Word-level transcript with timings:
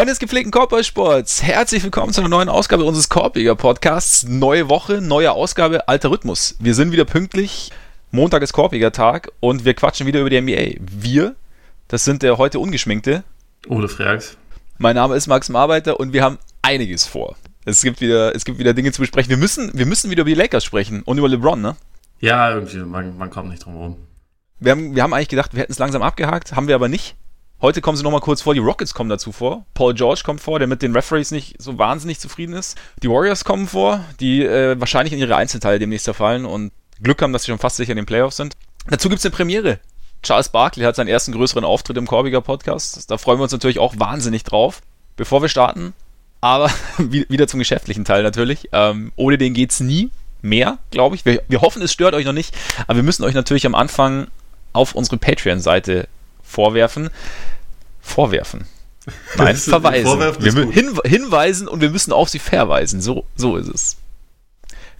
Freunde 0.00 0.12
des 0.12 0.18
gepflegten 0.18 0.50
Korbballsports, 0.50 1.42
herzlich 1.42 1.82
willkommen 1.82 2.14
zu 2.14 2.22
einer 2.22 2.30
neuen 2.30 2.48
Ausgabe 2.48 2.84
unseres 2.84 3.10
Korbjäger 3.10 3.54
Podcasts. 3.54 4.26
Neue 4.26 4.70
Woche, 4.70 5.02
neue 5.02 5.30
Ausgabe, 5.30 5.88
alter 5.88 6.10
Rhythmus. 6.10 6.56
Wir 6.58 6.74
sind 6.74 6.90
wieder 6.90 7.04
pünktlich. 7.04 7.70
Montag 8.10 8.40
ist 8.40 8.54
Korbjäger 8.54 8.92
Tag 8.92 9.30
und 9.40 9.66
wir 9.66 9.74
quatschen 9.74 10.06
wieder 10.06 10.20
über 10.20 10.30
die 10.30 10.40
NBA. 10.40 10.80
Wir, 10.80 11.36
das 11.88 12.06
sind 12.06 12.22
der 12.22 12.38
heute 12.38 12.60
ungeschminkte 12.60 13.24
Ole 13.68 13.90
Freaks. 13.90 14.38
Mein 14.78 14.96
Name 14.96 15.16
ist 15.16 15.26
Max 15.26 15.54
Arbeiter 15.54 16.00
und 16.00 16.14
wir 16.14 16.24
haben 16.24 16.38
einiges 16.62 17.04
vor. 17.04 17.36
Es 17.66 17.82
gibt 17.82 18.00
wieder, 18.00 18.34
es 18.34 18.46
gibt 18.46 18.58
wieder 18.58 18.72
Dinge 18.72 18.92
zu 18.92 19.02
besprechen. 19.02 19.28
Wir 19.28 19.36
müssen, 19.36 19.70
wir 19.74 19.84
müssen 19.84 20.10
wieder 20.10 20.22
über 20.22 20.30
die 20.30 20.34
Lakers 20.34 20.64
sprechen 20.64 21.02
und 21.02 21.18
über 21.18 21.28
LeBron, 21.28 21.60
ne? 21.60 21.76
Ja, 22.20 22.54
irgendwie, 22.54 22.78
man, 22.78 23.18
man 23.18 23.28
kommt 23.28 23.50
nicht 23.50 23.66
drum 23.66 23.74
herum. 23.74 23.96
Wir 24.60 24.72
haben, 24.72 24.94
wir 24.96 25.02
haben 25.02 25.12
eigentlich 25.12 25.28
gedacht, 25.28 25.52
wir 25.52 25.60
hätten 25.60 25.72
es 25.72 25.78
langsam 25.78 26.00
abgehakt, 26.00 26.56
haben 26.56 26.68
wir 26.68 26.74
aber 26.74 26.88
nicht. 26.88 27.16
Heute 27.62 27.82
kommen 27.82 27.96
sie 27.98 28.02
nochmal 28.02 28.20
kurz 28.20 28.40
vor, 28.40 28.54
die 28.54 28.60
Rockets 28.60 28.94
kommen 28.94 29.10
dazu 29.10 29.32
vor. 29.32 29.66
Paul 29.74 29.92
George 29.92 30.22
kommt 30.24 30.40
vor, 30.40 30.58
der 30.58 30.66
mit 30.66 30.80
den 30.80 30.94
Referees 30.94 31.30
nicht 31.30 31.60
so 31.60 31.76
wahnsinnig 31.76 32.18
zufrieden 32.18 32.54
ist. 32.54 32.78
Die 33.02 33.10
Warriors 33.10 33.44
kommen 33.44 33.66
vor, 33.66 34.02
die 34.18 34.42
äh, 34.42 34.80
wahrscheinlich 34.80 35.12
in 35.12 35.18
ihre 35.18 35.36
Einzelteile 35.36 35.78
demnächst 35.78 36.06
zerfallen 36.06 36.46
und 36.46 36.72
Glück 37.02 37.20
haben, 37.20 37.34
dass 37.34 37.42
sie 37.42 37.50
schon 37.50 37.58
fast 37.58 37.76
sicher 37.76 37.90
in 37.90 37.96
den 37.96 38.06
Playoffs 38.06 38.38
sind. 38.38 38.56
Dazu 38.88 39.10
gibt's 39.10 39.26
eine 39.26 39.34
Premiere. 39.34 39.78
Charles 40.22 40.48
Barkley 40.48 40.84
hat 40.84 40.96
seinen 40.96 41.08
ersten 41.08 41.32
größeren 41.32 41.64
Auftritt 41.64 41.98
im 41.98 42.06
Korbiger 42.06 42.40
Podcast. 42.40 43.10
Da 43.10 43.18
freuen 43.18 43.38
wir 43.38 43.42
uns 43.42 43.52
natürlich 43.52 43.78
auch 43.78 43.94
wahnsinnig 43.98 44.42
drauf. 44.42 44.80
Bevor 45.16 45.42
wir 45.42 45.50
starten, 45.50 45.92
aber 46.40 46.70
wieder 46.98 47.46
zum 47.46 47.58
geschäftlichen 47.58 48.06
Teil 48.06 48.22
natürlich. 48.22 48.70
Ähm, 48.72 49.12
ohne 49.16 49.36
den 49.36 49.52
geht's 49.52 49.80
nie 49.80 50.10
mehr, 50.40 50.78
glaube 50.90 51.14
ich. 51.14 51.26
Wir, 51.26 51.42
wir 51.48 51.60
hoffen, 51.60 51.82
es 51.82 51.92
stört 51.92 52.14
euch 52.14 52.24
noch 52.24 52.32
nicht, 52.32 52.56
aber 52.86 52.96
wir 52.96 53.02
müssen 53.02 53.24
euch 53.24 53.34
natürlich 53.34 53.66
am 53.66 53.74
Anfang 53.74 54.28
auf 54.72 54.94
unsere 54.94 55.18
Patreon-Seite 55.18 56.08
vorwerfen. 56.50 57.10
Vorwerfen. 58.00 58.66
Nein, 59.36 59.56
verweisen. 59.56 60.20
Wir 60.38 60.52
hin, 60.70 60.98
hinweisen 61.04 61.68
und 61.68 61.80
wir 61.80 61.90
müssen 61.90 62.12
auf 62.12 62.28
sie 62.28 62.38
verweisen. 62.38 63.00
So, 63.00 63.24
so 63.36 63.56
ist 63.56 63.68
es. 63.68 63.96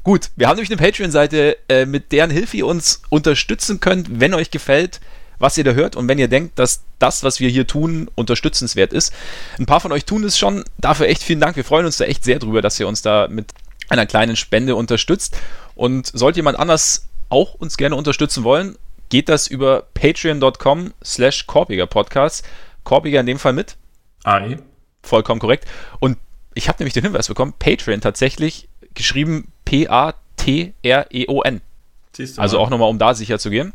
Gut, 0.02 0.30
wir 0.36 0.48
haben 0.48 0.56
nämlich 0.56 0.70
eine 0.70 0.80
Patreon-Seite, 0.80 1.58
äh, 1.68 1.84
mit 1.84 2.12
deren 2.12 2.30
Hilfe 2.30 2.56
ihr 2.56 2.66
uns 2.66 3.02
unterstützen 3.10 3.80
könnt, 3.80 4.20
wenn 4.20 4.32
euch 4.32 4.50
gefällt, 4.50 5.00
was 5.38 5.58
ihr 5.58 5.64
da 5.64 5.72
hört 5.72 5.96
und 5.96 6.08
wenn 6.08 6.18
ihr 6.18 6.28
denkt, 6.28 6.58
dass 6.58 6.82
das, 6.98 7.22
was 7.22 7.40
wir 7.40 7.50
hier 7.50 7.66
tun, 7.66 8.08
unterstützenswert 8.14 8.92
ist. 8.92 9.12
Ein 9.58 9.66
paar 9.66 9.80
von 9.80 9.92
euch 9.92 10.04
tun 10.04 10.24
es 10.24 10.38
schon. 10.38 10.64
Dafür 10.78 11.08
echt 11.08 11.22
vielen 11.22 11.40
Dank. 11.40 11.56
Wir 11.56 11.64
freuen 11.64 11.86
uns 11.86 11.98
da 11.98 12.04
echt 12.04 12.24
sehr 12.24 12.38
drüber, 12.38 12.62
dass 12.62 12.80
ihr 12.80 12.88
uns 12.88 13.02
da 13.02 13.28
mit 13.28 13.52
einer 13.88 14.06
kleinen 14.06 14.36
Spende 14.36 14.76
unterstützt. 14.76 15.36
Und 15.74 16.06
sollte 16.06 16.38
jemand 16.38 16.58
anders 16.58 17.06
auch 17.28 17.54
uns 17.54 17.76
gerne 17.76 17.96
unterstützen 17.96 18.44
wollen, 18.44 18.76
geht 19.10 19.28
das 19.28 19.46
über 19.46 19.82
patreon.com 19.94 20.94
slash 21.04 21.46
Korbiger 21.46 21.86
Podcast. 21.86 22.44
Korbiger 22.84 23.20
in 23.20 23.26
dem 23.26 23.38
Fall 23.38 23.52
mit. 23.52 23.76
AI. 24.24 24.58
Vollkommen 25.02 25.40
korrekt. 25.40 25.66
Und 25.98 26.16
ich 26.54 26.68
habe 26.68 26.78
nämlich 26.78 26.94
den 26.94 27.04
Hinweis 27.04 27.28
bekommen, 27.28 27.52
Patreon 27.58 28.00
tatsächlich 28.00 28.68
geschrieben 28.94 29.52
P-A-T-R-E-O-N. 29.66 31.60
Also 32.38 32.58
auch 32.58 32.70
nochmal, 32.70 32.88
um 32.88 32.98
da 32.98 33.14
sicher 33.14 33.38
zu 33.38 33.50
gehen. 33.50 33.72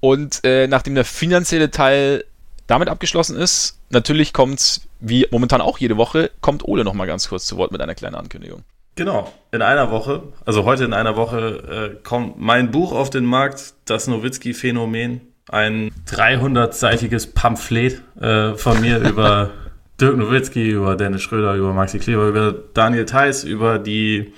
Und 0.00 0.44
äh, 0.44 0.66
nachdem 0.66 0.94
der 0.94 1.04
finanzielle 1.04 1.70
Teil 1.70 2.24
damit 2.66 2.88
abgeschlossen 2.88 3.36
ist, 3.36 3.78
natürlich 3.90 4.32
kommt, 4.32 4.82
wie 5.00 5.26
momentan 5.30 5.60
auch 5.60 5.78
jede 5.78 5.96
Woche, 5.96 6.30
kommt 6.40 6.64
Ole 6.64 6.84
nochmal 6.84 7.06
ganz 7.06 7.28
kurz 7.28 7.46
zu 7.46 7.56
Wort 7.56 7.72
mit 7.72 7.80
einer 7.80 7.94
kleinen 7.94 8.14
Ankündigung. 8.14 8.64
Genau, 8.96 9.32
in 9.50 9.60
einer 9.60 9.90
Woche, 9.90 10.22
also 10.44 10.64
heute 10.64 10.84
in 10.84 10.92
einer 10.92 11.16
Woche, 11.16 11.96
äh, 11.96 12.02
kommt 12.04 12.38
mein 12.38 12.70
Buch 12.70 12.92
auf 12.92 13.10
den 13.10 13.24
Markt, 13.24 13.74
das 13.86 14.06
Nowitzki-Phänomen. 14.06 15.20
Ein 15.48 15.90
300-seitiges 16.08 17.34
Pamphlet 17.34 18.00
äh, 18.20 18.54
von 18.54 18.80
mir 18.80 18.98
über 19.08 19.50
Dirk 20.00 20.16
Nowitzki, 20.16 20.70
über 20.70 20.94
Dennis 20.94 21.22
Schröder, 21.22 21.54
über 21.54 21.72
Maxi 21.72 21.98
Kleber, 21.98 22.28
über 22.28 22.54
Daniel 22.72 23.04
Theiss, 23.04 23.42
über 23.42 23.80
die, 23.80 24.32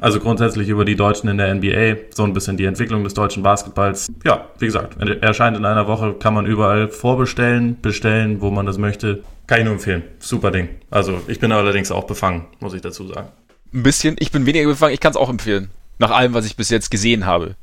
also 0.00 0.18
grundsätzlich 0.18 0.70
über 0.70 0.86
die 0.86 0.96
Deutschen 0.96 1.28
in 1.28 1.36
der 1.36 1.54
NBA, 1.54 1.96
so 2.14 2.24
ein 2.24 2.32
bisschen 2.32 2.56
die 2.56 2.64
Entwicklung 2.64 3.04
des 3.04 3.12
deutschen 3.12 3.42
Basketballs. 3.42 4.10
Ja, 4.24 4.46
wie 4.58 4.66
gesagt, 4.66 4.96
er 4.98 5.22
erscheint 5.22 5.58
in 5.58 5.66
einer 5.66 5.86
Woche, 5.86 6.14
kann 6.14 6.32
man 6.32 6.46
überall 6.46 6.88
vorbestellen, 6.88 7.78
bestellen, 7.82 8.40
wo 8.40 8.50
man 8.50 8.64
das 8.64 8.78
möchte. 8.78 9.22
Kann 9.46 9.58
ich 9.58 9.64
nur 9.64 9.74
empfehlen. 9.74 10.04
Super 10.20 10.50
Ding. 10.50 10.70
Also 10.90 11.20
ich 11.28 11.38
bin 11.38 11.52
allerdings 11.52 11.92
auch 11.92 12.04
befangen, 12.04 12.46
muss 12.60 12.72
ich 12.72 12.80
dazu 12.80 13.06
sagen 13.06 13.28
ein 13.72 13.82
bisschen. 13.82 14.16
Ich 14.18 14.32
bin 14.32 14.46
weniger 14.46 14.68
befangen, 14.68 14.94
ich 14.94 15.00
kann 15.00 15.10
es 15.10 15.16
auch 15.16 15.28
empfehlen. 15.28 15.70
Nach 15.98 16.10
allem, 16.10 16.34
was 16.34 16.46
ich 16.46 16.56
bis 16.56 16.70
jetzt 16.70 16.90
gesehen 16.90 17.26
habe. 17.26 17.56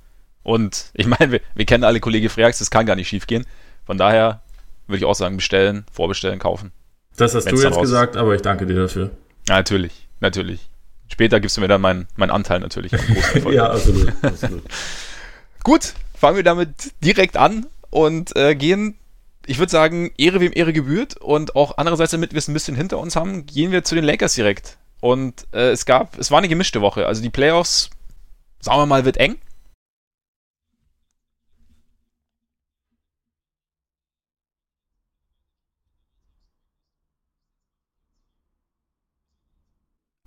Und 0.44 0.86
ich 0.94 1.08
meine, 1.08 1.32
wir, 1.32 1.42
wir, 1.56 1.66
kennen 1.66 1.84
alle 1.84 2.00
Kollege 2.00 2.30
Freaks, 2.30 2.60
das 2.60 2.72
kann 2.72 2.86
gar 2.86 2.96
nicht 2.96 3.10
schief 3.10 3.28
gehen. 3.28 3.46
Von 3.86 3.98
daher 3.98 4.42
würde 4.88 5.00
ich 5.00 5.06
auch 5.06 5.16
sagen, 5.16 5.38
bestellen, 5.38 5.86
vorbestellen, 5.92 6.40
kaufen. 6.40 6.72
Das 7.18 7.34
hast 7.34 7.52
du 7.52 7.56
jetzt 7.56 7.80
gesagt, 7.80 8.16
aber 8.16 8.36
ich 8.36 8.42
danke 8.42 8.66
dir 8.66 8.76
dafür. 8.76 9.12
Ja, 9.48 9.56
natürlich, 9.56 10.08
natürlich. 10.20 10.70
Später 11.10 11.40
gibst 11.40 11.58
du 11.58 11.62
mir 11.62 11.68
dann 11.68 11.82
meinen 11.82 12.08
mein 12.16 12.30
Anteil 12.30 12.60
natürlich. 12.60 12.92
ja, 13.52 13.72
absolut. 13.72 14.14
absolut. 14.22 14.64
Gut, 15.64 15.94
fangen 16.18 16.36
wir 16.36 16.44
damit 16.44 16.70
direkt 17.04 17.38
an 17.38 17.66
und 17.90 18.36
äh, 18.36 18.56
gehen 18.56 18.96
ich 19.48 19.60
würde 19.60 19.72
sagen, 19.72 20.12
Ehre 20.18 20.42
wem 20.42 20.52
Ehre 20.54 20.74
gebührt 20.74 21.18
und 21.18 21.56
auch 21.56 21.78
andererseits, 21.78 22.12
damit 22.12 22.34
wir 22.34 22.38
es 22.38 22.50
ein 22.50 22.54
bisschen 22.54 22.76
hinter 22.76 23.00
uns 23.00 23.16
haben, 23.16 23.46
gehen 23.46 23.72
wir 23.72 23.84
zu 23.84 23.96
den 23.96 24.04
Lakers 24.04 24.36
direkt. 24.36 24.78
Und 25.02 25.48
äh, 25.54 25.72
es 25.72 25.86
gab, 25.86 26.18
es 26.18 26.32
war 26.32 26.40
eine 26.40 26.48
gemischte 26.48 26.82
Woche. 26.82 27.06
Also 27.08 27.22
die 27.22 27.30
Playoffs, 27.30 27.90
sagen 28.60 28.80
wir 28.82 28.86
mal, 28.86 29.06
wird 29.06 29.18
eng. 29.18 29.38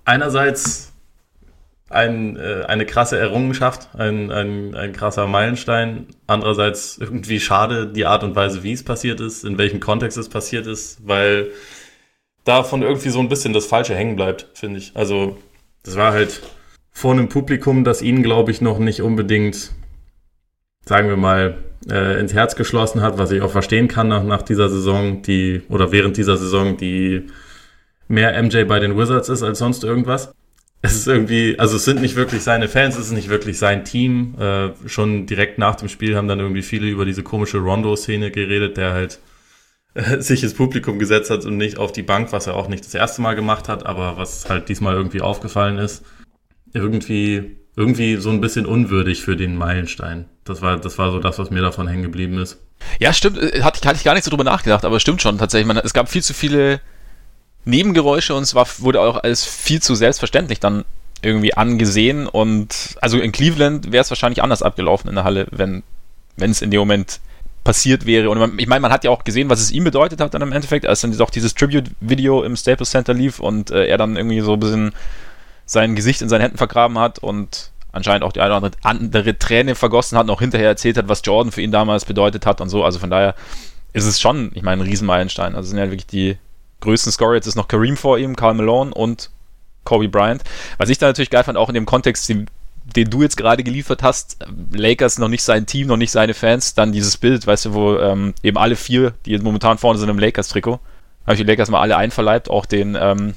Einerseits 0.04 0.92
ein, 1.90 2.36
äh, 2.36 2.64
eine 2.66 2.86
krasse 2.86 3.18
Errungenschaft, 3.18 3.88
ein, 3.94 4.30
ein, 4.30 4.74
ein 4.74 4.92
krasser 4.92 5.26
Meilenstein. 5.26 6.06
Andererseits 6.26 6.98
irgendwie 6.98 7.40
schade 7.40 7.88
die 7.88 8.06
Art 8.06 8.22
und 8.24 8.36
Weise, 8.36 8.62
wie 8.62 8.72
es 8.72 8.84
passiert 8.84 9.20
ist, 9.20 9.44
in 9.44 9.58
welchem 9.58 9.80
Kontext 9.80 10.16
es 10.16 10.28
passiert 10.28 10.66
ist, 10.66 11.06
weil 11.06 11.50
davon 12.44 12.82
irgendwie 12.82 13.10
so 13.10 13.20
ein 13.20 13.28
bisschen 13.28 13.52
das 13.52 13.66
Falsche 13.66 13.94
hängen 13.94 14.16
bleibt, 14.16 14.46
finde 14.54 14.78
ich. 14.78 14.92
Also, 14.94 15.36
das 15.82 15.96
war 15.96 16.12
halt 16.12 16.40
vor 16.90 17.12
einem 17.12 17.28
Publikum, 17.28 17.84
das 17.84 18.02
ihn, 18.02 18.22
glaube 18.22 18.50
ich, 18.50 18.60
noch 18.60 18.78
nicht 18.78 19.02
unbedingt, 19.02 19.72
sagen 20.84 21.08
wir 21.08 21.16
mal, 21.16 21.58
äh, 21.88 22.20
ins 22.20 22.34
Herz 22.34 22.56
geschlossen 22.56 23.00
hat, 23.00 23.18
was 23.18 23.30
ich 23.30 23.40
auch 23.42 23.50
verstehen 23.50 23.88
kann 23.88 24.08
nach, 24.08 24.22
nach 24.22 24.42
dieser 24.42 24.68
Saison, 24.68 25.22
die, 25.22 25.62
oder 25.68 25.92
während 25.92 26.16
dieser 26.16 26.36
Saison, 26.36 26.76
die 26.76 27.26
mehr 28.08 28.40
MJ 28.42 28.64
bei 28.64 28.80
den 28.80 28.98
Wizards 28.98 29.28
ist 29.28 29.42
als 29.42 29.60
sonst 29.60 29.84
irgendwas. 29.84 30.32
Es 30.82 30.94
ist 30.94 31.06
irgendwie, 31.06 31.58
also 31.58 31.76
es 31.76 31.84
sind 31.84 32.00
nicht 32.00 32.16
wirklich 32.16 32.42
seine 32.42 32.66
Fans, 32.66 32.96
es 32.96 33.06
ist 33.06 33.12
nicht 33.12 33.28
wirklich 33.28 33.58
sein 33.58 33.84
Team. 33.84 34.34
Äh, 34.38 34.70
schon 34.86 35.26
direkt 35.26 35.58
nach 35.58 35.76
dem 35.76 35.88
Spiel 35.88 36.16
haben 36.16 36.26
dann 36.26 36.40
irgendwie 36.40 36.62
viele 36.62 36.88
über 36.88 37.04
diese 37.04 37.22
komische 37.22 37.58
Rondo-Szene 37.58 38.30
geredet, 38.30 38.78
der 38.78 38.92
halt 38.92 39.20
sich 40.18 40.42
ins 40.42 40.54
Publikum 40.54 40.98
gesetzt 40.98 41.30
hat 41.30 41.44
und 41.44 41.56
nicht 41.56 41.78
auf 41.78 41.92
die 41.92 42.02
Bank, 42.02 42.32
was 42.32 42.46
er 42.46 42.54
auch 42.54 42.68
nicht 42.68 42.84
das 42.84 42.94
erste 42.94 43.22
Mal 43.22 43.34
gemacht 43.34 43.68
hat, 43.68 43.86
aber 43.86 44.16
was 44.16 44.48
halt 44.48 44.68
diesmal 44.68 44.94
irgendwie 44.94 45.20
aufgefallen 45.20 45.78
ist. 45.78 46.04
Irgendwie, 46.72 47.56
irgendwie 47.76 48.16
so 48.16 48.30
ein 48.30 48.40
bisschen 48.40 48.66
unwürdig 48.66 49.22
für 49.22 49.36
den 49.36 49.56
Meilenstein. 49.56 50.26
Das 50.44 50.62
war, 50.62 50.76
das 50.78 50.98
war 50.98 51.10
so 51.10 51.18
das, 51.18 51.38
was 51.38 51.50
mir 51.50 51.62
davon 51.62 51.88
hängen 51.88 52.04
geblieben 52.04 52.38
ist. 52.38 52.58
Ja, 53.00 53.12
stimmt. 53.12 53.38
Äh, 53.38 53.62
hatte 53.62 53.80
ich, 53.80 53.86
hatte 53.86 53.96
ich 53.96 54.04
gar 54.04 54.14
nicht 54.14 54.24
so 54.24 54.30
drüber 54.30 54.44
nachgedacht, 54.44 54.84
aber 54.84 55.00
stimmt 55.00 55.22
schon 55.22 55.38
tatsächlich. 55.38 55.66
Man, 55.66 55.78
es 55.78 55.92
gab 55.92 56.08
viel 56.08 56.22
zu 56.22 56.34
viele 56.34 56.80
Nebengeräusche 57.64 58.34
und 58.34 58.44
es 58.44 58.54
war, 58.54 58.66
wurde 58.78 59.00
auch 59.00 59.22
alles 59.22 59.44
viel 59.44 59.82
zu 59.82 59.94
selbstverständlich 59.94 60.60
dann 60.60 60.84
irgendwie 61.22 61.54
angesehen 61.54 62.26
und 62.26 62.96
also 63.02 63.18
in 63.18 63.30
Cleveland 63.30 63.92
wäre 63.92 64.00
es 64.00 64.10
wahrscheinlich 64.10 64.42
anders 64.42 64.62
abgelaufen 64.62 65.10
in 65.10 65.16
der 65.16 65.24
Halle, 65.24 65.46
wenn 65.50 65.82
es 66.38 66.62
in 66.62 66.70
dem 66.70 66.80
Moment 66.80 67.20
passiert 67.64 68.06
wäre. 68.06 68.30
Und 68.30 68.38
man, 68.38 68.58
ich 68.58 68.66
meine, 68.66 68.80
man 68.80 68.92
hat 68.92 69.04
ja 69.04 69.10
auch 69.10 69.24
gesehen, 69.24 69.50
was 69.50 69.60
es 69.60 69.70
ihm 69.70 69.84
bedeutet 69.84 70.20
hat 70.20 70.34
dann 70.34 70.42
im 70.42 70.52
Endeffekt, 70.52 70.86
als 70.86 71.00
dann 71.00 71.18
auch 71.20 71.30
dieses 71.30 71.54
Tribute-Video 71.54 72.42
im 72.42 72.56
Staples 72.56 72.90
Center 72.90 73.14
lief 73.14 73.38
und 73.38 73.70
äh, 73.70 73.86
er 73.86 73.98
dann 73.98 74.16
irgendwie 74.16 74.40
so 74.40 74.54
ein 74.54 74.60
bisschen 74.60 74.92
sein 75.66 75.94
Gesicht 75.94 76.22
in 76.22 76.28
seinen 76.28 76.40
Händen 76.40 76.58
vergraben 76.58 76.98
hat 76.98 77.18
und 77.18 77.70
anscheinend 77.92 78.24
auch 78.24 78.32
die 78.32 78.40
eine 78.40 78.56
oder 78.56 78.70
andere, 78.82 79.38
Träne 79.38 79.74
vergossen 79.74 80.16
hat 80.16 80.24
und 80.24 80.30
auch 80.30 80.40
hinterher 80.40 80.68
erzählt 80.68 80.96
hat, 80.96 81.08
was 81.08 81.22
Jordan 81.24 81.52
für 81.52 81.62
ihn 81.62 81.72
damals 81.72 82.04
bedeutet 82.04 82.46
hat 82.46 82.60
und 82.60 82.68
so. 82.68 82.84
Also 82.84 82.98
von 82.98 83.10
daher 83.10 83.34
ist 83.92 84.06
es 84.06 84.20
schon, 84.20 84.50
ich 84.54 84.62
meine, 84.62 84.82
ein 84.82 84.88
Riesenmeilenstein. 84.88 85.54
Also 85.54 85.68
sind 85.68 85.78
ja 85.78 85.86
wirklich 85.86 86.06
die 86.06 86.38
größten 86.80 87.12
Scorer. 87.12 87.34
Jetzt 87.34 87.46
ist 87.46 87.56
noch 87.56 87.68
Kareem 87.68 87.96
vor 87.96 88.18
ihm, 88.18 88.36
Karl 88.36 88.54
Malone 88.54 88.94
und 88.94 89.30
Kobe 89.84 90.08
Bryant. 90.08 90.42
Was 90.78 90.88
ich 90.88 90.98
da 90.98 91.06
natürlich 91.06 91.30
geil 91.30 91.44
fand, 91.44 91.58
auch 91.58 91.68
in 91.68 91.74
dem 91.74 91.86
Kontext, 91.86 92.28
die 92.28 92.46
den 92.96 93.10
du 93.10 93.22
jetzt 93.22 93.36
gerade 93.36 93.62
geliefert 93.62 94.02
hast, 94.02 94.38
Lakers 94.72 95.18
noch 95.18 95.28
nicht 95.28 95.42
sein 95.42 95.66
Team, 95.66 95.86
noch 95.86 95.96
nicht 95.96 96.10
seine 96.10 96.34
Fans, 96.34 96.74
dann 96.74 96.92
dieses 96.92 97.16
Bild, 97.16 97.46
weißt 97.46 97.66
du, 97.66 97.74
wo 97.74 97.98
ähm, 97.98 98.34
eben 98.42 98.58
alle 98.58 98.76
vier, 98.76 99.14
die 99.26 99.38
momentan 99.38 99.78
vorne 99.78 99.98
sind 99.98 100.08
im 100.08 100.18
Lakers-Trikot, 100.18 100.80
habe 101.24 101.34
ich 101.34 101.40
die 101.40 101.46
Lakers 101.46 101.70
mal 101.70 101.80
alle 101.80 101.96
einverleibt, 101.96 102.50
auch 102.50 102.66
den 102.66 102.96
ähm, 103.00 103.34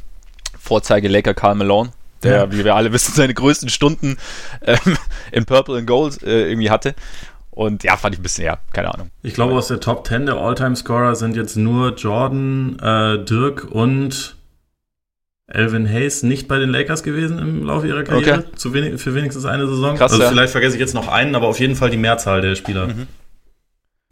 Vorzeige-Laker 0.59 1.33
Karl 1.33 1.55
Malone, 1.55 1.91
der, 2.23 2.37
ja. 2.37 2.51
wie 2.51 2.63
wir 2.63 2.75
alle 2.75 2.91
wissen, 2.93 3.13
seine 3.13 3.33
größten 3.33 3.69
Stunden 3.69 4.17
ähm, 4.61 4.97
in 5.31 5.45
Purple 5.45 5.77
and 5.77 5.87
Gold 5.87 6.23
äh, 6.23 6.49
irgendwie 6.49 6.69
hatte. 6.69 6.95
Und 7.51 7.83
ja, 7.83 7.97
fand 7.97 8.15
ich 8.15 8.19
ein 8.19 8.23
bisschen, 8.23 8.45
ja, 8.45 8.57
keine 8.71 8.91
Ahnung. 8.91 9.11
Ich 9.21 9.35
glaube, 9.35 9.53
aus 9.53 9.67
der 9.67 9.79
Top 9.79 10.07
10 10.07 10.25
der 10.25 10.37
All-Time-Scorer 10.37 11.15
sind 11.15 11.35
jetzt 11.35 11.55
nur 11.55 11.93
Jordan, 11.93 12.79
äh, 12.79 13.23
Dirk 13.23 13.67
und 13.69 14.35
Elvin 15.53 15.87
Hayes 15.87 16.23
nicht 16.23 16.47
bei 16.47 16.57
den 16.57 16.69
Lakers 16.69 17.03
gewesen 17.03 17.37
im 17.37 17.63
Laufe 17.63 17.87
ihrer 17.87 18.03
Karriere. 18.03 18.39
Okay. 18.39 18.55
Zu 18.55 18.73
wenig, 18.73 18.99
für 19.01 19.13
wenigstens 19.13 19.45
eine 19.45 19.67
Saison. 19.67 19.95
Krass, 19.95 20.11
also 20.11 20.23
ja. 20.23 20.29
vielleicht 20.29 20.51
vergesse 20.51 20.75
ich 20.75 20.79
jetzt 20.79 20.95
noch 20.95 21.07
einen, 21.07 21.35
aber 21.35 21.47
auf 21.47 21.59
jeden 21.59 21.75
Fall 21.75 21.91
die 21.91 21.97
Mehrzahl 21.97 22.41
der 22.41 22.55
Spieler. 22.55 22.87
Mhm. 22.87 23.07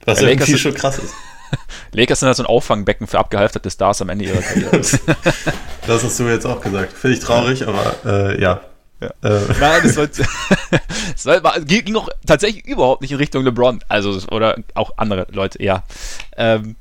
Was 0.05 0.21
ja, 0.21 0.29
irgendwie 0.29 0.57
schon 0.57 0.73
krass 0.73 0.99
ist. 0.99 1.13
Lakers 1.93 2.19
sind 2.19 2.27
halt 2.27 2.38
so 2.38 2.43
ein 2.43 2.47
Auffangbecken 2.47 3.07
für 3.07 3.19
abgehalfterte 3.19 3.69
Stars 3.69 4.01
am 4.01 4.09
Ende 4.09 4.25
ihrer 4.25 4.41
Karriere. 4.41 4.71
das 5.88 6.03
hast 6.03 6.19
du 6.19 6.27
jetzt 6.27 6.45
auch 6.45 6.61
gesagt. 6.61 6.93
Finde 6.93 7.17
ich 7.17 7.23
traurig, 7.23 7.67
aber 7.67 7.95
äh, 8.05 8.41
ja. 8.41 8.61
ja. 8.99 9.07
Äh. 9.23 9.39
Nein, 9.59 9.81
das, 9.83 9.95
sollte, 9.95 10.23
das 11.23 11.65
ging 11.65 11.95
auch 11.95 12.09
tatsächlich 12.25 12.65
überhaupt 12.65 13.01
nicht 13.01 13.11
in 13.11 13.17
Richtung 13.17 13.43
LeBron. 13.43 13.83
Also, 13.89 14.17
oder 14.31 14.57
auch 14.75 14.91
andere 14.97 15.27
Leute, 15.31 15.61
ja. 15.61 15.83
Ähm, 16.38 16.75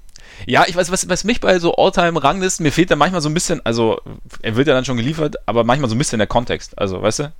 ja, 0.46 0.64
ich 0.66 0.76
weiß, 0.76 0.90
was, 0.90 1.08
was 1.08 1.24
mich 1.24 1.40
bei 1.40 1.58
so 1.58 1.74
All-Time-Ranglisten, 1.74 2.64
mir 2.64 2.72
fehlt 2.72 2.90
da 2.90 2.96
manchmal 2.96 3.20
so 3.20 3.28
ein 3.28 3.34
bisschen, 3.34 3.64
also 3.64 4.00
er 4.42 4.56
wird 4.56 4.68
ja 4.68 4.74
dann 4.74 4.84
schon 4.84 4.96
geliefert, 4.96 5.36
aber 5.46 5.64
manchmal 5.64 5.88
so 5.88 5.94
ein 5.94 5.98
bisschen 5.98 6.18
der 6.18 6.28
Kontext. 6.28 6.78
Also, 6.78 7.02
weißt 7.02 7.20
du, 7.20 7.32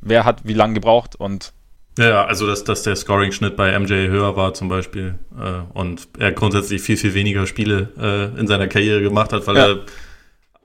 wer 0.00 0.24
hat 0.24 0.40
wie 0.44 0.54
lange 0.54 0.74
gebraucht 0.74 1.16
und 1.16 1.52
ja, 1.96 2.24
also 2.24 2.46
dass, 2.46 2.64
dass 2.64 2.82
der 2.82 2.96
Scoring-Schnitt 2.96 3.56
bei 3.56 3.78
MJ 3.78 4.08
höher 4.08 4.34
war 4.34 4.52
zum 4.52 4.68
Beispiel 4.68 5.16
äh, 5.38 5.60
und 5.78 6.08
er 6.18 6.32
grundsätzlich 6.32 6.82
viel, 6.82 6.96
viel 6.96 7.14
weniger 7.14 7.46
Spiele 7.46 7.92
äh, 7.96 8.40
in 8.40 8.48
seiner 8.48 8.66
Karriere 8.66 9.00
gemacht 9.00 9.32
hat, 9.32 9.46
weil 9.46 9.56
ja. 9.56 9.68
er 9.68 9.78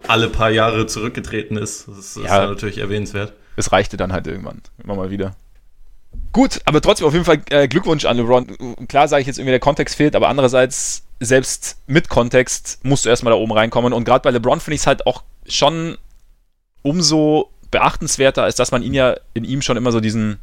alle 0.07 0.27
paar 0.29 0.49
Jahre 0.49 0.87
zurückgetreten 0.87 1.55
ist. 1.55 1.87
Das 1.87 1.97
ist, 1.97 2.17
ja, 2.17 2.43
ist 2.45 2.49
natürlich 2.49 2.79
erwähnenswert. 2.79 3.33
Es 3.57 3.71
reichte 3.71 3.95
dann 3.95 4.11
halt 4.11 4.25
irgendwann, 4.25 4.61
immer 4.83 4.95
mal 4.95 5.11
wieder. 5.11 5.35
Gut, 6.31 6.61
aber 6.65 6.81
trotzdem 6.81 7.05
auf 7.05 7.13
jeden 7.13 7.25
Fall 7.25 7.41
äh, 7.49 7.67
Glückwunsch 7.67 8.05
an 8.05 8.17
LeBron. 8.17 8.87
Klar 8.87 9.07
sage 9.07 9.21
ich 9.21 9.27
jetzt 9.27 9.37
irgendwie, 9.37 9.51
der 9.51 9.59
Kontext 9.59 9.95
fehlt, 9.95 10.15
aber 10.15 10.29
andererseits, 10.29 11.03
selbst 11.19 11.77
mit 11.87 12.09
Kontext 12.09 12.79
musst 12.83 13.05
du 13.05 13.09
erstmal 13.09 13.33
da 13.33 13.37
oben 13.37 13.51
reinkommen. 13.51 13.93
Und 13.93 14.05
gerade 14.05 14.21
bei 14.21 14.31
LeBron 14.31 14.59
finde 14.59 14.75
ich 14.75 14.81
es 14.81 14.87
halt 14.87 15.05
auch 15.05 15.23
schon 15.47 15.97
umso 16.81 17.49
beachtenswerter, 17.71 18.43
als 18.43 18.55
dass 18.55 18.71
man 18.71 18.83
ihn 18.83 18.93
ja 18.93 19.15
in 19.33 19.43
ihm 19.43 19.61
schon 19.61 19.77
immer 19.77 19.91
so 19.91 19.99
diesen 19.99 20.39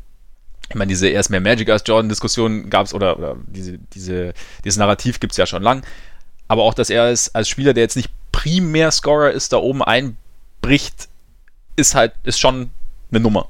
ich 0.68 0.74
meine, 0.74 0.88
diese 0.88 1.08
erst 1.08 1.30
mehr 1.30 1.40
Magic 1.40 1.68
als 1.70 1.84
Jordan-Diskussion 1.86 2.70
gab 2.70 2.86
es 2.86 2.94
oder, 2.94 3.16
oder 3.18 3.36
diese, 3.46 3.78
diese, 3.94 4.34
dieses 4.64 4.78
Narrativ 4.78 5.20
gibt 5.20 5.32
es 5.32 5.36
ja 5.36 5.46
schon 5.46 5.62
lang. 5.62 5.84
Aber 6.48 6.62
auch, 6.62 6.74
dass 6.74 6.90
er 6.90 7.04
als, 7.04 7.34
als 7.34 7.48
Spieler, 7.48 7.72
der 7.72 7.84
jetzt 7.84 7.96
nicht 7.96 8.10
primär 8.32 8.90
Scorer 8.90 9.30
ist, 9.30 9.52
da 9.52 9.58
oben 9.58 9.82
einbricht, 9.82 11.08
ist 11.76 11.94
halt, 11.94 12.14
ist 12.24 12.40
schon 12.40 12.70
eine 13.10 13.20
Nummer. 13.20 13.48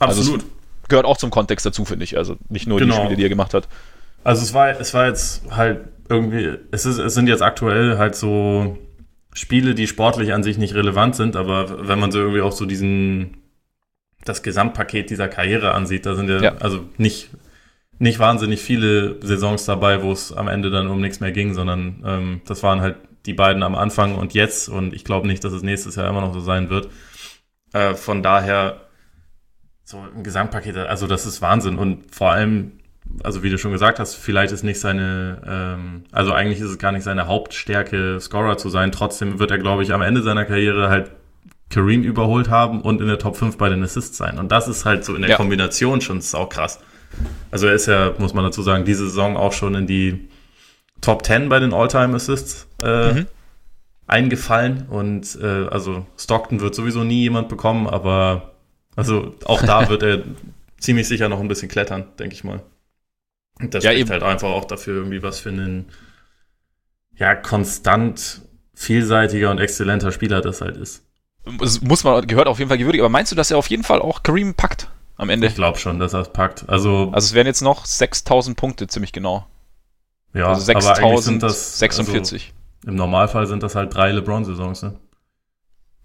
Also 0.00 0.20
Absolut. 0.20 0.40
Also 0.40 0.52
gehört 0.88 1.06
auch 1.06 1.16
zum 1.16 1.30
Kontext 1.30 1.64
dazu, 1.64 1.84
finde 1.84 2.04
ich. 2.04 2.16
Also 2.16 2.36
nicht 2.48 2.66
nur 2.66 2.78
genau. 2.78 2.94
die 2.94 3.00
Spiele, 3.00 3.16
die 3.16 3.24
er 3.24 3.28
gemacht 3.28 3.54
hat. 3.54 3.68
Also 4.24 4.42
es 4.42 4.52
war, 4.52 4.68
es 4.68 4.94
war 4.94 5.06
jetzt 5.06 5.42
halt 5.50 5.80
irgendwie, 6.12 6.58
es, 6.70 6.86
ist, 6.86 6.98
es 6.98 7.14
sind 7.14 7.26
jetzt 7.26 7.42
aktuell 7.42 7.98
halt 7.98 8.14
so 8.14 8.78
Spiele, 9.34 9.74
die 9.74 9.86
sportlich 9.86 10.32
an 10.32 10.42
sich 10.42 10.58
nicht 10.58 10.74
relevant 10.74 11.16
sind, 11.16 11.36
aber 11.36 11.88
wenn 11.88 11.98
man 11.98 12.12
so 12.12 12.18
irgendwie 12.18 12.42
auch 12.42 12.52
so 12.52 12.66
diesen 12.66 13.38
das 14.24 14.42
Gesamtpaket 14.42 15.10
dieser 15.10 15.28
Karriere 15.28 15.72
ansieht, 15.72 16.06
da 16.06 16.14
sind 16.14 16.28
ja, 16.28 16.40
ja. 16.40 16.56
also 16.58 16.86
nicht, 16.96 17.30
nicht 17.98 18.18
wahnsinnig 18.18 18.60
viele 18.60 19.16
Saisons 19.20 19.64
dabei, 19.64 20.02
wo 20.02 20.12
es 20.12 20.32
am 20.32 20.48
Ende 20.48 20.70
dann 20.70 20.86
um 20.88 21.00
nichts 21.00 21.20
mehr 21.20 21.32
ging, 21.32 21.54
sondern 21.54 22.02
ähm, 22.06 22.40
das 22.46 22.62
waren 22.62 22.80
halt 22.80 22.96
die 23.26 23.34
beiden 23.34 23.62
am 23.62 23.74
Anfang 23.74 24.16
und 24.16 24.34
jetzt 24.34 24.68
und 24.68 24.94
ich 24.94 25.04
glaube 25.04 25.26
nicht, 25.26 25.44
dass 25.44 25.52
es 25.52 25.62
nächstes 25.62 25.96
Jahr 25.96 26.08
immer 26.08 26.20
noch 26.20 26.34
so 26.34 26.40
sein 26.40 26.70
wird. 26.70 26.88
Äh, 27.72 27.94
von 27.94 28.22
daher 28.22 28.80
so 29.84 29.98
ein 29.98 30.22
Gesamtpaket, 30.22 30.76
also 30.76 31.06
das 31.06 31.26
ist 31.26 31.42
Wahnsinn 31.42 31.78
und 31.78 32.14
vor 32.14 32.30
allem, 32.30 32.72
also 33.22 33.42
wie 33.42 33.50
du 33.50 33.58
schon 33.58 33.72
gesagt 33.72 33.98
hast, 33.98 34.14
vielleicht 34.14 34.52
ist 34.52 34.62
nicht 34.62 34.80
seine, 34.80 35.42
ähm, 35.46 36.04
also 36.12 36.32
eigentlich 36.32 36.60
ist 36.60 36.70
es 36.70 36.78
gar 36.78 36.92
nicht 36.92 37.04
seine 37.04 37.26
Hauptstärke, 37.26 38.18
Scorer 38.20 38.56
zu 38.56 38.68
sein. 38.68 38.92
Trotzdem 38.92 39.38
wird 39.38 39.50
er, 39.50 39.58
glaube 39.58 39.82
ich, 39.82 39.92
am 39.92 40.02
Ende 40.02 40.22
seiner 40.22 40.44
Karriere 40.44 40.88
halt 40.88 41.10
Kareem 41.70 42.02
überholt 42.02 42.50
haben 42.50 42.82
und 42.82 43.00
in 43.00 43.06
der 43.06 43.18
Top 43.18 43.36
5 43.36 43.56
bei 43.56 43.68
den 43.68 43.82
Assists 43.82 44.16
sein. 44.16 44.38
Und 44.38 44.52
das 44.52 44.68
ist 44.68 44.84
halt 44.84 45.04
so 45.04 45.14
in 45.14 45.22
der 45.22 45.32
ja. 45.32 45.36
Kombination 45.36 46.00
schon 46.00 46.20
sau 46.20 46.46
krass. 46.46 46.78
Also 47.50 47.66
er 47.66 47.74
ist 47.74 47.86
ja, 47.86 48.12
muss 48.18 48.34
man 48.34 48.44
dazu 48.44 48.62
sagen, 48.62 48.84
diese 48.84 49.04
Saison 49.04 49.36
auch 49.36 49.52
schon 49.52 49.74
in 49.74 49.86
die 49.86 50.28
Top 51.00 51.24
10 51.24 51.48
bei 51.48 51.58
den 51.58 51.72
All-Time 51.74 52.14
Assists 52.14 52.66
äh, 52.82 53.12
mhm. 53.12 53.26
eingefallen. 54.06 54.86
Und 54.88 55.38
äh, 55.40 55.66
also 55.68 56.06
Stockton 56.18 56.60
wird 56.60 56.74
sowieso 56.74 57.04
nie 57.04 57.22
jemand 57.22 57.48
bekommen, 57.48 57.86
aber 57.86 58.52
also 58.94 59.34
auch 59.44 59.62
da 59.62 59.88
wird 59.88 60.02
er 60.02 60.22
ziemlich 60.78 61.08
sicher 61.08 61.28
noch 61.28 61.40
ein 61.40 61.48
bisschen 61.48 61.68
klettern, 61.68 62.04
denke 62.18 62.34
ich 62.34 62.44
mal. 62.44 62.62
Das 63.70 63.84
ja, 63.84 63.90
spricht 63.90 64.02
eben. 64.02 64.10
halt 64.10 64.22
einfach 64.22 64.48
auch 64.48 64.64
dafür 64.64 64.96
irgendwie 64.96 65.22
was 65.22 65.40
für 65.40 65.50
einen 65.50 65.86
ja 67.14 67.34
konstant 67.34 68.42
vielseitiger 68.74 69.50
und 69.50 69.58
exzellenter 69.58 70.12
Spieler 70.12 70.40
das 70.40 70.60
halt 70.60 70.76
ist 70.76 71.04
muss 71.44 72.04
man, 72.04 72.26
gehört 72.26 72.46
auf 72.46 72.58
jeden 72.58 72.68
Fall 72.68 72.78
gewürdigt. 72.78 73.02
Aber 73.02 73.08
meinst 73.08 73.32
du, 73.32 73.36
dass 73.36 73.50
er 73.50 73.58
auf 73.58 73.68
jeden 73.68 73.82
Fall 73.82 74.00
auch 74.00 74.22
Kareem 74.22 74.54
packt 74.54 74.88
am 75.16 75.30
Ende? 75.30 75.46
Ich 75.46 75.54
glaube 75.54 75.78
schon, 75.78 75.98
dass 75.98 76.14
er 76.14 76.20
es 76.20 76.28
packt. 76.28 76.68
Also, 76.68 77.10
also 77.12 77.26
es 77.26 77.34
wären 77.34 77.46
jetzt 77.46 77.62
noch 77.62 77.84
6000 77.84 78.56
Punkte, 78.56 78.86
ziemlich 78.86 79.12
genau. 79.12 79.46
Ja, 80.34 80.48
also 80.48 80.62
6046. 80.62 82.52
Also, 82.52 82.90
Im 82.90 82.96
Normalfall 82.96 83.46
sind 83.46 83.62
das 83.62 83.74
halt 83.74 83.94
drei 83.94 84.12
LeBron-Saisons, 84.12 84.82
ne? 84.82 84.94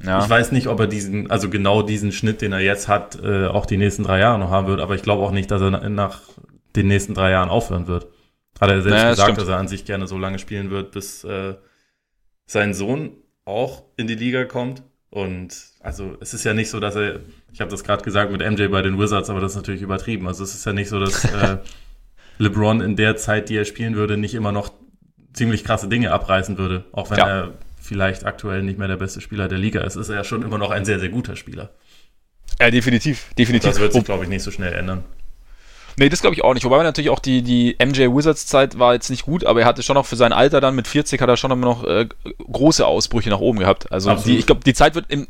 Ja. 0.03 0.23
Ich 0.23 0.29
weiß 0.29 0.51
nicht, 0.51 0.67
ob 0.67 0.79
er 0.79 0.87
diesen, 0.87 1.31
also 1.31 1.49
genau 1.49 1.81
diesen 1.81 2.11
Schnitt, 2.11 2.41
den 2.41 2.51
er 2.53 2.59
jetzt 2.59 2.87
hat, 2.87 3.17
äh, 3.23 3.47
auch 3.47 3.65
die 3.65 3.77
nächsten 3.77 4.03
drei 4.03 4.19
Jahre 4.19 4.37
noch 4.37 4.51
haben 4.51 4.67
wird, 4.67 4.79
aber 4.79 4.93
ich 4.93 5.01
glaube 5.01 5.23
auch 5.23 5.31
nicht, 5.31 5.49
dass 5.49 5.59
er 5.59 5.71
nach 5.89 6.21
den 6.81 6.87
nächsten 6.87 7.13
drei 7.13 7.31
Jahren 7.31 7.49
aufhören 7.49 7.87
wird. 7.87 8.07
Hat 8.59 8.69
er 8.69 8.81
selbst 8.81 8.95
naja, 8.95 9.09
gesagt, 9.11 9.29
das 9.31 9.37
dass 9.37 9.47
er 9.49 9.57
an 9.57 9.67
sich 9.67 9.85
gerne 9.85 10.07
so 10.07 10.17
lange 10.17 10.39
spielen 10.39 10.71
wird, 10.71 10.91
bis 10.91 11.23
äh, 11.23 11.55
sein 12.45 12.73
Sohn 12.73 13.11
auch 13.45 13.83
in 13.97 14.07
die 14.07 14.15
Liga 14.15 14.45
kommt. 14.45 14.83
Und 15.09 15.55
also 15.79 16.17
es 16.19 16.33
ist 16.33 16.43
ja 16.43 16.53
nicht 16.53 16.69
so, 16.69 16.79
dass 16.79 16.95
er, 16.95 17.21
ich 17.53 17.61
habe 17.61 17.71
das 17.71 17.83
gerade 17.83 18.03
gesagt 18.03 18.31
mit 18.31 18.41
MJ 18.41 18.67
bei 18.67 18.81
den 18.81 18.99
Wizards, 18.99 19.29
aber 19.29 19.39
das 19.39 19.51
ist 19.51 19.57
natürlich 19.57 19.81
übertrieben. 19.81 20.27
Also 20.27 20.43
es 20.43 20.53
ist 20.53 20.65
ja 20.65 20.73
nicht 20.73 20.89
so, 20.89 20.99
dass 20.99 21.23
äh, 21.33 21.57
LeBron 22.39 22.81
in 22.81 22.95
der 22.95 23.15
Zeit, 23.15 23.49
die 23.49 23.55
er 23.55 23.65
spielen 23.65 23.95
würde, 23.95 24.17
nicht 24.17 24.33
immer 24.33 24.51
noch 24.51 24.71
ziemlich 25.33 25.63
krasse 25.63 25.87
Dinge 25.87 26.11
abreißen 26.11 26.57
würde, 26.57 26.85
auch 26.91 27.09
wenn 27.09 27.19
ja. 27.19 27.27
er 27.27 27.53
vielleicht 27.79 28.25
aktuell 28.25 28.63
nicht 28.63 28.79
mehr 28.79 28.87
der 28.87 28.97
beste 28.97 29.21
Spieler 29.21 29.47
der 29.47 29.59
Liga 29.59 29.81
ist, 29.81 29.95
ist 29.95 30.09
er 30.09 30.15
ja 30.15 30.23
schon 30.23 30.41
immer 30.41 30.57
noch 30.57 30.71
ein 30.71 30.83
sehr, 30.83 30.99
sehr 30.99 31.09
guter 31.09 31.35
Spieler. 31.35 31.69
Ja, 32.59 32.71
definitiv, 32.71 33.33
definitiv. 33.37 33.69
Das 33.69 33.79
wird 33.79 33.93
sich, 33.93 34.03
glaube 34.03 34.23
ich, 34.23 34.29
nicht 34.29 34.43
so 34.43 34.51
schnell 34.51 34.73
ändern. 34.73 35.03
Nee, 35.99 36.09
das 36.09 36.21
glaube 36.21 36.35
ich 36.35 36.43
auch 36.43 36.53
nicht. 36.53 36.63
Wobei 36.63 36.81
natürlich 36.83 37.09
auch 37.09 37.19
die, 37.19 37.41
die 37.41 37.75
MJ 37.83 38.03
Wizards 38.15 38.45
Zeit 38.45 38.77
war 38.77 38.93
jetzt 38.93 39.09
nicht 39.09 39.25
gut, 39.25 39.43
aber 39.43 39.61
er 39.61 39.65
hatte 39.65 39.81
schon 39.81 39.95
noch 39.95 40.05
für 40.05 40.15
sein 40.15 40.31
Alter 40.31 40.61
dann 40.61 40.75
mit 40.75 40.87
40 40.87 41.19
hat 41.19 41.27
er 41.27 41.37
schon 41.37 41.49
immer 41.49 41.65
noch 41.65 41.83
äh, 41.85 42.07
große 42.51 42.85
Ausbrüche 42.85 43.29
nach 43.31 43.39
oben 43.39 43.59
gehabt. 43.59 43.91
Also 43.91 44.13
die, 44.13 44.37
ich 44.37 44.45
glaube, 44.45 44.61
die 44.63 44.75
Zeit 44.75 44.93
wird 44.93 45.05
im, 45.09 45.27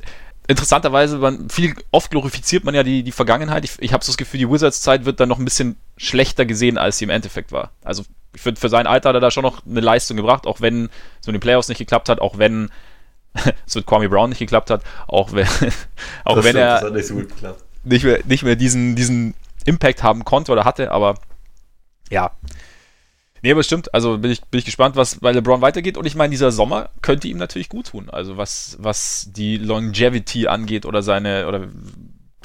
interessanterweise, 0.48 1.20
man, 1.20 1.50
viel 1.50 1.74
oft 1.92 2.12
glorifiziert 2.12 2.66
man 2.66 2.76
ja 2.76 2.84
die, 2.84 3.04
die 3.04 3.12
Vergangenheit. 3.14 3.64
Ich, 3.64 3.74
ich 3.80 3.94
habe 3.94 4.04
so 4.04 4.12
das 4.12 4.18
Gefühl, 4.18 4.40
die 4.40 4.50
Wizards-Zeit 4.50 5.06
wird 5.06 5.22
dann 5.22 5.30
noch 5.30 5.40
ein 5.40 5.46
bisschen 5.46 5.78
schlechter 5.96 6.46
gesehen, 6.46 6.78
als 6.78 6.98
sie 6.98 7.06
im 7.06 7.12
Endeffekt 7.12 7.54
war. 7.54 7.72
Also 7.84 8.04
ich 8.36 8.42
finde, 8.42 8.60
für 8.60 8.70
sein 8.70 8.88
Alter 8.88 9.10
hat 9.10 9.16
er 9.16 9.22
da 9.22 9.32
schon 9.32 9.44
noch 9.44 9.66
eine 9.66 9.80
Leistung 9.80 10.18
gebracht, 10.18 10.48
auch 10.48 10.60
wenn 10.60 10.90
so 11.22 11.32
in 11.32 11.36
den 11.36 11.42
Playoffs 11.42 11.70
nicht 11.70 11.78
geklappt 11.78 12.10
hat, 12.10 12.20
auch 12.20 12.38
wenn 12.38 12.70
es 13.66 13.76
mit 13.76 13.86
Kwame 13.86 14.10
Brown 14.10 14.30
nicht 14.30 14.40
geklappt 14.40 14.70
hat, 14.70 14.84
auch 15.08 15.32
wenn, 15.32 15.48
auch 16.26 16.36
das 16.36 16.44
wenn 16.44 16.52
stimmt, 16.52 16.58
er 16.58 16.92
nicht, 16.92 17.08
so 17.08 17.22
nicht, 17.84 18.04
mehr, 18.04 18.20
nicht 18.26 18.44
mehr 18.44 18.56
diesen, 18.56 18.96
diesen 18.96 19.34
Impact 19.68 20.02
haben 20.02 20.24
konnte 20.26 20.52
oder 20.52 20.66
hatte, 20.66 20.92
aber 20.92 21.16
ja. 22.10 22.32
Nee, 23.42 23.52
aber 23.52 23.64
stimmt. 23.64 23.94
Also 23.94 24.18
bin 24.18 24.32
ich, 24.32 24.42
bin 24.46 24.60
ich 24.60 24.66
gespannt, 24.66 24.96
was 24.96 25.20
bei 25.20 25.32
LeBron 25.32 25.62
weitergeht. 25.62 25.98
Und 25.98 26.06
ich 26.06 26.16
meine, 26.16 26.32
dieser 26.32 26.52
Sommer 26.52 26.90
könnte 27.02 27.28
ihm 27.28 27.38
natürlich 27.38 27.70
gut 27.70 27.88
tun. 27.88 28.10
Also 28.10 28.38
was, 28.38 28.78
was 28.80 29.30
die 29.32 29.58
Longevity 29.58 30.48
angeht 30.48 30.86
oder 30.86 31.04
seine, 31.04 31.48
oder 31.48 31.68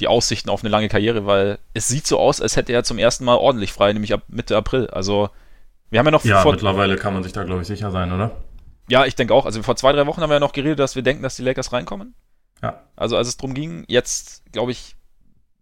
die 0.00 0.08
Aussichten 0.08 0.50
auf 0.50 0.62
eine 0.62 0.70
lange 0.70 0.88
Karriere, 0.88 1.24
weil 1.26 1.58
es 1.74 1.88
sieht 1.88 2.06
so 2.06 2.18
aus, 2.18 2.40
als 2.40 2.56
hätte 2.56 2.72
er 2.72 2.84
zum 2.84 2.98
ersten 2.98 3.24
Mal 3.24 3.36
ordentlich 3.36 3.72
frei, 3.72 3.92
nämlich 3.92 4.12
ab 4.12 4.22
Mitte 4.28 4.56
April. 4.56 4.88
Also 4.88 5.30
wir 5.90 5.98
haben 5.98 6.06
ja 6.06 6.12
noch. 6.12 6.24
Ja, 6.24 6.42
vor, 6.42 6.52
mittlerweile 6.52 6.96
kann 6.96 7.14
man 7.14 7.22
sich 7.22 7.32
da, 7.32 7.44
glaube 7.44 7.62
ich, 7.62 7.68
sicher 7.68 7.90
sein, 7.90 8.12
oder? 8.12 8.32
Ja, 8.88 9.06
ich 9.06 9.14
denke 9.14 9.32
auch. 9.32 9.46
Also 9.46 9.62
vor 9.62 9.76
zwei, 9.76 9.92
drei 9.92 10.06
Wochen 10.06 10.20
haben 10.20 10.30
wir 10.30 10.34
ja 10.34 10.40
noch 10.40 10.52
geredet, 10.52 10.78
dass 10.78 10.96
wir 10.96 11.02
denken, 11.02 11.22
dass 11.22 11.36
die 11.36 11.42
Lakers 11.42 11.72
reinkommen. 11.72 12.14
Ja. 12.62 12.80
Also 12.96 13.16
als 13.16 13.28
es 13.28 13.36
drum 13.36 13.54
ging, 13.54 13.84
jetzt, 13.88 14.42
glaube 14.52 14.72
ich, 14.72 14.96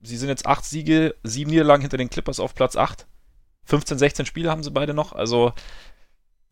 sie 0.02 0.16
sind 0.16 0.28
jetzt 0.28 0.47
acht 0.47 0.64
Siege, 0.64 1.14
sieben 1.23 1.50
Niederlagen 1.50 1.83
hinter 1.83 1.97
den 1.97 2.11
Clippers 2.11 2.40
auf 2.40 2.54
Platz 2.54 2.76
8. 2.76 3.07
15, 3.64 3.99
16 3.99 4.26
Spiele 4.26 4.50
haben 4.50 4.62
sie 4.62 4.71
beide 4.71 4.95
noch. 4.95 5.12
Also 5.12 5.52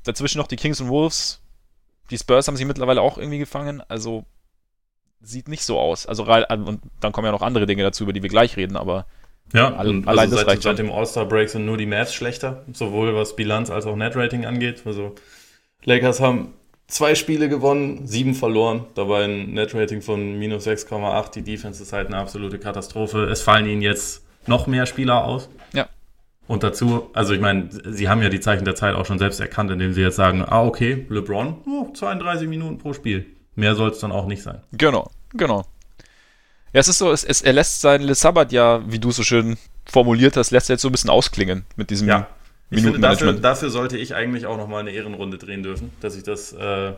dazwischen 0.04 0.38
noch 0.38 0.46
die 0.46 0.56
Kings 0.56 0.80
und 0.80 0.88
Wolves. 0.88 1.42
Die 2.10 2.18
Spurs 2.18 2.46
haben 2.46 2.56
sich 2.56 2.66
mittlerweile 2.66 3.02
auch 3.02 3.18
irgendwie 3.18 3.38
gefangen. 3.38 3.82
Also 3.88 4.24
sieht 5.20 5.48
nicht 5.48 5.64
so 5.64 5.78
aus. 5.78 6.06
Also 6.06 6.24
und 6.24 6.80
dann 7.00 7.12
kommen 7.12 7.26
ja 7.26 7.32
noch 7.32 7.42
andere 7.42 7.66
Dinge 7.66 7.82
dazu, 7.82 8.04
über 8.04 8.12
die 8.12 8.22
wir 8.22 8.30
gleich 8.30 8.56
reden, 8.56 8.76
aber 8.76 9.06
ja, 9.52 9.74
all, 9.74 9.88
also 9.88 10.08
allein 10.08 10.30
das 10.30 10.40
seit, 10.40 10.48
reicht 10.48 10.62
seit 10.62 10.78
dem 10.78 10.92
All-Star-Break 10.92 11.48
sind 11.48 11.64
nur 11.64 11.78
die 11.78 11.86
Mavs 11.86 12.14
schlechter, 12.14 12.64
sowohl 12.72 13.14
was 13.14 13.34
Bilanz 13.34 13.70
als 13.70 13.86
auch 13.86 13.96
Net-Rating 13.96 14.44
angeht. 14.44 14.82
Also 14.84 15.14
Lakers 15.84 16.20
haben 16.20 16.54
zwei 16.88 17.14
Spiele 17.14 17.48
gewonnen, 17.48 18.06
sieben 18.06 18.34
verloren, 18.34 18.86
dabei 18.94 19.24
ein 19.24 19.52
Net-Rating 19.52 20.02
von 20.02 20.38
minus 20.38 20.66
6,8. 20.66 21.32
Die 21.34 21.42
Defense 21.42 21.82
ist 21.82 21.92
halt 21.92 22.08
eine 22.08 22.16
absolute 22.16 22.58
Katastrophe. 22.58 23.24
Es 23.24 23.42
fallen 23.42 23.66
ihnen 23.66 23.82
jetzt 23.82 24.24
noch 24.46 24.66
mehr 24.66 24.86
Spieler 24.86 25.24
aus. 25.24 25.48
Ja. 25.72 25.88
Und 26.48 26.62
dazu, 26.62 27.10
also 27.12 27.34
ich 27.34 27.40
meine, 27.40 27.68
sie 27.70 28.08
haben 28.08 28.22
ja 28.22 28.30
die 28.30 28.40
Zeichen 28.40 28.64
der 28.64 28.74
Zeit 28.74 28.94
auch 28.94 29.04
schon 29.04 29.18
selbst 29.18 29.38
erkannt, 29.38 29.70
indem 29.70 29.92
sie 29.92 30.00
jetzt 30.00 30.16
sagen, 30.16 30.42
ah, 30.42 30.64
okay, 30.64 31.06
LeBron, 31.08 31.58
oh, 31.66 31.92
32 31.92 32.48
Minuten 32.48 32.78
pro 32.78 32.94
Spiel. 32.94 33.26
Mehr 33.54 33.74
soll 33.74 33.90
es 33.90 33.98
dann 33.98 34.12
auch 34.12 34.26
nicht 34.26 34.42
sein. 34.42 34.62
Genau, 34.72 35.10
genau. 35.34 35.66
Ja, 36.72 36.80
es 36.80 36.88
ist 36.88 36.98
so, 36.98 37.12
es, 37.12 37.24
es, 37.24 37.42
er 37.42 37.52
lässt 37.52 37.80
sein 37.80 38.02
Le 38.02 38.14
Sabbat 38.14 38.52
ja, 38.52 38.82
wie 38.90 38.98
du 38.98 39.10
so 39.10 39.22
schön 39.22 39.58
formuliert 39.84 40.36
hast, 40.36 40.50
lässt 40.50 40.70
er 40.70 40.74
jetzt 40.74 40.82
so 40.82 40.88
ein 40.88 40.92
bisschen 40.92 41.10
ausklingen 41.10 41.64
mit 41.76 41.90
diesem 41.90 42.08
ja. 42.08 42.28
Ich 42.70 42.82
finde, 42.82 43.00
dafür, 43.00 43.32
dafür 43.32 43.70
sollte 43.70 43.96
ich 43.96 44.14
eigentlich 44.14 44.46
auch 44.46 44.56
nochmal 44.56 44.80
eine 44.80 44.90
Ehrenrunde 44.90 45.38
drehen 45.38 45.62
dürfen, 45.62 45.90
dass 46.00 46.16
ich 46.16 46.22
das 46.22 46.52
äh, 46.52 46.92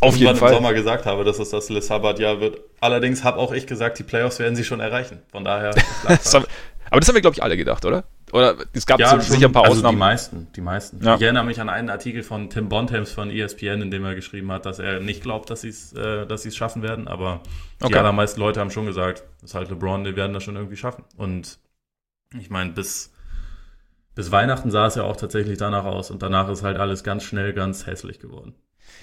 auf 0.00 0.16
jeden 0.16 0.36
Fall. 0.36 0.50
im 0.50 0.56
Sommer 0.56 0.74
gesagt 0.74 1.06
habe, 1.06 1.24
dass 1.24 1.38
es 1.38 1.50
das 1.50 1.70
Le 1.70 1.80
Sabbat-Jahr 1.80 2.40
wird. 2.40 2.60
Allerdings 2.80 3.24
habe 3.24 3.38
auch 3.38 3.52
ich 3.52 3.66
gesagt, 3.66 3.98
die 3.98 4.02
Playoffs 4.02 4.38
werden 4.38 4.56
sie 4.56 4.64
schon 4.64 4.80
erreichen. 4.80 5.22
Von 5.32 5.44
daher. 5.44 5.74
das 6.08 6.34
haben, 6.34 6.44
aber 6.90 7.00
das 7.00 7.08
haben 7.08 7.14
wir, 7.14 7.22
glaube 7.22 7.34
ich, 7.34 7.42
alle 7.42 7.56
gedacht, 7.56 7.84
oder? 7.84 8.04
Oder 8.32 8.56
es 8.72 8.86
gab 8.86 9.00
ja, 9.00 9.20
so, 9.20 9.34
sicher 9.34 9.46
ein 9.46 9.52
paar 9.52 9.64
also 9.64 9.76
Ausnahmen. 9.76 9.96
Die 9.96 9.98
meisten, 9.98 10.48
die 10.54 10.60
meisten. 10.60 11.02
Ja. 11.02 11.14
Ich 11.14 11.22
erinnere 11.22 11.44
mich 11.44 11.60
an 11.60 11.68
einen 11.68 11.90
Artikel 11.90 12.22
von 12.22 12.50
Tim 12.50 12.68
Bontemps 12.68 13.12
von 13.12 13.30
ESPN, 13.30 13.82
in 13.82 13.90
dem 13.90 14.04
er 14.04 14.14
geschrieben 14.14 14.50
hat, 14.52 14.66
dass 14.66 14.78
er 14.78 15.00
nicht 15.00 15.22
glaubt, 15.22 15.48
dass 15.48 15.62
sie 15.62 15.68
es 15.68 15.92
äh, 15.94 16.26
sie's 16.36 16.56
schaffen 16.56 16.82
werden. 16.82 17.08
Aber 17.08 17.40
okay. 17.80 17.92
die 17.92 17.98
allermeisten 17.98 18.40
Leute 18.40 18.60
haben 18.60 18.70
schon 18.70 18.86
gesagt, 18.86 19.24
das 19.40 19.50
ist 19.50 19.54
halt 19.54 19.70
LeBron, 19.70 20.04
die 20.04 20.16
werden 20.16 20.32
das 20.32 20.44
schon 20.44 20.56
irgendwie 20.56 20.76
schaffen. 20.76 21.04
Und 21.16 21.58
ich 22.38 22.50
meine, 22.50 22.72
bis 22.72 23.12
bis 24.16 24.32
Weihnachten 24.32 24.72
sah 24.72 24.86
es 24.86 24.96
ja 24.96 25.04
auch 25.04 25.16
tatsächlich 25.16 25.58
danach 25.58 25.84
aus 25.84 26.10
und 26.10 26.22
danach 26.22 26.48
ist 26.48 26.64
halt 26.64 26.78
alles 26.78 27.04
ganz 27.04 27.22
schnell 27.22 27.52
ganz 27.52 27.86
hässlich 27.86 28.18
geworden. 28.18 28.54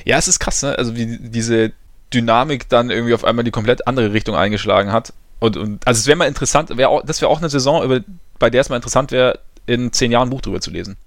Ja, 0.04 0.18
es 0.18 0.28
ist 0.28 0.40
krass, 0.40 0.64
ne? 0.64 0.78
Also 0.78 0.96
wie 0.96 1.18
diese 1.30 1.72
Dynamik 2.12 2.68
dann 2.68 2.90
irgendwie 2.90 3.14
auf 3.14 3.24
einmal 3.24 3.46
die 3.46 3.52
komplett 3.52 3.88
andere 3.88 4.12
Richtung 4.12 4.36
eingeschlagen 4.36 4.92
hat. 4.92 5.14
Und, 5.40 5.56
und 5.56 5.88
also 5.88 6.00
es 6.00 6.08
wäre 6.08 6.18
mal 6.18 6.28
interessant, 6.28 6.76
wär 6.76 6.90
auch, 6.90 7.06
das 7.06 7.22
wäre 7.22 7.30
auch 7.30 7.38
eine 7.38 7.50
Saison, 7.50 7.84
über, 7.84 8.02
bei 8.40 8.50
der 8.50 8.62
es 8.62 8.70
mal 8.70 8.76
interessant 8.76 9.12
wäre, 9.12 9.40
in 9.68 9.94
zehn 9.94 10.12
Jahren 10.12 10.28
ein 10.28 10.32
Buch 10.32 10.42
drüber 10.42 10.62
zu 10.62 10.72
lesen. 10.72 10.98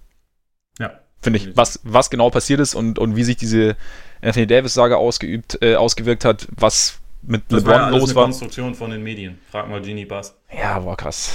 Ja. 0.79 0.93
Finde 1.21 1.41
ich, 1.41 1.57
was, 1.57 1.81
was 1.83 2.09
genau 2.09 2.31
passiert 2.31 2.61
ist 2.61 2.77
und, 2.77 3.01
und 3.01 3.17
wie 3.17 3.25
sich 3.25 3.37
diese 3.37 3.77
Anthony 4.23 4.47
Davis-Sage 4.47 4.97
ausgeübt, 4.97 5.59
äh, 5.63 5.75
ausgewirkt 5.75 6.25
hat, 6.25 6.47
was 6.57 6.99
mit 7.23 7.43
das 7.49 7.65
LeBron 7.65 7.75
war 7.75 7.91
ja 7.91 7.97
los 7.97 8.15
war. 8.15 8.25
Konstruktion 8.25 8.75
von 8.77 8.91
den 8.91 9.03
Medien. 9.03 9.39
Frag 9.51 9.69
mal 9.69 9.81
Genie 9.81 10.05
Bass. 10.05 10.37
Ja, 10.57 10.85
war 10.85 10.97
krass. 10.97 11.33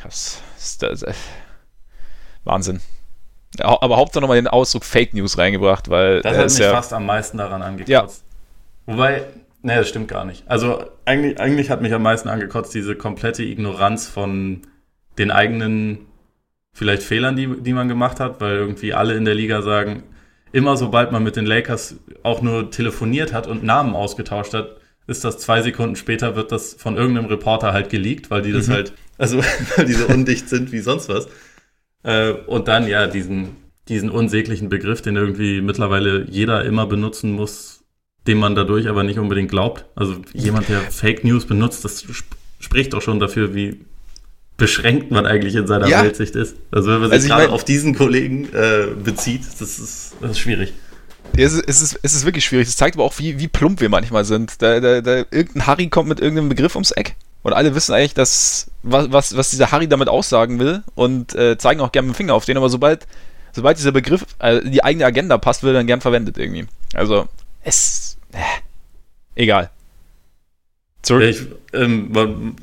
Krass. 0.00 0.40
Das, 0.56 0.78
das, 0.78 1.04
Wahnsinn. 2.44 2.80
Aber 3.60 3.96
Hauptsache 3.96 4.22
nochmal 4.22 4.38
den 4.38 4.48
Ausdruck 4.48 4.84
Fake 4.84 5.12
News 5.12 5.36
reingebracht, 5.36 5.90
weil. 5.90 6.22
Das 6.22 6.36
hat 6.36 6.44
mich 6.44 6.58
ja 6.58 6.70
fast 6.70 6.92
am 6.92 7.06
meisten 7.06 7.36
daran 7.36 7.62
angekotzt. 7.62 7.90
Ja. 7.90 8.06
Wobei, 8.86 9.26
ne, 9.62 9.76
das 9.76 9.88
stimmt 9.88 10.08
gar 10.08 10.24
nicht. 10.24 10.44
Also 10.46 10.84
eigentlich, 11.04 11.38
eigentlich 11.38 11.70
hat 11.70 11.82
mich 11.82 11.92
am 11.92 12.02
meisten 12.02 12.28
angekotzt 12.28 12.74
diese 12.74 12.96
komplette 12.96 13.42
Ignoranz 13.42 14.08
von 14.08 14.62
den 15.18 15.30
eigenen 15.30 16.06
vielleicht 16.74 17.02
Fehlern, 17.02 17.36
die, 17.36 17.60
die 17.60 17.74
man 17.74 17.88
gemacht 17.88 18.20
hat, 18.20 18.40
weil 18.40 18.56
irgendwie 18.56 18.94
alle 18.94 19.14
in 19.14 19.24
der 19.24 19.34
Liga 19.34 19.60
sagen, 19.60 20.04
immer 20.52 20.76
sobald 20.76 21.12
man 21.12 21.22
mit 21.22 21.36
den 21.36 21.46
Lakers 21.46 21.96
auch 22.22 22.40
nur 22.40 22.70
telefoniert 22.70 23.32
hat 23.32 23.46
und 23.46 23.62
Namen 23.62 23.94
ausgetauscht 23.94 24.54
hat, 24.54 24.76
ist 25.06 25.24
das 25.24 25.38
zwei 25.38 25.62
Sekunden 25.62 25.96
später, 25.96 26.36
wird 26.36 26.52
das 26.52 26.74
von 26.74 26.96
irgendeinem 26.96 27.26
Reporter 27.26 27.72
halt 27.72 27.90
geleakt, 27.90 28.30
weil 28.30 28.42
die 28.42 28.52
das 28.52 28.68
mhm. 28.68 28.72
halt, 28.72 28.92
also 29.18 29.38
weil 29.76 29.84
die 29.84 29.92
so 29.92 30.06
undicht 30.06 30.48
sind 30.48 30.72
wie 30.72 30.78
sonst 30.78 31.08
was. 31.08 31.28
Äh, 32.02 32.32
und 32.32 32.68
dann 32.68 32.88
ja 32.88 33.06
diesen, 33.06 33.56
diesen 33.88 34.10
unsäglichen 34.10 34.68
Begriff, 34.68 35.02
den 35.02 35.16
irgendwie 35.16 35.60
mittlerweile 35.60 36.26
jeder 36.28 36.64
immer 36.64 36.86
benutzen 36.86 37.32
muss, 37.32 37.84
dem 38.26 38.38
man 38.38 38.54
dadurch 38.54 38.88
aber 38.88 39.02
nicht 39.02 39.18
unbedingt 39.18 39.50
glaubt. 39.50 39.86
Also 39.94 40.16
jemand, 40.32 40.68
der 40.68 40.80
Fake 40.80 41.24
News 41.24 41.46
benutzt, 41.46 41.84
das 41.84 42.02
sp 42.06 42.24
spricht 42.62 42.94
auch 42.94 43.02
schon 43.02 43.18
dafür, 43.18 43.56
wie 43.56 43.80
beschränkt 44.56 45.10
man 45.10 45.26
eigentlich 45.26 45.56
in 45.56 45.66
seiner 45.66 45.88
ja. 45.88 46.04
Weltsicht 46.04 46.36
ist. 46.36 46.56
Also 46.70 46.92
wenn 46.92 47.00
man 47.00 47.10
sich 47.10 47.14
also 47.14 47.28
gerade 47.28 47.44
mein, 47.46 47.54
auf 47.54 47.64
diesen 47.64 47.96
Kollegen 47.96 48.48
äh, 48.52 48.86
bezieht, 49.02 49.42
das 49.58 49.80
ist, 49.80 50.14
das 50.20 50.30
ist 50.32 50.38
schwierig. 50.38 50.72
Es, 51.36 51.54
ist, 51.54 51.64
es, 51.66 51.82
ist, 51.82 51.98
es 52.02 52.14
ist 52.14 52.24
wirklich 52.24 52.44
schwierig. 52.44 52.68
Das 52.68 52.76
zeigt 52.76 52.94
aber 52.94 53.04
auch, 53.04 53.18
wie, 53.18 53.40
wie 53.40 53.48
plump 53.48 53.80
wir 53.80 53.88
manchmal 53.88 54.24
sind. 54.24 54.62
Da, 54.62 54.78
da, 54.78 55.00
da, 55.00 55.24
irgendein 55.32 55.66
Harry 55.66 55.88
kommt 55.88 56.08
mit 56.08 56.20
irgendeinem 56.20 56.50
Begriff 56.50 56.76
ums 56.76 56.92
Eck 56.92 57.16
und 57.42 57.52
alle 57.52 57.74
wissen 57.74 57.94
eigentlich, 57.94 58.14
dass, 58.14 58.70
was, 58.82 59.10
was, 59.10 59.36
was 59.36 59.50
dieser 59.50 59.72
Harry 59.72 59.88
damit 59.88 60.08
aussagen 60.08 60.58
will 60.58 60.82
und 60.94 61.34
äh, 61.34 61.58
zeigen 61.58 61.80
auch 61.80 61.92
gerne 61.92 62.08
mit 62.08 62.14
dem 62.14 62.18
Finger 62.18 62.34
auf 62.34 62.44
den, 62.44 62.56
aber 62.56 62.68
sobald, 62.68 63.06
sobald 63.52 63.78
dieser 63.78 63.92
Begriff 63.92 64.24
äh, 64.38 64.60
die 64.62 64.84
eigene 64.84 65.04
Agenda 65.04 65.38
passt, 65.38 65.62
wird 65.62 65.74
er 65.74 65.80
dann 65.80 65.86
gern 65.86 66.00
verwendet 66.00 66.38
irgendwie. 66.38 66.66
Also, 66.94 67.28
es. 67.62 68.16
Äh, 68.32 68.38
egal. 69.34 69.70
Zurück. 71.02 71.22
Ich, 71.22 71.46
ähm, 71.72 72.56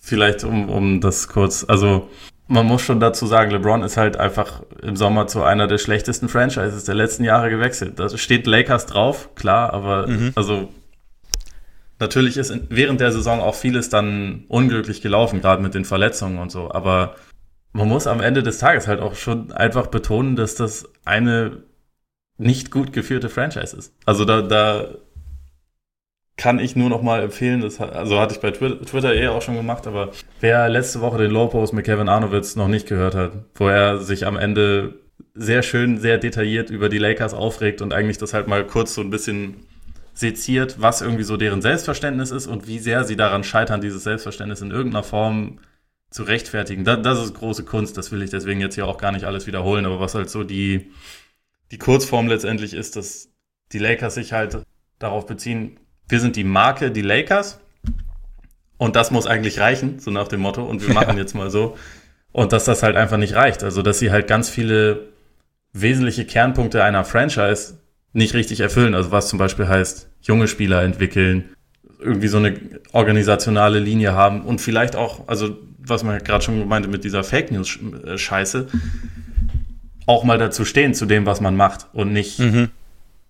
vielleicht 0.00 0.44
um, 0.44 0.68
um 0.68 1.00
das 1.00 1.28
kurz, 1.28 1.64
also 1.68 2.08
man 2.48 2.66
muss 2.66 2.82
schon 2.82 3.00
dazu 3.00 3.26
sagen, 3.26 3.50
LeBron 3.50 3.82
ist 3.82 3.96
halt 3.96 4.16
einfach 4.16 4.62
im 4.82 4.96
Sommer 4.96 5.26
zu 5.26 5.42
einer 5.42 5.66
der 5.66 5.78
schlechtesten 5.78 6.28
Franchises 6.28 6.84
der 6.84 6.94
letzten 6.94 7.24
Jahre 7.24 7.50
gewechselt. 7.50 7.98
Da 7.98 8.08
steht 8.16 8.46
Lakers 8.46 8.86
drauf, 8.86 9.30
klar, 9.34 9.72
aber 9.72 10.06
mhm. 10.06 10.32
also 10.34 10.68
Natürlich 12.02 12.36
ist 12.36 12.52
während 12.68 13.00
der 13.00 13.12
Saison 13.12 13.40
auch 13.40 13.54
vieles 13.54 13.88
dann 13.88 14.42
unglücklich 14.48 15.02
gelaufen, 15.02 15.40
gerade 15.40 15.62
mit 15.62 15.72
den 15.72 15.84
Verletzungen 15.84 16.40
und 16.40 16.50
so. 16.50 16.68
Aber 16.68 17.14
man 17.72 17.86
muss 17.86 18.08
am 18.08 18.20
Ende 18.20 18.42
des 18.42 18.58
Tages 18.58 18.88
halt 18.88 18.98
auch 18.98 19.14
schon 19.14 19.52
einfach 19.52 19.86
betonen, 19.86 20.34
dass 20.34 20.56
das 20.56 20.88
eine 21.04 21.62
nicht 22.38 22.72
gut 22.72 22.92
geführte 22.92 23.28
Franchise 23.28 23.76
ist. 23.76 23.94
Also 24.04 24.24
da, 24.24 24.42
da 24.42 24.88
kann 26.36 26.58
ich 26.58 26.74
nur 26.74 26.90
noch 26.90 27.02
mal 27.02 27.22
empfehlen, 27.22 27.60
das 27.60 27.78
also 27.80 28.18
hatte 28.18 28.34
ich 28.34 28.40
bei 28.40 28.50
Twitter 28.50 29.14
eh 29.14 29.28
auch 29.28 29.42
schon 29.42 29.54
gemacht, 29.54 29.86
aber 29.86 30.10
wer 30.40 30.68
letzte 30.68 31.02
Woche 31.02 31.18
den 31.18 31.30
Low 31.30 31.46
Post 31.46 31.72
mit 31.72 31.84
Kevin 31.84 32.08
Arnowitz 32.08 32.56
noch 32.56 32.66
nicht 32.66 32.88
gehört 32.88 33.14
hat, 33.14 33.30
wo 33.54 33.68
er 33.68 33.98
sich 33.98 34.26
am 34.26 34.36
Ende 34.36 34.94
sehr 35.34 35.62
schön, 35.62 35.98
sehr 35.98 36.18
detailliert 36.18 36.68
über 36.68 36.88
die 36.88 36.98
Lakers 36.98 37.32
aufregt 37.32 37.80
und 37.80 37.92
eigentlich 37.92 38.18
das 38.18 38.34
halt 38.34 38.48
mal 38.48 38.66
kurz 38.66 38.92
so 38.92 39.02
ein 39.02 39.10
bisschen 39.10 39.68
seziert, 40.22 40.80
was 40.80 41.02
irgendwie 41.02 41.24
so 41.24 41.36
deren 41.36 41.60
Selbstverständnis 41.60 42.30
ist 42.30 42.46
und 42.46 42.66
wie 42.66 42.78
sehr 42.78 43.04
sie 43.04 43.16
daran 43.16 43.44
scheitern, 43.44 43.82
dieses 43.82 44.04
Selbstverständnis 44.04 44.62
in 44.62 44.70
irgendeiner 44.70 45.02
Form 45.02 45.58
zu 46.08 46.22
rechtfertigen. 46.22 46.84
Das, 46.84 47.02
das 47.02 47.22
ist 47.22 47.34
große 47.34 47.64
Kunst, 47.64 47.98
das 47.98 48.10
will 48.10 48.22
ich 48.22 48.30
deswegen 48.30 48.60
jetzt 48.60 48.76
hier 48.76 48.86
auch 48.86 48.96
gar 48.96 49.12
nicht 49.12 49.26
alles 49.26 49.46
wiederholen, 49.46 49.84
aber 49.84 50.00
was 50.00 50.14
halt 50.14 50.30
so 50.30 50.44
die, 50.44 50.90
die 51.70 51.78
Kurzform 51.78 52.28
letztendlich 52.28 52.72
ist, 52.72 52.96
dass 52.96 53.28
die 53.72 53.78
Lakers 53.78 54.14
sich 54.14 54.32
halt 54.32 54.58
darauf 54.98 55.26
beziehen, 55.26 55.78
wir 56.08 56.20
sind 56.20 56.36
die 56.36 56.44
Marke, 56.44 56.90
die 56.90 57.02
Lakers. 57.02 57.60
Und 58.78 58.96
das 58.96 59.10
muss 59.10 59.26
eigentlich 59.26 59.60
reichen, 59.60 59.98
so 59.98 60.10
nach 60.10 60.28
dem 60.28 60.40
Motto. 60.40 60.64
Und 60.64 60.86
wir 60.86 60.92
machen 60.94 61.16
jetzt 61.16 61.34
mal 61.34 61.50
so. 61.50 61.76
Und 62.32 62.52
dass 62.52 62.64
das 62.64 62.82
halt 62.82 62.96
einfach 62.96 63.18
nicht 63.18 63.34
reicht, 63.34 63.62
also 63.62 63.82
dass 63.82 63.98
sie 63.98 64.10
halt 64.10 64.26
ganz 64.26 64.48
viele 64.48 65.08
wesentliche 65.72 66.24
Kernpunkte 66.24 66.82
einer 66.82 67.04
Franchise 67.04 67.78
nicht 68.12 68.34
richtig 68.34 68.60
erfüllen. 68.60 68.94
Also 68.94 69.10
was 69.10 69.28
zum 69.28 69.38
Beispiel 69.38 69.68
heißt, 69.68 70.08
junge 70.22 70.48
Spieler 70.48 70.82
entwickeln, 70.82 71.50
irgendwie 72.00 72.28
so 72.28 72.38
eine 72.38 72.58
organisationale 72.92 73.78
Linie 73.78 74.12
haben 74.12 74.42
und 74.42 74.60
vielleicht 74.60 74.96
auch, 74.96 75.28
also 75.28 75.56
was 75.78 76.04
man 76.04 76.18
gerade 76.18 76.44
schon 76.44 76.66
meinte 76.68 76.88
mit 76.88 77.04
dieser 77.04 77.24
Fake 77.24 77.50
News 77.50 77.78
Scheiße, 78.16 78.68
auch 80.06 80.24
mal 80.24 80.38
dazu 80.38 80.64
stehen 80.64 80.94
zu 80.94 81.06
dem, 81.06 81.26
was 81.26 81.40
man 81.40 81.56
macht 81.56 81.86
und 81.92 82.12
nicht 82.12 82.38
mhm. 82.38 82.70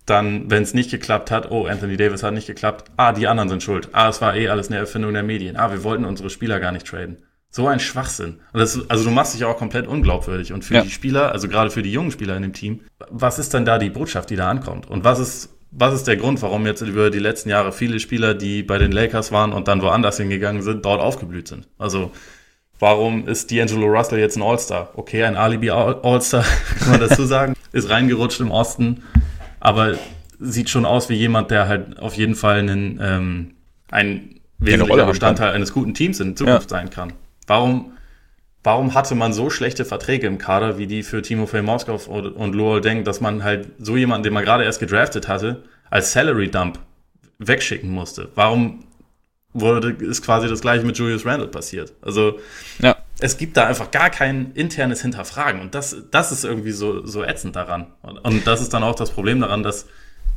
dann, 0.07 0.51
wenn 0.51 0.63
es 0.63 0.75
nicht 0.75 0.91
geklappt 0.91 1.31
hat, 1.31 1.51
oh, 1.51 1.67
Anthony 1.67 1.97
Davis 1.97 2.23
hat 2.23 2.35
nicht 2.35 2.47
geklappt, 2.47 2.91
ah, 2.97 3.13
die 3.13 3.27
anderen 3.27 3.49
sind 3.49 3.63
schuld, 3.63 3.89
ah, 3.93 4.09
es 4.09 4.21
war 4.21 4.37
eh 4.37 4.49
alles 4.49 4.69
eine 4.69 4.79
Erfindung 4.79 5.13
der 5.13 5.23
Medien, 5.23 5.57
ah, 5.57 5.71
wir 5.71 5.83
wollten 5.85 6.05
unsere 6.05 6.31
Spieler 6.31 6.61
gar 6.61 6.73
nicht 6.73 6.87
traden. 6.87 7.19
So 7.55 7.69
ein 7.69 7.81
Schwachsinn. 7.81 8.41
Das, 8.55 8.81
also 8.89 9.05
du 9.05 9.11
machst 9.11 9.35
dich 9.35 9.45
auch 9.45 9.59
komplett 9.59 9.87
unglaubwürdig. 9.87 10.55
Und 10.55 10.65
für 10.65 10.73
ja. 10.73 10.81
die 10.81 10.89
Spieler, 10.89 11.33
also 11.33 11.49
gerade 11.49 11.71
für 11.71 11.83
die 11.83 11.93
jungen 11.93 12.11
Spieler 12.11 12.35
in 12.35 12.43
dem 12.43 12.55
Team, 12.55 12.81
was 13.11 13.39
ist 13.39 13.53
denn 13.53 13.67
da 13.67 13.77
die 13.77 13.91
Botschaft, 13.91 14.31
die 14.31 14.37
da 14.37 14.49
ankommt? 14.49 14.89
Und 14.89 15.05
was 15.05 15.19
ist, 15.19 15.51
was 15.73 15.95
ist 15.95 16.07
der 16.07 16.17
Grund, 16.17 16.41
warum 16.43 16.67
jetzt 16.67 16.83
über 16.83 17.11
die 17.11 17.19
letzten 17.19 17.49
Jahre 17.49 17.73
viele 17.73 17.99
Spieler, 17.99 18.35
die 18.35 18.63
bei 18.63 18.79
den 18.79 18.93
Lakers 18.93 19.33
waren 19.33 19.53
und 19.53 19.69
dann 19.69 19.83
woanders 19.83 20.19
hingegangen 20.19 20.63
sind, 20.63 20.85
dort 20.85 21.01
aufgeblüht 21.01 21.49
sind? 21.49 21.67
Also 21.79 22.13
warum 22.79 23.27
ist 23.27 23.51
D'Angelo 23.51 23.87
Russell 23.87 24.19
jetzt 24.19 24.37
ein 24.37 24.43
All-Star? 24.43 24.91
Okay, 24.95 25.25
ein 25.25 25.37
Alibi 25.37 25.71
All-Star, 25.71 26.45
kann 26.79 26.91
man 26.91 27.01
dazu 27.01 27.25
sagen, 27.25 27.55
ist 27.73 27.89
reingerutscht 27.89 28.41
im 28.41 28.51
Osten, 28.51 29.03
aber 29.61 29.95
sieht 30.39 30.69
schon 30.69 30.85
aus 30.85 31.09
wie 31.09 31.15
jemand, 31.15 31.51
der 31.51 31.69
halt 31.69 31.99
auf 31.99 32.15
jeden 32.15 32.35
Fall 32.35 32.59
einen, 32.59 33.01
ähm, 33.03 33.55
ein 33.91 34.41
wesentlicher 34.59 35.07
Bestandteil 35.07 35.53
eines 35.53 35.73
guten 35.73 35.95
Teams 35.95 36.21
in 36.21 36.37
Zukunft 36.37 36.71
ja. 36.71 36.77
sein 36.77 36.91
kann. 36.91 37.15
Warum, 37.47 37.93
warum 38.65 38.95
hatte 38.95 39.15
man 39.15 39.33
so 39.33 39.51
schlechte 39.51 39.85
Verträge 39.85 40.27
im 40.27 40.39
Kader 40.39 40.79
wie 40.79 40.87
die 40.87 41.03
für 41.03 41.23
Timofey 41.23 41.63
Moskov 41.63 42.07
und 42.09 42.55
Luol 42.55 42.81
Deng, 42.81 43.05
dass 43.05 43.21
man 43.21 43.43
halt 43.43 43.69
so 43.79 43.97
jemanden, 43.97 44.25
den 44.25 44.33
man 44.33 44.45
gerade 44.45 44.65
erst 44.65 44.81
gedraftet 44.81 45.29
hatte, 45.29 45.65
als 45.91 46.13
Salary 46.13 46.51
Dump 46.51 46.79
wegschicken 47.39 47.91
musste? 47.91 48.29
Warum 48.35 48.85
wurde, 49.53 49.91
ist 49.91 50.23
quasi 50.25 50.49
das 50.49 50.61
gleiche 50.61 50.85
mit 50.85 50.97
Julius 50.97 51.27
Randle 51.27 51.49
passiert? 51.49 51.93
Also, 52.03 52.39
ja. 52.79 52.97
es 53.21 53.37
gibt 53.37 53.57
da 53.57 53.67
einfach 53.67 53.91
gar 53.91 54.11
kein 54.11 54.53
internes 54.55 55.03
Hinterfragen 55.03 55.61
und 55.61 55.75
das, 55.75 55.97
das 56.11 56.33
ist 56.33 56.45
irgendwie 56.45 56.73
so, 56.73 57.05
so 57.05 57.25
ätzend 57.25 57.57
daran. 57.57 57.87
Und, 58.03 58.19
und 58.19 58.47
das 58.47 58.61
ist 58.61 58.73
dann 58.73 58.85
auch 58.85 58.95
das 58.95 59.11
Problem 59.11 59.41
daran, 59.41 59.63
dass 59.63 59.87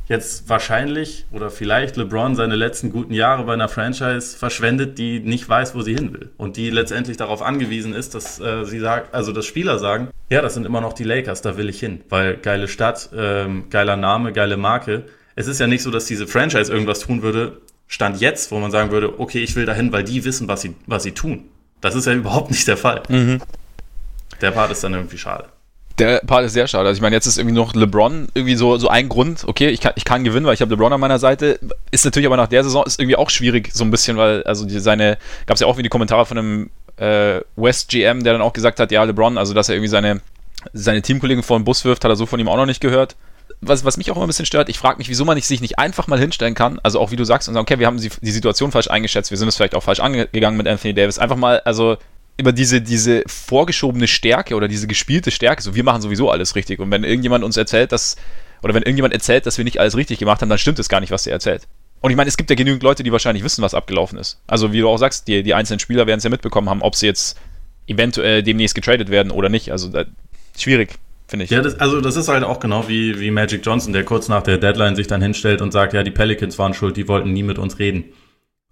jetzt 0.08 0.48
wahrscheinlich 0.48 1.26
oder 1.32 1.50
vielleicht 1.50 1.96
LeBron 1.96 2.36
seine 2.36 2.54
letzten 2.56 2.90
guten 2.90 3.12
Jahre 3.12 3.44
bei 3.44 3.54
einer 3.54 3.68
Franchise 3.68 4.36
verschwendet, 4.36 4.98
die 4.98 5.20
nicht 5.20 5.48
weiß, 5.48 5.74
wo 5.74 5.82
sie 5.82 5.94
hin 5.94 6.12
will 6.12 6.30
und 6.36 6.56
die 6.56 6.70
letztendlich 6.70 7.16
darauf 7.16 7.42
angewiesen 7.42 7.94
ist, 7.94 8.14
dass 8.14 8.40
äh, 8.40 8.64
sie 8.64 8.78
sagt, 8.78 9.14
also 9.14 9.32
dass 9.32 9.46
Spieler 9.46 9.78
sagen, 9.78 10.08
ja, 10.30 10.42
das 10.42 10.54
sind 10.54 10.66
immer 10.66 10.80
noch 10.80 10.92
die 10.92 11.04
Lakers, 11.04 11.42
da 11.42 11.56
will 11.56 11.68
ich 11.68 11.80
hin, 11.80 12.02
weil 12.08 12.36
geile 12.36 12.68
Stadt, 12.68 13.10
ähm, 13.16 13.64
geiler 13.70 13.96
Name, 13.96 14.32
geile 14.32 14.56
Marke. 14.56 15.04
Es 15.34 15.48
ist 15.48 15.60
ja 15.60 15.66
nicht 15.66 15.82
so, 15.82 15.90
dass 15.90 16.06
diese 16.06 16.26
Franchise 16.26 16.72
irgendwas 16.72 17.00
tun 17.00 17.22
würde, 17.22 17.60
stand 17.88 18.20
jetzt, 18.20 18.50
wo 18.50 18.58
man 18.58 18.70
sagen 18.70 18.90
würde, 18.90 19.20
okay, 19.20 19.40
ich 19.40 19.56
will 19.56 19.66
dahin, 19.66 19.92
weil 19.92 20.04
die 20.04 20.24
wissen, 20.24 20.48
was 20.48 20.62
sie, 20.62 20.74
was 20.86 21.02
sie 21.02 21.12
tun. 21.12 21.44
Das 21.80 21.94
ist 21.94 22.06
ja 22.06 22.14
überhaupt 22.14 22.50
nicht 22.50 22.66
der 22.66 22.76
Fall. 22.76 23.02
Mhm. 23.08 23.40
Der 24.40 24.50
Part 24.50 24.70
ist 24.70 24.82
dann 24.82 24.94
irgendwie 24.94 25.18
schade. 25.18 25.46
Der 25.98 26.18
Part 26.26 26.44
ist 26.44 26.52
sehr 26.52 26.66
schade. 26.66 26.88
Also 26.88 26.98
ich 26.98 27.02
meine, 27.02 27.16
jetzt 27.16 27.26
ist 27.26 27.38
irgendwie 27.38 27.54
noch 27.54 27.74
LeBron 27.74 28.28
irgendwie 28.34 28.56
so, 28.56 28.76
so 28.76 28.88
ein 28.88 29.08
Grund, 29.08 29.44
okay, 29.46 29.68
ich 29.68 29.80
kann, 29.80 29.92
ich 29.96 30.04
kann 30.04 30.24
gewinnen, 30.24 30.44
weil 30.44 30.52
ich 30.52 30.60
habe 30.60 30.70
LeBron 30.70 30.92
an 30.92 31.00
meiner 31.00 31.18
Seite. 31.18 31.58
Ist 31.90 32.04
natürlich 32.04 32.26
aber 32.26 32.36
nach 32.36 32.48
der 32.48 32.64
Saison 32.64 32.84
ist 32.84 33.00
irgendwie 33.00 33.16
auch 33.16 33.30
schwierig, 33.30 33.70
so 33.72 33.82
ein 33.84 33.90
bisschen, 33.90 34.18
weil, 34.18 34.42
also 34.42 34.66
die, 34.66 34.78
seine, 34.78 35.16
gab 35.46 35.54
es 35.54 35.60
ja 35.60 35.66
auch 35.66 35.78
wie 35.78 35.82
die 35.82 35.88
Kommentare 35.88 36.26
von 36.26 36.36
einem 36.36 36.70
äh, 36.98 37.40
West 37.56 37.88
GM, 37.88 38.24
der 38.24 38.34
dann 38.34 38.42
auch 38.42 38.52
gesagt 38.52 38.78
hat, 38.78 38.92
ja, 38.92 39.04
LeBron, 39.04 39.38
also 39.38 39.54
dass 39.54 39.70
er 39.70 39.74
irgendwie 39.74 39.88
seine, 39.88 40.20
seine 40.74 41.00
Teamkollegen 41.00 41.42
vor 41.42 41.58
den 41.58 41.64
Bus 41.64 41.84
wirft, 41.86 42.04
hat 42.04 42.10
er 42.10 42.16
so 42.16 42.26
von 42.26 42.40
ihm 42.40 42.48
auch 42.48 42.56
noch 42.56 42.66
nicht 42.66 42.80
gehört. 42.80 43.16
Was, 43.62 43.86
was 43.86 43.96
mich 43.96 44.10
auch 44.10 44.16
immer 44.16 44.26
ein 44.26 44.28
bisschen 44.28 44.44
stört, 44.44 44.68
ich 44.68 44.78
frage 44.78 44.98
mich, 44.98 45.08
wieso 45.08 45.24
man 45.24 45.40
sich 45.40 45.62
nicht 45.62 45.78
einfach 45.78 46.08
mal 46.08 46.18
hinstellen 46.18 46.54
kann, 46.54 46.78
also 46.82 47.00
auch 47.00 47.10
wie 47.10 47.16
du 47.16 47.24
sagst, 47.24 47.48
und 47.48 47.54
sagen, 47.54 47.62
okay, 47.62 47.78
wir 47.78 47.86
haben 47.86 47.96
die, 47.96 48.10
die 48.20 48.30
Situation 48.30 48.70
falsch 48.70 48.90
eingeschätzt, 48.90 49.30
wir 49.30 49.38
sind 49.38 49.48
es 49.48 49.56
vielleicht 49.56 49.74
auch 49.74 49.82
falsch 49.82 50.00
angegangen 50.00 50.58
mit 50.58 50.68
Anthony 50.68 50.92
Davis. 50.92 51.18
Einfach 51.18 51.36
mal, 51.36 51.60
also 51.60 51.96
über 52.38 52.52
diese, 52.52 52.82
diese 52.82 53.22
vorgeschobene 53.26 54.06
Stärke 54.06 54.54
oder 54.54 54.68
diese 54.68 54.86
gespielte 54.86 55.30
Stärke, 55.30 55.62
so 55.62 55.74
wir 55.74 55.84
machen 55.84 56.02
sowieso 56.02 56.30
alles 56.30 56.54
richtig. 56.54 56.80
Und 56.80 56.90
wenn 56.90 57.04
irgendjemand 57.04 57.44
uns 57.44 57.56
erzählt, 57.56 57.92
dass, 57.92 58.16
oder 58.62 58.74
wenn 58.74 58.82
irgendjemand 58.82 59.14
erzählt, 59.14 59.46
dass 59.46 59.56
wir 59.56 59.64
nicht 59.64 59.80
alles 59.80 59.96
richtig 59.96 60.18
gemacht 60.18 60.42
haben, 60.42 60.48
dann 60.48 60.58
stimmt 60.58 60.78
es 60.78 60.88
gar 60.88 61.00
nicht, 61.00 61.10
was 61.10 61.26
er 61.26 61.32
erzählt. 61.32 61.66
Und 62.00 62.10
ich 62.10 62.16
meine, 62.16 62.28
es 62.28 62.36
gibt 62.36 62.50
ja 62.50 62.56
genügend 62.56 62.82
Leute, 62.82 63.02
die 63.02 63.10
wahrscheinlich 63.10 63.42
wissen, 63.42 63.62
was 63.62 63.74
abgelaufen 63.74 64.18
ist. 64.18 64.38
Also, 64.46 64.72
wie 64.72 64.80
du 64.80 64.88
auch 64.88 64.98
sagst, 64.98 65.28
die, 65.28 65.42
die 65.42 65.54
einzelnen 65.54 65.80
Spieler 65.80 66.06
werden 66.06 66.18
es 66.18 66.24
ja 66.24 66.30
mitbekommen 66.30 66.68
haben, 66.68 66.82
ob 66.82 66.94
sie 66.94 67.06
jetzt 67.06 67.40
eventuell 67.86 68.42
demnächst 68.42 68.74
getradet 68.74 69.10
werden 69.10 69.32
oder 69.32 69.48
nicht. 69.48 69.72
Also, 69.72 69.88
da, 69.88 70.04
schwierig, 70.58 70.90
finde 71.26 71.46
ich. 71.46 71.50
Ja, 71.50 71.62
das, 71.62 71.80
also, 71.80 72.02
das 72.02 72.16
ist 72.16 72.28
halt 72.28 72.44
auch 72.44 72.60
genau 72.60 72.86
wie, 72.86 73.18
wie 73.18 73.30
Magic 73.30 73.64
Johnson, 73.64 73.94
der 73.94 74.04
kurz 74.04 74.28
nach 74.28 74.42
der 74.42 74.58
Deadline 74.58 74.94
sich 74.94 75.06
dann 75.06 75.22
hinstellt 75.22 75.62
und 75.62 75.72
sagt, 75.72 75.94
ja, 75.94 76.02
die 76.02 76.10
Pelicans 76.10 76.58
waren 76.58 76.74
schuld, 76.74 76.98
die 76.98 77.08
wollten 77.08 77.32
nie 77.32 77.42
mit 77.42 77.58
uns 77.58 77.78
reden. 77.78 78.04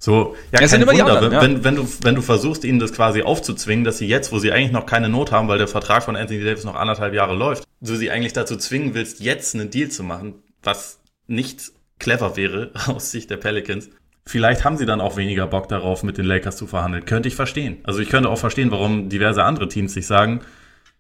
So, 0.05 0.37
ja, 0.53 0.61
das 0.61 0.73
kein 0.73 0.87
Wunder, 0.87 1.07
anderen, 1.07 1.33
ja. 1.33 1.41
wenn, 1.41 1.65
wenn, 1.65 1.77
du, 1.77 1.89
wenn 2.03 2.15
du 2.15 2.21
versuchst, 2.21 2.63
ihnen 2.65 2.79
das 2.79 2.93
quasi 2.93 3.23
aufzuzwingen, 3.23 3.87
dass 3.87 3.97
sie 3.97 4.07
jetzt, 4.07 4.33
wo 4.33 4.39
sie 4.39 4.53
eigentlich 4.53 4.71
noch 4.71 4.85
keine 4.85 5.09
Not 5.09 5.33
haben, 5.33 5.49
weil 5.49 5.57
der 5.57 5.67
Vertrag 5.67 6.03
von 6.03 6.15
Anthony 6.15 6.45
Davis 6.45 6.65
noch 6.65 6.75
anderthalb 6.75 7.15
Jahre 7.15 7.35
läuft, 7.35 7.65
du 7.81 7.97
sie 7.97 8.11
eigentlich 8.11 8.35
dazu 8.35 8.59
zwingen 8.59 8.93
willst, 8.93 9.21
jetzt 9.21 9.55
einen 9.55 9.71
Deal 9.71 9.89
zu 9.89 10.03
machen, 10.03 10.43
was 10.63 11.01
nicht 11.27 11.73
clever 11.99 12.37
wäre 12.37 12.73
aus 12.87 13.13
Sicht 13.13 13.31
der 13.31 13.39
Pelicans. 13.39 13.89
Vielleicht 14.27 14.63
haben 14.63 14.77
sie 14.77 14.85
dann 14.85 15.01
auch 15.01 15.17
weniger 15.17 15.47
Bock 15.47 15.71
darauf, 15.71 16.03
mit 16.03 16.19
den 16.19 16.27
Lakers 16.27 16.59
zu 16.59 16.67
verhandeln. 16.67 17.07
Könnte 17.07 17.29
ich 17.31 17.35
verstehen. 17.35 17.79
Also 17.85 18.01
ich 18.01 18.11
könnte 18.11 18.29
auch 18.29 18.39
verstehen, 18.39 18.71
warum 18.71 19.09
diverse 19.09 19.43
andere 19.43 19.69
Teams 19.69 19.95
sich 19.95 20.07
sagen, 20.07 20.41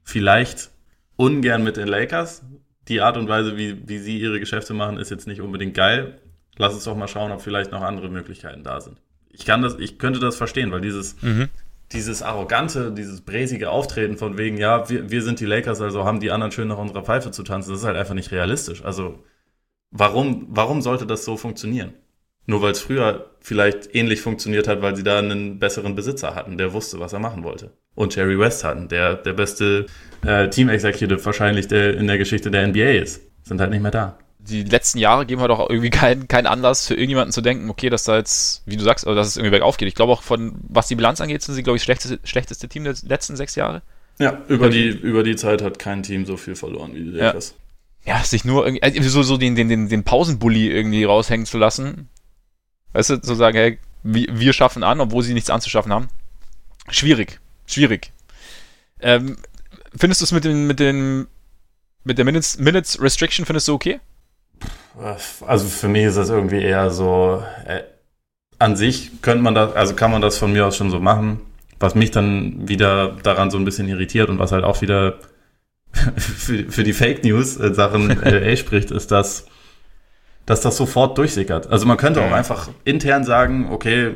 vielleicht 0.02 0.70
ungern 1.16 1.62
mit 1.62 1.76
den 1.76 1.88
Lakers. 1.88 2.40
Die 2.88 3.02
Art 3.02 3.18
und 3.18 3.28
Weise, 3.28 3.58
wie, 3.58 3.86
wie 3.86 3.98
sie 3.98 4.18
ihre 4.18 4.40
Geschäfte 4.40 4.72
machen, 4.72 4.96
ist 4.96 5.10
jetzt 5.10 5.26
nicht 5.26 5.42
unbedingt 5.42 5.74
geil 5.74 6.20
lass 6.56 6.74
uns 6.74 6.84
doch 6.84 6.96
mal 6.96 7.08
schauen, 7.08 7.32
ob 7.32 7.40
vielleicht 7.40 7.72
noch 7.72 7.82
andere 7.82 8.08
Möglichkeiten 8.08 8.62
da 8.62 8.80
sind. 8.80 8.98
Ich 9.30 9.44
kann 9.44 9.62
das, 9.62 9.78
ich 9.78 9.98
könnte 9.98 10.20
das 10.20 10.36
verstehen, 10.36 10.70
weil 10.70 10.80
dieses, 10.80 11.20
mhm. 11.22 11.48
dieses 11.92 12.22
arrogante, 12.22 12.92
dieses 12.92 13.20
bräsige 13.20 13.70
Auftreten 13.70 14.16
von 14.16 14.38
wegen, 14.38 14.58
ja, 14.58 14.88
wir, 14.88 15.10
wir 15.10 15.22
sind 15.22 15.40
die 15.40 15.46
Lakers, 15.46 15.80
also 15.80 16.04
haben 16.04 16.20
die 16.20 16.30
anderen 16.30 16.52
schön 16.52 16.68
nach 16.68 16.78
unserer 16.78 17.02
Pfeife 17.02 17.30
zu 17.30 17.42
tanzen, 17.42 17.70
das 17.70 17.80
ist 17.80 17.86
halt 17.86 17.96
einfach 17.96 18.14
nicht 18.14 18.30
realistisch. 18.30 18.84
Also, 18.84 19.24
warum, 19.90 20.46
warum 20.50 20.82
sollte 20.82 21.06
das 21.06 21.24
so 21.24 21.36
funktionieren? 21.36 21.94
Nur 22.46 22.60
weil 22.60 22.72
es 22.72 22.80
früher 22.80 23.30
vielleicht 23.40 23.94
ähnlich 23.94 24.20
funktioniert 24.20 24.68
hat, 24.68 24.82
weil 24.82 24.94
sie 24.94 25.02
da 25.02 25.18
einen 25.18 25.58
besseren 25.58 25.94
Besitzer 25.94 26.34
hatten, 26.34 26.58
der 26.58 26.74
wusste, 26.74 27.00
was 27.00 27.14
er 27.14 27.18
machen 27.18 27.42
wollte. 27.42 27.72
Und 27.94 28.14
Jerry 28.14 28.38
West 28.38 28.64
hatten, 28.64 28.88
der 28.88 29.14
der 29.14 29.32
beste 29.32 29.86
äh, 30.24 30.50
Team 30.50 30.68
Executive 30.68 31.24
wahrscheinlich 31.24 31.68
der 31.68 31.96
in 31.96 32.06
der 32.06 32.18
Geschichte 32.18 32.50
der 32.50 32.66
NBA 32.68 33.00
ist. 33.02 33.22
Sind 33.44 33.60
halt 33.60 33.70
nicht 33.70 33.80
mehr 33.80 33.90
da 33.90 34.18
die 34.48 34.62
letzten 34.64 34.98
Jahre 34.98 35.26
geben 35.26 35.40
halt 35.40 35.50
auch 35.50 35.68
irgendwie 35.70 35.90
keinen 36.02 36.28
kein 36.28 36.46
Anlass 36.46 36.86
für 36.86 36.94
irgendjemanden 36.94 37.32
zu 37.32 37.40
denken, 37.40 37.70
okay, 37.70 37.90
dass 37.90 38.04
da 38.04 38.16
jetzt, 38.16 38.62
wie 38.66 38.76
du 38.76 38.84
sagst, 38.84 39.06
also 39.06 39.16
dass 39.16 39.28
es 39.28 39.36
irgendwie 39.36 39.52
bergauf 39.52 39.76
geht. 39.76 39.88
Ich 39.88 39.94
glaube 39.94 40.12
auch 40.12 40.22
von, 40.22 40.54
was 40.68 40.88
die 40.88 40.94
Bilanz 40.94 41.20
angeht, 41.20 41.42
sind 41.42 41.54
sie, 41.54 41.62
glaube 41.62 41.76
ich, 41.76 41.82
schlechteste, 41.82 42.20
schlechteste 42.24 42.68
Team 42.68 42.84
der 42.84 42.94
letzten 43.06 43.36
sechs 43.36 43.54
Jahre. 43.54 43.82
Ja, 44.18 44.42
über 44.48 44.70
die, 44.70 44.88
über 44.88 45.24
die 45.24 45.34
Zeit 45.34 45.60
hat 45.60 45.78
kein 45.78 46.02
Team 46.02 46.24
so 46.24 46.36
viel 46.36 46.54
verloren 46.54 46.94
wie 46.94 47.02
die 47.02 47.10
Lakers. 47.10 47.54
Ja. 48.04 48.18
ja, 48.18 48.24
sich 48.24 48.44
nur 48.44 48.64
irgendwie, 48.64 48.82
also 48.82 49.08
so, 49.08 49.22
so 49.22 49.36
den, 49.36 49.56
den, 49.56 49.68
den, 49.68 49.88
den 49.88 50.04
Pausenbully 50.04 50.70
irgendwie 50.70 51.04
raushängen 51.04 51.46
zu 51.46 51.58
lassen. 51.58 52.08
Weißt 52.92 53.10
du, 53.10 53.20
zu 53.20 53.34
sagen, 53.34 53.56
hey, 53.56 53.78
wir 54.04 54.52
schaffen 54.52 54.84
an, 54.84 55.00
obwohl 55.00 55.22
sie 55.22 55.34
nichts 55.34 55.50
anzuschaffen 55.50 55.92
haben. 55.92 56.08
Schwierig. 56.90 57.40
Schwierig. 57.66 58.12
Ähm, 59.00 59.36
findest 59.96 60.20
du 60.20 60.26
es 60.26 60.32
mit 60.32 60.44
den, 60.44 60.66
mit 60.66 60.78
den, 60.78 61.26
mit 62.04 62.18
der 62.18 62.24
Minutes, 62.24 62.58
Minutes 62.58 63.00
Restriction, 63.00 63.46
findest 63.46 63.66
du 63.66 63.74
okay? 63.74 63.98
Also 65.46 65.66
für 65.66 65.88
mich 65.88 66.04
ist 66.04 66.16
das 66.16 66.30
irgendwie 66.30 66.62
eher 66.62 66.90
so, 66.90 67.42
äh, 67.66 67.82
an 68.58 68.76
sich 68.76 69.22
könnte 69.22 69.42
man 69.42 69.54
das, 69.54 69.74
also 69.74 69.94
kann 69.94 70.10
man 70.10 70.22
das 70.22 70.38
von 70.38 70.52
mir 70.52 70.66
aus 70.66 70.76
schon 70.76 70.90
so 70.90 71.00
machen. 71.00 71.40
Was 71.80 71.94
mich 71.94 72.10
dann 72.12 72.68
wieder 72.68 73.16
daran 73.22 73.50
so 73.50 73.58
ein 73.58 73.64
bisschen 73.64 73.88
irritiert 73.88 74.28
und 74.28 74.38
was 74.38 74.52
halt 74.52 74.64
auch 74.64 74.80
wieder 74.80 75.18
für, 76.16 76.70
für 76.70 76.84
die 76.84 76.92
Fake 76.92 77.24
News 77.24 77.58
äh, 77.58 77.74
Sachen 77.74 78.08
LA 78.22 78.56
spricht, 78.56 78.90
ist, 78.90 79.10
dass, 79.10 79.46
dass 80.46 80.60
das 80.60 80.76
sofort 80.76 81.18
durchsickert. 81.18 81.66
Also 81.66 81.86
man 81.86 81.96
könnte 81.96 82.22
auch 82.22 82.32
einfach 82.32 82.70
intern 82.84 83.24
sagen, 83.24 83.68
okay, 83.70 84.14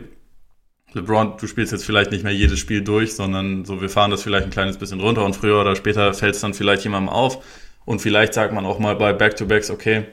LeBron, 0.94 1.34
du 1.38 1.46
spielst 1.46 1.72
jetzt 1.72 1.84
vielleicht 1.84 2.12
nicht 2.12 2.24
mehr 2.24 2.32
jedes 2.32 2.58
Spiel 2.58 2.82
durch, 2.82 3.14
sondern 3.14 3.64
so, 3.64 3.80
wir 3.80 3.90
fahren 3.90 4.10
das 4.10 4.22
vielleicht 4.22 4.44
ein 4.44 4.50
kleines 4.50 4.78
bisschen 4.78 5.00
runter 5.00 5.24
und 5.24 5.36
früher 5.36 5.60
oder 5.60 5.76
später 5.76 6.14
fällt 6.14 6.36
es 6.36 6.40
dann 6.40 6.54
vielleicht 6.54 6.84
jemandem 6.84 7.10
auf. 7.10 7.44
Und 7.84 8.00
vielleicht 8.00 8.34
sagt 8.34 8.54
man 8.54 8.64
auch 8.64 8.78
mal 8.78 8.96
bei 8.96 9.12
Back-to-Backs, 9.12 9.70
okay, 9.70 10.06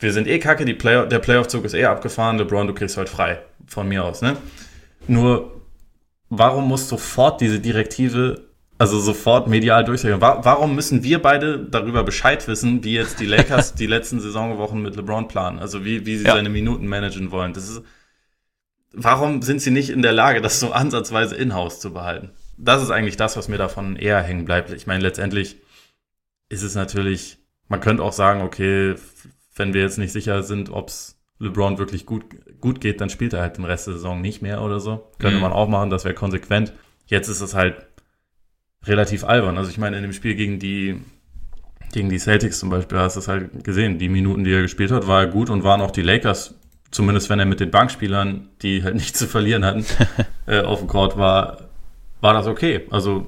wir 0.00 0.12
sind 0.12 0.26
eh 0.26 0.38
kacke, 0.38 0.64
die 0.64 0.74
Play 0.74 1.06
der 1.06 1.18
Playoff-Zug 1.18 1.64
ist 1.64 1.74
eh 1.74 1.84
abgefahren, 1.84 2.38
LeBron, 2.38 2.66
du 2.66 2.74
kriegst 2.74 2.96
heute 2.96 3.10
frei, 3.10 3.42
von 3.66 3.86
mir 3.86 4.04
aus, 4.04 4.22
ne? 4.22 4.36
Nur, 5.06 5.60
warum 6.30 6.68
muss 6.68 6.88
sofort 6.88 7.40
diese 7.40 7.60
Direktive, 7.60 8.48
also 8.78 8.98
sofort 8.98 9.46
medial 9.46 9.84
durchgehen? 9.84 10.20
Warum 10.20 10.74
müssen 10.74 11.02
wir 11.02 11.20
beide 11.20 11.58
darüber 11.58 12.02
Bescheid 12.02 12.46
wissen, 12.48 12.82
wie 12.82 12.94
jetzt 12.94 13.20
die 13.20 13.26
Lakers 13.26 13.74
die 13.76 13.86
letzten 13.86 14.20
Saisonwochen 14.20 14.80
mit 14.80 14.96
LeBron 14.96 15.28
planen? 15.28 15.58
Also 15.58 15.84
wie, 15.84 16.06
wie 16.06 16.16
sie 16.16 16.24
ja. 16.24 16.34
seine 16.34 16.48
Minuten 16.48 16.86
managen 16.86 17.30
wollen? 17.30 17.52
Das 17.52 17.68
ist, 17.68 17.82
warum 18.92 19.42
sind 19.42 19.60
sie 19.60 19.70
nicht 19.70 19.90
in 19.90 20.02
der 20.02 20.12
Lage, 20.12 20.40
das 20.40 20.60
so 20.60 20.72
ansatzweise 20.72 21.36
in-house 21.36 21.78
zu 21.80 21.92
behalten? 21.92 22.30
Das 22.56 22.82
ist 22.82 22.90
eigentlich 22.90 23.16
das, 23.16 23.36
was 23.36 23.48
mir 23.48 23.58
davon 23.58 23.96
eher 23.96 24.22
hängen 24.22 24.44
bleibt. 24.44 24.70
Ich 24.72 24.86
meine, 24.86 25.02
letztendlich 25.02 25.56
ist 26.48 26.62
es 26.62 26.74
natürlich, 26.74 27.38
man 27.68 27.80
könnte 27.80 28.02
auch 28.02 28.12
sagen, 28.12 28.42
okay, 28.42 28.96
wenn 29.60 29.74
wir 29.74 29.82
jetzt 29.82 29.98
nicht 29.98 30.12
sicher 30.12 30.42
sind, 30.42 30.70
ob 30.70 30.88
es 30.88 31.20
LeBron 31.38 31.76
wirklich 31.78 32.06
gut, 32.06 32.24
gut 32.60 32.80
geht, 32.80 33.00
dann 33.00 33.10
spielt 33.10 33.34
er 33.34 33.42
halt 33.42 33.58
den 33.58 33.66
Rest 33.66 33.86
der 33.86 33.94
Saison 33.94 34.20
nicht 34.20 34.40
mehr 34.40 34.62
oder 34.62 34.80
so. 34.80 35.06
Könnte 35.18 35.36
mhm. 35.36 35.42
man 35.42 35.52
auch 35.52 35.68
machen, 35.68 35.90
das 35.90 36.04
wäre 36.04 36.14
konsequent. 36.14 36.72
Jetzt 37.06 37.28
ist 37.28 37.42
es 37.42 37.54
halt 37.54 37.76
relativ 38.84 39.22
albern. 39.22 39.58
Also 39.58 39.70
ich 39.70 39.76
meine, 39.76 39.96
in 39.96 40.02
dem 40.02 40.14
Spiel 40.14 40.34
gegen 40.34 40.58
die, 40.58 41.00
gegen 41.92 42.08
die 42.08 42.18
Celtics 42.18 42.58
zum 42.58 42.70
Beispiel 42.70 42.98
hast 42.98 43.16
du 43.16 43.20
es 43.20 43.28
halt 43.28 43.62
gesehen. 43.62 43.98
Die 43.98 44.08
Minuten, 44.08 44.44
die 44.44 44.52
er 44.52 44.62
gespielt 44.62 44.90
hat, 44.90 45.06
war 45.06 45.20
er 45.20 45.26
gut 45.26 45.50
und 45.50 45.62
waren 45.62 45.82
auch 45.82 45.90
die 45.90 46.02
Lakers, 46.02 46.54
zumindest 46.90 47.28
wenn 47.28 47.38
er 47.38 47.46
mit 47.46 47.60
den 47.60 47.70
Bankspielern, 47.70 48.48
die 48.62 48.82
halt 48.82 48.94
nichts 48.94 49.18
zu 49.18 49.26
verlieren 49.26 49.64
hatten, 49.64 49.84
äh, 50.46 50.62
auf 50.62 50.78
dem 50.78 50.88
Court 50.88 51.18
war, 51.18 51.68
war 52.22 52.32
das 52.32 52.46
okay. 52.46 52.86
Also 52.90 53.26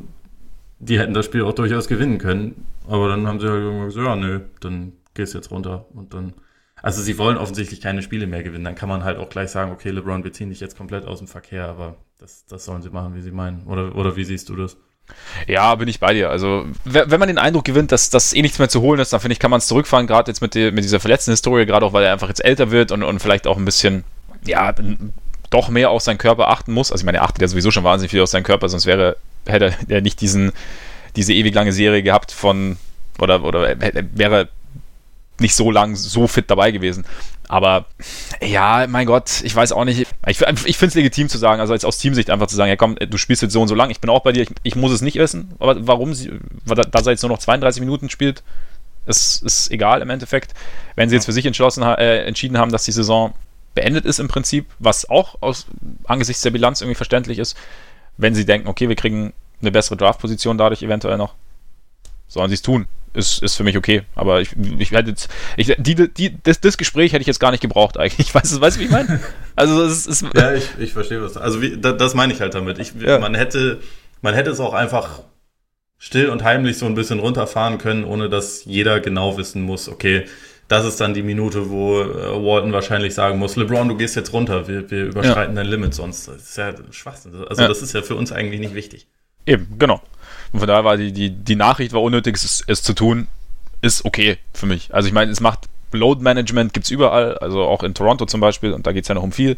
die 0.79 0.99
hätten 0.99 1.12
das 1.12 1.27
Spiel 1.27 1.42
auch 1.42 1.55
durchaus 1.55 1.88
gewinnen 1.88 2.16
können. 2.16 2.66
Aber 2.88 3.09
dann 3.09 3.27
haben 3.27 3.38
sie 3.38 3.49
halt 3.49 3.62
irgendwann 3.62 3.87
gesagt, 3.87 4.07
ja, 4.07 4.16
nö, 4.16 4.40
dann 4.61 4.92
gehst 5.14 5.35
jetzt 5.35 5.51
runter 5.51 5.87
und 5.94 6.14
dann. 6.14 6.35
Also 6.83 7.01
sie 7.01 7.16
wollen 7.16 7.37
offensichtlich 7.37 7.81
keine 7.81 8.03
Spiele 8.03 8.27
mehr 8.27 8.42
gewinnen. 8.42 8.64
Dann 8.64 8.75
kann 8.75 8.88
man 8.88 9.05
halt 9.05 9.16
auch 9.18 9.29
gleich 9.29 9.51
sagen, 9.51 9.70
okay, 9.70 9.90
LeBron, 9.90 10.25
wir 10.25 10.33
ziehen 10.33 10.51
dich 10.51 10.59
jetzt 10.59 10.77
komplett 10.77 11.05
aus 11.05 11.18
dem 11.18 11.29
Verkehr, 11.29 11.68
aber 11.68 11.96
das, 12.18 12.44
das 12.46 12.64
sollen 12.64 12.83
sie 12.83 12.90
machen, 12.90 13.14
wie 13.14 13.20
sie 13.20 13.31
meinen. 13.31 13.66
Oder, 13.66 13.94
oder 13.94 14.16
wie 14.16 14.25
siehst 14.25 14.48
du 14.48 14.57
das? 14.57 14.77
Ja, 15.46 15.75
bin 15.75 15.88
ich 15.88 16.01
bei 16.01 16.14
dir. 16.14 16.31
Also, 16.31 16.64
wenn 16.85 17.18
man 17.18 17.29
den 17.29 17.38
Eindruck 17.38 17.64
gewinnt, 17.64 17.92
dass 17.92 18.11
das 18.11 18.33
eh 18.33 18.42
nichts 18.42 18.59
mehr 18.59 18.68
zu 18.68 18.81
holen 18.81 19.01
ist, 19.01 19.12
dann 19.12 19.20
finde 19.20 19.33
ich, 19.33 19.38
kann 19.38 19.51
man 19.51 19.59
es 19.59 19.66
zurückfahren, 19.66 20.07
gerade 20.07 20.31
jetzt 20.31 20.40
mit, 20.40 20.55
die, 20.55 20.70
mit 20.70 20.85
dieser 20.85 21.01
verletzten 21.01 21.33
Historie, 21.33 21.66
gerade 21.66 21.85
auch, 21.85 21.92
weil 21.92 22.05
er 22.05 22.12
einfach 22.12 22.29
jetzt 22.29 22.44
älter 22.44 22.70
wird 22.70 22.92
und, 22.92 23.03
und 23.03 23.20
vielleicht 23.20 23.46
auch 23.46 23.57
ein 23.57 23.64
bisschen, 23.64 24.05
ja, 24.44 24.72
doch 25.51 25.68
mehr 25.68 25.90
auf 25.90 26.03
seinen 26.03 26.18
Körper 26.18 26.48
achten 26.48 26.72
muss. 26.72 26.92
Also, 26.92 27.03
ich 27.03 27.07
meine, 27.07 27.18
er 27.18 27.25
achtet 27.25 27.42
ja 27.42 27.48
sowieso 27.48 27.70
schon 27.70 27.85
wahnsinnig 27.85 28.11
viel 28.11 28.22
auf 28.22 28.29
seinen 28.29 28.44
Körper, 28.44 28.68
sonst 28.68 28.87
wäre, 28.87 29.16
hätte 29.46 29.75
er 29.88 30.01
nicht 30.01 30.20
diesen, 30.20 30.53
diese 31.16 31.33
ewig 31.35 31.55
lange 31.55 31.72
Serie 31.72 32.03
gehabt 32.03 32.33
von, 32.33 32.77
oder, 33.18 33.42
oder 33.44 33.77
wäre 33.81 34.48
nicht 35.38 35.55
so 35.55 35.71
lang 35.71 35.97
so 35.97 36.27
fit 36.27 36.51
dabei 36.51 36.71
gewesen. 36.71 37.05
Aber 37.49 37.85
ja, 38.40 38.87
mein 38.88 39.07
Gott, 39.07 39.42
ich 39.42 39.55
weiß 39.55 39.73
auch 39.73 39.85
nicht. 39.85 40.07
Ich, 40.27 40.40
ich 40.40 40.79
finde 40.79 40.87
es 40.87 40.95
legitim 40.95 41.29
zu 41.29 41.38
sagen, 41.38 41.61
also 41.61 41.73
als 41.73 41.85
aus 41.85 41.99
Teamsicht 41.99 42.31
einfach 42.31 42.47
zu 42.47 42.57
sagen, 42.57 42.71
ja 42.71 42.77
komm, 42.77 42.97
du 42.97 43.18
spielst 43.18 43.42
jetzt 43.42 43.53
so 43.53 43.61
und 43.61 43.68
so 43.68 43.75
lang, 43.75 43.90
ich 43.90 44.01
bin 44.01 44.09
auch 44.09 44.23
bei 44.23 44.33
dir, 44.33 44.42
ich, 44.42 44.51
ich 44.62 44.77
muss 44.77 44.92
es 44.92 45.03
nicht 45.03 45.16
wissen. 45.16 45.53
Aber 45.59 45.87
warum 45.87 46.14
sie, 46.14 46.31
da, 46.64 46.83
er 46.83 47.11
jetzt 47.11 47.23
nur 47.23 47.31
noch 47.31 47.38
32 47.38 47.81
Minuten 47.81 48.09
spielt, 48.09 48.42
Es 49.05 49.42
ist 49.42 49.71
egal 49.71 50.01
im 50.01 50.11
Endeffekt. 50.11 50.55
Wenn 50.95 51.09
sie 51.09 51.16
jetzt 51.16 51.27
für 51.27 51.33
sich 51.33 51.45
entschlossen, 51.45 51.83
äh, 51.83 52.25
entschieden 52.25 52.57
haben, 52.57 52.73
dass 52.73 52.85
die 52.85 52.92
Saison 52.92 53.35
beendet 53.75 54.05
ist 54.05 54.21
im 54.21 54.29
Prinzip, 54.29 54.66
was 54.79 55.09
auch 55.09 55.37
aus, 55.40 55.66
angesichts 56.05 56.42
der 56.42 56.51
Bilanz 56.51 56.81
irgendwie 56.81 56.95
verständlich 56.95 57.38
ist, 57.38 57.57
wenn 58.16 58.35
sie 58.35 58.45
denken, 58.45 58.68
okay, 58.68 58.88
wir 58.88 58.97
kriegen 58.97 59.33
eine 59.61 59.73
bessere 59.73 59.97
Draft-Position 59.97 60.59
dadurch 60.59 60.83
eventuell 60.83 61.16
noch, 61.16 61.35
sollen 62.29 62.49
sie 62.49 62.55
es 62.55 62.62
tun. 62.62 62.87
Ist, 63.14 63.42
ist 63.42 63.57
für 63.57 63.64
mich 63.64 63.77
okay. 63.77 64.03
Aber 64.14 64.40
ich, 64.40 64.51
ich 64.79 64.90
hätte 64.92 65.11
jetzt, 65.11 65.29
ich, 65.57 65.75
die, 65.79 65.94
die, 65.94 66.42
das, 66.42 66.61
das 66.61 66.79
Gespräch 66.79 67.12
hätte 67.12 67.20
ich 67.20 67.27
jetzt 67.27 67.40
gar 67.40 67.51
nicht 67.51 67.61
gebraucht 67.61 67.98
eigentlich. 67.98 68.35
Weißt 68.35 68.57
du, 68.57 68.61
weißt, 68.61 68.79
wie 68.79 68.85
ich 68.85 68.90
meine? 68.90 69.20
Also 69.55 69.83
es 69.85 70.07
ist. 70.07 70.25
ja, 70.35 70.55
ich, 70.55 70.66
ich 70.79 70.92
verstehe 70.94 71.22
was. 71.22 71.37
Also 71.37 71.61
wie, 71.61 71.77
das, 71.79 71.98
das 71.98 72.14
meine 72.14 72.33
ich 72.33 72.40
halt 72.40 72.55
damit. 72.55 72.79
Ich, 72.79 72.94
ja. 72.98 73.18
Man 73.18 73.35
hätte, 73.35 73.81
man 74.22 74.35
hätte 74.35 74.51
es 74.51 74.61
auch 74.61 74.72
einfach 74.72 75.20
still 75.98 76.31
und 76.31 76.42
heimlich 76.42 76.79
so 76.79 76.87
ein 76.87 76.94
bisschen 76.94 77.20
runterfahren 77.20 77.79
können, 77.79 78.05
ohne 78.05 78.29
dass 78.29 78.64
jeder 78.64 78.98
genau 78.98 79.37
wissen 79.38 79.62
muss, 79.62 79.88
okay, 79.88 80.25
das 80.66 80.85
ist 80.85 81.01
dann 81.01 81.14
die 81.14 81.22
Minute, 81.22 81.70
wo 81.70 82.01
äh, 82.01 82.44
Walton 82.44 82.72
wahrscheinlich 82.72 83.14
sagen 83.14 83.38
muss, 83.38 83.57
LeBron, 83.57 83.88
du 83.88 83.96
gehst 83.96 84.16
jetzt 84.16 84.33
runter, 84.33 84.66
wir, 84.66 84.90
wir 84.90 85.05
überschreiten 85.05 85.55
ja. 85.55 85.62
dein 85.62 85.70
Limit 85.70 85.94
sonst. 85.94 86.27
Das 86.27 86.37
ist 86.37 86.57
ja 86.57 86.72
Schwachsinn. 86.90 87.35
Also 87.48 87.62
ja. 87.62 87.68
das 87.68 87.83
ist 87.83 87.92
ja 87.92 88.03
für 88.03 88.16
uns 88.16 88.33
eigentlich 88.33 88.59
nicht 88.59 88.75
wichtig. 88.75 89.07
Eben, 89.46 89.79
genau. 89.79 90.01
Und 90.53 90.61
von 90.61 90.69
daher 90.69 90.85
war 90.85 90.97
die, 90.97 91.12
die, 91.12 91.31
die 91.31 91.57
Nachricht 91.57 91.93
war 91.93 92.03
unnötig, 92.03 92.37
es, 92.37 92.62
es 92.67 92.83
zu 92.83 92.93
tun, 92.93 93.27
ist 93.81 94.05
okay 94.05 94.38
für 94.53 94.67
mich. 94.67 94.95
Also 94.95 95.09
ich 95.09 95.15
meine, 95.15 95.33
es 95.33 95.41
macht 95.41 95.69
Load 95.93 96.23
Management 96.23 96.73
gibt 96.73 96.85
es 96.85 96.91
überall, 96.91 97.37
also 97.38 97.62
auch 97.62 97.83
in 97.83 97.95
Toronto 97.95 98.27
zum 98.27 98.41
Beispiel, 98.41 98.73
und 98.73 98.87
da 98.87 98.93
geht 98.93 99.05
es 99.05 99.09
ja 99.09 99.15
noch 99.15 99.23
um 99.23 99.33
viel. 99.33 99.57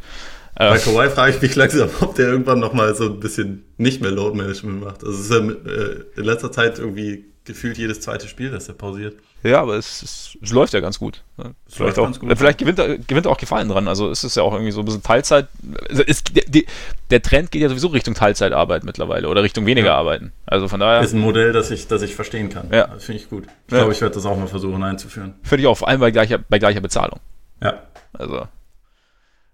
Bei 0.57 0.79
Kawhi 0.79 1.11
frage 1.11 1.35
ich 1.35 1.43
mich 1.43 1.57
langsam, 1.57 1.91
ob 2.01 2.15
der 2.15 2.29
irgendwann 2.29 2.61
nochmal 2.61 2.95
so 2.95 3.05
ein 3.05 3.21
bisschen 3.21 3.65
nicht 3.77 4.01
mehr 4.01 4.13
Load 4.13 4.37
Management 4.37 4.83
macht. 4.83 5.05
Also 5.05 5.19
es 5.19 5.25
ist 5.25 5.31
ja 5.31 5.39
äh, 5.39 6.05
in 6.17 6.25
letzter 6.25 6.53
Zeit 6.53 6.79
irgendwie 6.79 7.25
gefühlt 7.45 7.77
jedes 7.77 8.01
zweite 8.01 8.29
Spiel, 8.29 8.51
das 8.51 8.69
er 8.69 8.75
pausiert. 8.75 9.17
Ja, 9.45 9.61
aber 9.61 9.75
es, 9.75 10.03
es, 10.03 10.39
es 10.43 10.53
läuft 10.53 10.73
ja 10.73 10.81
ganz 10.81 10.99
gut. 10.99 11.23
Es 11.37 11.75
vielleicht 11.75 11.99
auch, 11.99 12.11
gut, 12.19 12.39
vielleicht 12.39 12.57
gewinnt 12.57 12.79
er, 12.79 12.97
gewinnt 12.97 13.27
er 13.27 13.33
auch 13.33 13.37
Gefallen 13.37 13.69
dran. 13.69 13.89
Also 13.89 14.09
ist 14.09 14.25
es 14.25 14.37
ja 14.37 14.43
auch 14.43 14.55
irgendwie 14.55 14.73
so 14.73 14.81
ein 14.81 14.87
bisschen 14.87 15.03
Teilzeit. 15.03 15.49
Also 15.91 16.03
ist, 16.03 16.33
die, 16.35 16.67
der 17.11 17.21
Trend 17.21 17.51
geht 17.51 17.61
ja 17.61 17.69
sowieso 17.69 17.89
Richtung 17.89 18.15
Teilzeitarbeit 18.15 18.85
mittlerweile 18.85 19.29
oder 19.29 19.43
Richtung 19.43 19.67
weniger 19.67 19.89
ja. 19.89 19.97
Arbeiten. 19.97 20.33
Also 20.47 20.67
von 20.67 20.81
daher. 20.81 21.03
Ist 21.03 21.13
ein 21.13 21.21
Modell, 21.21 21.53
das 21.53 21.71
ich, 21.71 21.87
das 21.87 22.01
ich 22.01 22.15
verstehen 22.15 22.49
kann. 22.49 22.71
Ja. 22.73 22.87
Das 22.87 23.05
finde 23.05 23.21
ich 23.21 23.29
gut. 23.29 23.45
Ich 23.67 23.73
ja. 23.73 23.81
glaube, 23.81 23.93
ich 23.93 24.01
werde 24.01 24.15
das 24.15 24.25
auch 24.25 24.37
mal 24.39 24.47
versuchen 24.47 24.83
einzuführen. 24.83 25.35
Finde 25.43 25.61
ich 25.61 25.67
auch, 25.67 25.77
vor 25.77 25.89
allem 25.89 26.01
bei 26.01 26.11
gleicher, 26.11 26.39
bei 26.39 26.59
gleicher 26.59 26.81
Bezahlung. 26.81 27.21
Ja. 27.63 27.83
Also 28.15 28.49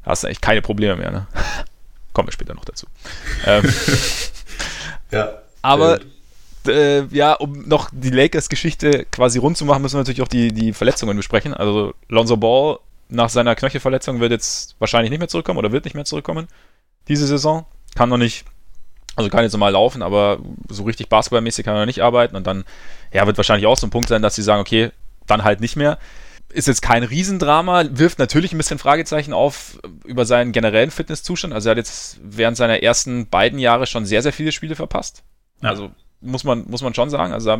hast 0.04 0.22
du 0.22 0.28
eigentlich 0.28 0.40
keine 0.40 0.62
Probleme 0.62 0.94
mehr, 0.94 1.10
ne? 1.10 1.26
Kommen 2.12 2.28
wir 2.28 2.32
später 2.32 2.54
noch 2.54 2.64
dazu. 2.64 2.86
ähm, 3.44 3.64
ja. 5.10 5.32
Aber 5.62 5.98
äh, 6.68 7.04
ja, 7.06 7.34
um 7.34 7.68
noch 7.68 7.90
die 7.92 8.10
Lakers-Geschichte 8.10 9.06
quasi 9.10 9.38
rund 9.38 9.56
zu 9.56 9.64
machen, 9.64 9.82
müssen 9.82 9.94
wir 9.94 10.00
natürlich 10.00 10.22
auch 10.22 10.28
die, 10.28 10.52
die 10.52 10.72
Verletzungen 10.72 11.16
besprechen. 11.16 11.54
Also 11.54 11.94
Lonzo 12.08 12.36
Ball 12.36 12.78
nach 13.08 13.28
seiner 13.28 13.54
Knöchelverletzung 13.54 14.20
wird 14.20 14.32
jetzt 14.32 14.76
wahrscheinlich 14.78 15.10
nicht 15.10 15.18
mehr 15.18 15.28
zurückkommen 15.28 15.58
oder 15.58 15.72
wird 15.72 15.84
nicht 15.84 15.94
mehr 15.94 16.04
zurückkommen 16.04 16.48
diese 17.08 17.26
Saison. 17.26 17.66
Kann 17.94 18.08
noch 18.08 18.16
nicht, 18.16 18.44
also 19.16 19.28
kann 19.30 19.42
jetzt 19.42 19.52
normal 19.52 19.72
laufen, 19.72 20.02
aber 20.02 20.38
so 20.68 20.84
richtig 20.84 21.08
basketballmäßig 21.08 21.64
kann 21.64 21.74
er 21.74 21.80
noch 21.80 21.86
nicht 21.86 22.02
arbeiten 22.02 22.36
und 22.36 22.46
dann 22.46 22.64
ja, 23.12 23.26
wird 23.26 23.36
wahrscheinlich 23.36 23.66
auch 23.66 23.76
so 23.76 23.86
ein 23.86 23.90
Punkt 23.90 24.08
sein, 24.08 24.22
dass 24.22 24.36
sie 24.36 24.42
sagen, 24.42 24.60
okay, 24.60 24.90
dann 25.26 25.44
halt 25.44 25.60
nicht 25.60 25.76
mehr. 25.76 25.98
Ist 26.52 26.66
jetzt 26.66 26.82
kein 26.82 27.04
Riesendrama, 27.04 27.84
wirft 27.90 28.18
natürlich 28.18 28.52
ein 28.52 28.58
bisschen 28.58 28.78
Fragezeichen 28.78 29.32
auf 29.32 29.78
über 30.04 30.24
seinen 30.24 30.50
generellen 30.52 30.90
Fitnesszustand. 30.90 31.54
Also 31.54 31.68
er 31.68 31.72
hat 31.72 31.78
jetzt 31.78 32.18
während 32.22 32.56
seiner 32.56 32.82
ersten 32.82 33.28
beiden 33.28 33.58
Jahre 33.58 33.86
schon 33.86 34.04
sehr, 34.04 34.22
sehr 34.22 34.32
viele 34.32 34.50
Spiele 34.50 34.74
verpasst. 34.74 35.22
Also 35.60 35.92
muss 36.20 36.44
man, 36.44 36.64
muss 36.68 36.82
man 36.82 36.94
schon 36.94 37.10
sagen. 37.10 37.32
Also 37.32 37.58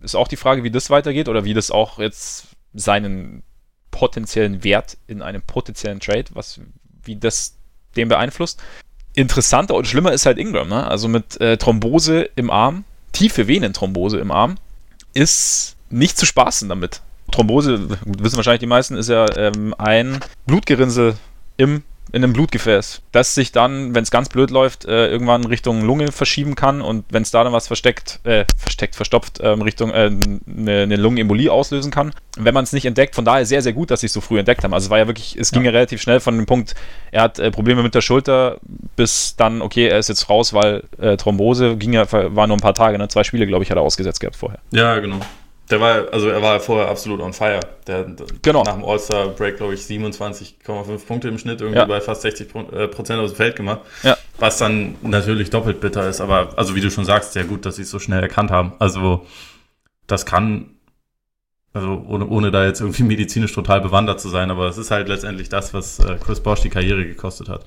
ist 0.00 0.14
auch 0.14 0.28
die 0.28 0.36
Frage, 0.36 0.62
wie 0.64 0.70
das 0.70 0.90
weitergeht 0.90 1.28
oder 1.28 1.44
wie 1.44 1.54
das 1.54 1.70
auch 1.70 1.98
jetzt 1.98 2.48
seinen 2.74 3.42
potenziellen 3.90 4.62
Wert 4.64 4.96
in 5.06 5.22
einem 5.22 5.42
potenziellen 5.42 6.00
Trade, 6.00 6.26
was, 6.32 6.60
wie 7.02 7.16
das 7.16 7.56
den 7.96 8.08
beeinflusst. 8.08 8.62
Interessanter 9.14 9.74
und 9.74 9.86
schlimmer 9.86 10.12
ist 10.12 10.26
halt 10.26 10.38
Ingram, 10.38 10.68
ne? 10.68 10.86
Also 10.86 11.08
mit 11.08 11.40
äh, 11.40 11.56
Thrombose 11.56 12.28
im 12.36 12.50
Arm, 12.50 12.84
tiefe 13.12 13.48
Venenthrombose 13.48 14.18
im 14.18 14.30
Arm, 14.30 14.56
ist 15.14 15.76
nicht 15.90 16.16
zu 16.18 16.26
spaßen 16.26 16.68
damit. 16.68 17.00
Thrombose, 17.32 17.88
wissen 18.04 18.36
wahrscheinlich 18.36 18.60
die 18.60 18.66
meisten, 18.66 18.96
ist 18.96 19.08
ja 19.08 19.26
ähm, 19.36 19.74
ein 19.76 20.20
Blutgerinnsel 20.46 21.16
im 21.56 21.82
in 22.12 22.24
einem 22.24 22.32
Blutgefäß, 22.32 23.02
das 23.12 23.34
sich 23.34 23.52
dann, 23.52 23.94
wenn 23.94 24.02
es 24.02 24.10
ganz 24.10 24.28
blöd 24.28 24.50
läuft, 24.50 24.84
äh, 24.86 25.08
irgendwann 25.08 25.44
Richtung 25.44 25.82
Lunge 25.82 26.12
verschieben 26.12 26.54
kann 26.54 26.80
und 26.80 27.04
wenn 27.10 27.22
es 27.22 27.30
da 27.30 27.44
dann 27.44 27.52
was 27.52 27.66
versteckt, 27.66 28.20
äh, 28.24 28.44
versteckt, 28.56 28.96
verstopft, 28.96 29.40
ähm, 29.42 29.62
Richtung 29.62 29.90
äh, 29.90 30.10
eine, 30.10 30.82
eine 30.82 30.96
Lungenembolie 30.96 31.52
auslösen 31.52 31.90
kann. 31.90 32.12
Wenn 32.36 32.54
man 32.54 32.64
es 32.64 32.72
nicht 32.72 32.86
entdeckt, 32.86 33.14
von 33.14 33.24
daher 33.24 33.44
sehr, 33.44 33.62
sehr 33.62 33.72
gut, 33.72 33.90
dass 33.90 34.00
sie 34.00 34.06
es 34.06 34.12
so 34.12 34.20
früh 34.20 34.38
entdeckt 34.38 34.64
haben. 34.64 34.72
Also 34.72 34.86
es 34.86 34.90
war 34.90 34.98
ja 34.98 35.06
wirklich, 35.06 35.36
es 35.36 35.52
ging 35.52 35.64
ja 35.64 35.70
relativ 35.70 36.00
schnell 36.00 36.20
von 36.20 36.36
dem 36.36 36.46
Punkt, 36.46 36.74
er 37.10 37.22
hat 37.22 37.38
äh, 37.38 37.50
Probleme 37.50 37.82
mit 37.82 37.94
der 37.94 38.00
Schulter, 38.00 38.58
bis 38.96 39.36
dann, 39.36 39.60
okay, 39.60 39.88
er 39.88 39.98
ist 39.98 40.08
jetzt 40.08 40.28
raus, 40.30 40.54
weil 40.54 40.84
äh, 40.98 41.16
Thrombose 41.16 41.76
ging 41.76 41.92
ja, 41.92 42.10
war 42.10 42.46
nur 42.46 42.56
ein 42.56 42.60
paar 42.60 42.74
Tage, 42.74 42.96
ne? 42.98 43.08
zwei 43.08 43.24
Spiele, 43.24 43.46
glaube 43.46 43.64
ich, 43.64 43.70
hat 43.70 43.76
er 43.76 43.82
ausgesetzt 43.82 44.20
gehabt 44.20 44.36
vorher. 44.36 44.60
Ja, 44.70 44.98
genau. 44.98 45.20
Der 45.70 45.80
war, 45.80 46.12
also 46.12 46.28
er 46.28 46.40
war 46.40 46.60
vorher 46.60 46.88
absolut 46.88 47.20
on 47.20 47.32
fire. 47.32 47.60
Der, 47.86 48.06
genau. 48.42 48.62
Nach 48.64 48.74
dem 48.74 48.84
All-Star-Break, 48.84 49.58
glaube 49.58 49.74
ich, 49.74 49.80
27,5 49.82 51.06
Punkte 51.06 51.28
im 51.28 51.38
Schnitt, 51.38 51.60
irgendwie 51.60 51.80
ja. 51.80 51.84
bei 51.84 52.00
fast 52.00 52.22
60 52.22 52.54
äh, 52.54 52.88
Prozent 52.88 53.20
aus 53.20 53.32
dem 53.32 53.36
Feld 53.36 53.56
gemacht. 53.56 53.80
Ja. 54.02 54.16
Was 54.38 54.58
dann 54.58 54.96
natürlich 55.02 55.50
doppelt 55.50 55.80
bitter 55.80 56.08
ist, 56.08 56.20
aber, 56.20 56.56
also 56.56 56.74
wie 56.74 56.80
du 56.80 56.90
schon 56.90 57.04
sagst, 57.04 57.32
sehr 57.32 57.44
gut, 57.44 57.66
dass 57.66 57.76
sie 57.76 57.82
es 57.82 57.90
so 57.90 57.98
schnell 57.98 58.22
erkannt 58.22 58.50
haben. 58.50 58.72
Also, 58.78 59.26
das 60.06 60.24
kann, 60.24 60.76
also 61.74 62.02
ohne, 62.08 62.26
ohne 62.26 62.50
da 62.50 62.64
jetzt 62.64 62.80
irgendwie 62.80 63.02
medizinisch 63.02 63.52
total 63.52 63.80
bewandert 63.80 64.20
zu 64.20 64.30
sein, 64.30 64.50
aber 64.50 64.68
es 64.68 64.78
ist 64.78 64.90
halt 64.90 65.08
letztendlich 65.08 65.50
das, 65.50 65.74
was 65.74 65.98
äh, 65.98 66.16
Chris 66.24 66.40
Bosch 66.40 66.60
die 66.60 66.70
Karriere 66.70 67.04
gekostet 67.04 67.48
hat. 67.48 67.66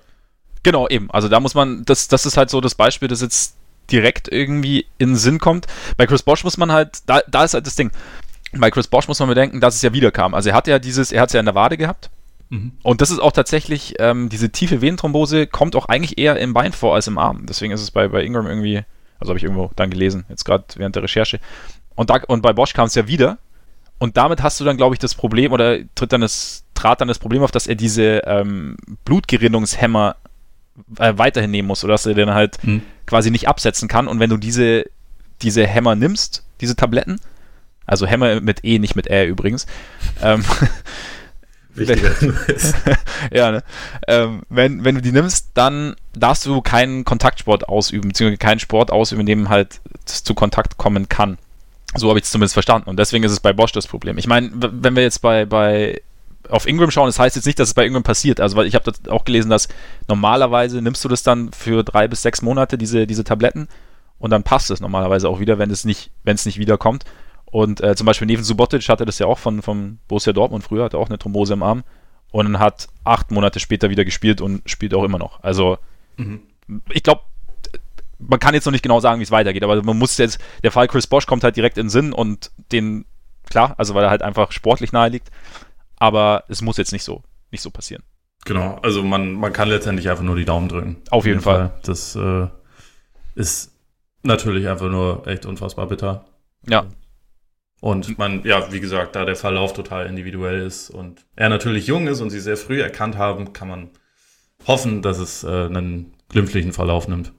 Genau, 0.64 0.88
eben. 0.88 1.10
Also 1.12 1.28
da 1.28 1.40
muss 1.40 1.56
man, 1.56 1.84
das, 1.86 2.08
das 2.08 2.26
ist 2.26 2.38
halt 2.38 2.50
so 2.50 2.62
das 2.62 2.76
Beispiel, 2.76 3.08
das 3.08 3.22
jetzt 3.22 3.56
direkt 3.92 4.32
irgendwie 4.32 4.86
in 4.98 5.10
den 5.10 5.16
Sinn 5.16 5.40
kommt. 5.40 5.68
Bei 5.98 6.06
Chris 6.06 6.24
Bosch 6.24 6.44
muss 6.44 6.58
man 6.58 6.72
halt, 6.72 7.00
da, 7.08 7.22
da 7.28 7.44
ist 7.44 7.54
halt 7.54 7.68
das 7.68 7.76
Ding. 7.76 7.92
Bei 8.54 8.72
Chris 8.72 8.88
Bosch 8.88 9.08
muss 9.08 9.20
man 9.20 9.30
bedenken, 9.30 9.62
dass 9.62 9.76
es 9.76 9.82
ja 9.82 9.94
wieder 9.94 10.12
kam. 10.12 10.34
Also 10.34 10.50
er 10.50 10.56
hat 10.56 10.68
ja 10.68 10.80
dieses, 10.80 11.12
er 11.12 11.22
hat 11.22 11.30
es 11.30 11.34
ja 11.34 11.40
in 11.40 11.46
der 11.46 11.56
Wade 11.56 11.78
gehabt. 11.78 12.10
Mhm. 12.50 12.74
Und 12.84 13.02
das 13.02 13.12
ist 13.12 13.20
auch 13.20 13.32
tatsächlich, 13.32 13.96
ähm, 14.00 14.30
diese 14.30 14.50
tiefe 14.50 14.82
Venenthrombose 14.82 15.48
kommt 15.48 15.76
auch 15.76 15.86
eigentlich 15.86 16.18
eher 16.18 16.38
im 16.38 16.54
Bein 16.54 16.74
vor 16.74 16.96
als 16.96 17.08
im 17.08 17.18
Arm. 17.18 17.46
Deswegen 17.48 17.74
ist 17.74 17.82
es 17.82 17.92
bei, 17.92 18.08
bei 18.10 18.24
Ingram 18.24 18.46
irgendwie, 18.46 18.84
also 19.20 19.30
habe 19.30 19.38
ich 19.38 19.44
irgendwo 19.44 19.72
dann 19.76 19.90
gelesen, 19.90 20.26
jetzt 20.30 20.44
gerade 20.44 20.66
während 20.76 20.96
der 20.96 21.04
Recherche. 21.04 21.40
Und, 21.96 22.10
da, 22.10 22.20
und 22.28 22.42
bei 22.42 22.54
Bosch 22.54 22.74
kam 22.74 22.88
es 22.88 22.96
ja 22.96 23.08
wieder. 23.08 23.38
Und 24.00 24.18
damit 24.18 24.42
hast 24.44 24.60
du 24.60 24.66
dann, 24.66 24.78
glaube 24.78 24.96
ich, 24.96 25.00
das 25.00 25.16
Problem, 25.16 25.54
oder 25.54 25.78
tritt 25.96 26.12
dann 26.12 26.22
das, 26.22 26.66
trat 26.74 27.00
dann 27.00 27.08
das 27.08 27.20
Problem 27.20 27.44
auf, 27.44 27.52
dass 27.52 27.68
er 27.68 27.76
diese 27.76 28.24
ähm, 28.26 28.76
Blutgerinnungshemmer 29.06 30.16
äh, 30.98 31.14
weiterhin 31.18 31.52
nehmen 31.52 31.68
muss 31.68 31.84
oder 31.84 31.94
dass 31.94 32.06
er 32.06 32.14
den 32.14 32.32
halt 32.32 32.64
mhm. 32.64 32.82
quasi 33.06 33.32
nicht 33.32 33.48
absetzen 33.48 33.88
kann. 33.88 34.08
Und 34.08 34.20
wenn 34.20 34.30
du 34.30 34.38
diese, 34.38 34.86
diese 35.42 35.66
Hämmer 35.66 35.96
nimmst, 35.96 36.44
diese 36.62 36.76
Tabletten, 36.76 37.20
also 37.86 38.06
Hämmer 38.06 38.42
mit 38.42 38.64
E, 38.64 38.80
nicht 38.80 38.96
mit 38.96 39.08
R 39.08 39.28
übrigens, 39.28 39.66
ähm, 40.22 40.44
Wichtiger 41.74 42.12
ja, 43.32 43.52
ne? 43.52 43.64
ähm, 44.08 44.42
wenn, 44.50 44.84
wenn 44.84 44.96
du 44.96 45.02
die 45.02 45.12
nimmst, 45.12 45.52
dann 45.54 45.96
darfst 46.14 46.46
du 46.46 46.62
keinen 46.62 47.06
Kontaktsport 47.06 47.70
ausüben, 47.70 48.10
beziehungsweise 48.10 48.38
keinen 48.38 48.60
Sport 48.60 48.92
ausüben, 48.92 49.22
in 49.22 49.28
dem 49.28 49.50
halt 49.50 49.80
zu 50.06 50.34
Kontakt 50.34 50.78
kommen 50.78 51.08
kann. 51.08 51.38
So 51.96 52.10
habe 52.10 52.20
ich 52.20 52.26
es 52.26 52.32
zumindest 52.32 52.54
verstanden. 52.54 52.90
Und 52.90 52.98
deswegen 52.98 53.24
ist 53.24 53.32
es 53.32 53.40
bei 53.40 53.54
Bosch 53.54 53.72
das 53.72 53.88
Problem. 53.88 54.18
Ich 54.18 54.28
meine, 54.28 54.52
wenn 54.54 54.96
wir 54.96 55.04
jetzt 55.04 55.22
bei, 55.22 55.46
bei 55.46 56.02
auf 56.52 56.68
Ingram 56.68 56.92
schauen, 56.92 57.08
das 57.08 57.20
heißt 57.20 57.36
jetzt 57.36 57.46
nicht, 57.46 57.60
dass 57.60 57.70
es 57.70 57.74
bei 57.74 57.86
Ingram 57.86 58.04
passiert. 58.04 58.40
Also, 58.40 58.56
weil 58.56 58.68
ich 58.68 58.76
habe 58.76 58.92
auch 59.10 59.26
gelesen, 59.26 59.50
dass 59.50 59.68
normalerweise 60.08 60.82
nimmst 60.82 61.04
du 61.04 61.10
das 61.10 61.24
dann 61.24 61.52
für 61.52 61.84
drei 61.84 62.08
bis 62.08 62.22
sechs 62.22 62.42
Monate, 62.42 62.78
diese, 62.78 63.08
diese 63.08 63.24
Tabletten, 63.24 63.68
und 64.20 64.30
dann 64.30 64.44
passt 64.44 64.70
es 64.70 64.80
normalerweise 64.80 65.28
auch 65.28 65.40
wieder, 65.40 65.58
wenn 65.58 65.72
es 65.72 65.84
nicht, 65.84 66.12
wenn 66.24 66.36
es 66.36 66.46
nicht 66.46 66.60
wiederkommt. 66.60 67.06
Und 67.46 67.82
äh, 67.82 67.96
zum 67.96 68.06
Beispiel 68.06 68.28
Neven 68.28 68.44
Subotic 68.44 68.88
hatte 68.88 69.06
das 69.06 69.18
ja 69.18 69.26
auch 69.26 69.40
von, 69.40 69.62
von 69.62 69.98
Borussia 70.08 70.32
Dortmund 70.32 70.64
früher, 70.64 70.86
hatte 70.86 71.00
auch 71.00 71.10
eine 71.10 71.18
Thrombose 71.18 71.54
im 71.54 71.64
Arm 71.64 71.84
und 72.32 72.60
hat 72.60 72.88
acht 73.04 73.32
Monate 73.32 73.60
später 73.60 73.90
wieder 73.90 74.06
gespielt 74.06 74.40
und 74.40 74.70
spielt 74.70 74.94
auch 74.94 75.04
immer 75.04 75.18
noch. 75.18 75.44
Also, 75.44 75.80
mhm. 76.18 76.42
ich 76.90 77.02
glaube, 77.02 77.22
man 78.20 78.40
kann 78.40 78.54
jetzt 78.54 78.66
noch 78.66 78.72
nicht 78.72 78.84
genau 78.84 79.00
sagen, 79.00 79.20
wie 79.20 79.24
es 79.24 79.32
weitergeht, 79.32 79.64
aber 79.64 79.82
man 79.82 79.98
muss 79.98 80.18
jetzt, 80.18 80.40
der 80.64 80.72
Fall 80.72 80.88
Chris 80.88 81.08
Bosch 81.08 81.26
kommt 81.26 81.44
halt 81.44 81.58
direkt 81.58 81.78
in 81.78 81.86
den 81.86 81.90
Sinn 81.90 82.14
und 82.14 82.52
den, 82.72 83.06
klar, 83.50 83.74
also 83.78 83.96
weil 83.96 84.04
er 84.04 84.12
halt 84.12 84.22
einfach 84.22 84.52
sportlich 84.52 84.92
nahe 84.92 85.10
liegt, 85.10 85.30
aber 86.02 86.46
es 86.48 86.62
muss 86.62 86.78
jetzt 86.78 86.92
nicht 86.92 87.04
so, 87.04 87.22
nicht 87.52 87.62
so 87.62 87.70
passieren. 87.70 88.04
Genau, 88.46 88.80
also 88.82 89.04
man, 89.04 89.34
man 89.34 89.54
kann 89.54 89.70
letztendlich 89.70 90.10
einfach 90.10 90.24
nur 90.24 90.36
die 90.36 90.46
Daumen 90.46 90.68
drücken. 90.68 90.98
Auf 91.12 91.26
jeden, 91.26 91.36
jeden 91.36 91.44
Fall. 91.44 91.70
Fall. 91.70 91.80
Das 91.84 92.16
äh, 92.16 92.48
ist 93.36 93.72
natürlich 94.24 94.68
einfach 94.68 94.90
nur 94.90 95.28
echt 95.28 95.46
unfassbar 95.46 95.86
bitter. 95.86 96.26
Ja. 96.68 96.86
Und 97.82 98.18
man, 98.18 98.44
ja, 98.44 98.72
wie 98.72 98.80
gesagt, 98.80 99.16
da 99.16 99.26
der 99.26 99.36
Verlauf 99.36 99.74
total 99.74 100.08
individuell 100.08 100.66
ist 100.66 100.90
und 100.90 101.26
er 101.36 101.50
natürlich 101.50 101.86
jung 101.86 102.08
ist 102.08 102.20
und 102.20 102.32
sie 102.32 102.40
sehr 102.40 102.58
früh 102.58 102.82
erkannt 102.82 103.18
haben, 103.18 103.54
kann 103.54 103.68
man 103.68 103.90
hoffen, 104.66 105.04
dass 105.04 105.20
es 105.20 105.44
äh, 105.44 105.48
einen 105.48 106.14
glimpflichen 106.30 106.74
Verlauf 106.74 107.08
nimmt. 107.08 107.32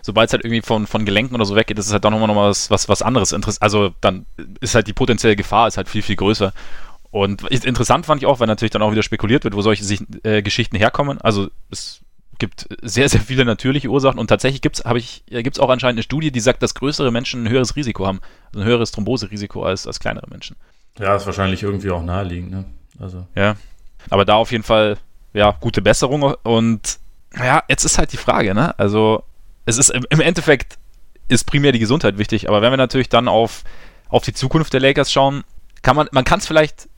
sobald 0.00 0.28
es 0.28 0.32
halt 0.32 0.44
irgendwie 0.44 0.62
von, 0.62 0.86
von 0.86 1.04
Gelenken 1.04 1.34
oder 1.34 1.44
so 1.44 1.56
weggeht, 1.56 1.78
ist 1.78 1.86
es 1.86 1.92
halt 1.92 2.04
dann 2.04 2.12
nochmal 2.12 2.28
noch 2.28 2.36
was, 2.36 2.70
was, 2.70 2.88
was 2.88 3.02
anderes. 3.02 3.34
Also 3.60 3.92
dann 4.00 4.24
ist 4.60 4.74
halt 4.74 4.86
die 4.86 4.92
potenzielle 4.92 5.36
Gefahr 5.36 5.68
ist 5.68 5.76
halt 5.76 5.88
viel, 5.88 6.02
viel 6.02 6.16
größer. 6.16 6.54
Und 7.16 7.44
interessant 7.48 8.04
fand 8.04 8.20
ich 8.20 8.26
auch, 8.26 8.40
weil 8.40 8.46
natürlich 8.46 8.72
dann 8.72 8.82
auch 8.82 8.92
wieder 8.92 9.02
spekuliert 9.02 9.44
wird, 9.44 9.54
wo 9.54 9.62
solche 9.62 9.82
äh, 10.22 10.42
Geschichten 10.42 10.76
herkommen. 10.76 11.18
Also 11.18 11.48
es 11.70 12.02
gibt 12.38 12.68
sehr, 12.82 13.08
sehr 13.08 13.22
viele 13.22 13.46
natürliche 13.46 13.88
Ursachen 13.88 14.18
und 14.18 14.26
tatsächlich 14.26 14.60
gibt 14.60 14.82
es 14.84 15.14
gibt's 15.24 15.58
auch 15.58 15.70
anscheinend 15.70 15.96
eine 15.96 16.02
Studie, 16.02 16.30
die 16.30 16.40
sagt, 16.40 16.62
dass 16.62 16.74
größere 16.74 17.10
Menschen 17.10 17.44
ein 17.44 17.48
höheres 17.48 17.74
Risiko 17.74 18.06
haben, 18.06 18.20
also 18.48 18.60
ein 18.60 18.66
höheres 18.66 18.92
Thromboserisiko 18.92 19.62
als, 19.62 19.86
als 19.86 19.98
kleinere 19.98 20.28
Menschen. 20.28 20.56
Ja, 20.98 21.16
ist 21.16 21.24
wahrscheinlich 21.24 21.62
irgendwie 21.62 21.90
auch 21.90 22.02
naheliegend, 22.02 22.50
ne? 22.50 22.66
Also. 22.98 23.26
Ja. 23.34 23.56
Aber 24.10 24.26
da 24.26 24.34
auf 24.34 24.52
jeden 24.52 24.64
Fall, 24.64 24.98
ja, 25.32 25.52
gute 25.58 25.80
Besserung 25.80 26.34
und 26.42 26.98
ja, 27.34 27.62
jetzt 27.66 27.84
ist 27.86 27.96
halt 27.96 28.12
die 28.12 28.18
Frage, 28.18 28.54
ne? 28.54 28.78
Also, 28.78 29.24
es 29.64 29.78
ist 29.78 29.88
im 29.88 30.20
Endeffekt 30.20 30.76
ist 31.28 31.44
primär 31.44 31.72
die 31.72 31.78
Gesundheit 31.78 32.18
wichtig, 32.18 32.50
aber 32.50 32.60
wenn 32.60 32.72
wir 32.72 32.76
natürlich 32.76 33.08
dann 33.08 33.26
auf, 33.26 33.64
auf 34.10 34.22
die 34.22 34.34
Zukunft 34.34 34.74
der 34.74 34.80
Lakers 34.80 35.10
schauen, 35.10 35.44
kann 35.80 35.96
man, 35.96 36.08
man 36.12 36.24
kann 36.24 36.40
es 36.40 36.46
vielleicht, 36.46 36.90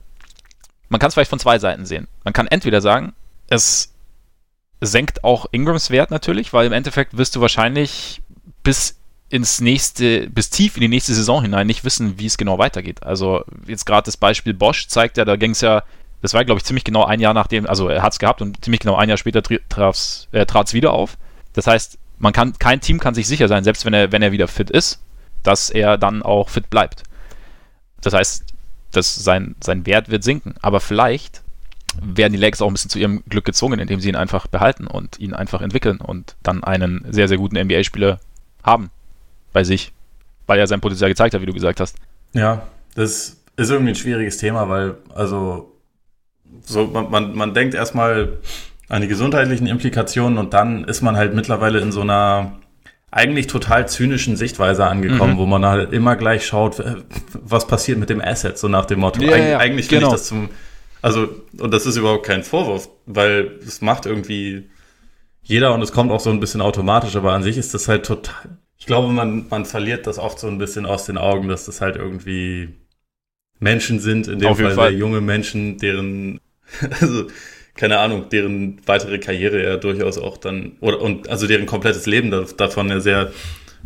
man 0.89 1.01
kann 1.01 1.09
es 1.09 1.15
vielleicht 1.15 1.31
von 1.31 1.39
zwei 1.39 1.59
Seiten 1.59 1.87
sehen. 1.87 2.09
Man 2.25 2.33
kann 2.33 2.47
entweder 2.47 2.81
sagen, 2.81 3.13
es 3.49 3.93
senkt 4.81 5.25
auch 5.25 5.47
Ingrams 5.51 5.91
Wert 5.91 6.11
natürlich, 6.11 6.53
weil 6.53 6.67
im 6.67 6.73
Endeffekt 6.73 7.17
wirst 7.17 7.37
du 7.37 7.41
wahrscheinlich 7.41 8.23
bis 8.63 8.97
ins 9.31 9.61
nächste, 9.61 10.29
bis 10.31 10.51
tief 10.51 10.77
in 10.77 10.81
die 10.81 10.89
nächste 10.89 11.15
Saison 11.15 11.43
hinein 11.43 11.67
nicht 11.67 11.85
wissen, 11.85 12.19
wie 12.19 12.27
es 12.27 12.39
genau 12.39 12.59
weitergeht. 12.59 13.03
Also 13.03 13.45
jetzt 13.67 13.85
gerade 13.85 14.07
das 14.07 14.17
Beispiel 14.17 14.55
Bosch 14.55 14.89
zeigt 14.89 15.17
ja, 15.17 15.25
da 15.25 15.37
ging 15.37 15.51
es 15.51 15.61
ja, 15.61 15.83
das 16.23 16.33
war 16.33 16.45
glaube 16.45 16.59
ich 16.59 16.65
ziemlich 16.65 16.85
genau 16.85 17.05
ein 17.05 17.21
Jahr 17.21 17.35
nachdem, 17.35 17.67
also 17.67 17.89
er 17.89 18.03
hat 18.03 18.13
es 18.13 18.19
gehabt 18.19 18.41
und 18.41 18.65
ziemlich 18.65 18.81
genau 18.81 18.97
ein 18.97 19.09
Jahr 19.09 19.19
später 19.19 19.43
trat 19.43 19.95
es 19.95 20.29
äh, 20.33 20.73
wieder 20.73 20.93
auf. 20.93 21.19
Das 21.53 21.67
heißt, 21.67 21.99
man 22.19 22.33
kann, 22.33 22.55
kein 22.59 22.81
Team 22.81 22.99
kann 23.01 23.15
sich 23.15 23.29
sicher 23.29 23.49
sein, 23.49 23.65
selbst 23.65 23.85
wenn 23.85 23.95
er, 23.95 24.13
wenn 24.13 24.23
er 24.23 24.33
wieder 24.33 24.49
fit 24.49 24.71
ist, 24.71 25.01
dass 25.43 25.71
er 25.71 25.99
dann 25.99 26.23
auch 26.23 26.49
fit 26.49 26.71
bleibt. 26.71 27.03
Das 28.01 28.15
heißt, 28.15 28.45
dass 28.93 29.15
sein, 29.15 29.55
sein 29.63 29.87
Wert 29.87 30.09
wird 30.09 30.25
sinken. 30.25 30.55
Aber 30.63 30.81
vielleicht 30.81 31.43
werden 32.01 32.33
die 32.33 32.39
Lakers 32.39 32.63
auch 32.63 32.69
ein 32.69 32.75
bisschen 32.75 32.91
zu 32.91 32.99
ihrem 32.99 33.23
Glück 33.29 33.45
gezwungen, 33.45 33.81
indem 33.81 34.01
sie 34.01 34.09
ihn 34.09 34.17
einfach 34.17 34.47
behalten 34.47 34.87
und 34.87 35.19
ihn 35.19 35.35
einfach 35.35 35.63
entwickeln 35.63 36.01
und 36.01 36.37
dann 36.43 36.63
einen 36.65 37.05
sehr, 37.11 37.29
sehr 37.29 37.39
guten 37.39 37.59
NBA-Spieler 37.59 38.21
haben 38.63 38.91
bei 39.53 39.65
sich, 39.65 39.93
weil 40.47 40.59
er 40.59 40.67
sein 40.67 40.81
Potenzial 40.81 41.11
gezeigt 41.11 41.35
hat, 41.35 41.41
wie 41.41 41.47
du 41.47 41.53
gesagt 41.53 41.81
hast. 41.81 41.97
Ja, 42.33 42.67
das 42.95 43.37
ist 43.57 43.71
irgendwie 43.71 43.93
ein 43.93 43.97
schwieriges 43.97 44.39
Thema, 44.39 44.69
weil, 44.69 44.97
also, 45.15 45.73
so, 46.63 46.87
man, 46.87 47.11
man, 47.11 47.35
man 47.35 47.55
denkt 47.55 47.75
erstmal 47.75 48.39
an 48.89 49.03
die 49.03 49.09
gesundheitlichen 49.09 49.67
Implikationen 49.67 50.39
und 50.39 50.55
dann 50.55 50.85
ist 50.85 51.03
man 51.03 51.17
halt 51.17 51.35
mittlerweile 51.35 51.81
in 51.81 51.93
so 51.93 52.01
einer 52.01 52.53
eigentlich 53.11 53.47
total 53.47 53.89
zynischen 53.89 54.37
Sichtweise 54.37 54.87
angekommen, 54.87 55.35
mhm. 55.35 55.39
wo 55.39 55.47
man 55.47 55.65
halt 55.65 55.93
immer 55.93 56.17
gleich 56.17 56.47
schaut, 56.47 56.83
was 57.33 57.67
passiert 57.67 57.99
mit 57.99 58.11
dem 58.11 58.21
Asset, 58.21 58.59
so 58.59 58.69
nach 58.69 58.85
dem 58.85 59.01
Motto. 59.01 59.23
Ja, 59.23 59.33
Eig 59.33 59.49
ja, 59.49 59.59
eigentlich 59.59 59.89
genau. 59.89 60.01
finde 60.01 60.17
ich 60.17 60.21
das 60.21 60.29
zum, 60.29 60.49
also, 61.01 61.29
und 61.59 61.73
das 61.73 61.87
ist 61.87 61.97
überhaupt 61.97 62.27
kein 62.27 62.43
Vorwurf, 62.43 62.89
weil 63.07 63.59
es 63.67 63.81
macht 63.81 64.05
irgendwie 64.05 64.69
jeder 65.43 65.73
und 65.73 65.81
es 65.81 65.93
kommt 65.93 66.11
auch 66.11 66.21
so 66.21 66.31
ein 66.31 66.41
bisschen 66.41 66.61
automatisch, 66.61 67.17
aber 67.17 67.33
an 67.33 67.43
sich 67.43 67.57
ist 67.57 67.73
das 67.73 67.89
halt 67.89 68.05
total, 68.05 68.59
ich 68.79 68.85
glaube, 68.85 69.13
man, 69.13 69.47
man 69.49 69.65
verliert 69.65 70.07
das 70.07 70.19
oft 70.19 70.39
so 70.39 70.47
ein 70.47 70.59
bisschen 70.59 70.85
aus 70.85 71.07
den 71.07 71.17
Augen, 71.17 71.49
dass 71.49 71.65
das 71.65 71.81
halt 71.81 71.97
irgendwie 71.97 72.75
Menschen 73.59 74.01
sind, 74.01 74.29
in 74.29 74.39
dem 74.39 74.55
Fall, 74.55 74.75
Fall 74.75 74.91
sehr 74.91 74.99
junge 74.99 75.23
Menschen, 75.23 75.79
deren, 75.79 76.41
also, 77.01 77.29
keine 77.79 78.01
Ahnung, 78.01 78.29
deren 78.29 78.81
weitere 78.87 79.19
Karriere 79.19 79.63
ja 79.63 79.77
durchaus 79.77 80.19
auch 80.19 80.37
dann, 80.37 80.73
oder, 80.81 81.01
und, 81.01 81.29
also 81.29 81.47
deren 81.47 81.65
komplettes 81.65 82.07
Leben 82.07 82.31
davon 82.57 82.89
ja 82.89 82.99
sehr 82.99 83.33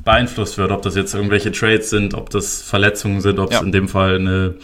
beeinflusst 0.02 0.56
wird, 0.56 0.72
ob 0.72 0.80
das 0.80 0.96
jetzt 0.96 1.14
irgendwelche 1.14 1.52
Trades 1.52 1.90
sind, 1.90 2.14
ob 2.14 2.30
das 2.30 2.62
Verletzungen 2.62 3.20
sind, 3.20 3.38
ob 3.38 3.50
es 3.50 3.58
ja. 3.58 3.62
in 3.62 3.70
dem 3.70 3.88
Fall 3.88 4.16
eine, 4.16 4.54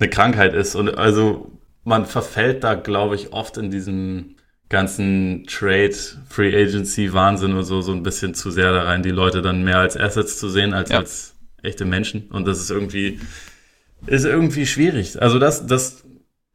eine 0.00 0.10
Krankheit 0.10 0.54
ist. 0.54 0.74
Und 0.74 0.98
also 0.98 1.52
man 1.84 2.04
verfällt 2.04 2.64
da, 2.64 2.74
glaube 2.74 3.14
ich, 3.14 3.32
oft 3.32 3.58
in 3.58 3.70
diesem 3.70 4.34
ganzen 4.68 5.44
Trade, 5.46 5.94
Free 6.28 6.52
Agency 6.52 7.12
Wahnsinn 7.12 7.54
und 7.54 7.64
so, 7.64 7.80
so 7.80 7.92
ein 7.92 8.02
bisschen 8.02 8.34
zu 8.34 8.50
sehr 8.50 8.72
da 8.72 8.82
rein, 8.82 9.04
die 9.04 9.10
Leute 9.10 9.40
dann 9.40 9.62
mehr 9.62 9.78
als 9.78 9.96
Assets 9.96 10.38
zu 10.38 10.48
sehen, 10.48 10.74
als 10.74 10.90
ja. 10.90 10.98
als 10.98 11.36
echte 11.62 11.84
Menschen. 11.84 12.28
Und 12.30 12.48
das 12.48 12.58
ist 12.58 12.72
irgendwie, 12.72 13.20
ist 14.08 14.24
irgendwie 14.24 14.66
schwierig. 14.66 15.22
Also 15.22 15.38
das, 15.38 15.64
das, 15.68 16.02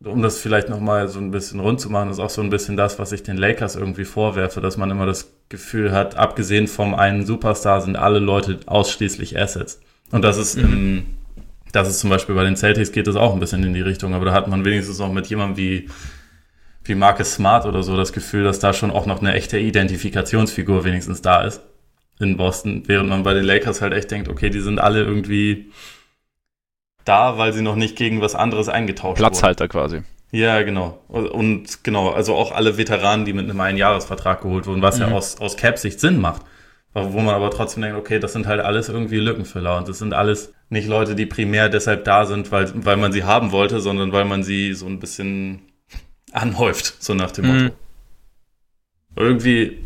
um 0.03 0.21
das 0.21 0.39
vielleicht 0.39 0.69
nochmal 0.69 1.07
so 1.07 1.19
ein 1.19 1.31
bisschen 1.31 1.59
rund 1.59 1.81
zu 1.81 1.89
machen, 1.89 2.11
ist 2.11 2.19
auch 2.19 2.29
so 2.29 2.41
ein 2.41 2.49
bisschen 2.49 2.77
das, 2.77 2.99
was 2.99 3.11
ich 3.11 3.23
den 3.23 3.37
Lakers 3.37 3.75
irgendwie 3.75 4.05
vorwerfe, 4.05 4.61
dass 4.61 4.77
man 4.77 4.91
immer 4.91 5.05
das 5.05 5.31
Gefühl 5.49 5.91
hat, 5.91 6.15
abgesehen 6.15 6.67
vom 6.67 6.93
einen 6.93 7.25
Superstar 7.25 7.81
sind 7.81 7.95
alle 7.95 8.19
Leute 8.19 8.59
ausschließlich 8.67 9.39
Assets. 9.39 9.79
Und 10.11 10.21
das 10.21 10.37
ist 10.37 10.57
mhm. 10.57 11.05
das 11.71 11.89
ist 11.89 11.99
zum 11.99 12.09
Beispiel 12.09 12.35
bei 12.35 12.43
den 12.43 12.55
Celtics 12.55 12.91
geht 12.91 13.07
es 13.07 13.15
auch 13.15 13.33
ein 13.33 13.39
bisschen 13.39 13.63
in 13.63 13.73
die 13.73 13.81
Richtung, 13.81 14.13
aber 14.13 14.25
da 14.25 14.33
hat 14.33 14.47
man 14.47 14.63
wenigstens 14.65 15.01
auch 15.01 15.11
mit 15.11 15.27
jemandem 15.27 15.57
wie, 15.57 15.89
wie 16.83 16.95
Marcus 16.95 17.33
Smart 17.33 17.65
oder 17.65 17.81
so 17.81 17.97
das 17.97 18.13
Gefühl, 18.13 18.43
dass 18.43 18.59
da 18.59 18.73
schon 18.73 18.91
auch 18.91 19.07
noch 19.07 19.19
eine 19.19 19.33
echte 19.33 19.57
Identifikationsfigur 19.57 20.83
wenigstens 20.83 21.21
da 21.21 21.41
ist 21.41 21.61
in 22.19 22.37
Boston, 22.37 22.83
während 22.87 23.09
man 23.09 23.23
bei 23.23 23.33
den 23.33 23.43
Lakers 23.43 23.81
halt 23.81 23.93
echt 23.93 24.11
denkt, 24.11 24.27
okay, 24.27 24.49
die 24.49 24.61
sind 24.61 24.79
alle 24.79 25.03
irgendwie 25.03 25.71
da, 27.07 27.37
weil 27.37 27.53
sie 27.53 27.61
noch 27.61 27.75
nicht 27.75 27.95
gegen 27.95 28.21
was 28.21 28.35
anderes 28.35 28.69
eingetauscht 28.69 29.17
Platzhalter 29.17 29.65
wurden. 29.65 29.71
quasi. 29.71 30.01
Ja, 30.31 30.61
genau. 30.63 30.99
Und 31.07 31.83
genau, 31.83 32.09
also 32.09 32.35
auch 32.35 32.51
alle 32.51 32.77
Veteranen, 32.77 33.25
die 33.25 33.33
mit 33.33 33.49
einem 33.49 33.59
Einjahresvertrag 33.59 34.41
geholt 34.41 34.67
wurden, 34.67 34.81
was 34.81 34.97
mhm. 34.97 35.01
ja 35.03 35.11
aus, 35.11 35.39
aus 35.39 35.55
Cap-Sicht 35.55 35.99
Sinn 35.99 36.19
macht. 36.19 36.41
Wo 36.93 37.19
man 37.19 37.35
aber 37.35 37.51
trotzdem 37.51 37.83
denkt, 37.83 37.97
okay, 37.97 38.19
das 38.19 38.33
sind 38.33 38.47
halt 38.47 38.59
alles 38.59 38.89
irgendwie 38.89 39.17
Lückenfüller 39.17 39.77
und 39.77 39.87
das 39.87 39.99
sind 39.99 40.13
alles 40.13 40.53
nicht 40.69 40.87
Leute, 40.87 41.13
die 41.15 41.27
primär 41.27 41.69
deshalb 41.69 42.03
da 42.05 42.25
sind, 42.25 42.51
weil, 42.51 42.71
weil 42.73 42.97
man 42.97 43.11
sie 43.11 43.23
haben 43.23 43.51
wollte, 43.51 43.81
sondern 43.81 44.11
weil 44.11 44.25
man 44.25 44.41
sie 44.41 44.73
so 44.73 44.87
ein 44.87 44.99
bisschen 44.99 45.61
anhäuft, 46.31 46.95
so 47.01 47.13
nach 47.13 47.31
dem 47.31 47.47
Motto. 47.47 47.59
Mhm. 47.59 47.71
Irgendwie, 49.15 49.77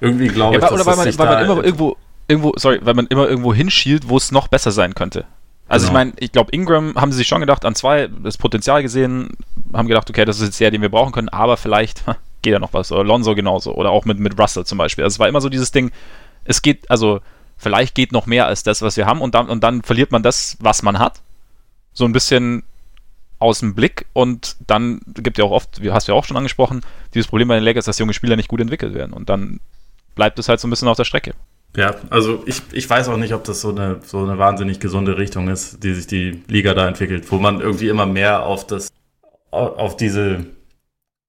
irgendwie 0.00 0.28
glaube 0.28 0.56
ja, 0.56 0.58
ich, 0.58 0.68
dass 0.68 0.72
oder 0.72 0.86
weil 0.86 0.96
man, 0.96 1.18
weil 1.18 1.26
man 1.26 1.44
immer 1.44 1.64
irgendwo, 1.64 1.96
irgendwo, 2.26 2.52
sorry, 2.56 2.80
weil 2.82 2.94
man 2.94 3.06
immer 3.06 3.28
irgendwo 3.28 3.54
hinschielt, 3.54 4.08
wo 4.08 4.16
es 4.16 4.32
noch 4.32 4.48
besser 4.48 4.72
sein 4.72 4.94
könnte. 4.94 5.26
Also 5.66 5.86
genau. 5.86 5.98
ich 5.98 6.04
meine, 6.04 6.12
ich 6.18 6.32
glaube, 6.32 6.52
Ingram 6.52 6.94
haben 6.94 7.10
sie 7.12 7.18
sich 7.18 7.28
schon 7.28 7.40
gedacht, 7.40 7.64
an 7.64 7.74
zwei 7.74 8.08
das 8.22 8.36
Potenzial 8.36 8.82
gesehen, 8.82 9.30
haben 9.72 9.88
gedacht, 9.88 10.10
okay, 10.10 10.24
das 10.24 10.38
ist 10.38 10.46
jetzt 10.46 10.60
der, 10.60 10.70
den 10.70 10.82
wir 10.82 10.90
brauchen 10.90 11.12
können, 11.12 11.30
aber 11.30 11.56
vielleicht 11.56 12.04
geht 12.42 12.54
da 12.54 12.58
noch 12.58 12.72
was. 12.72 12.92
Oder 12.92 13.04
Lonzo 13.04 13.34
genauso. 13.34 13.74
Oder 13.74 13.90
auch 13.90 14.04
mit, 14.04 14.18
mit 14.18 14.38
Russell 14.38 14.64
zum 14.64 14.78
Beispiel. 14.78 15.04
Also 15.04 15.14
es 15.14 15.18
war 15.18 15.28
immer 15.28 15.40
so 15.40 15.48
dieses 15.48 15.72
Ding, 15.72 15.90
es 16.44 16.62
geht, 16.62 16.90
also 16.90 17.20
vielleicht 17.56 17.94
geht 17.94 18.12
noch 18.12 18.26
mehr 18.26 18.46
als 18.46 18.62
das, 18.62 18.82
was 18.82 18.96
wir 18.96 19.06
haben 19.06 19.20
und 19.20 19.34
dann, 19.34 19.48
und 19.48 19.64
dann 19.64 19.82
verliert 19.82 20.12
man 20.12 20.22
das, 20.22 20.56
was 20.60 20.82
man 20.82 20.98
hat. 20.98 21.22
So 21.92 22.04
ein 22.04 22.12
bisschen 22.12 22.64
aus 23.38 23.60
dem 23.60 23.74
Blick 23.74 24.06
und 24.12 24.56
dann 24.66 25.00
gibt 25.06 25.38
ja 25.38 25.44
auch 25.44 25.50
oft, 25.50 25.82
wie 25.82 25.90
hast 25.90 26.08
du 26.08 26.12
ja 26.12 26.18
auch 26.18 26.24
schon 26.24 26.36
angesprochen, 26.36 26.82
dieses 27.14 27.28
Problem 27.28 27.48
bei 27.48 27.56
den 27.56 27.64
Lakers, 27.64 27.84
dass 27.84 27.98
junge 27.98 28.14
Spieler 28.14 28.36
nicht 28.36 28.48
gut 28.48 28.60
entwickelt 28.60 28.94
werden 28.94 29.12
und 29.12 29.28
dann 29.28 29.60
bleibt 30.14 30.38
es 30.38 30.48
halt 30.48 30.60
so 30.60 30.66
ein 30.66 30.70
bisschen 30.70 30.88
auf 30.88 30.96
der 30.96 31.04
Strecke. 31.04 31.34
Ja, 31.76 31.96
also 32.10 32.42
ich, 32.46 32.62
ich 32.72 32.88
weiß 32.88 33.08
auch 33.08 33.16
nicht, 33.16 33.34
ob 33.34 33.44
das 33.44 33.60
so 33.60 33.70
eine, 33.70 34.00
so 34.04 34.18
eine 34.18 34.38
wahnsinnig 34.38 34.78
gesunde 34.78 35.18
Richtung 35.18 35.48
ist, 35.48 35.82
die 35.82 35.92
sich 35.94 36.06
die 36.06 36.42
Liga 36.46 36.72
da 36.74 36.86
entwickelt, 36.86 37.30
wo 37.32 37.38
man 37.38 37.60
irgendwie 37.60 37.88
immer 37.88 38.06
mehr 38.06 38.44
auf 38.44 38.66
das, 38.66 38.90
auf 39.50 39.96
diese 39.96 40.46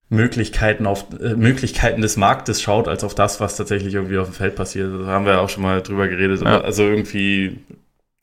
Möglichkeiten 0.10 0.86
auf 0.86 1.06
äh, 1.20 1.36
Möglichkeiten 1.36 2.02
des 2.02 2.16
Marktes 2.16 2.62
schaut, 2.62 2.88
als 2.88 3.04
auf 3.04 3.16
das, 3.16 3.40
was 3.40 3.58
tatsächlich 3.58 3.94
irgendwie 3.96 4.18
auf 4.18 4.28
dem 4.28 4.34
Feld 4.34 4.56
passiert. 4.56 4.92
Da 5.02 5.08
haben 5.08 5.26
wir 5.26 5.42
auch 5.42 5.50
schon 5.50 5.64
mal 5.64 5.82
drüber 5.82 6.08
geredet. 6.08 6.42
Ja. 6.42 6.62
Also 6.62 6.84
irgendwie 6.84 7.60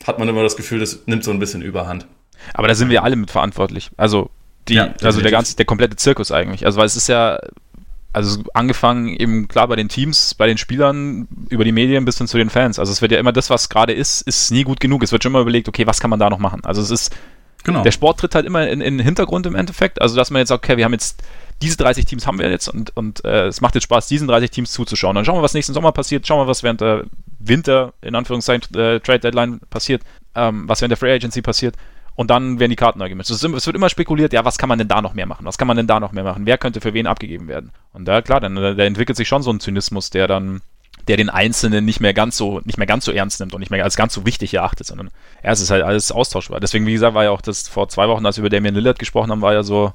hat 0.06 0.18
man 0.18 0.28
immer 0.28 0.42
das 0.42 0.56
Gefühl, 0.56 0.80
das 0.80 1.00
nimmt 1.06 1.24
so 1.24 1.32
ein 1.32 1.40
bisschen 1.40 1.62
Überhand. 1.62 2.06
Aber 2.54 2.68
da 2.68 2.74
sind 2.74 2.88
wir 2.88 3.02
alle 3.02 3.16
mit 3.16 3.30
verantwortlich. 3.30 3.90
Also 3.96 4.30
die, 4.68 4.74
ja, 4.74 4.94
also 5.02 5.20
der 5.20 5.30
ganze, 5.32 5.56
der 5.56 5.64
komplette 5.64 5.96
Zirkus 5.96 6.30
eigentlich. 6.30 6.66
Also 6.66 6.78
weil 6.78 6.86
es 6.86 6.96
ist 6.96 7.08
ja, 7.08 7.38
also 8.12 8.42
angefangen 8.52 9.08
eben 9.08 9.48
klar 9.48 9.68
bei 9.68 9.76
den 9.76 9.88
Teams, 9.88 10.34
bei 10.34 10.46
den 10.46 10.58
Spielern, 10.58 11.28
über 11.48 11.64
die 11.64 11.72
Medien 11.72 12.04
bis 12.04 12.18
hin 12.18 12.26
zu 12.26 12.36
den 12.36 12.50
Fans. 12.50 12.78
Also 12.78 12.92
es 12.92 13.00
wird 13.00 13.12
ja 13.12 13.18
immer 13.18 13.32
das, 13.32 13.48
was 13.48 13.68
gerade 13.68 13.92
ist, 13.92 14.22
ist 14.22 14.50
nie 14.50 14.64
gut 14.64 14.80
genug. 14.80 15.02
Es 15.02 15.12
wird 15.12 15.22
schon 15.22 15.32
immer 15.32 15.40
überlegt, 15.40 15.68
okay, 15.68 15.86
was 15.86 16.00
kann 16.00 16.10
man 16.10 16.18
da 16.18 16.28
noch 16.28 16.38
machen? 16.38 16.60
Also 16.64 16.82
es 16.82 16.90
ist, 16.90 17.16
genau. 17.64 17.82
der 17.82 17.90
Sport 17.90 18.20
tritt 18.20 18.34
halt 18.34 18.44
immer 18.44 18.68
in, 18.68 18.80
in 18.80 18.98
den 18.98 19.04
Hintergrund 19.04 19.46
im 19.46 19.54
Endeffekt. 19.54 20.00
Also 20.02 20.14
dass 20.16 20.30
man 20.30 20.40
jetzt 20.40 20.48
sagt, 20.48 20.64
okay, 20.64 20.76
wir 20.76 20.84
haben 20.84 20.92
jetzt 20.92 21.22
diese 21.62 21.76
30 21.76 22.04
Teams 22.04 22.26
haben 22.26 22.38
wir 22.38 22.50
jetzt 22.50 22.68
und, 22.68 22.94
und 22.96 23.24
äh, 23.24 23.46
es 23.46 23.60
macht 23.60 23.74
jetzt 23.74 23.84
Spaß, 23.84 24.08
diesen 24.08 24.28
30 24.28 24.50
Teams 24.50 24.72
zuzuschauen. 24.72 25.14
Dann 25.14 25.24
schauen 25.24 25.36
wir, 25.36 25.42
was 25.42 25.54
nächsten 25.54 25.72
Sommer 25.72 25.92
passiert, 25.92 26.26
schauen 26.26 26.40
wir, 26.40 26.48
was 26.48 26.62
während 26.62 26.80
der 26.80 27.04
Winter, 27.38 27.94
in 28.02 28.14
Anführungszeichen, 28.14 28.74
äh, 28.74 29.00
Trade 29.00 29.20
Deadline 29.20 29.60
passiert, 29.70 30.02
ähm, 30.34 30.64
was 30.68 30.80
während 30.80 30.90
der 30.90 30.96
Free 30.98 31.12
Agency 31.12 31.40
passiert. 31.40 31.76
Und 32.14 32.30
dann 32.30 32.60
werden 32.60 32.70
die 32.70 32.76
Karten 32.76 32.98
neu 32.98 33.08
gemischt. 33.08 33.30
Es, 33.30 33.42
wird 33.42 33.76
immer 33.76 33.88
spekuliert, 33.88 34.32
ja, 34.32 34.44
was 34.44 34.58
kann 34.58 34.68
man 34.68 34.78
denn 34.78 34.88
da 34.88 35.00
noch 35.00 35.14
mehr 35.14 35.26
machen? 35.26 35.46
Was 35.46 35.56
kann 35.56 35.66
man 35.66 35.76
denn 35.76 35.86
da 35.86 35.98
noch 35.98 36.12
mehr 36.12 36.24
machen? 36.24 36.44
Wer 36.44 36.58
könnte 36.58 36.80
für 36.80 36.92
wen 36.92 37.06
abgegeben 37.06 37.48
werden? 37.48 37.70
Und 37.92 38.06
da, 38.06 38.20
klar, 38.20 38.40
dann 38.40 38.54
da 38.54 38.84
entwickelt 38.84 39.16
sich 39.16 39.28
schon 39.28 39.42
so 39.42 39.50
ein 39.50 39.60
Zynismus, 39.60 40.10
der 40.10 40.26
dann, 40.26 40.60
der 41.08 41.16
den 41.16 41.30
Einzelnen 41.30 41.84
nicht 41.84 42.00
mehr 42.00 42.12
ganz 42.12 42.36
so, 42.36 42.60
nicht 42.64 42.76
mehr 42.76 42.86
ganz 42.86 43.06
so 43.06 43.12
ernst 43.12 43.40
nimmt 43.40 43.54
und 43.54 43.60
nicht 43.60 43.70
mehr 43.70 43.82
als 43.82 43.96
ganz 43.96 44.12
so 44.12 44.26
wichtig 44.26 44.52
erachtet, 44.52 44.86
sondern 44.86 45.10
er 45.42 45.52
ist 45.52 45.70
halt 45.70 45.82
alles 45.82 46.12
austauschbar. 46.12 46.60
Deswegen, 46.60 46.86
wie 46.86 46.92
gesagt, 46.92 47.14
war 47.14 47.24
ja 47.24 47.30
auch 47.30 47.40
das 47.40 47.66
vor 47.66 47.88
zwei 47.88 48.06
Wochen, 48.08 48.26
als 48.26 48.36
wir 48.36 48.42
über 48.42 48.50
Damian 48.50 48.74
Lillard 48.74 48.98
gesprochen 48.98 49.30
haben, 49.30 49.40
war 49.40 49.54
ja 49.54 49.62
so 49.62 49.92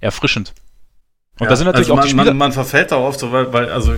erfrischend. 0.00 0.54
Und 1.38 1.44
ja, 1.44 1.50
da 1.50 1.56
sind 1.56 1.66
natürlich 1.66 1.88
also 1.88 1.94
auch 1.94 1.96
man, 1.96 2.04
die 2.04 2.10
Spieler. 2.10 2.24
Man, 2.26 2.36
man 2.36 2.52
verfällt 2.52 2.92
da 2.92 2.96
oft 2.96 3.18
so, 3.18 3.32
weil, 3.32 3.52
weil, 3.52 3.70
also 3.70 3.96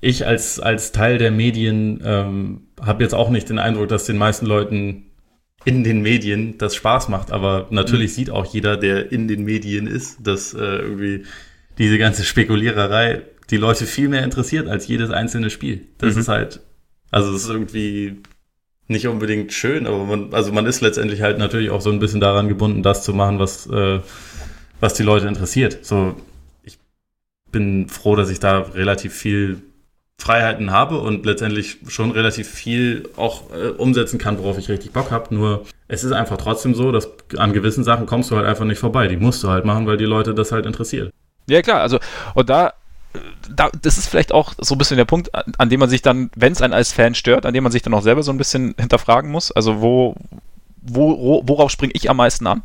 ich 0.00 0.26
als, 0.26 0.58
als 0.58 0.92
Teil 0.92 1.18
der 1.18 1.30
Medien 1.30 2.00
ähm, 2.04 2.68
habe 2.80 3.02
jetzt 3.02 3.14
auch 3.14 3.28
nicht 3.28 3.48
den 3.48 3.58
Eindruck, 3.58 3.88
dass 3.88 4.04
den 4.04 4.16
meisten 4.16 4.46
Leuten 4.46 5.06
in 5.66 5.82
den 5.82 6.00
Medien 6.00 6.56
das 6.58 6.76
Spaß 6.76 7.08
macht. 7.08 7.32
Aber 7.32 7.66
natürlich 7.70 8.12
mhm. 8.12 8.14
sieht 8.14 8.30
auch 8.30 8.46
jeder, 8.46 8.78
der 8.78 9.12
in 9.12 9.28
den 9.28 9.44
Medien 9.44 9.86
ist, 9.86 10.26
dass 10.26 10.54
äh, 10.54 10.58
irgendwie 10.58 11.24
diese 11.76 11.98
ganze 11.98 12.24
Spekuliererei 12.24 13.22
die 13.50 13.58
Leute 13.58 13.84
viel 13.84 14.08
mehr 14.08 14.24
interessiert 14.24 14.68
als 14.68 14.86
jedes 14.86 15.10
einzelne 15.10 15.50
Spiel. 15.50 15.86
Das 15.98 16.14
mhm. 16.14 16.20
ist 16.20 16.28
halt, 16.28 16.60
also 17.10 17.34
es 17.34 17.42
ist 17.42 17.50
irgendwie 17.50 18.22
nicht 18.86 19.08
unbedingt 19.08 19.52
schön, 19.52 19.88
aber 19.88 20.04
man, 20.04 20.32
also 20.32 20.52
man 20.52 20.66
ist 20.66 20.80
letztendlich 20.80 21.20
halt 21.20 21.38
natürlich 21.38 21.70
auch 21.70 21.80
so 21.80 21.90
ein 21.90 21.98
bisschen 21.98 22.20
daran 22.20 22.48
gebunden, 22.48 22.84
das 22.84 23.02
zu 23.02 23.12
machen, 23.12 23.40
was, 23.40 23.66
äh, 23.66 24.00
was 24.78 24.94
die 24.94 25.02
Leute 25.02 25.26
interessiert. 25.26 25.84
So, 25.84 26.14
ich 26.62 26.78
bin 27.50 27.88
froh, 27.88 28.14
dass 28.14 28.30
ich 28.30 28.38
da 28.38 28.60
relativ 28.60 29.12
viel 29.12 29.62
Freiheiten 30.18 30.70
habe 30.70 30.98
und 30.98 31.26
letztendlich 31.26 31.78
schon 31.88 32.10
relativ 32.10 32.48
viel 32.48 33.08
auch 33.16 33.50
äh, 33.52 33.68
umsetzen 33.68 34.18
kann, 34.18 34.38
worauf 34.38 34.58
ich 34.58 34.68
richtig 34.68 34.92
Bock 34.92 35.10
habe. 35.10 35.34
Nur 35.34 35.66
es 35.88 36.04
ist 36.04 36.12
einfach 36.12 36.38
trotzdem 36.38 36.74
so, 36.74 36.90
dass 36.90 37.08
an 37.36 37.52
gewissen 37.52 37.84
Sachen 37.84 38.06
kommst 38.06 38.30
du 38.30 38.36
halt 38.36 38.46
einfach 38.46 38.64
nicht 38.64 38.78
vorbei. 38.78 39.08
Die 39.08 39.16
musst 39.16 39.42
du 39.44 39.48
halt 39.48 39.64
machen, 39.64 39.86
weil 39.86 39.98
die 39.98 40.04
Leute 40.04 40.34
das 40.34 40.52
halt 40.52 40.66
interessiert. 40.66 41.12
Ja, 41.48 41.62
klar, 41.62 41.80
also 41.80 41.98
und 42.34 42.48
da 42.48 42.72
da, 43.48 43.70
das 43.82 43.98
ist 43.98 44.08
vielleicht 44.08 44.32
auch 44.32 44.54
so 44.58 44.74
ein 44.74 44.78
bisschen 44.78 44.96
der 44.96 45.04
Punkt, 45.04 45.34
an, 45.34 45.52
an 45.58 45.70
dem 45.70 45.80
man 45.80 45.88
sich 45.88 46.02
dann, 46.02 46.30
wenn 46.34 46.52
es 46.52 46.62
einen 46.62 46.74
als 46.74 46.92
Fan 46.92 47.14
stört, 47.14 47.46
an 47.46 47.54
dem 47.54 47.62
man 47.62 47.72
sich 47.72 47.82
dann 47.82 47.94
auch 47.94 48.02
selber 48.02 48.22
so 48.22 48.32
ein 48.32 48.38
bisschen 48.38 48.74
hinterfragen 48.78 49.30
muss. 49.30 49.52
Also 49.52 49.80
wo, 49.80 50.14
wo 50.82 51.42
worauf 51.46 51.70
springe 51.70 51.92
ich 51.94 52.10
am 52.10 52.18
meisten 52.18 52.46
an? 52.46 52.62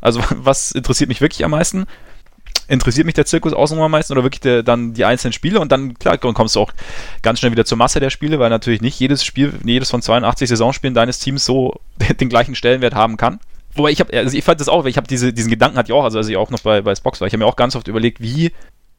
Also 0.00 0.22
was 0.30 0.72
interessiert 0.72 1.08
mich 1.08 1.20
wirklich 1.20 1.44
am 1.44 1.52
meisten? 1.52 1.86
Interessiert 2.68 3.06
mich 3.06 3.14
der 3.14 3.26
Zirkus 3.26 3.52
außen 3.52 3.78
am 3.78 3.90
meisten 3.90 4.12
oder 4.12 4.22
wirklich 4.22 4.40
der, 4.40 4.62
dann 4.62 4.94
die 4.94 5.04
einzelnen 5.04 5.32
Spiele? 5.32 5.60
Und 5.60 5.70
dann, 5.72 5.94
klar, 5.98 6.16
dann 6.16 6.34
kommst 6.34 6.56
du 6.56 6.60
auch 6.60 6.72
ganz 7.22 7.38
schnell 7.38 7.52
wieder 7.52 7.64
zur 7.64 7.78
Masse 7.78 8.00
der 8.00 8.10
Spiele, 8.10 8.38
weil 8.38 8.50
natürlich 8.50 8.80
nicht 8.80 8.98
jedes 8.98 9.24
Spiel, 9.24 9.52
jedes 9.64 9.90
von 9.90 10.02
82 10.02 10.48
Saisonspielen 10.48 10.94
deines 10.94 11.18
Teams 11.18 11.44
so 11.44 11.80
den 12.20 12.28
gleichen 12.28 12.54
Stellenwert 12.54 12.94
haben 12.94 13.16
kann. 13.16 13.40
Wobei 13.74 13.90
ich 13.90 14.00
habe, 14.00 14.16
also 14.16 14.36
ich 14.36 14.44
fand 14.44 14.60
das 14.60 14.68
auch, 14.68 14.84
weil 14.84 14.90
ich 14.90 14.96
habe 14.96 15.08
diese, 15.08 15.32
diesen 15.32 15.50
Gedanken 15.50 15.76
hatte 15.76 15.90
ich 15.90 15.94
auch, 15.94 16.04
also 16.04 16.18
als 16.18 16.28
ich 16.28 16.36
auch 16.36 16.50
noch 16.50 16.60
bei, 16.60 16.80
bei 16.80 16.94
Spox 16.94 17.20
war, 17.20 17.26
ich 17.26 17.32
habe 17.32 17.42
mir 17.42 17.46
auch 17.46 17.56
ganz 17.56 17.74
oft 17.74 17.88
überlegt, 17.88 18.20
wie 18.20 18.52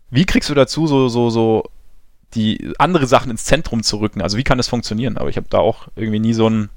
wie 0.09 0.25
kriegst 0.25 0.49
du 0.49 0.53
dazu, 0.53 0.87
so, 0.87 1.07
so, 1.09 1.29
so 1.29 1.69
die 2.33 2.73
andere 2.77 3.07
Sachen 3.07 3.31
ins 3.31 3.45
Zentrum 3.45 3.83
zu 3.83 3.97
rücken? 3.97 4.21
Also 4.21 4.37
wie 4.37 4.43
kann 4.43 4.57
das 4.57 4.67
funktionieren? 4.67 5.17
Aber 5.17 5.29
ich 5.29 5.37
habe 5.37 5.47
da 5.49 5.59
auch 5.59 5.87
irgendwie 5.95 6.19
nie 6.19 6.33
so 6.33 6.47
einen 6.47 6.69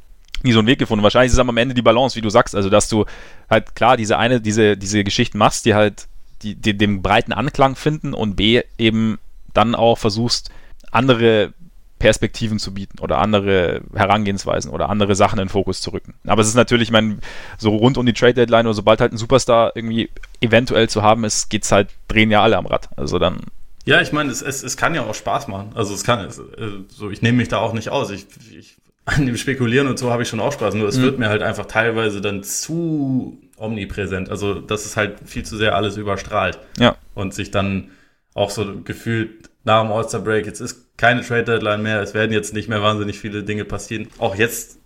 nie 0.44 0.52
so 0.52 0.60
einen 0.60 0.68
Weg 0.68 0.78
gefunden. 0.78 1.02
Wahrscheinlich 1.02 1.30
ist 1.30 1.34
es 1.34 1.40
am 1.40 1.56
Ende 1.56 1.74
die 1.74 1.82
Balance, 1.82 2.14
wie 2.14 2.20
du 2.20 2.30
sagst, 2.30 2.54
also 2.54 2.70
dass 2.70 2.88
du 2.88 3.06
halt 3.50 3.74
klar 3.74 3.96
diese 3.96 4.18
eine, 4.18 4.40
diese, 4.40 4.76
diese 4.76 5.02
Geschichten 5.02 5.36
machst, 5.36 5.66
die 5.66 5.74
halt 5.74 6.06
die, 6.42 6.54
die 6.54 6.76
den 6.76 7.02
breiten 7.02 7.32
Anklang 7.32 7.76
finden 7.76 8.14
und 8.14 8.36
B 8.36 8.62
eben 8.78 9.18
dann 9.54 9.74
auch 9.74 9.98
versuchst, 9.98 10.50
andere 10.90 11.52
Perspektiven 11.98 12.58
zu 12.58 12.74
bieten 12.74 13.00
oder 13.00 13.18
andere 13.18 13.82
Herangehensweisen 13.94 14.70
oder 14.70 14.88
andere 14.88 15.14
Sachen 15.16 15.38
in 15.38 15.46
den 15.46 15.50
Fokus 15.50 15.80
zu 15.80 15.90
rücken. 15.90 16.14
Aber 16.26 16.42
es 16.42 16.48
ist 16.48 16.54
natürlich, 16.54 16.88
ich 16.88 16.92
meine, 16.92 17.18
so 17.56 17.74
rund 17.74 17.98
um 17.98 18.06
die 18.06 18.12
Trade 18.12 18.34
Deadline 18.34 18.66
oder 18.66 18.74
sobald 18.74 19.00
halt 19.00 19.12
ein 19.12 19.18
Superstar 19.18 19.72
irgendwie 19.74 20.10
eventuell 20.40 20.88
zu 20.88 21.02
haben 21.02 21.24
ist, 21.24 21.50
geht's 21.50 21.72
halt, 21.72 21.90
drehen 22.06 22.30
ja 22.30 22.42
alle 22.42 22.56
am 22.56 22.66
Rad. 22.66 22.88
Also 22.96 23.18
dann. 23.18 23.40
Ja, 23.84 24.00
ich 24.00 24.12
meine, 24.12 24.30
es, 24.30 24.42
es, 24.42 24.62
es 24.62 24.76
kann 24.76 24.94
ja 24.94 25.04
auch 25.04 25.14
Spaß 25.14 25.48
machen. 25.48 25.72
Also 25.74 25.94
es 25.94 26.04
kann, 26.04 26.20
es, 26.20 26.38
äh, 26.38 26.84
so 26.88 27.10
ich 27.10 27.22
nehme 27.22 27.38
mich 27.38 27.48
da 27.48 27.58
auch 27.58 27.72
nicht 27.72 27.88
aus. 27.88 28.10
Ich, 28.10 28.26
ich 28.56 28.76
an 29.08 29.24
dem 29.24 29.36
Spekulieren 29.36 29.86
und 29.86 29.98
so 29.98 30.10
habe 30.10 30.22
ich 30.22 30.28
schon 30.28 30.40
auch 30.40 30.52
Spaß. 30.52 30.74
Nur 30.74 30.86
es 30.86 30.98
mhm. 30.98 31.02
wird 31.02 31.18
mir 31.18 31.28
halt 31.28 31.42
einfach 31.42 31.66
teilweise 31.66 32.20
dann 32.20 32.42
zu 32.42 33.38
omnipräsent. 33.56 34.28
Also 34.28 34.54
das 34.54 34.84
ist 34.84 34.96
halt 34.96 35.16
viel 35.24 35.44
zu 35.44 35.56
sehr 35.56 35.74
alles 35.74 35.96
überstrahlt. 35.96 36.58
Ja. 36.78 36.96
Und 37.14 37.32
sich 37.32 37.50
dann 37.50 37.90
auch 38.34 38.50
so 38.50 38.80
gefühlt 38.84 39.48
nach 39.64 39.82
dem 39.82 39.90
All-Star 39.90 40.20
Break, 40.20 40.46
jetzt 40.46 40.60
ist 40.60 40.96
keine 40.98 41.22
Trade 41.22 41.44
Deadline 41.44 41.82
mehr, 41.82 42.02
es 42.02 42.12
werden 42.12 42.32
jetzt 42.32 42.52
nicht 42.52 42.68
mehr 42.68 42.82
wahnsinnig 42.82 43.18
viele 43.18 43.42
Dinge 43.44 43.64
passieren. 43.64 44.08
Auch 44.18 44.36
jetzt 44.36 44.78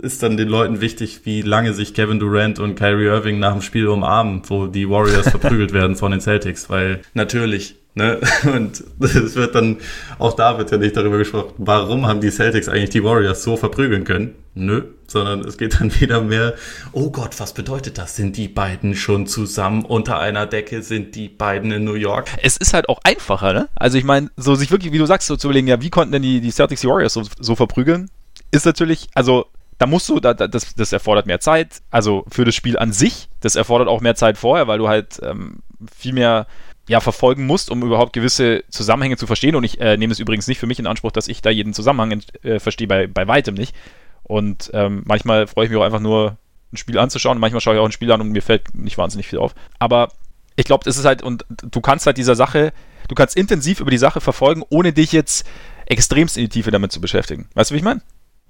ist 0.00 0.22
dann 0.22 0.36
den 0.36 0.48
Leuten 0.48 0.80
wichtig, 0.80 1.20
wie 1.24 1.42
lange 1.42 1.74
sich 1.74 1.94
Kevin 1.94 2.18
Durant 2.18 2.58
und 2.58 2.74
Kyrie 2.74 3.06
Irving 3.06 3.38
nach 3.38 3.52
dem 3.52 3.62
Spiel 3.62 3.86
umarmen, 3.86 4.42
wo 4.48 4.66
die 4.66 4.88
Warriors 4.88 5.28
verprügelt 5.30 5.72
werden 5.72 5.96
von 5.96 6.10
den 6.10 6.20
Celtics, 6.20 6.68
weil 6.68 7.00
natürlich 7.14 7.76
Ne? 7.94 8.20
Und 8.44 8.82
es 9.00 9.34
wird 9.34 9.54
dann, 9.54 9.78
auch 10.18 10.34
da 10.34 10.56
wird 10.56 10.70
ja 10.70 10.78
nicht 10.78 10.96
darüber 10.96 11.18
gesprochen, 11.18 11.52
warum 11.58 12.06
haben 12.06 12.20
die 12.20 12.30
Celtics 12.30 12.68
eigentlich 12.68 12.90
die 12.90 13.04
Warriors 13.04 13.42
so 13.42 13.56
verprügeln 13.56 14.04
können? 14.04 14.34
Nö, 14.54 14.82
sondern 15.06 15.40
es 15.40 15.58
geht 15.58 15.80
dann 15.80 15.92
wieder 16.00 16.20
mehr, 16.22 16.54
oh 16.92 17.10
Gott, 17.10 17.38
was 17.38 17.52
bedeutet 17.52 17.98
das? 17.98 18.16
Sind 18.16 18.36
die 18.36 18.48
beiden 18.48 18.94
schon 18.94 19.26
zusammen 19.26 19.84
unter 19.84 20.18
einer 20.18 20.46
Decke? 20.46 20.82
Sind 20.82 21.14
die 21.14 21.28
beiden 21.28 21.70
in 21.70 21.84
New 21.84 21.94
York? 21.94 22.28
Es 22.42 22.56
ist 22.56 22.72
halt 22.72 22.88
auch 22.88 23.00
einfacher, 23.04 23.52
ne? 23.52 23.68
Also 23.74 23.98
ich 23.98 24.04
meine, 24.04 24.30
so 24.36 24.54
sich 24.54 24.70
wirklich, 24.70 24.92
wie 24.92 24.98
du 24.98 25.06
sagst, 25.06 25.28
so 25.28 25.36
zu 25.36 25.48
überlegen, 25.48 25.68
ja, 25.68 25.80
wie 25.82 25.90
konnten 25.90 26.12
denn 26.12 26.22
die, 26.22 26.40
die 26.40 26.50
Celtics 26.50 26.80
die 26.80 26.88
Warriors 26.88 27.12
so, 27.12 27.22
so 27.38 27.56
verprügeln? 27.56 28.10
Ist 28.50 28.64
natürlich, 28.64 29.08
also 29.14 29.46
da 29.78 29.86
musst 29.86 30.08
du, 30.08 30.20
da, 30.20 30.32
das, 30.32 30.74
das 30.74 30.92
erfordert 30.92 31.26
mehr 31.26 31.40
Zeit, 31.40 31.82
also 31.90 32.24
für 32.30 32.44
das 32.44 32.54
Spiel 32.54 32.78
an 32.78 32.92
sich, 32.92 33.28
das 33.40 33.56
erfordert 33.56 33.88
auch 33.88 34.00
mehr 34.00 34.14
Zeit 34.14 34.38
vorher, 34.38 34.68
weil 34.68 34.78
du 34.78 34.88
halt 34.88 35.20
ähm, 35.22 35.58
viel 35.94 36.12
mehr 36.12 36.46
ja, 36.92 37.00
verfolgen 37.00 37.46
musst, 37.46 37.70
um 37.70 37.82
überhaupt 37.82 38.12
gewisse 38.12 38.64
Zusammenhänge 38.68 39.16
zu 39.16 39.26
verstehen. 39.26 39.56
Und 39.56 39.64
ich 39.64 39.80
äh, 39.80 39.96
nehme 39.96 40.12
es 40.12 40.18
übrigens 40.18 40.46
nicht 40.46 40.58
für 40.58 40.66
mich 40.66 40.78
in 40.78 40.86
Anspruch, 40.86 41.10
dass 41.10 41.26
ich 41.26 41.40
da 41.40 41.48
jeden 41.48 41.72
Zusammenhang 41.72 42.22
äh, 42.42 42.60
verstehe, 42.60 42.86
bei, 42.86 43.06
bei 43.06 43.26
weitem 43.26 43.54
nicht. 43.54 43.74
Und 44.22 44.70
ähm, 44.74 45.02
manchmal 45.06 45.46
freue 45.46 45.64
ich 45.64 45.70
mich 45.70 45.80
auch 45.80 45.84
einfach 45.84 46.00
nur, 46.00 46.36
ein 46.72 46.76
Spiel 46.76 46.98
anzuschauen. 46.98 47.38
Manchmal 47.38 47.60
schaue 47.60 47.74
ich 47.74 47.80
auch 47.80 47.86
ein 47.86 47.92
Spiel 47.92 48.10
an 48.12 48.20
und 48.20 48.30
mir 48.30 48.42
fällt 48.42 48.74
nicht 48.74 48.98
wahnsinnig 48.98 49.26
viel 49.26 49.38
auf. 49.38 49.54
Aber 49.78 50.10
ich 50.56 50.64
glaube, 50.64 50.84
das 50.84 50.96
ist 50.98 51.04
halt, 51.04 51.22
und 51.22 51.44
du 51.48 51.80
kannst 51.80 52.06
halt 52.06 52.18
dieser 52.18 52.34
Sache, 52.34 52.72
du 53.08 53.14
kannst 53.14 53.36
intensiv 53.36 53.80
über 53.80 53.90
die 53.90 53.98
Sache 53.98 54.20
verfolgen, 54.20 54.62
ohne 54.68 54.92
dich 54.92 55.12
jetzt 55.12 55.46
extremst 55.86 56.36
in 56.36 56.44
die 56.44 56.48
Tiefe 56.48 56.70
damit 56.70 56.92
zu 56.92 57.00
beschäftigen. 57.00 57.48
Weißt 57.54 57.70
du, 57.70 57.74
wie 57.74 57.78
ich 57.78 57.84
meine? 57.84 58.02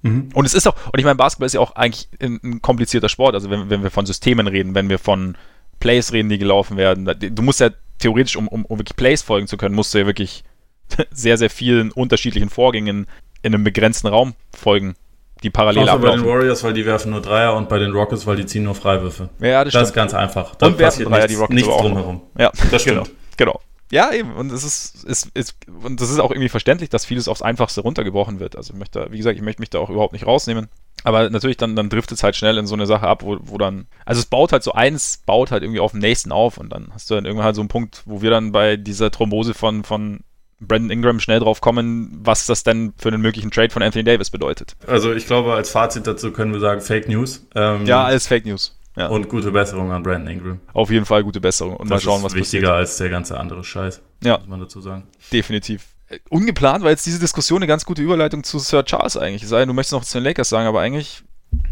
Mhm. 0.03 0.31
Und 0.35 0.45
es 0.45 0.55
ist 0.55 0.67
auch, 0.67 0.75
und 0.93 0.99
ich 0.99 1.05
meine, 1.05 1.17
Basketball 1.17 1.47
ist 1.47 1.55
ja 1.55 1.61
auch 1.61 1.77
eigentlich 1.77 2.09
ein, 2.21 2.41
ein 2.43 2.63
komplizierter 2.63 3.09
Sport. 3.09 3.35
Also 3.35 3.51
wenn, 3.51 3.71
wenn 3.71 3.83
wir 3.83 3.91
von 3.91 4.07
Systemen 4.07 4.47
reden, 4.47 4.75
wenn 4.75 4.89
wir 4.89 4.99
von 4.99 5.37
Plays 5.81 6.13
reden, 6.13 6.29
die 6.29 6.39
gelaufen 6.39 6.77
werden, 6.77 7.05
du 7.05 7.43
musst 7.43 7.61
ja 7.61 7.71
theoretisch, 8.03 8.37
um, 8.37 8.49
um, 8.49 8.65
um 8.65 8.79
wirklich 8.79 8.97
Plays 8.97 9.23
folgen 9.23 9.47
zu 9.47 9.57
können, 9.57 9.75
musst 9.75 9.95
du 9.95 9.99
ja 9.99 10.07
wirklich 10.07 10.45
sehr, 11.11 11.39
sehr 11.39 11.51
vielen 11.51 11.91
unterschiedlichen 11.91 12.51
Vorgängen 12.51 13.07
in 13.43 13.55
einem 13.55 13.65
begrenzten 13.65 14.09
Raum 14.09 14.35
folgen, 14.55 14.95
die 15.43 15.51
parallel 15.51 15.85
Außer 15.85 15.93
ablaufen. 15.95 16.21
bei 16.21 16.27
den 16.27 16.35
Warriors, 16.35 16.63
weil 16.63 16.73
die 16.73 16.87
werfen 16.87 17.11
nur 17.11 17.21
Dreier 17.21 17.57
und 17.57 17.69
bei 17.69 17.79
den 17.79 17.93
Rockets, 17.93 18.27
weil 18.27 18.37
die 18.37 18.47
ziehen 18.47 18.65
nur 18.65 18.75
Freiwürfe. 18.75 19.31
Ja, 19.41 19.65
das, 19.65 19.73
das 19.73 19.89
ist 19.89 19.95
ganz 19.95 20.15
einfach. 20.15 20.55
Da 20.57 20.67
und 20.67 20.79
werfen 20.79 21.05
Dreier, 21.05 21.19
nichts, 21.19 21.33
die 21.33 21.35
Rockets 21.37 21.55
nichts 21.55 21.77
drumherum. 21.77 22.23
Ja, 22.39 22.53
das 22.71 22.83
stimmt. 22.83 23.11
Genau. 23.37 23.53
genau. 23.53 23.61
Ja, 23.91 24.11
eben. 24.13 24.35
Und 24.35 24.51
es 24.53 24.65
ist, 24.65 25.05
ist, 25.05 25.31
ist, 25.35 25.55
und 25.83 26.01
das 26.01 26.11
ist 26.11 26.19
auch 26.19 26.31
irgendwie 26.31 26.49
verständlich, 26.49 26.89
dass 26.89 27.05
vieles 27.05 27.29
aufs 27.29 27.43
Einfachste 27.43 27.83
runtergebrochen 27.83 28.41
wird. 28.41 28.57
Also 28.57 28.73
ich 28.73 28.79
möchte, 28.79 29.07
wie 29.11 29.19
gesagt, 29.19 29.37
ich 29.37 29.43
möchte 29.43 29.61
mich 29.61 29.69
da 29.69 29.81
auch 29.81 29.91
überhaupt 29.91 30.15
nicht 30.15 30.27
rausnehmen. 30.27 30.69
Aber 31.05 31.31
natürlich 31.31 31.57
dann, 31.57 31.77
dann 31.77 31.89
driftet 31.89 32.19
es 32.19 32.23
halt 32.23 32.37
schnell 32.37 32.59
in 32.59 32.67
so 32.67 32.75
eine 32.75 32.87
Sache 32.87 33.07
ab, 33.07 33.23
wo, 33.23 33.39
wo 33.43 33.59
dann, 33.59 33.87
also 34.05 34.21
es 34.21 34.27
baut 34.27 34.53
halt 34.53 34.63
so 34.63 34.73
eins, 34.73 35.23
baut 35.27 35.51
halt 35.51 35.63
irgendwie 35.63 35.81
auf 35.81 35.93
dem 35.93 36.01
nächsten 36.01 36.33
auf 36.33 36.59
und 36.59 36.71
dann 36.71 36.89
hast 36.93 37.11
du 37.11 37.15
dann 37.15 37.25
irgendwann 37.25 37.47
halt 37.47 37.57
so 37.57 37.63
einen 37.63 37.69
Punkt, 37.69 38.03
wo 38.07 38.23
wir 38.23 38.31
dann 38.31 38.53
bei 38.53 38.77
dieser 38.77 39.11
Thrombose 39.11 39.55
von, 39.55 39.85
von 39.85 40.21
Brandon 40.61 40.91
Ingram 40.91 41.21
schnell 41.21 41.41
drauf 41.41 41.61
kommen, 41.61 42.21
was 42.23 42.47
das 42.47 42.63
denn 42.63 42.93
für 42.97 43.09
einen 43.09 43.21
möglichen 43.21 43.51
Trade 43.51 43.71
von 43.71 43.83
Anthony 43.83 44.05
Davis 44.05 44.31
bedeutet. 44.31 44.77
Also 44.87 45.13
ich 45.13 45.27
glaube, 45.27 45.53
als 45.55 45.71
Fazit 45.71 46.07
dazu 46.07 46.33
können 46.33 46.53
wir 46.53 46.61
sagen, 46.61 46.81
Fake 46.81 47.09
News. 47.09 47.47
Ähm, 47.55 47.85
ja, 47.87 48.05
alles 48.05 48.27
Fake 48.27 48.47
News. 48.47 48.79
Ja. 48.97 49.09
Und 49.09 49.29
gute 49.29 49.51
Besserung 49.51 49.91
an 49.91 50.03
Brandon 50.03 50.29
Ingram. 50.29 50.61
Auf 50.75 50.91
jeden 50.91 51.07
Fall 51.07 51.25
gute 51.25 51.41
Besserung. 51.41 51.77
Und 51.77 51.91
das 51.91 52.05
mal 52.05 52.11
schauen, 52.11 52.23
was 52.23 52.33
passiert. 52.33 52.43
ist 52.43 52.53
wichtiger 52.53 52.75
als 52.75 52.97
der 52.99 53.09
ganze 53.09 53.41
andere 53.41 53.65
Scheiß. 53.65 54.03
Ja. 54.23 54.39
Muss 54.39 54.49
man 54.49 54.61
dazu 54.61 54.81
sagen. 54.81 55.05
Definitiv. 55.33 55.87
Äh, 56.13 56.19
ungeplant 56.29 56.85
war 56.85 56.91
jetzt 56.91 57.07
diese 57.07 57.19
Diskussion 57.19 57.59
eine 57.59 57.67
ganz 57.67 57.85
gute 57.85 58.03
Überleitung 58.03 58.45
zu 58.45 58.59
Sir 58.59 58.85
Charles 58.85 59.17
eigentlich. 59.17 59.47
sei 59.49 59.65
du 59.65 59.73
möchtest 59.73 59.93
noch 59.93 60.05
zu 60.05 60.19
den 60.19 60.25
Lakers 60.25 60.49
sagen, 60.49 60.67
aber 60.67 60.81
eigentlich. 60.81 61.23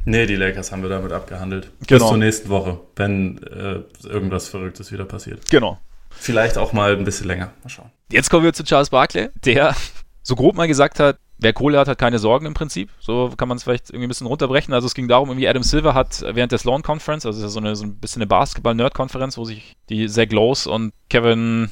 Nee, 0.05 0.27
die 0.27 0.37
Lakers 0.37 0.73
haben 0.73 0.83
wir 0.83 0.91
damit 0.91 1.13
abgehandelt. 1.13 1.71
Genau. 1.87 2.05
Bis 2.05 2.09
zur 2.09 2.17
nächsten 2.19 2.49
Woche, 2.49 2.81
wenn 2.97 3.39
äh, 3.43 3.81
irgendwas 4.07 4.49
Verrücktes 4.49 4.93
wieder 4.93 5.05
passiert. 5.05 5.51
Genau. 5.51 5.79
Vielleicht 6.11 6.59
auch 6.59 6.73
mal 6.73 6.97
ein 6.97 7.05
bisschen 7.05 7.27
länger. 7.27 7.53
Mal 7.63 7.71
schauen. 7.71 7.91
Jetzt 8.11 8.29
kommen 8.31 8.45
wir 8.45 8.53
zu 8.53 8.65
Charles 8.65 8.91
Barkley, 8.91 9.29
der 9.45 9.75
so 10.23 10.37
grob 10.37 10.57
mal 10.57 10.69
gesagt 10.69 11.01
hat, 11.01 11.17
Wer 11.43 11.55
Kohle 11.55 11.79
hat, 11.79 11.89
hat 11.89 11.99
keine 11.99 12.19
Sorgen 12.19 12.45
im 12.45 12.53
Prinzip. 12.53 12.91
So 13.01 13.33
kann 13.35 13.49
man 13.49 13.57
es 13.57 13.63
vielleicht 13.63 13.89
irgendwie 13.89 14.07
ein 14.07 14.09
bisschen 14.09 14.27
runterbrechen. 14.27 14.75
Also 14.75 14.87
es 14.87 14.95
ging 14.95 15.09
darum, 15.09 15.31
irgendwie 15.31 15.49
Adam 15.49 15.63
Silver 15.63 15.95
hat 15.95 16.21
während 16.21 16.53
der 16.53 16.59
Sloan 16.59 16.83
Conference, 16.83 17.25
also 17.25 17.49
so 17.49 17.59
eine 17.59 17.77
so 17.77 17.85
ein 17.85 17.97
bisschen 17.97 18.21
eine 18.21 18.27
Basketball-Nerd-Konferenz, 18.27 19.39
wo 19.39 19.47
sich 19.47 19.75
die 19.89 20.07
Zach 20.07 20.31
Lowe's 20.31 20.67
und 20.67 20.93
Kevin 21.09 21.71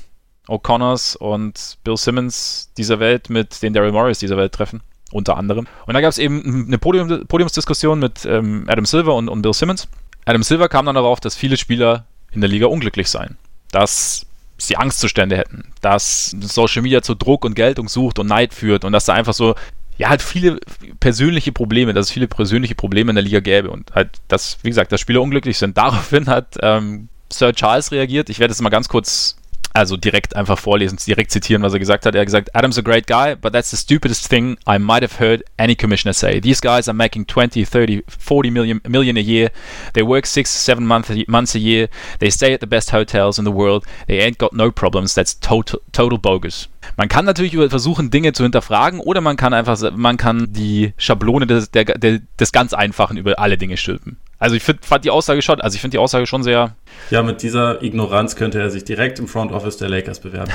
O'Connors 0.49 1.16
und 1.16 1.78
Bill 1.84 1.96
Simmons 1.96 2.70
dieser 2.76 3.01
Welt 3.01 3.30
mit 3.30 3.62
den 3.62 3.72
Daryl 3.72 3.92
Morris 3.92 4.18
dieser 4.18 4.36
Welt 4.36 4.53
treffen. 4.53 4.80
Unter 5.11 5.38
anderem. 5.38 5.66
Und 5.86 5.94
da 5.94 6.03
gab 6.03 6.11
es 6.11 6.18
eben 6.18 6.66
eine 6.66 6.76
Podium, 6.76 7.26
Podiumsdiskussion 7.26 7.99
mit 7.99 8.26
ähm, 8.26 8.64
Adam 8.68 8.84
Silver 8.84 9.14
und, 9.14 9.28
und 9.28 9.40
Bill 9.40 9.55
Simmons. 9.55 9.88
Adam 10.26 10.42
Silver 10.42 10.68
kam 10.68 10.84
dann 10.84 10.96
darauf, 10.96 11.20
dass 11.20 11.34
viele 11.34 11.57
Spieler 11.57 12.05
in 12.32 12.42
der 12.42 12.51
Liga 12.51 12.66
unglücklich 12.66 13.09
seien. 13.09 13.38
Dass 13.70 14.26
sie 14.59 14.76
Angstzustände 14.76 15.36
hätten, 15.36 15.72
dass 15.80 16.36
Social 16.40 16.82
Media 16.82 17.01
zu 17.01 17.14
Druck 17.14 17.44
und 17.44 17.55
Geltung 17.55 17.88
sucht 17.88 18.18
und 18.18 18.26
Neid 18.26 18.53
führt 18.53 18.84
und 18.84 18.92
dass 18.92 19.07
da 19.07 19.14
einfach 19.14 19.32
so, 19.32 19.55
ja, 19.96 20.11
halt 20.11 20.20
viele 20.20 20.59
persönliche 21.01 21.53
Probleme, 21.53 21.94
dass 21.94 22.07
es 22.07 22.12
viele 22.12 22.28
persönliche 22.28 22.74
Probleme 22.74 23.11
in 23.11 23.16
der 23.16 23.24
Liga 23.24 23.40
gäbe 23.40 23.70
und 23.70 23.94
halt, 23.94 24.11
dass, 24.28 24.59
wie 24.62 24.68
gesagt, 24.68 24.92
dass 24.92 25.01
Spieler 25.01 25.22
unglücklich 25.22 25.59
sind. 25.59 25.76
Daraufhin 25.78 26.26
hat 26.26 26.57
ähm, 26.61 27.09
Sir 27.32 27.55
Charles 27.55 27.92
reagiert. 27.92 28.28
Ich 28.28 28.40
werde 28.40 28.53
jetzt 28.53 28.61
mal 28.61 28.68
ganz 28.68 28.88
kurz 28.88 29.38
Also 29.75 29.97
direkt 29.97 30.35
einfach 30.35 30.59
vorlesen, 30.59 30.99
direkt 31.07 31.31
zitieren, 31.31 31.62
was 31.62 31.73
er 31.73 31.79
gesagt 31.79 32.07
hat. 32.07 32.14
Er 32.14 32.21
hat 32.21 32.27
gesagt, 32.27 32.55
Adam's 32.55 32.79
a 32.79 32.83
great 32.83 33.07
guy, 33.07 33.35
but 33.35 33.53
that's 33.53 33.71
the 33.71 33.77
stupidest 33.77 34.29
thing 34.29 34.57
I 34.66 34.79
might 34.79 35.03
have 35.03 35.19
heard 35.19 35.45
any 35.57 35.77
commissioner 35.77 36.14
say. 36.14 36.41
These 36.41 36.61
guys 36.61 36.89
are 36.89 36.95
making 36.95 37.27
20, 37.27 37.64
30, 37.64 38.03
40 38.07 38.51
million, 38.51 38.81
million 38.89 39.16
a 39.16 39.21
year. 39.21 39.51
They 39.93 40.03
work 40.03 40.27
six, 40.27 40.51
seven 40.51 40.87
month, 40.87 41.11
months 41.29 41.55
a 41.55 41.59
year. 41.59 41.89
They 42.19 42.31
stay 42.31 42.55
at 42.55 42.61
the 42.61 42.66
best 42.66 42.91
hotels 42.91 43.39
in 43.39 43.45
the 43.45 43.53
world. 43.53 43.85
They 44.07 44.21
ain't 44.21 44.39
got 44.39 44.53
no 44.53 44.71
problems. 44.71 45.14
That's 45.14 45.39
total, 45.39 45.81
total 45.93 46.19
bogus. 46.19 46.69
Man 46.97 47.09
kann 47.09 47.25
natürlich 47.25 47.53
versuchen, 47.71 48.11
Dinge 48.11 48.33
zu 48.33 48.43
hinterfragen 48.43 49.01
oder 49.01 49.21
man 49.21 49.37
kann 49.37 49.53
einfach, 49.53 49.79
man 49.95 50.16
kann 50.16 50.53
die 50.53 50.95
Schablone 50.97 51.47
des, 51.47 51.71
der, 51.71 51.85
des 51.85 52.53
ganz 52.53 52.73
Einfachen 52.73 53.16
über 53.16 53.39
alle 53.39 53.59
Dinge 53.59 53.77
stülpen. 53.77 54.16
Also 54.39 54.55
ich 54.55 54.62
find, 54.62 54.84
fand 54.84 55.05
die 55.05 55.11
Aussage 55.11 55.43
schon, 55.43 55.61
also 55.61 55.74
ich 55.74 55.80
finde 55.80 55.97
die 55.97 55.99
Aussage 55.99 56.26
schon 56.26 56.43
sehr. 56.43 56.76
Ja, 57.11 57.22
mit 57.22 57.43
dieser 57.43 57.82
Ignoranz 57.82 58.36
könnte 58.36 58.61
er 58.61 58.70
sich 58.70 58.84
direkt 58.84 59.18
im 59.18 59.26
Front 59.26 59.53
Office 59.53 59.78
der 59.78 59.89
Lakers 59.89 60.20
bewerben. 60.20 60.53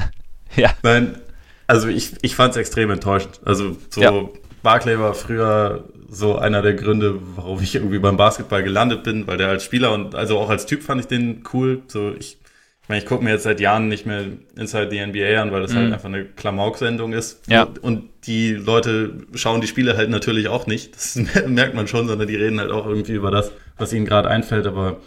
ja. 0.56 0.70
Nein, 0.82 1.16
also 1.66 1.88
ich, 1.88 2.12
ich 2.22 2.36
fand 2.36 2.52
es 2.52 2.56
extrem 2.56 2.90
enttäuschend. 2.90 3.40
Also 3.44 3.76
so 3.90 4.00
ja. 4.00 4.12
Barclay 4.62 4.98
war 4.98 5.14
früher 5.14 5.84
so 6.08 6.38
einer 6.38 6.62
der 6.62 6.74
Gründe, 6.74 7.18
warum 7.34 7.60
ich 7.60 7.74
irgendwie 7.74 7.98
beim 7.98 8.16
Basketball 8.16 8.62
gelandet 8.62 9.02
bin, 9.02 9.26
weil 9.26 9.38
der 9.38 9.48
als 9.48 9.64
Spieler 9.64 9.92
und 9.92 10.14
also 10.14 10.38
auch 10.38 10.50
als 10.50 10.66
Typ 10.66 10.82
fand 10.82 11.00
ich 11.00 11.08
den 11.08 11.42
cool. 11.52 11.82
So 11.88 12.12
ich 12.16 12.38
ich 12.86 12.88
meine, 12.88 13.02
ich 13.02 13.08
gucke 13.08 13.24
mir 13.24 13.30
jetzt 13.30 13.42
seit 13.42 13.58
Jahren 13.58 13.88
nicht 13.88 14.06
mehr 14.06 14.26
Inside 14.54 14.90
the 14.92 15.04
NBA 15.04 15.42
an, 15.42 15.50
weil 15.50 15.60
das 15.60 15.74
halt 15.74 15.86
mhm. 15.86 15.90
halt 15.90 15.94
einfach 15.94 16.08
eine 16.08 16.24
Klamauk-Sendung 16.24 17.14
ist. 17.14 17.42
Ja. 17.50 17.66
Und 17.82 18.10
die 18.28 18.52
Leute 18.52 19.26
schauen 19.34 19.60
die 19.60 19.66
Spiele 19.66 19.96
halt 19.96 20.08
natürlich 20.08 20.46
auch 20.46 20.68
nicht. 20.68 20.94
Das 20.94 21.16
merkt 21.48 21.74
man 21.74 21.88
schon, 21.88 22.06
sondern 22.06 22.28
die 22.28 22.36
reden 22.36 22.60
halt 22.60 22.70
auch 22.70 22.86
irgendwie 22.86 23.14
über 23.14 23.32
das, 23.32 23.50
was 23.76 23.92
ihnen 23.92 24.06
gerade 24.06 24.30
einfällt. 24.30 24.68
Aber 24.68 25.00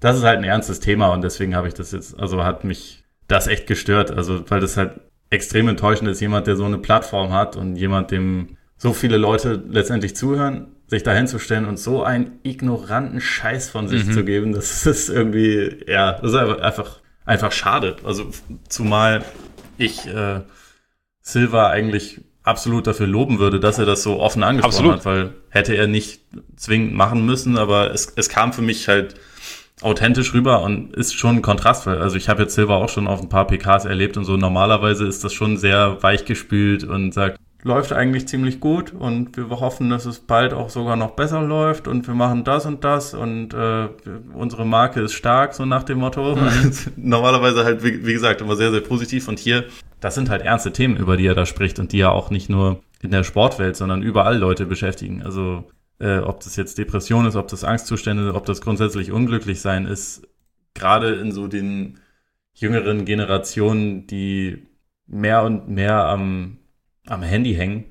das 0.00 0.16
ist 0.16 0.22
halt 0.22 0.38
ein 0.38 0.44
ernstes 0.44 0.80
Thema 0.80 1.08
und 1.08 1.20
deswegen 1.20 1.54
habe 1.54 1.68
ich 1.68 1.74
das 1.74 1.92
jetzt, 1.92 2.18
also 2.18 2.42
hat 2.44 2.64
mich 2.64 3.04
das 3.26 3.46
echt 3.46 3.66
gestört. 3.66 4.10
Also, 4.10 4.50
weil 4.50 4.60
das 4.60 4.78
halt 4.78 4.92
extrem 5.28 5.68
enttäuschend 5.68 6.08
ist, 6.08 6.20
jemand, 6.20 6.46
der 6.46 6.56
so 6.56 6.64
eine 6.64 6.78
Plattform 6.78 7.34
hat 7.34 7.56
und 7.56 7.76
jemand, 7.76 8.10
dem 8.10 8.56
so 8.78 8.94
viele 8.94 9.18
Leute 9.18 9.62
letztendlich 9.68 10.16
zuhören, 10.16 10.68
sich 10.86 11.02
da 11.02 11.12
hinzustellen 11.12 11.66
und 11.66 11.78
so 11.78 12.04
einen 12.04 12.38
ignoranten 12.42 13.20
Scheiß 13.20 13.68
von 13.68 13.86
sich 13.86 14.06
mhm. 14.06 14.12
zu 14.12 14.24
geben, 14.24 14.52
das 14.54 14.86
ist 14.86 15.10
irgendwie, 15.10 15.84
ja, 15.86 16.12
das 16.12 16.30
ist 16.30 16.36
einfach 16.36 17.00
einfach 17.28 17.52
schade. 17.52 17.96
Also 18.04 18.30
zumal 18.68 19.24
ich 19.76 20.06
äh, 20.06 20.40
Silva 21.20 21.68
eigentlich 21.68 22.22
absolut 22.42 22.86
dafür 22.86 23.06
loben 23.06 23.38
würde, 23.38 23.60
dass 23.60 23.78
er 23.78 23.84
das 23.84 24.02
so 24.02 24.18
offen 24.18 24.42
angesprochen 24.42 24.90
absolut. 24.90 24.94
hat, 24.94 25.04
weil 25.04 25.34
hätte 25.50 25.76
er 25.76 25.86
nicht 25.86 26.22
zwingend 26.56 26.94
machen 26.94 27.26
müssen, 27.26 27.58
aber 27.58 27.92
es, 27.92 28.12
es 28.16 28.30
kam 28.30 28.52
für 28.52 28.62
mich 28.62 28.88
halt 28.88 29.14
authentisch 29.82 30.32
rüber 30.32 30.62
und 30.62 30.96
ist 30.96 31.14
schon 31.14 31.36
ein 31.36 31.42
Kontrast, 31.42 31.86
weil 31.86 32.00
also 32.00 32.16
ich 32.16 32.28
habe 32.28 32.42
jetzt 32.42 32.54
Silva 32.54 32.76
auch 32.76 32.88
schon 32.88 33.06
auf 33.06 33.20
ein 33.20 33.28
paar 33.28 33.46
PKs 33.46 33.84
erlebt 33.84 34.16
und 34.16 34.24
so 34.24 34.36
normalerweise 34.36 35.06
ist 35.06 35.22
das 35.22 35.34
schon 35.34 35.56
sehr 35.58 36.02
weichgespült 36.02 36.82
und 36.82 37.12
sagt, 37.12 37.38
läuft 37.62 37.92
eigentlich 37.92 38.28
ziemlich 38.28 38.60
gut 38.60 38.92
und 38.92 39.36
wir 39.36 39.48
hoffen, 39.48 39.90
dass 39.90 40.06
es 40.06 40.20
bald 40.20 40.52
auch 40.52 40.70
sogar 40.70 40.96
noch 40.96 41.12
besser 41.12 41.42
läuft 41.42 41.88
und 41.88 42.06
wir 42.06 42.14
machen 42.14 42.44
das 42.44 42.66
und 42.66 42.84
das 42.84 43.14
und 43.14 43.52
äh, 43.52 43.88
unsere 44.32 44.64
Marke 44.64 45.00
ist 45.00 45.14
stark, 45.14 45.54
so 45.54 45.64
nach 45.64 45.82
dem 45.82 45.98
Motto. 45.98 46.36
Mhm. 46.36 46.72
Normalerweise 46.96 47.64
halt, 47.64 47.82
wie, 47.82 48.06
wie, 48.06 48.12
gesagt, 48.12 48.40
immer 48.40 48.54
sehr, 48.54 48.70
sehr 48.70 48.80
positiv 48.80 49.26
und 49.26 49.40
hier, 49.40 49.64
das 50.00 50.14
sind 50.14 50.30
halt 50.30 50.42
ernste 50.42 50.72
Themen, 50.72 50.96
über 50.96 51.16
die 51.16 51.26
er 51.26 51.34
da 51.34 51.46
spricht 51.46 51.80
und 51.80 51.92
die 51.92 51.98
ja 51.98 52.10
auch 52.10 52.30
nicht 52.30 52.48
nur 52.48 52.80
in 53.02 53.10
der 53.10 53.24
Sportwelt, 53.24 53.76
sondern 53.76 54.02
überall 54.02 54.38
Leute 54.38 54.64
beschäftigen. 54.64 55.22
Also 55.22 55.64
äh, 55.98 56.18
ob 56.18 56.40
das 56.40 56.54
jetzt 56.54 56.78
Depression 56.78 57.26
ist, 57.26 57.34
ob 57.34 57.48
das 57.48 57.64
Angstzustände, 57.64 58.34
ob 58.34 58.46
das 58.46 58.60
grundsätzlich 58.60 59.10
unglücklich 59.10 59.60
sein 59.60 59.86
ist, 59.86 60.22
gerade 60.74 61.14
in 61.14 61.32
so 61.32 61.48
den 61.48 61.98
jüngeren 62.54 63.04
Generationen, 63.04 64.06
die 64.06 64.68
mehr 65.06 65.42
und 65.42 65.68
mehr 65.68 66.04
am 66.04 66.57
am 67.08 67.22
Handy 67.22 67.54
hängen 67.54 67.84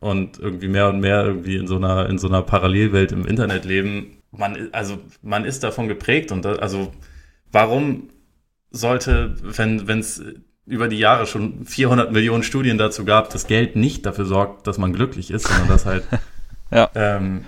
und 0.00 0.38
irgendwie 0.38 0.68
mehr 0.68 0.88
und 0.88 1.00
mehr 1.00 1.24
irgendwie 1.24 1.56
in 1.56 1.66
so 1.66 1.76
einer, 1.76 2.08
in 2.08 2.18
so 2.18 2.28
einer 2.28 2.42
Parallelwelt 2.42 3.12
im 3.12 3.26
Internet 3.26 3.64
leben. 3.64 4.18
Man, 4.30 4.68
also, 4.72 4.98
man 5.22 5.44
ist 5.44 5.62
davon 5.62 5.88
geprägt 5.88 6.32
und 6.32 6.44
da, 6.44 6.54
also, 6.54 6.92
warum 7.50 8.08
sollte, 8.70 9.36
wenn, 9.42 9.86
wenn 9.86 10.00
es 10.00 10.22
über 10.66 10.88
die 10.88 10.98
Jahre 10.98 11.26
schon 11.26 11.64
400 11.66 12.12
Millionen 12.12 12.42
Studien 12.42 12.78
dazu 12.78 13.04
gab, 13.04 13.30
dass 13.30 13.46
Geld 13.46 13.76
nicht 13.76 14.06
dafür 14.06 14.24
sorgt, 14.24 14.66
dass 14.66 14.78
man 14.78 14.92
glücklich 14.92 15.30
ist, 15.30 15.46
sondern 15.46 15.68
dass 15.68 15.86
halt 15.86 16.04
ja. 16.70 16.90
ähm, 16.94 17.44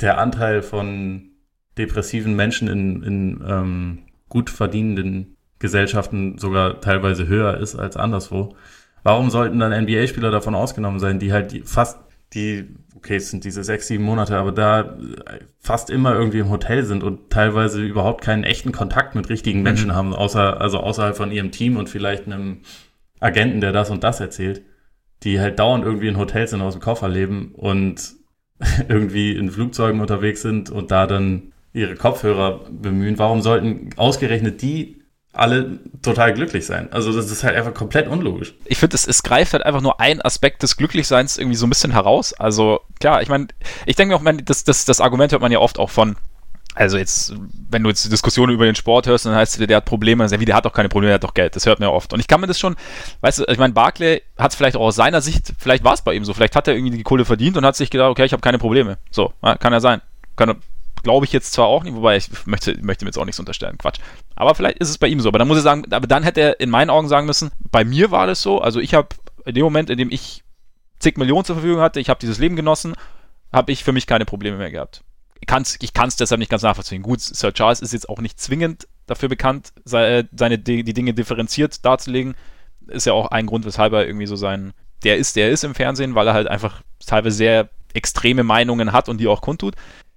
der 0.00 0.18
Anteil 0.18 0.62
von 0.62 1.30
depressiven 1.78 2.36
Menschen 2.36 2.68
in, 2.68 3.02
in 3.02 3.44
ähm, 3.46 3.98
gut 4.28 4.50
verdienenden 4.50 5.36
Gesellschaften 5.58 6.38
sogar 6.38 6.80
teilweise 6.80 7.26
höher 7.26 7.56
ist 7.58 7.76
als 7.76 7.96
anderswo. 7.96 8.56
Warum 9.02 9.30
sollten 9.30 9.58
dann 9.58 9.72
NBA-Spieler 9.72 10.30
davon 10.30 10.54
ausgenommen 10.54 11.00
sein, 11.00 11.18
die 11.18 11.32
halt 11.32 11.52
die 11.52 11.60
fast 11.60 11.98
die, 12.34 12.68
okay, 12.96 13.16
es 13.16 13.30
sind 13.30 13.44
diese 13.44 13.64
sechs, 13.64 13.88
sieben 13.88 14.04
Monate, 14.04 14.36
aber 14.36 14.52
da 14.52 14.96
fast 15.60 15.90
immer 15.90 16.14
irgendwie 16.14 16.38
im 16.38 16.50
Hotel 16.50 16.84
sind 16.84 17.02
und 17.02 17.30
teilweise 17.30 17.82
überhaupt 17.82 18.22
keinen 18.22 18.44
echten 18.44 18.72
Kontakt 18.72 19.14
mit 19.14 19.28
richtigen 19.28 19.58
mhm. 19.58 19.64
Menschen 19.64 19.88
mhm. 19.88 19.94
haben, 19.94 20.14
außer, 20.14 20.60
also 20.60 20.78
außerhalb 20.80 21.16
von 21.16 21.30
ihrem 21.30 21.50
Team 21.50 21.76
und 21.76 21.88
vielleicht 21.88 22.26
einem 22.26 22.60
Agenten, 23.20 23.60
der 23.60 23.72
das 23.72 23.90
und 23.90 24.02
das 24.02 24.20
erzählt, 24.20 24.62
die 25.22 25.40
halt 25.40 25.58
dauernd 25.58 25.84
irgendwie 25.84 26.08
in 26.08 26.16
Hotels 26.16 26.50
sind, 26.50 26.62
aus 26.62 26.74
dem 26.74 26.82
Koffer 26.82 27.08
leben 27.08 27.52
und 27.54 28.14
irgendwie 28.88 29.36
in 29.36 29.50
Flugzeugen 29.50 30.00
unterwegs 30.00 30.42
sind 30.42 30.70
und 30.70 30.90
da 30.90 31.06
dann 31.06 31.52
ihre 31.72 31.94
Kopfhörer 31.94 32.60
bemühen. 32.70 33.18
Warum 33.18 33.40
sollten 33.40 33.90
ausgerechnet 33.96 34.62
die 34.62 35.01
alle 35.32 35.78
total 36.02 36.34
glücklich 36.34 36.66
sein. 36.66 36.92
Also 36.92 37.12
das 37.12 37.30
ist 37.30 37.42
halt 37.42 37.56
einfach 37.56 37.72
komplett 37.72 38.06
unlogisch. 38.06 38.54
Ich 38.66 38.78
finde, 38.78 38.94
es, 38.96 39.06
es 39.06 39.22
greift 39.22 39.54
halt 39.54 39.64
einfach 39.64 39.80
nur 39.80 39.98
ein 39.98 40.20
Aspekt 40.20 40.62
des 40.62 40.76
Glücklichseins 40.76 41.38
irgendwie 41.38 41.56
so 41.56 41.66
ein 41.66 41.70
bisschen 41.70 41.92
heraus. 41.92 42.34
Also 42.34 42.80
klar, 43.00 43.22
ich 43.22 43.28
meine, 43.28 43.48
ich 43.86 43.96
denke 43.96 44.18
mir 44.18 44.20
auch, 44.20 44.42
das, 44.44 44.64
das, 44.64 44.84
das 44.84 45.00
Argument 45.00 45.32
hört 45.32 45.40
man 45.40 45.50
ja 45.50 45.58
oft 45.58 45.78
auch 45.78 45.88
von, 45.88 46.16
also 46.74 46.96
jetzt, 46.96 47.34
wenn 47.70 47.82
du 47.82 47.90
jetzt 47.90 48.10
Diskussionen 48.10 48.52
über 48.52 48.64
den 48.64 48.74
Sport 48.74 49.06
hörst, 49.06 49.26
dann 49.26 49.34
heißt 49.34 49.58
es, 49.58 49.66
der 49.66 49.76
hat 49.76 49.84
Probleme, 49.84 50.26
dann 50.26 50.38
du, 50.38 50.44
der 50.44 50.54
hat 50.54 50.64
doch 50.64 50.72
keine 50.72 50.88
Probleme, 50.88 51.10
der 51.10 51.14
hat 51.16 51.24
doch 51.24 51.34
Geld. 51.34 51.54
Das 51.54 51.66
hört 51.66 51.80
man 51.80 51.88
ja 51.88 51.94
oft. 51.94 52.12
Und 52.12 52.20
ich 52.20 52.28
kann 52.28 52.40
mir 52.40 52.46
das 52.46 52.58
schon, 52.58 52.76
weißt 53.20 53.40
du, 53.40 53.44
ich 53.44 53.58
meine, 53.58 53.74
Barclay 53.74 54.22
hat 54.38 54.52
es 54.52 54.56
vielleicht 54.56 54.76
auch 54.76 54.82
aus 54.82 54.96
seiner 54.96 55.20
Sicht, 55.20 55.52
vielleicht 55.58 55.84
war 55.84 55.94
es 55.94 56.02
bei 56.02 56.14
ihm 56.14 56.24
so, 56.24 56.32
vielleicht 56.32 56.56
hat 56.56 56.68
er 56.68 56.74
irgendwie 56.74 56.96
die 56.96 57.02
Kohle 57.02 57.24
verdient 57.24 57.56
und 57.56 57.66
hat 57.66 57.76
sich 57.76 57.90
gedacht, 57.90 58.10
okay, 58.10 58.24
ich 58.24 58.32
habe 58.32 58.40
keine 58.40 58.58
Probleme. 58.58 58.98
So, 59.10 59.32
kann 59.42 59.72
ja 59.72 59.80
sein. 59.80 60.00
Kann, 60.36 60.56
Glaube 61.02 61.26
ich 61.26 61.32
jetzt 61.32 61.52
zwar 61.52 61.66
auch 61.66 61.82
nicht, 61.82 61.94
wobei 61.94 62.16
ich 62.16 62.28
möchte, 62.46 62.78
möchte 62.82 63.04
mir 63.04 63.08
jetzt 63.08 63.18
auch 63.18 63.24
nichts 63.24 63.40
unterstellen. 63.40 63.78
Quatsch. 63.78 64.00
Aber 64.36 64.54
vielleicht 64.54 64.78
ist 64.78 64.88
es 64.88 64.98
bei 64.98 65.08
ihm 65.08 65.20
so. 65.20 65.28
Aber 65.28 65.38
dann 65.38 65.48
muss 65.48 65.58
ich 65.58 65.64
sagen, 65.64 65.84
aber 65.90 66.06
dann 66.06 66.22
hätte 66.22 66.40
er 66.40 66.60
in 66.60 66.70
meinen 66.70 66.90
Augen 66.90 67.08
sagen 67.08 67.26
müssen, 67.26 67.50
bei 67.70 67.84
mir 67.84 68.10
war 68.10 68.26
das 68.26 68.42
so. 68.42 68.60
Also 68.60 68.80
ich 68.80 68.94
habe 68.94 69.08
in 69.44 69.54
dem 69.54 69.64
Moment, 69.64 69.90
in 69.90 69.98
dem 69.98 70.10
ich 70.10 70.44
zig 70.98 71.16
Millionen 71.16 71.44
zur 71.44 71.56
Verfügung 71.56 71.80
hatte, 71.80 72.00
ich 72.00 72.08
habe 72.08 72.20
dieses 72.20 72.38
Leben 72.38 72.56
genossen, 72.56 72.94
habe 73.52 73.72
ich 73.72 73.84
für 73.84 73.92
mich 73.92 74.06
keine 74.06 74.24
Probleme 74.24 74.56
mehr 74.56 74.70
gehabt. 74.70 75.02
Ich 75.40 75.46
kann 75.46 75.62
es 75.62 75.76
ich 75.80 75.92
kann's 75.92 76.16
deshalb 76.16 76.38
nicht 76.38 76.50
ganz 76.50 76.62
nachvollziehen. 76.62 77.02
Gut, 77.02 77.20
Sir 77.20 77.52
Charles 77.52 77.80
ist 77.80 77.92
jetzt 77.92 78.08
auch 78.08 78.20
nicht 78.20 78.40
zwingend 78.40 78.86
dafür 79.06 79.28
bekannt, 79.28 79.72
seine, 79.84 80.24
die 80.24 80.84
Dinge 80.84 81.14
differenziert 81.14 81.84
darzulegen. 81.84 82.34
Ist 82.86 83.06
ja 83.06 83.12
auch 83.12 83.26
ein 83.32 83.46
Grund, 83.46 83.64
weshalb 83.64 83.92
er 83.92 84.06
irgendwie 84.06 84.26
so 84.26 84.36
sein, 84.36 84.72
der 85.02 85.16
ist, 85.16 85.36
der 85.36 85.50
ist 85.50 85.64
im 85.64 85.74
Fernsehen, 85.74 86.14
weil 86.14 86.28
er 86.28 86.34
halt 86.34 86.46
einfach 86.46 86.82
teilweise 87.04 87.36
sehr 87.36 87.68
extreme 87.92 88.44
Meinungen 88.44 88.92
hat 88.92 89.08
und 89.08 89.18
die 89.18 89.26
auch 89.26 89.40
kundtut. 89.40 89.74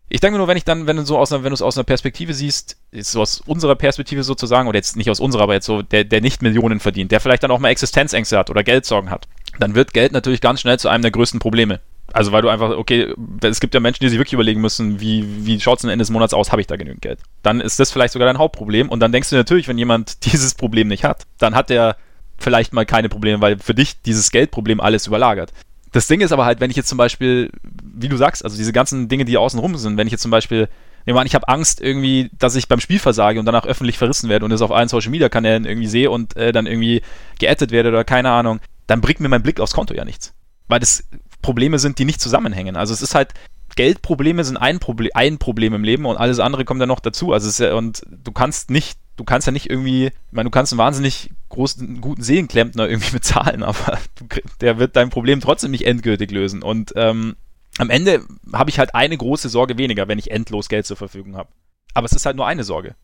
Ich 0.07 0.19
denke 0.19 0.37
nur, 0.37 0.47
wenn 0.47 0.57
ich 0.57 0.63
dann, 0.63 0.85
wenn 0.85 0.97
du 0.97 1.05
so 1.05 1.17
aus 1.17 1.31
einer, 1.31 1.43
wenn 1.43 1.49
du 1.49 1.55
es 1.55 1.61
aus 1.61 1.77
einer 1.77 1.83
Perspektive 1.83 2.33
siehst, 2.33 2.77
jetzt 2.91 3.11
so 3.11 3.21
aus 3.21 3.41
unserer 3.41 3.75
Perspektive 3.75 4.23
sozusagen, 4.23 4.67
oder 4.67 4.77
jetzt 4.77 4.95
nicht 4.95 5.09
aus 5.09 5.19
unserer, 5.19 5.43
aber 5.43 5.55
jetzt 5.55 5.65
so, 5.65 5.81
der, 5.81 6.03
der 6.03 6.21
nicht 6.21 6.41
Millionen 6.41 6.79
verdient, 6.79 7.11
der 7.11 7.19
vielleicht 7.19 7.43
dann 7.43 7.51
auch 7.51 7.59
mal 7.59 7.69
Existenzängste 7.69 8.37
hat 8.37 8.49
oder 8.49 8.63
Geldsorgen 8.63 9.09
hat, 9.09 9.27
dann 9.59 9.73
wird 9.73 9.93
Geld 9.93 10.11
natürlich 10.11 10.41
ganz 10.41 10.61
schnell 10.61 10.77
zu 10.77 10.89
einem 10.89 11.01
der 11.01 11.11
größten 11.11 11.39
Probleme. 11.39 11.79
Also 12.13 12.31
weil 12.31 12.43
du 12.43 12.49
einfach, 12.49 12.69
okay, 12.69 13.13
es 13.41 13.59
gibt 13.59 13.73
ja 13.73 13.79
Menschen, 13.79 14.03
die 14.03 14.09
sich 14.09 14.19
wirklich 14.19 14.33
überlegen 14.33 14.61
müssen, 14.61 14.99
wie, 14.99 15.45
wie 15.45 15.59
schaut 15.59 15.79
es 15.79 15.85
am 15.85 15.89
Ende 15.89 16.03
des 16.03 16.11
Monats 16.11 16.33
aus, 16.33 16.51
habe 16.51 16.61
ich 16.61 16.67
da 16.67 16.75
genügend 16.75 17.01
Geld? 17.01 17.19
Dann 17.41 17.59
ist 17.59 17.79
das 17.79 17.91
vielleicht 17.91 18.13
sogar 18.13 18.27
dein 18.27 18.37
Hauptproblem 18.37 18.89
und 18.89 18.99
dann 18.99 19.11
denkst 19.11 19.31
du 19.31 19.35
natürlich, 19.35 19.67
wenn 19.67 19.77
jemand 19.77 20.23
dieses 20.31 20.53
Problem 20.53 20.87
nicht 20.87 21.03
hat, 21.03 21.25
dann 21.39 21.55
hat 21.55 21.71
er 21.71 21.97
vielleicht 22.37 22.73
mal 22.73 22.85
keine 22.85 23.09
Probleme, 23.09 23.41
weil 23.41 23.57
für 23.57 23.73
dich 23.73 24.01
dieses 24.03 24.31
Geldproblem 24.31 24.79
alles 24.79 25.07
überlagert. 25.07 25.51
Das 25.95 26.07
Ding 26.07 26.19
ist 26.19 26.33
aber 26.33 26.43
halt, 26.43 26.59
wenn 26.59 26.69
ich 26.69 26.75
jetzt 26.75 26.89
zum 26.89 26.97
Beispiel, 26.97 27.49
wie 27.81 28.09
du 28.09 28.17
sagst, 28.17 28.43
also 28.43 28.57
diese 28.57 28.73
ganzen 28.73 29.07
Dinge, 29.07 29.23
die 29.23 29.37
außen 29.37 29.57
rum 29.57 29.77
sind, 29.77 29.95
wenn 29.95 30.07
ich 30.07 30.11
jetzt 30.11 30.23
zum 30.23 30.29
Beispiel, 30.29 30.67
nehmen 31.05 31.15
wir 31.15 31.21
an, 31.21 31.25
ich 31.25 31.35
habe 31.35 31.47
Angst 31.47 31.79
irgendwie, 31.79 32.29
dass 32.37 32.57
ich 32.57 32.67
beim 32.67 32.81
Spiel 32.81 32.99
versage 32.99 33.39
und 33.39 33.45
danach 33.45 33.65
öffentlich 33.65 33.97
verrissen 33.97 34.27
werde 34.27 34.43
und 34.43 34.51
es 34.51 34.61
auf 34.61 34.73
allen 34.73 34.89
Social 34.89 35.09
Media 35.09 35.29
Kanälen 35.29 35.63
irgendwie 35.63 35.87
sehe 35.87 36.11
und 36.11 36.35
äh, 36.35 36.51
dann 36.51 36.65
irgendwie 36.65 37.01
geaddet 37.39 37.71
werde 37.71 37.87
oder 37.87 38.03
keine 38.03 38.31
Ahnung, 38.31 38.59
dann 38.87 38.99
bringt 38.99 39.21
mir 39.21 39.29
mein 39.29 39.41
Blick 39.41 39.61
aufs 39.61 39.71
Konto 39.71 39.93
ja 39.93 40.03
nichts. 40.03 40.33
Weil 40.67 40.81
das 40.81 41.05
Probleme 41.41 41.79
sind, 41.79 41.97
die 41.97 42.03
nicht 42.03 42.19
zusammenhängen. 42.19 42.75
Also 42.75 42.93
es 42.93 43.01
ist 43.01 43.15
halt, 43.15 43.33
Geldprobleme 43.77 44.43
sind 44.43 44.57
ein, 44.57 44.79
Proble 44.79 45.11
ein 45.13 45.37
Problem 45.37 45.73
im 45.73 45.85
Leben 45.85 46.05
und 46.05 46.17
alles 46.17 46.39
andere 46.39 46.65
kommt 46.65 46.81
dann 46.81 46.89
noch 46.89 46.99
dazu. 46.99 47.31
Also 47.31 47.63
ja, 47.63 47.73
und 47.73 48.01
du 48.09 48.33
kannst 48.33 48.69
nicht 48.69 48.99
du 49.15 49.23
kannst 49.23 49.47
ja 49.47 49.51
nicht 49.51 49.69
irgendwie, 49.69 50.07
ich 50.07 50.31
meine, 50.31 50.49
du 50.49 50.51
kannst 50.51 50.73
einen 50.73 50.79
wahnsinnig 50.79 51.31
großen, 51.49 52.01
guten 52.01 52.21
Seelenklempner 52.21 52.87
irgendwie 52.87 53.11
bezahlen, 53.13 53.63
aber 53.63 53.99
du, 54.15 54.25
der 54.61 54.79
wird 54.79 54.95
dein 54.95 55.09
Problem 55.09 55.41
trotzdem 55.41 55.71
nicht 55.71 55.85
endgültig 55.85 56.31
lösen. 56.31 56.63
Und 56.63 56.93
ähm, 56.95 57.35
am 57.77 57.89
Ende 57.89 58.25
habe 58.53 58.69
ich 58.69 58.79
halt 58.79 58.95
eine 58.95 59.17
große 59.17 59.49
Sorge 59.49 59.77
weniger, 59.77 60.07
wenn 60.07 60.19
ich 60.19 60.31
endlos 60.31 60.69
Geld 60.69 60.85
zur 60.85 60.97
Verfügung 60.97 61.35
habe. 61.35 61.49
Aber 61.93 62.05
es 62.05 62.13
ist 62.13 62.25
halt 62.25 62.35
nur 62.35 62.47
eine 62.47 62.63
Sorge. 62.63 62.95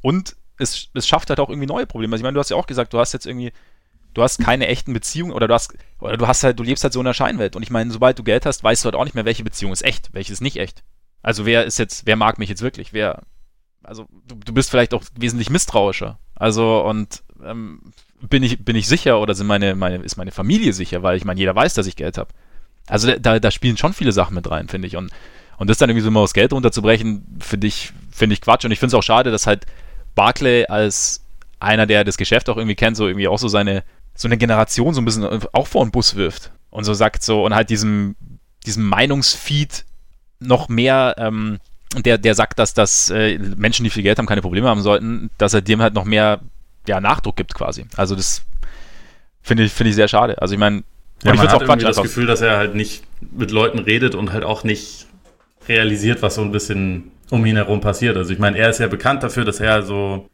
Und 0.00 0.36
es, 0.58 0.88
es 0.94 1.06
schafft 1.06 1.28
halt 1.28 1.40
auch 1.40 1.50
irgendwie 1.50 1.66
neue 1.66 1.86
Probleme. 1.86 2.12
Also 2.14 2.20
ich 2.20 2.24
meine, 2.24 2.34
du 2.34 2.40
hast 2.40 2.50
ja 2.50 2.56
auch 2.56 2.66
gesagt, 2.66 2.92
du 2.92 2.98
hast 2.98 3.12
jetzt 3.12 3.26
irgendwie, 3.26 3.52
du 4.14 4.22
hast 4.22 4.38
keine 4.38 4.68
echten 4.68 4.92
Beziehungen 4.92 5.32
oder 5.32 5.48
du 5.48 5.54
hast, 5.54 5.74
oder 5.98 6.16
du 6.16 6.26
hast 6.26 6.42
halt, 6.42 6.58
du 6.58 6.62
lebst 6.62 6.82
halt 6.82 6.92
so 6.92 7.00
in 7.00 7.06
der 7.06 7.14
Scheinwelt. 7.14 7.56
Und 7.56 7.62
ich 7.62 7.70
meine, 7.70 7.90
sobald 7.90 8.18
du 8.18 8.22
Geld 8.22 8.46
hast, 8.46 8.64
weißt 8.64 8.84
du 8.84 8.86
halt 8.86 8.94
auch 8.94 9.04
nicht 9.04 9.14
mehr, 9.14 9.24
welche 9.24 9.44
Beziehung 9.44 9.72
ist 9.72 9.84
echt, 9.84 10.12
welche 10.14 10.32
ist 10.32 10.40
nicht 10.40 10.56
echt. 10.56 10.82
Also 11.22 11.46
wer 11.46 11.64
ist 11.64 11.78
jetzt, 11.78 12.06
wer 12.06 12.16
mag 12.16 12.38
mich 12.38 12.48
jetzt 12.48 12.62
wirklich? 12.62 12.92
Wer, 12.92 13.22
also 13.86 14.06
du, 14.26 14.34
du 14.44 14.52
bist 14.52 14.70
vielleicht 14.70 14.94
auch 14.94 15.02
wesentlich 15.18 15.50
misstrauischer. 15.50 16.18
Also 16.34 16.84
und 16.84 17.22
ähm, 17.44 17.80
bin 18.20 18.42
ich, 18.42 18.64
bin 18.64 18.76
ich 18.76 18.88
sicher 18.88 19.20
oder 19.20 19.34
sind 19.34 19.46
meine, 19.46 19.74
meine, 19.74 19.96
ist 19.96 20.16
meine 20.16 20.32
Familie 20.32 20.72
sicher, 20.72 21.02
weil 21.02 21.16
ich 21.16 21.24
meine, 21.24 21.38
jeder 21.38 21.54
weiß, 21.54 21.74
dass 21.74 21.86
ich 21.86 21.96
Geld 21.96 22.18
habe. 22.18 22.30
Also 22.86 23.12
da, 23.16 23.38
da 23.38 23.50
spielen 23.50 23.76
schon 23.76 23.92
viele 23.92 24.12
Sachen 24.12 24.34
mit 24.34 24.50
rein, 24.50 24.68
finde 24.68 24.88
ich. 24.88 24.96
Und, 24.96 25.10
und 25.58 25.70
das 25.70 25.78
dann 25.78 25.90
irgendwie 25.90 26.04
so 26.04 26.10
mal 26.10 26.20
aus 26.20 26.34
Geld 26.34 26.52
runterzubrechen, 26.52 27.38
finde 27.40 27.66
ich, 27.66 27.92
finde 28.10 28.34
ich 28.34 28.40
Quatsch. 28.40 28.64
Und 28.64 28.70
ich 28.70 28.78
finde 28.78 28.94
es 28.96 28.98
auch 28.98 29.02
schade, 29.02 29.30
dass 29.30 29.46
halt 29.46 29.66
Barclay 30.14 30.66
als 30.66 31.24
einer, 31.58 31.86
der 31.86 32.04
das 32.04 32.16
Geschäft 32.16 32.48
auch 32.48 32.56
irgendwie 32.56 32.74
kennt, 32.74 32.96
so 32.96 33.06
irgendwie 33.06 33.28
auch 33.28 33.38
so 33.38 33.48
seine, 33.48 33.82
so 34.14 34.28
eine 34.28 34.36
Generation 34.36 34.94
so 34.94 35.00
ein 35.00 35.04
bisschen 35.04 35.24
auch 35.52 35.66
vor 35.66 35.84
den 35.84 35.90
Bus 35.90 36.14
wirft. 36.14 36.52
Und 36.70 36.84
so 36.84 36.94
sagt 36.94 37.22
so, 37.22 37.44
und 37.44 37.54
halt 37.54 37.70
diesem, 37.70 38.16
diesem 38.64 38.84
Meinungsfeed 38.84 39.84
noch 40.38 40.68
mehr, 40.68 41.14
ähm, 41.18 41.58
der, 41.94 42.18
der 42.18 42.34
sagt, 42.34 42.58
dass, 42.58 42.74
dass 42.74 43.10
äh, 43.10 43.38
Menschen, 43.38 43.84
die 43.84 43.90
viel 43.90 44.02
Geld 44.02 44.18
haben, 44.18 44.26
keine 44.26 44.42
Probleme 44.42 44.68
haben 44.68 44.82
sollten, 44.82 45.30
dass 45.38 45.54
er 45.54 45.62
dem 45.62 45.80
halt 45.80 45.94
noch 45.94 46.04
mehr 46.04 46.40
ja, 46.86 47.00
Nachdruck 47.00 47.36
gibt 47.36 47.54
quasi. 47.54 47.84
Also 47.96 48.14
das 48.14 48.42
finde 49.42 49.64
ich, 49.64 49.72
finde 49.72 49.90
ich 49.90 49.96
sehr 49.96 50.08
schade. 50.08 50.40
Also 50.40 50.54
ich 50.54 50.60
meine, 50.60 50.82
ja, 51.22 51.32
ich 51.32 51.38
man 51.38 51.48
hat 51.48 51.54
auch 51.54 51.62
irgendwie 51.62 51.86
das 51.86 52.02
Gefühl, 52.02 52.26
dass 52.26 52.40
er 52.40 52.56
halt 52.56 52.74
nicht 52.74 53.04
mit 53.20 53.50
Leuten 53.50 53.78
redet 53.78 54.14
und 54.14 54.32
halt 54.32 54.44
auch 54.44 54.64
nicht 54.64 55.06
realisiert, 55.68 56.22
was 56.22 56.34
so 56.34 56.42
ein 56.42 56.52
bisschen 56.52 57.12
um 57.30 57.44
ihn 57.46 57.56
herum 57.56 57.80
passiert. 57.80 58.16
Also 58.16 58.32
ich 58.32 58.38
meine, 58.38 58.58
er 58.58 58.70
ist 58.70 58.78
ja 58.78 58.86
bekannt 58.86 59.22
dafür, 59.22 59.44
dass 59.44 59.60
er 59.60 59.82
so 59.82 60.28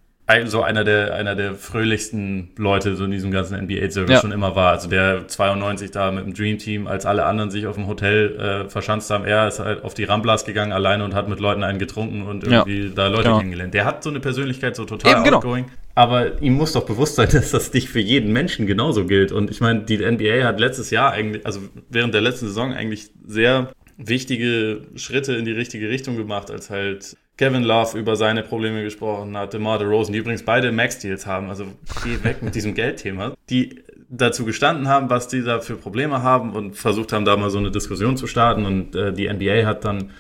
so 0.46 0.62
einer 0.62 0.84
der, 0.84 1.14
einer 1.14 1.34
der 1.34 1.54
fröhlichsten 1.54 2.50
Leute 2.56 2.96
so 2.96 3.04
in 3.04 3.10
diesem 3.10 3.30
ganzen 3.30 3.58
NBA-Service 3.58 4.10
ja. 4.10 4.20
schon 4.20 4.32
immer 4.32 4.56
war. 4.56 4.72
Also 4.72 4.88
der 4.88 5.28
92 5.28 5.90
da 5.90 6.10
mit 6.10 6.24
dem 6.24 6.32
Dream 6.32 6.58
Team, 6.58 6.86
als 6.86 7.04
alle 7.06 7.24
anderen 7.26 7.50
sich 7.50 7.66
auf 7.66 7.74
dem 7.74 7.86
Hotel 7.86 8.36
äh, 8.66 8.70
verschanzt 8.70 9.10
haben, 9.10 9.24
er 9.24 9.48
ist 9.48 9.58
halt 9.58 9.84
auf 9.84 9.94
die 9.94 10.04
Ramblas 10.04 10.44
gegangen 10.44 10.72
alleine 10.72 11.04
und 11.04 11.14
hat 11.14 11.28
mit 11.28 11.40
Leuten 11.40 11.64
einen 11.64 11.78
getrunken 11.78 12.22
und 12.22 12.44
irgendwie 12.44 12.86
ja. 12.86 12.92
da 12.94 13.08
Leute 13.08 13.24
genau. 13.24 13.38
kennengelernt. 13.38 13.74
Der 13.74 13.84
hat 13.84 14.02
so 14.02 14.10
eine 14.10 14.20
Persönlichkeit, 14.20 14.76
so 14.76 14.84
total 14.84 15.12
Eben, 15.12 15.24
genau. 15.24 15.36
outgoing. 15.38 15.64
Genau. 15.64 15.76
Aber 15.94 16.40
ihm 16.40 16.54
muss 16.54 16.72
doch 16.72 16.86
bewusst 16.86 17.16
sein, 17.16 17.28
dass 17.32 17.50
das 17.50 17.72
nicht 17.72 17.88
für 17.88 18.00
jeden 18.00 18.32
Menschen 18.32 18.66
genauso 18.66 19.04
gilt. 19.06 19.32
Und 19.32 19.50
ich 19.50 19.60
meine, 19.60 19.80
die 19.82 19.98
NBA 19.98 20.44
hat 20.44 20.60
letztes 20.60 20.90
Jahr 20.90 21.12
eigentlich, 21.12 21.44
also 21.44 21.60
während 21.90 22.14
der 22.14 22.22
letzten 22.22 22.46
Saison 22.46 22.72
eigentlich 22.72 23.10
sehr 23.26 23.72
wichtige 23.98 24.82
Schritte 24.94 25.34
in 25.34 25.44
die 25.44 25.52
richtige 25.52 25.88
Richtung 25.88 26.16
gemacht, 26.16 26.50
als 26.50 26.70
halt 26.70 27.16
Kevin 27.42 27.64
Love 27.64 27.98
über 27.98 28.14
seine 28.14 28.44
Probleme 28.44 28.84
gesprochen 28.84 29.36
hat, 29.36 29.52
DeMar 29.52 29.80
DeRozan, 29.80 30.12
die 30.12 30.20
übrigens 30.20 30.44
beide 30.44 30.70
Max-Deals 30.70 31.26
haben, 31.26 31.48
also 31.48 31.64
geh 32.04 32.22
weg 32.22 32.40
mit 32.40 32.54
diesem 32.54 32.72
Geldthema, 32.72 33.32
die 33.50 33.82
dazu 34.08 34.44
gestanden 34.44 34.86
haben, 34.86 35.10
was 35.10 35.26
die 35.26 35.42
da 35.42 35.58
für 35.58 35.74
Probleme 35.74 36.22
haben 36.22 36.52
und 36.52 36.76
versucht 36.76 37.12
haben, 37.12 37.24
da 37.24 37.36
mal 37.36 37.50
so 37.50 37.58
eine 37.58 37.72
Diskussion 37.72 38.16
zu 38.16 38.28
starten 38.28 38.64
und 38.64 38.94
äh, 38.94 39.12
die 39.12 39.28
NBA 39.28 39.66
hat 39.66 39.84
dann 39.84 40.10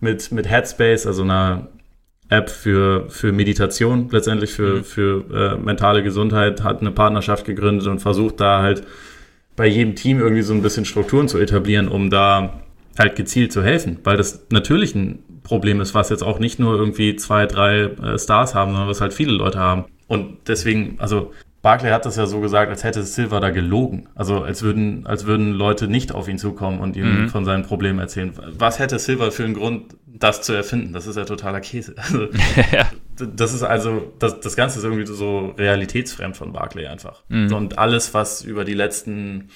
mit, 0.00 0.32
mit 0.32 0.50
Headspace, 0.50 1.06
also 1.06 1.22
einer 1.22 1.68
App 2.28 2.50
für, 2.50 3.08
für 3.08 3.32
Meditation, 3.32 4.10
letztendlich 4.10 4.50
für, 4.50 4.80
mhm. 4.80 4.84
für 4.84 5.24
äh, 5.32 5.56
mentale 5.56 6.02
Gesundheit, 6.02 6.62
hat 6.62 6.82
eine 6.82 6.90
Partnerschaft 6.90 7.46
gegründet 7.46 7.86
und 7.86 8.00
versucht 8.00 8.38
da 8.38 8.60
halt 8.60 8.86
bei 9.56 9.66
jedem 9.66 9.94
Team 9.94 10.18
irgendwie 10.18 10.42
so 10.42 10.52
ein 10.52 10.60
bisschen 10.60 10.84
Strukturen 10.84 11.26
zu 11.26 11.38
etablieren, 11.38 11.88
um 11.88 12.10
da 12.10 12.60
halt 12.98 13.16
gezielt 13.16 13.50
zu 13.50 13.62
helfen, 13.62 14.00
weil 14.04 14.18
das 14.18 14.46
natürlich 14.50 14.94
ein 14.94 15.24
Problem 15.42 15.80
ist, 15.80 15.94
was 15.94 16.10
jetzt 16.10 16.22
auch 16.22 16.38
nicht 16.38 16.58
nur 16.58 16.76
irgendwie 16.76 17.16
zwei, 17.16 17.46
drei 17.46 17.82
äh, 17.82 18.18
Stars 18.18 18.54
haben, 18.54 18.72
sondern 18.72 18.88
was 18.88 19.00
halt 19.00 19.12
viele 19.12 19.32
Leute 19.32 19.58
haben. 19.58 19.84
Und 20.06 20.48
deswegen, 20.48 20.96
also 20.98 21.32
Barclay 21.62 21.90
hat 21.90 22.06
das 22.06 22.16
ja 22.16 22.26
so 22.26 22.40
gesagt, 22.40 22.70
als 22.70 22.84
hätte 22.84 23.02
Silva 23.02 23.38
da 23.38 23.50
gelogen. 23.50 24.08
Also 24.14 24.42
als 24.42 24.62
würden, 24.62 25.06
als 25.06 25.26
würden 25.26 25.52
Leute 25.52 25.88
nicht 25.88 26.12
auf 26.12 26.26
ihn 26.28 26.38
zukommen 26.38 26.80
und 26.80 26.96
ihm 26.96 27.22
mhm. 27.22 27.28
von 27.28 27.44
seinen 27.44 27.64
Problemen 27.64 27.98
erzählen. 27.98 28.32
Was 28.58 28.78
hätte 28.78 28.98
Silva 28.98 29.30
für 29.30 29.44
einen 29.44 29.54
Grund, 29.54 29.94
das 30.06 30.40
zu 30.42 30.54
erfinden? 30.54 30.92
Das 30.92 31.06
ist 31.06 31.16
ja 31.16 31.24
totaler 31.24 31.60
Käse. 31.60 31.94
Also, 32.00 32.24
ja. 32.72 32.90
Das 33.36 33.52
ist 33.52 33.62
also, 33.62 34.14
das, 34.18 34.40
das 34.40 34.56
Ganze 34.56 34.78
ist 34.78 34.84
irgendwie 34.84 35.04
so 35.06 35.52
realitätsfremd 35.58 36.36
von 36.36 36.54
Barclay 36.54 36.86
einfach. 36.86 37.22
Mhm. 37.28 37.52
Und 37.52 37.78
alles, 37.78 38.14
was 38.14 38.42
über 38.42 38.64
die 38.64 38.72
letzten 38.72 39.50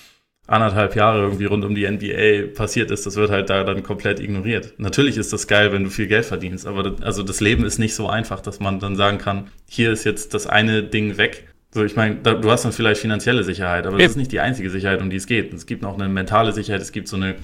anderthalb 0.46 0.94
Jahre 0.94 1.22
irgendwie 1.22 1.46
rund 1.46 1.64
um 1.64 1.74
die 1.74 1.88
NBA 1.88 2.54
passiert 2.54 2.90
ist, 2.90 3.06
das 3.06 3.16
wird 3.16 3.30
halt 3.30 3.48
da 3.48 3.64
dann 3.64 3.82
komplett 3.82 4.20
ignoriert. 4.20 4.74
Natürlich 4.76 5.16
ist 5.16 5.32
das 5.32 5.46
geil, 5.46 5.72
wenn 5.72 5.84
du 5.84 5.90
viel 5.90 6.06
Geld 6.06 6.26
verdienst, 6.26 6.66
aber 6.66 6.82
das, 6.82 7.02
also 7.02 7.22
das 7.22 7.40
Leben 7.40 7.64
ist 7.64 7.78
nicht 7.78 7.94
so 7.94 8.08
einfach, 8.08 8.40
dass 8.40 8.60
man 8.60 8.78
dann 8.78 8.96
sagen 8.96 9.18
kann, 9.18 9.48
hier 9.66 9.90
ist 9.90 10.04
jetzt 10.04 10.34
das 10.34 10.46
eine 10.46 10.82
Ding 10.82 11.16
weg. 11.16 11.48
So, 11.72 11.82
ich 11.82 11.96
meine, 11.96 12.16
du 12.16 12.50
hast 12.50 12.64
dann 12.64 12.72
vielleicht 12.72 13.00
finanzielle 13.00 13.42
Sicherheit, 13.42 13.86
aber 13.86 13.98
das 13.98 14.10
ist 14.10 14.16
nicht 14.16 14.30
die 14.32 14.40
einzige 14.40 14.70
Sicherheit, 14.70 15.00
um 15.00 15.10
die 15.10 15.16
es 15.16 15.26
geht. 15.26 15.52
Es 15.52 15.66
gibt 15.66 15.82
noch 15.82 15.94
eine 15.94 16.08
mentale 16.08 16.52
Sicherheit, 16.52 16.82
es 16.82 16.92
gibt 16.92 17.08
so 17.08 17.16
eine 17.16 17.34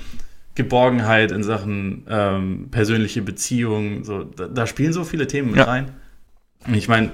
Geborgenheit 0.54 1.32
in 1.32 1.42
Sachen 1.42 2.04
ähm, 2.08 2.68
persönliche 2.70 3.22
Beziehungen. 3.22 4.04
So, 4.04 4.24
da, 4.24 4.46
da 4.46 4.66
spielen 4.66 4.92
so 4.92 5.04
viele 5.04 5.26
Themen 5.26 5.48
mit 5.48 5.56
ja. 5.56 5.64
rein. 5.64 5.90
Ich 6.72 6.86
meine, 6.86 7.10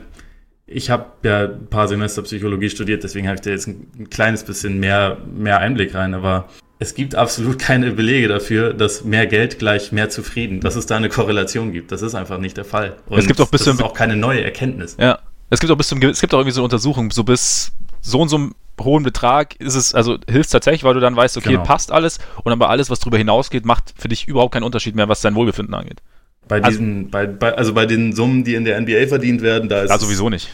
ich 0.66 0.90
habe 0.90 1.06
ja 1.22 1.44
ein 1.44 1.66
paar 1.68 1.88
Semester 1.88 2.22
Psychologie 2.22 2.70
studiert, 2.70 3.04
deswegen 3.04 3.28
habe 3.28 3.36
ich 3.36 3.42
da 3.42 3.50
jetzt 3.50 3.68
ein, 3.68 3.86
ein, 3.98 4.10
kleines 4.10 4.44
bisschen 4.44 4.80
mehr, 4.80 5.18
mehr 5.32 5.60
Einblick 5.60 5.94
rein, 5.94 6.14
aber 6.14 6.48
es 6.78 6.94
gibt 6.94 7.14
absolut 7.14 7.58
keine 7.58 7.92
Belege 7.92 8.28
dafür, 8.28 8.74
dass 8.74 9.04
mehr 9.04 9.26
Geld 9.26 9.58
gleich 9.58 9.92
mehr 9.92 10.10
zufrieden, 10.10 10.60
dass 10.60 10.76
es 10.76 10.86
da 10.86 10.96
eine 10.96 11.08
Korrelation 11.08 11.72
gibt. 11.72 11.90
Das 11.90 12.02
ist 12.02 12.14
einfach 12.14 12.38
nicht 12.38 12.56
der 12.56 12.66
Fall. 12.66 12.96
Und 13.06 13.18
es 13.18 13.26
gibt 13.26 13.40
auch 13.40 13.48
bis 13.48 13.64
das 13.64 13.76
ist 13.76 13.82
auch 13.82 13.94
keine 13.94 14.16
neue 14.16 14.42
Erkenntnis. 14.42 14.96
Ja. 15.00 15.20
Es 15.48 15.60
gibt 15.60 15.72
auch 15.72 15.76
bis 15.76 15.88
zum, 15.88 16.02
es 16.02 16.20
gibt 16.20 16.34
auch 16.34 16.38
irgendwie 16.38 16.52
so 16.52 16.60
eine 16.60 16.64
Untersuchung, 16.64 17.12
so 17.12 17.22
bis 17.22 17.72
so 18.00 18.20
und 18.20 18.28
so 18.28 18.36
einem 18.36 18.54
hohen 18.80 19.04
Betrag 19.04 19.54
ist 19.56 19.74
es, 19.74 19.94
also 19.94 20.18
hilft 20.28 20.50
tatsächlich, 20.50 20.84
weil 20.84 20.94
du 20.94 21.00
dann 21.00 21.16
weißt, 21.16 21.36
okay, 21.36 21.52
genau. 21.52 21.62
passt 21.62 21.92
alles 21.92 22.18
und 22.44 22.52
aber 22.52 22.68
alles, 22.68 22.90
was 22.90 22.98
darüber 22.98 23.16
hinausgeht, 23.16 23.64
macht 23.64 23.94
für 23.96 24.08
dich 24.08 24.28
überhaupt 24.28 24.52
keinen 24.52 24.64
Unterschied 24.64 24.96
mehr, 24.96 25.08
was 25.08 25.22
dein 25.22 25.34
Wohlbefinden 25.34 25.74
angeht. 25.74 26.02
Bei 26.48 26.56
also 26.56 26.70
diesen, 26.70 26.96
also, 26.96 27.10
bei, 27.10 27.26
bei, 27.26 27.54
also 27.54 27.74
bei 27.74 27.86
den 27.86 28.12
Summen, 28.12 28.44
die 28.44 28.54
in 28.54 28.64
der 28.64 28.80
NBA 28.80 29.06
verdient 29.08 29.42
werden, 29.42 29.68
da 29.68 29.82
ist. 29.82 29.90
Da 29.90 29.98
sowieso 29.98 30.30
nicht. 30.30 30.50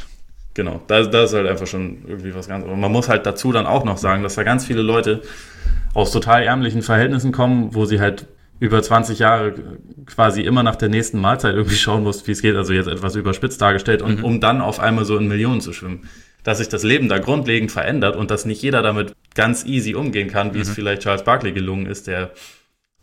Genau, 0.55 0.83
da, 0.87 1.03
da 1.03 1.25
ist 1.25 1.33
halt 1.33 1.47
einfach 1.47 1.67
schon 1.67 2.05
irgendwie 2.07 2.35
was 2.35 2.49
ganz. 2.49 2.65
Und 2.67 2.79
man 2.79 2.93
muss 2.93 3.09
halt 3.09 3.25
dazu 3.25 3.53
dann 3.53 3.67
auch 3.67 3.85
noch 3.85 3.97
sagen, 3.97 4.23
dass 4.23 4.35
da 4.35 4.43
ganz 4.43 4.67
viele 4.67 4.83
Leute 4.83 5.23
aus 5.95 6.13
total 6.13 6.43
ärmlichen 6.43 6.83
Verhältnissen 6.83 7.33
kommen, 7.33 7.75
wo 7.75 7.85
sie 7.85 8.01
halt 8.01 8.27
über 8.61 8.83
20 8.83 9.19
Jahre 9.19 9.55
quasi 10.07 10.43
immer 10.43 10.63
nach 10.63 10.77
der 10.77 10.89
nächsten 10.89 11.21
Mahlzeit 11.21 11.55
irgendwie 11.55 11.77
schauen 11.77 12.03
muss, 12.03 12.27
wie 12.27 12.33
es 12.33 12.43
geht, 12.43 12.55
also 12.55 12.73
jetzt 12.73 12.87
etwas 12.87 13.17
überspitzt 13.17 13.61
dargestellt, 13.61 14.03
und 14.03 14.19
mhm. 14.19 14.25
um 14.25 14.41
dann 14.41 14.61
auf 14.61 14.79
einmal 14.79 15.05
so 15.05 15.17
in 15.17 15.27
Millionen 15.27 15.61
zu 15.61 15.73
schwimmen. 15.73 16.09
Dass 16.45 16.59
sich 16.59 16.69
das 16.69 16.83
Leben 16.83 17.09
da 17.09 17.19
grundlegend 17.19 17.73
verändert 17.73 18.17
und 18.17 18.31
dass 18.31 18.45
nicht 18.45 18.63
jeder 18.63 18.83
damit 18.83 19.15
ganz 19.35 19.65
easy 19.65 19.95
umgehen 19.95 20.29
kann, 20.29 20.55
wie 20.55 20.59
mhm. 20.59 20.63
es 20.63 20.71
vielleicht 20.71 21.03
Charles 21.03 21.25
Barkley 21.25 21.53
gelungen 21.53 21.87
ist, 21.87 22.07
der 22.07 22.31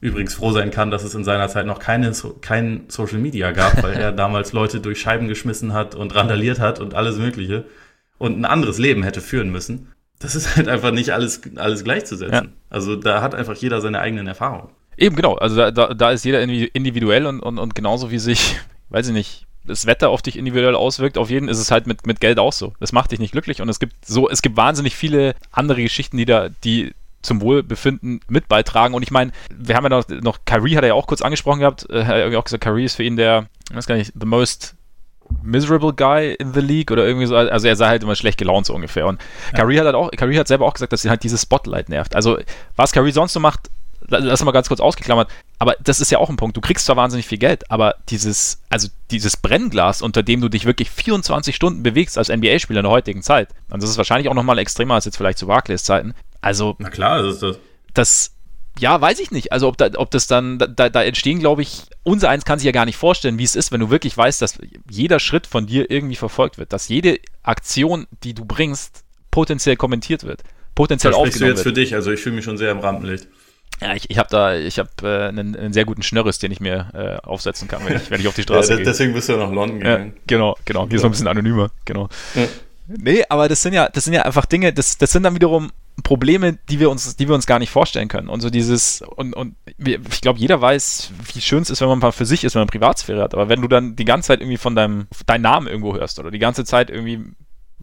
übrigens 0.01 0.33
froh 0.33 0.51
sein 0.51 0.71
kann, 0.71 0.91
dass 0.91 1.03
es 1.03 1.13
in 1.13 1.23
seiner 1.23 1.49
Zeit 1.49 1.65
noch 1.65 1.79
keine, 1.79 2.11
kein 2.41 2.85
Social 2.87 3.19
Media 3.19 3.51
gab, 3.51 3.83
weil 3.83 3.93
er 3.93 4.11
damals 4.13 4.53
Leute 4.53 4.79
durch 4.79 5.01
Scheiben 5.01 5.27
geschmissen 5.27 5.73
hat 5.73 5.95
und 5.95 6.15
randaliert 6.15 6.59
hat 6.59 6.79
und 6.79 6.93
alles 6.93 7.17
Mögliche 7.17 7.65
und 8.17 8.39
ein 8.39 8.45
anderes 8.45 8.77
Leben 8.77 9.03
hätte 9.03 9.21
führen 9.21 9.49
müssen. 9.49 9.91
Das 10.19 10.35
ist 10.35 10.55
halt 10.55 10.67
einfach 10.67 10.91
nicht 10.91 11.11
alles, 11.11 11.41
alles 11.55 11.83
gleichzusetzen. 11.83 12.33
Ja. 12.33 12.51
Also 12.69 12.95
da 12.95 13.21
hat 13.21 13.35
einfach 13.35 13.55
jeder 13.55 13.81
seine 13.81 13.99
eigenen 13.99 14.27
Erfahrungen. 14.27 14.69
Eben, 14.97 15.15
genau. 15.15 15.35
Also 15.35 15.55
da, 15.55 15.71
da, 15.71 15.93
da 15.93 16.11
ist 16.11 16.25
jeder 16.25 16.41
individuell 16.41 17.25
und, 17.25 17.39
und, 17.39 17.57
und 17.57 17.73
genauso 17.73 18.11
wie 18.11 18.19
sich, 18.19 18.57
weiß 18.89 19.07
ich 19.07 19.13
nicht, 19.13 19.45
das 19.65 19.85
Wetter 19.85 20.09
auf 20.09 20.21
dich 20.21 20.37
individuell 20.37 20.75
auswirkt, 20.75 21.17
auf 21.17 21.29
jeden 21.29 21.47
ist 21.47 21.59
es 21.59 21.71
halt 21.71 21.87
mit, 21.87 22.05
mit 22.05 22.19
Geld 22.19 22.39
auch 22.39 22.53
so. 22.53 22.73
Das 22.79 22.91
macht 22.91 23.11
dich 23.11 23.19
nicht 23.19 23.31
glücklich 23.31 23.61
und 23.61 23.69
es 23.69 23.79
gibt 23.79 24.05
so, 24.05 24.29
es 24.29 24.41
gibt 24.41 24.57
wahnsinnig 24.57 24.95
viele 24.95 25.35
andere 25.51 25.81
Geschichten, 25.81 26.17
die 26.17 26.25
da, 26.25 26.49
die 26.63 26.93
zum 27.21 27.41
Wohlbefinden 27.41 28.21
mit 28.27 28.47
beitragen. 28.47 28.93
Und 28.93 29.03
ich 29.03 29.11
meine, 29.11 29.31
wir 29.53 29.75
haben 29.75 29.83
ja 29.83 29.89
noch, 29.89 30.07
noch 30.07 30.39
Kyrie 30.45 30.77
hat 30.77 30.83
er 30.83 30.89
ja 30.89 30.93
auch 30.93 31.07
kurz 31.07 31.21
angesprochen 31.21 31.59
gehabt, 31.59 31.89
äh, 31.89 32.05
hat 32.05 32.15
er 32.15 32.39
auch 32.39 32.43
gesagt, 32.43 32.63
Kyrie 32.63 32.85
ist 32.85 32.95
für 32.95 33.03
ihn 33.03 33.17
der, 33.17 33.47
ich 33.69 33.75
weiß 33.75 33.87
gar 33.87 33.95
nicht, 33.95 34.13
the 34.19 34.25
most 34.25 34.75
miserable 35.43 35.93
guy 35.93 36.33
in 36.39 36.53
the 36.53 36.59
league 36.59 36.91
oder 36.91 37.05
irgendwie 37.05 37.27
so. 37.27 37.35
Also 37.35 37.67
er 37.67 37.75
sei 37.75 37.87
halt 37.87 38.03
immer 38.03 38.15
schlecht 38.15 38.37
gelaunt 38.37 38.65
so 38.65 38.73
ungefähr. 38.73 39.07
Und 39.07 39.21
ja. 39.51 39.59
Kyrie 39.59 39.79
hat 39.79 39.85
halt 39.85 39.95
auch, 39.95 40.11
Kyrie 40.11 40.39
hat 40.39 40.47
selber 40.47 40.65
auch 40.65 40.73
gesagt, 40.73 40.93
dass 40.93 41.05
ihn 41.05 41.11
halt 41.11 41.23
dieses 41.23 41.41
Spotlight 41.41 41.89
nervt. 41.89 42.15
Also 42.15 42.39
was 42.75 42.91
Kyrie 42.91 43.11
sonst 43.11 43.33
so 43.33 43.39
macht, 43.39 43.69
lass 44.07 44.43
mal 44.43 44.51
ganz 44.51 44.67
kurz 44.67 44.79
ausgeklammert, 44.79 45.29
aber 45.59 45.75
das 45.83 45.99
ist 45.99 46.11
ja 46.11 46.17
auch 46.17 46.29
ein 46.29 46.37
Punkt. 46.37 46.57
Du 46.57 46.61
kriegst 46.61 46.85
zwar 46.85 46.95
wahnsinnig 46.95 47.27
viel 47.27 47.37
Geld, 47.37 47.69
aber 47.69 47.95
dieses, 48.09 48.61
also 48.69 48.87
dieses 49.11 49.37
Brennglas, 49.37 50.01
unter 50.01 50.23
dem 50.23 50.41
du 50.41 50.49
dich 50.49 50.65
wirklich 50.65 50.89
24 50.89 51.55
Stunden 51.55 51.83
bewegst 51.83 52.17
als 52.17 52.29
NBA-Spieler 52.29 52.79
in 52.79 52.85
der 52.85 52.91
heutigen 52.91 53.21
Zeit, 53.21 53.49
und 53.69 53.83
das 53.83 53.89
ist 53.89 53.97
wahrscheinlich 53.97 54.29
auch 54.29 54.33
nochmal 54.33 54.57
extremer 54.57 54.95
als 54.95 55.05
jetzt 55.05 55.17
vielleicht 55.17 55.37
zu 55.37 55.47
Barclays 55.47 55.83
Zeiten, 55.83 56.13
also. 56.41 56.75
Na 56.79 56.89
klar, 56.89 57.23
das 57.23 57.35
ist 57.35 57.43
das. 57.43 57.59
Das, 57.93 58.31
ja, 58.79 58.99
weiß 58.99 59.19
ich 59.19 59.31
nicht. 59.31 59.51
Also 59.51 59.67
ob, 59.67 59.77
da, 59.77 59.89
ob 59.95 60.11
das 60.11 60.27
dann, 60.27 60.57
da, 60.57 60.89
da 60.89 61.03
entstehen, 61.03 61.39
glaube 61.39 61.61
ich, 61.61 61.83
unser 62.03 62.29
eins 62.29 62.45
kann 62.45 62.59
sich 62.59 62.65
ja 62.65 62.71
gar 62.71 62.85
nicht 62.85 62.97
vorstellen, 62.97 63.37
wie 63.37 63.43
es 63.43 63.55
ist, 63.55 63.71
wenn 63.71 63.79
du 63.79 63.89
wirklich 63.89 64.15
weißt, 64.15 64.41
dass 64.41 64.57
jeder 64.89 65.19
Schritt 65.19 65.47
von 65.47 65.67
dir 65.67 65.89
irgendwie 65.91 66.15
verfolgt 66.15 66.57
wird, 66.57 66.71
dass 66.71 66.87
jede 66.87 67.19
Aktion, 67.43 68.07
die 68.23 68.33
du 68.33 68.45
bringst, 68.45 69.03
potenziell 69.31 69.75
kommentiert 69.75 70.23
wird, 70.23 70.43
potenziell 70.75 71.11
das 71.11 71.19
aufgenommen 71.19 71.39
du 71.39 71.57
jetzt 71.57 71.65
wird. 71.65 71.75
für 71.75 71.81
dich, 71.81 71.93
also 71.95 72.11
ich 72.11 72.19
fühle 72.19 72.35
mich 72.35 72.45
schon 72.45 72.57
sehr 72.57 72.71
im 72.71 72.79
Rampenlicht. 72.79 73.27
Ja, 73.81 73.95
ich, 73.95 74.09
ich 74.09 74.17
habe 74.17 74.29
da, 74.29 74.55
ich 74.55 74.77
habe 74.77 74.89
äh, 75.03 75.27
einen, 75.29 75.55
einen, 75.55 75.73
sehr 75.73 75.85
guten 75.85 76.01
Schnörres, 76.01 76.39
den 76.39 76.51
ich 76.51 76.59
mir 76.59 76.89
äh, 76.93 77.25
aufsetzen 77.25 77.67
kann, 77.67 77.85
wenn 77.85 77.95
ich, 77.95 78.11
wenn 78.11 78.19
ich 78.19 78.27
auf 78.27 78.35
die 78.35 78.41
Straße 78.41 78.71
ja, 78.71 78.75
gehe. 78.77 78.85
Deswegen 78.85 79.13
bist 79.13 79.29
du 79.29 79.33
ja 79.33 79.39
nach 79.39 79.51
London 79.51 79.79
gegangen. 79.79 80.13
Ja, 80.15 80.21
genau, 80.27 80.57
genau. 80.65 80.87
Hier 80.87 80.97
ja. 80.97 80.99
so 80.99 81.07
ein 81.07 81.11
bisschen 81.11 81.27
anonymer, 81.27 81.71
genau. 81.85 82.09
Ja. 82.35 82.47
Nee, 82.87 83.23
aber 83.29 83.47
das 83.47 83.61
sind 83.61 83.73
ja, 83.73 83.87
das 83.87 84.03
sind 84.03 84.13
ja 84.13 84.23
einfach 84.23 84.45
Dinge, 84.45 84.73
das, 84.73 84.97
das 84.97 85.11
sind 85.11 85.23
dann 85.23 85.35
wiederum 85.35 85.71
Probleme, 86.03 86.57
die 86.69 86.79
wir 86.79 86.89
uns, 86.89 87.15
die 87.15 87.27
wir 87.27 87.35
uns 87.35 87.45
gar 87.45 87.59
nicht 87.59 87.69
vorstellen 87.69 88.07
können. 88.07 88.29
Und 88.29 88.41
so 88.41 88.49
dieses, 88.49 89.01
und, 89.01 89.33
und 89.33 89.55
ich 89.77 90.21
glaube, 90.21 90.39
jeder 90.39 90.61
weiß, 90.61 91.11
wie 91.33 91.41
schön 91.41 91.61
es 91.61 91.69
ist, 91.69 91.81
wenn 91.81 91.87
man 91.87 91.99
mal 91.99 92.11
für 92.11 92.25
sich 92.25 92.43
ist, 92.43 92.55
wenn 92.55 92.61
man 92.61 92.67
Privatsphäre 92.67 93.21
hat. 93.21 93.33
Aber 93.33 93.49
wenn 93.49 93.61
du 93.61 93.67
dann 93.67 93.95
die 93.95 94.05
ganze 94.05 94.27
Zeit 94.27 94.41
irgendwie 94.41 94.57
von 94.57 94.75
deinem, 94.75 95.07
deinen 95.25 95.41
Namen 95.41 95.67
irgendwo 95.67 95.95
hörst 95.95 96.19
oder 96.19 96.31
die 96.31 96.39
ganze 96.39 96.65
Zeit 96.65 96.89
irgendwie 96.89 97.23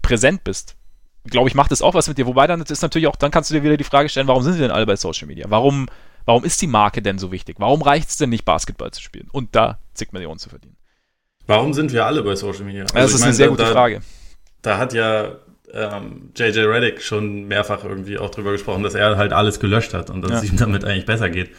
präsent 0.03 0.45
bist, 0.45 0.77
glaube 1.25 1.49
ich, 1.49 1.55
macht 1.55 1.71
das 1.71 1.83
auch 1.83 1.95
was 1.95 2.09
mit 2.09 2.19
dir. 2.19 2.27
Wobei 2.27 2.47
dann 2.47 2.61
ist 2.62 2.83
natürlich 2.83 3.09
auch, 3.09 3.17
dann 3.17 3.31
kannst 3.31 3.51
du 3.51 3.55
dir 3.55 3.62
wieder 3.62 3.77
die 3.77 3.85
Frage 3.85 4.09
stellen, 4.09 4.29
warum 4.29 4.43
sind 4.43 4.55
sie 4.55 4.61
denn 4.61 4.71
alle 4.71 4.87
bei 4.87 4.97
Social 4.97 5.27
Media? 5.27 5.47
Warum, 5.49 5.89
warum 6.25 6.45
ist 6.45 6.61
die 6.62 6.67
Marke 6.67 7.03
denn 7.03 7.19
so 7.19 7.33
wichtig? 7.33 7.57
Warum 7.59 7.83
reicht 7.83 8.09
es 8.09 8.17
denn 8.17 8.31
nicht, 8.31 8.45
Basketball 8.45 8.91
zu 8.91 9.03
spielen 9.03 9.29
und 9.33 9.55
da 9.55 9.79
zig 9.95 10.12
Millionen 10.12 10.39
zu 10.39 10.49
verdienen? 10.49 10.77
Warum 11.47 11.75
sind 11.75 11.93
wir 11.93 12.07
alle 12.07 12.23
bei 12.23 12.37
Social 12.37 12.64
Media? 12.64 12.83
Also 12.83 12.95
das 12.95 13.11
ist 13.12 13.21
meine, 13.21 13.27
eine 13.27 13.35
sehr 13.35 13.49
gute 13.49 13.64
da, 13.64 13.73
Frage. 13.73 14.03
Da 14.62 14.79
hat 14.79 14.93
ja 14.93 15.37
ähm, 15.77 16.31
JJ 16.35 16.61
Reddick 16.61 17.03
schon 17.03 17.47
mehrfach 17.47 17.85
irgendwie 17.85 18.18
auch 18.18 18.31
drüber 18.31 18.53
gesprochen, 18.53 18.83
dass 18.83 18.95
er 18.95 19.16
halt 19.16 19.33
alles 19.33 19.61
gelöscht 19.61 19.95
hat 19.95 20.11
und 20.11 20.22
dass 20.22 20.31
ja. 20.31 20.39
es 20.39 20.51
ihm 20.51 20.57
damit 20.57 20.85
eigentlich 20.85 21.07
besser 21.07 21.31
geht. 21.31 21.51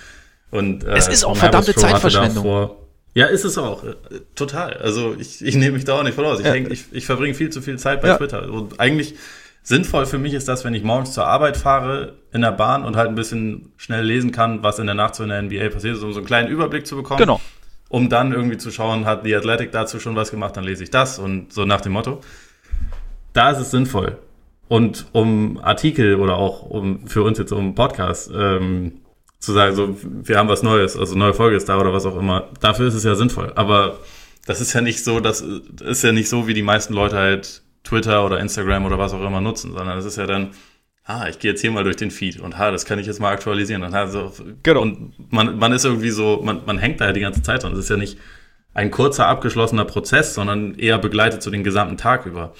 Und, 0.49 0.83
äh, 0.83 0.95
es 0.95 1.07
ist 1.07 1.23
auch 1.23 1.37
verdammte 1.37 1.75
Zeitverschwendung. 1.75 2.43
Davor, 2.43 2.87
ja, 3.13 3.25
ist 3.25 3.45
es 3.45 3.57
auch. 3.57 3.83
Äh, 3.83 3.95
total. 4.35 4.73
Also 4.73 5.15
ich, 5.17 5.43
ich 5.43 5.55
nehme 5.55 5.73
mich 5.73 5.85
da 5.85 5.99
auch 5.99 6.03
nicht 6.03 6.15
von 6.15 6.25
aus. 6.25 6.39
Ich, 6.39 6.45
ja. 6.45 6.55
ich, 6.55 6.85
ich 6.91 7.05
verbringe 7.05 7.33
viel 7.33 7.49
zu 7.49 7.61
viel 7.61 7.77
Zeit 7.77 8.01
bei 8.01 8.09
ja. 8.09 8.17
Twitter. 8.17 8.51
Und 8.51 8.79
eigentlich 8.79 9.15
sinnvoll 9.63 10.05
für 10.05 10.17
mich 10.17 10.33
ist 10.33 10.47
das, 10.47 10.63
wenn 10.63 10.73
ich 10.73 10.83
morgens 10.83 11.13
zur 11.13 11.25
Arbeit 11.25 11.57
fahre 11.57 12.13
in 12.31 12.41
der 12.41 12.51
Bahn 12.51 12.85
und 12.85 12.95
halt 12.95 13.09
ein 13.09 13.15
bisschen 13.15 13.73
schnell 13.77 14.05
lesen 14.05 14.31
kann, 14.31 14.63
was 14.63 14.79
in 14.79 14.85
der 14.85 14.95
Nacht 14.95 15.15
so 15.15 15.23
in 15.23 15.29
der 15.29 15.41
NBA 15.41 15.69
passiert 15.69 15.97
ist, 15.97 16.03
um 16.03 16.13
so 16.13 16.19
einen 16.19 16.27
kleinen 16.27 16.47
Überblick 16.47 16.87
zu 16.87 16.95
bekommen. 16.95 17.19
Genau. 17.19 17.41
Um 17.89 18.09
dann 18.09 18.33
irgendwie 18.33 18.57
zu 18.57 18.71
schauen, 18.71 19.05
hat 19.05 19.23
The 19.23 19.35
Athletic 19.35 19.71
dazu 19.71 19.99
schon 19.99 20.15
was 20.15 20.31
gemacht, 20.31 20.55
dann 20.55 20.63
lese 20.63 20.83
ich 20.83 20.89
das 20.89 21.19
und 21.19 21.53
so 21.53 21.65
nach 21.65 21.81
dem 21.81 21.93
Motto 21.93 22.21
da 23.37 23.51
ist 23.51 23.59
es 23.59 23.71
sinnvoll. 23.71 24.17
Und 24.67 25.05
um 25.13 25.59
Artikel 25.59 26.15
oder 26.15 26.35
auch 26.37 26.63
um 26.63 27.07
für 27.07 27.23
uns 27.23 27.37
jetzt 27.37 27.53
um 27.53 27.75
Podcast 27.75 28.31
ähm, 28.35 29.01
zu 29.39 29.53
sagen, 29.53 29.75
so 29.75 29.95
wir 30.01 30.37
haben 30.37 30.49
was 30.49 30.63
Neues, 30.63 30.97
also 30.97 31.15
neue 31.15 31.33
Folge 31.33 31.55
ist 31.55 31.69
da 31.69 31.79
oder 31.79 31.93
was 31.93 32.05
auch 32.05 32.17
immer, 32.17 32.49
dafür 32.59 32.87
ist 32.87 32.95
es 32.95 33.03
ja 33.03 33.15
sinnvoll. 33.15 33.53
Aber 33.55 33.99
das 34.45 34.59
ist 34.59 34.73
ja 34.73 34.81
nicht 34.81 35.03
so, 35.03 35.19
das 35.19 35.41
ist 35.41 36.03
ja 36.03 36.11
nicht 36.11 36.27
so, 36.27 36.47
wie 36.47 36.53
die 36.53 36.63
meisten 36.63 36.93
Leute 36.93 37.15
halt 37.15 37.61
Twitter 37.83 38.25
oder 38.25 38.39
Instagram 38.39 38.85
oder 38.85 38.97
was 38.97 39.13
auch 39.13 39.25
immer 39.25 39.39
nutzen, 39.39 39.71
sondern 39.73 39.97
es 39.97 40.05
ist 40.05 40.17
ja 40.17 40.25
dann, 40.25 40.51
ah, 41.05 41.27
ich 41.29 41.39
gehe 41.39 41.51
jetzt 41.51 41.61
hier 41.61 41.71
mal 41.71 41.83
durch 41.83 41.95
den 41.95 42.11
Feed 42.11 42.39
und 42.39 42.57
ha, 42.57 42.71
das 42.71 42.85
kann 42.85 42.99
ich 42.99 43.07
jetzt 43.07 43.21
mal 43.21 43.31
aktualisieren. 43.31 43.83
Und, 43.83 43.93
ha, 43.93 44.07
so, 44.07 44.33
genau. 44.63 44.81
und 44.81 45.31
man, 45.31 45.57
man 45.57 45.71
ist 45.71 45.85
irgendwie 45.85 46.09
so, 46.09 46.41
man, 46.43 46.61
man 46.65 46.79
hängt 46.79 46.99
da 46.99 47.05
ja 47.05 47.13
die 47.13 47.21
ganze 47.21 47.41
Zeit 47.41 47.63
dran. 47.63 47.71
Es 47.73 47.79
ist 47.79 47.89
ja 47.89 47.97
nicht 47.97 48.17
ein 48.73 48.91
kurzer, 48.91 49.27
abgeschlossener 49.27 49.85
Prozess, 49.85 50.33
sondern 50.33 50.75
eher 50.75 50.97
begleitet 50.97 51.41
so 51.41 51.49
den 51.49 51.63
gesamten 51.63 51.97
Tag 51.97 52.25
über. 52.25 52.53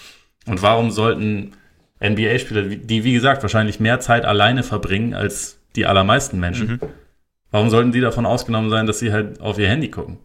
Und 0.48 0.62
warum 0.62 0.92
sollten 0.92 1.54
NBA-Spieler, 2.02 2.64
die 2.64 3.04
wie 3.04 3.14
gesagt 3.14 3.42
wahrscheinlich 3.42 3.80
mehr 3.80 4.00
Zeit 4.00 4.26
alleine 4.26 4.64
verbringen 4.64 5.14
als 5.14 5.60
die 5.76 5.86
allermeisten 5.86 6.40
Menschen, 6.40 6.68
mhm. 6.68 6.80
warum 7.52 7.70
sollten 7.70 7.92
die 7.92 8.02
davon 8.02 8.26
ausgenommen 8.26 8.70
sein, 8.70 8.88
dass 8.88 9.00
sie 9.00 9.12
halt 9.12 9.42
auf 9.42 9.60
ihr 9.60 9.68
Handy 9.68 9.90
gucken? 9.90 10.18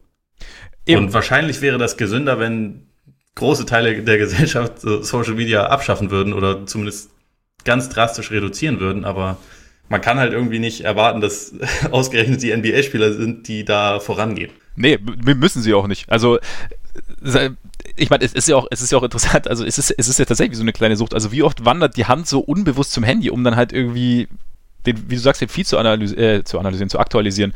Eben. 0.86 1.04
Und 1.04 1.12
wahrscheinlich 1.12 1.60
wäre 1.60 1.78
das 1.78 1.96
gesünder, 1.96 2.38
wenn 2.38 2.86
große 3.34 3.66
Teile 3.66 4.02
der 4.02 4.18
Gesellschaft 4.18 4.80
Social 4.80 5.34
Media 5.34 5.66
abschaffen 5.66 6.10
würden 6.10 6.32
oder 6.32 6.66
zumindest 6.66 7.10
ganz 7.64 7.88
drastisch 7.88 8.30
reduzieren 8.30 8.80
würden, 8.80 9.04
aber 9.04 9.38
man 9.88 10.00
kann 10.00 10.18
halt 10.18 10.32
irgendwie 10.32 10.58
nicht 10.58 10.82
erwarten, 10.82 11.20
dass 11.20 11.54
ausgerechnet 11.90 12.42
die 12.42 12.54
NBA-Spieler 12.54 13.12
sind, 13.12 13.48
die 13.48 13.64
da 13.64 14.00
vorangehen. 14.00 14.50
Nee, 14.74 14.98
müssen 14.98 15.62
sie 15.62 15.74
auch 15.74 15.86
nicht. 15.86 16.10
Also 16.10 16.38
ich 17.96 18.10
meine, 18.10 18.24
es 18.24 18.32
ist 18.32 18.48
ja 18.48 18.56
auch, 18.56 18.66
es 18.70 18.80
ist 18.80 18.92
ja 18.92 18.98
auch 18.98 19.02
interessant, 19.02 19.48
also 19.48 19.64
es 19.64 19.78
ist, 19.78 19.90
es 19.90 20.08
ist 20.08 20.18
ja 20.18 20.24
tatsächlich 20.24 20.56
so 20.56 20.62
eine 20.62 20.72
kleine 20.72 20.96
Sucht. 20.96 21.14
Also 21.14 21.32
wie 21.32 21.42
oft 21.42 21.64
wandert 21.64 21.96
die 21.96 22.06
Hand 22.06 22.26
so 22.26 22.40
unbewusst 22.40 22.92
zum 22.92 23.04
Handy, 23.04 23.30
um 23.30 23.44
dann 23.44 23.56
halt 23.56 23.72
irgendwie 23.72 24.28
den, 24.86 25.10
wie 25.10 25.14
du 25.14 25.20
sagst, 25.20 25.40
den 25.40 25.48
Feed 25.48 25.66
zu, 25.66 25.78
analysi 25.78 26.14
äh, 26.16 26.44
zu 26.44 26.58
analysieren, 26.58 26.90
zu 26.90 26.98
aktualisieren. 26.98 27.54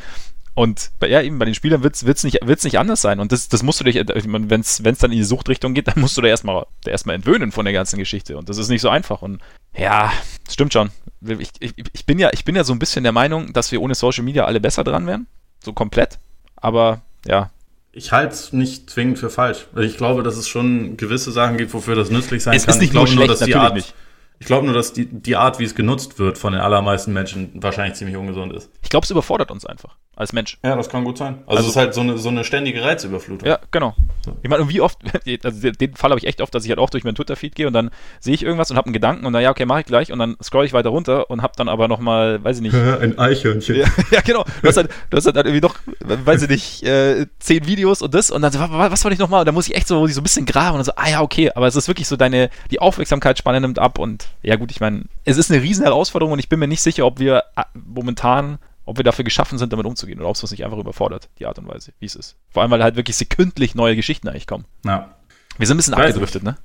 Und 0.57 0.89
bei, 0.99 1.07
ja, 1.07 1.21
eben 1.21 1.37
bei 1.37 1.45
den 1.45 1.53
Spielern 1.53 1.83
wird 1.83 1.95
es 1.95 2.23
nicht, 2.23 2.39
wird's 2.43 2.63
nicht 2.63 2.79
anders 2.79 2.99
sein. 2.99 3.19
Und 3.19 3.31
das, 3.31 3.47
das 3.47 3.61
musst 3.61 3.79
du 3.79 3.83
dich, 3.83 3.95
wenn 3.95 4.61
es 4.61 4.81
dann 4.81 5.11
in 5.11 5.17
die 5.19 5.23
Suchtrichtung 5.23 5.75
geht, 5.75 5.87
dann 5.87 5.99
musst 5.99 6.17
du 6.17 6.21
da 6.21 6.29
erstmal 6.29 6.65
erstmal 6.83 7.15
entwöhnen 7.15 7.51
von 7.51 7.63
der 7.63 7.75
ganzen 7.75 7.99
Geschichte. 7.99 8.37
Und 8.37 8.49
das 8.49 8.57
ist 8.57 8.69
nicht 8.69 8.81
so 8.81 8.89
einfach. 8.89 9.21
Und 9.21 9.39
ja, 9.75 10.11
stimmt 10.49 10.73
schon. 10.73 10.89
Ich, 11.21 11.51
ich, 11.59 11.73
ich, 11.93 12.05
bin 12.07 12.17
ja, 12.17 12.31
ich 12.33 12.43
bin 12.43 12.55
ja 12.55 12.63
so 12.63 12.73
ein 12.73 12.79
bisschen 12.79 13.03
der 13.03 13.11
Meinung, 13.11 13.53
dass 13.53 13.71
wir 13.71 13.79
ohne 13.83 13.93
Social 13.93 14.23
Media 14.23 14.45
alle 14.45 14.59
besser 14.59 14.83
dran 14.83 15.05
wären. 15.05 15.27
So 15.63 15.73
komplett. 15.73 16.17
Aber 16.55 17.01
ja, 17.27 17.51
ich 17.97 18.11
halte 18.11 18.35
es 18.35 18.53
nicht 18.53 18.91
zwingend 18.91 19.17
für 19.17 19.31
falsch. 19.31 19.65
Ich 19.75 19.97
glaube, 19.97 20.21
dass 20.21 20.37
es 20.37 20.47
schon 20.47 20.97
gewisse 20.97 21.31
Sachen 21.31 21.57
gibt, 21.57 21.73
wofür 21.73 21.95
das 21.95 22.11
nützlich 22.11 22.43
sein 22.43 22.55
es 22.55 22.65
kann. 22.65 22.75
Ist 22.75 22.79
nicht 22.79 22.89
ich 22.89 22.91
glaube 22.91 23.13
nur, 23.15 23.27
dass 23.27 23.39
die 23.39 23.55
Art, 23.55 23.73
nicht. 23.73 23.95
Ich 24.39 24.45
glaube 24.45 24.65
nur, 24.65 24.75
dass 24.75 24.93
die, 24.93 25.07
die 25.07 25.35
Art, 25.35 25.59
wie 25.59 25.63
es 25.63 25.73
genutzt 25.73 26.19
wird 26.19 26.37
von 26.37 26.53
den 26.53 26.61
allermeisten 26.61 27.11
Menschen, 27.11 27.51
wahrscheinlich 27.55 27.95
ziemlich 27.95 28.17
ungesund 28.17 28.53
ist. 28.53 28.69
Ich 28.83 28.89
glaube, 28.89 29.03
es 29.03 29.11
überfordert 29.11 29.49
uns 29.51 29.65
einfach 29.65 29.95
als 30.17 30.33
Mensch. 30.33 30.57
Ja, 30.63 30.75
das 30.75 30.89
kann 30.89 31.03
gut 31.03 31.17
sein. 31.17 31.39
Also, 31.45 31.57
also 31.57 31.63
es 31.63 31.69
ist 31.69 31.75
halt 31.75 31.93
so 31.93 32.01
eine, 32.01 32.17
so 32.17 32.29
eine 32.29 32.43
ständige 32.43 32.83
Reizüberflutung. 32.83 33.47
Ja, 33.47 33.59
genau. 33.69 33.95
Ich 34.41 34.49
meine, 34.49 34.67
wie 34.67 34.81
oft, 34.81 34.97
also 35.43 35.71
den 35.71 35.95
Fall 35.95 36.09
habe 36.09 36.19
ich 36.19 36.27
echt 36.27 36.41
oft, 36.41 36.53
dass 36.53 36.63
ich 36.63 36.69
halt 36.69 36.79
auch 36.79 36.89
durch 36.89 37.03
meinen 37.03 37.15
Twitter-Feed 37.15 37.55
gehe 37.55 37.67
und 37.67 37.73
dann 37.73 37.91
sehe 38.19 38.33
ich 38.33 38.43
irgendwas 38.43 38.71
und 38.71 38.77
habe 38.77 38.87
einen 38.87 38.93
Gedanken 38.93 39.25
und 39.25 39.33
dann, 39.33 39.43
ja, 39.43 39.51
okay, 39.51 39.65
mache 39.65 39.81
ich 39.81 39.85
gleich 39.85 40.11
und 40.11 40.17
dann 40.17 40.35
scroll 40.43 40.65
ich 40.65 40.73
weiter 40.73 40.89
runter 40.89 41.29
und 41.29 41.43
habe 41.43 41.53
dann 41.55 41.69
aber 41.69 41.87
nochmal, 41.87 42.43
weiß 42.43 42.57
ich 42.57 42.63
nicht. 42.63 42.75
Ein 43.01 43.19
Eichhörnchen. 43.19 43.75
Ja, 43.75 43.85
ja, 44.11 44.21
genau. 44.21 44.43
Du 44.61 44.67
hast, 44.67 44.77
halt, 44.77 44.89
du 45.11 45.17
hast 45.17 45.25
halt 45.27 45.35
irgendwie 45.35 45.61
noch, 45.61 45.75
weiß 45.99 46.43
ich 46.43 46.49
nicht, 46.49 46.83
äh, 46.83 47.27
zehn 47.37 47.67
Videos 47.67 48.01
und 48.01 48.13
das 48.13 48.31
und 48.31 48.41
dann, 48.41 48.53
was 48.53 49.03
wollte 49.03 49.13
ich 49.13 49.19
nochmal? 49.19 49.41
Und 49.41 49.45
dann 49.45 49.55
muss 49.55 49.67
ich 49.67 49.75
echt 49.75 49.87
so, 49.87 50.07
so 50.07 50.19
ein 50.19 50.23
bisschen 50.23 50.47
graben 50.47 50.77
und 50.77 50.83
so, 50.83 50.93
ah 50.95 51.09
ja, 51.09 51.21
okay, 51.21 51.51
aber 51.53 51.67
es 51.67 51.75
ist 51.75 51.87
wirklich 51.87 52.07
so 52.07 52.15
deine, 52.15 52.49
die 52.71 52.79
Aufmerksamkeitsspanne 52.79 53.61
nimmt 53.61 53.77
ab 53.77 53.99
und 53.99 54.26
ja 54.41 54.55
gut, 54.55 54.71
ich 54.71 54.79
meine, 54.79 55.03
es 55.25 55.37
ist 55.37 55.51
eine 55.51 55.61
riesen 55.61 55.83
Herausforderung 55.83 56.33
und 56.33 56.39
ich 56.39 56.49
bin 56.49 56.59
mir 56.59 56.67
nicht 56.67 56.81
sicher, 56.81 57.05
ob 57.05 57.19
wir 57.19 57.43
äh, 57.55 57.63
momentan, 57.73 58.59
ob 58.85 58.97
wir 58.97 59.03
dafür 59.03 59.25
geschaffen 59.25 59.57
sind, 59.57 59.73
damit 59.73 59.85
umzugehen 59.85 60.19
oder 60.19 60.29
ob 60.29 60.35
es 60.35 60.43
uns 60.43 60.51
nicht 60.51 60.63
einfach 60.65 60.77
überfordert, 60.77 61.29
die 61.39 61.45
Art 61.45 61.59
und 61.59 61.67
Weise, 61.67 61.93
wie 61.99 62.05
es 62.05 62.15
ist. 62.15 62.35
Vor 62.49 62.61
allem, 62.61 62.71
weil 62.71 62.83
halt 62.83 62.95
wirklich 62.95 63.17
sekündlich 63.17 63.75
neue 63.75 63.95
Geschichten 63.95 64.27
eigentlich 64.27 64.47
kommen. 64.47 64.65
Ja. 64.85 65.15
Wir 65.57 65.67
sind 65.67 65.75
ein 65.75 65.79
bisschen 65.79 65.95
Weiß 65.95 66.07
abgedriftet, 66.07 66.43
nicht. 66.43 66.55
ne? 66.55 66.59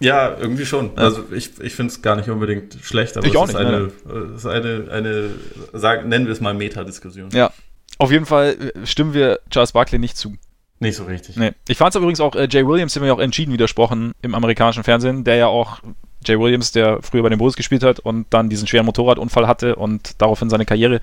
Ja, 0.00 0.36
irgendwie 0.38 0.64
schon. 0.64 0.92
Ja. 0.96 1.02
Also 1.02 1.26
ich, 1.30 1.60
ich 1.60 1.74
finde 1.74 1.92
es 1.92 2.00
gar 2.00 2.16
nicht 2.16 2.28
unbedingt 2.30 2.78
schlecht, 2.82 3.16
aber 3.16 3.26
ich 3.26 3.34
es 3.34 3.38
auch 3.38 3.48
ist, 3.48 3.54
nicht, 3.54 3.66
eine, 3.66 3.90
ne? 4.06 4.34
ist 4.34 4.46
eine, 4.46 4.88
eine, 4.90 5.30
sagen, 5.74 6.08
nennen 6.08 6.26
wir 6.26 6.32
es 6.32 6.40
mal 6.40 6.54
Metadiskussion. 6.54 7.28
Ja. 7.32 7.52
Auf 7.98 8.10
jeden 8.10 8.24
Fall 8.24 8.72
äh, 8.74 8.86
stimmen 8.86 9.12
wir 9.12 9.40
Charles 9.50 9.72
Barkley 9.72 9.98
nicht 9.98 10.16
zu. 10.16 10.36
Nicht 10.78 10.96
so 10.96 11.04
richtig. 11.04 11.36
Nee. 11.36 11.52
Ich 11.68 11.76
fand 11.76 11.94
es 11.94 12.00
übrigens 12.00 12.20
auch, 12.20 12.34
äh, 12.34 12.48
Jay 12.50 12.66
Williams, 12.66 12.94
dem 12.94 13.02
wir 13.02 13.12
auch 13.12 13.18
entschieden 13.18 13.52
widersprochen 13.52 14.12
im 14.22 14.34
amerikanischen 14.34 14.82
Fernsehen, 14.82 15.24
der 15.24 15.36
ja 15.36 15.46
auch 15.46 15.80
Jay 16.24 16.38
Williams, 16.38 16.72
der 16.72 17.00
früher 17.02 17.22
bei 17.22 17.28
den 17.28 17.38
Bulls 17.38 17.56
gespielt 17.56 17.82
hat 17.82 17.98
und 18.00 18.26
dann 18.30 18.50
diesen 18.50 18.66
schweren 18.66 18.86
Motorradunfall 18.86 19.46
hatte 19.46 19.76
und 19.76 20.20
daraufhin 20.20 20.50
seine 20.50 20.66
Karriere 20.66 21.00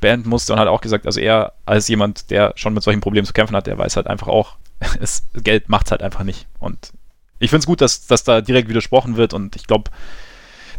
beenden 0.00 0.28
musste 0.28 0.52
und 0.52 0.60
hat 0.60 0.68
auch 0.68 0.80
gesagt, 0.80 1.06
also 1.06 1.20
er 1.20 1.52
als 1.66 1.88
jemand, 1.88 2.30
der 2.30 2.52
schon 2.56 2.74
mit 2.74 2.82
solchen 2.82 3.00
Problemen 3.00 3.26
zu 3.26 3.32
kämpfen 3.32 3.56
hat, 3.56 3.66
der 3.66 3.78
weiß 3.78 3.96
halt 3.96 4.06
einfach 4.06 4.28
auch, 4.28 4.56
es, 5.00 5.24
Geld 5.34 5.68
macht 5.68 5.86
es 5.86 5.90
halt 5.90 6.02
einfach 6.02 6.24
nicht. 6.24 6.46
Und 6.58 6.92
ich 7.38 7.50
finde 7.50 7.60
es 7.60 7.66
gut, 7.66 7.80
dass, 7.80 8.06
dass 8.06 8.24
da 8.24 8.40
direkt 8.40 8.68
widersprochen 8.68 9.16
wird 9.16 9.34
und 9.34 9.56
ich 9.56 9.66
glaube, 9.66 9.90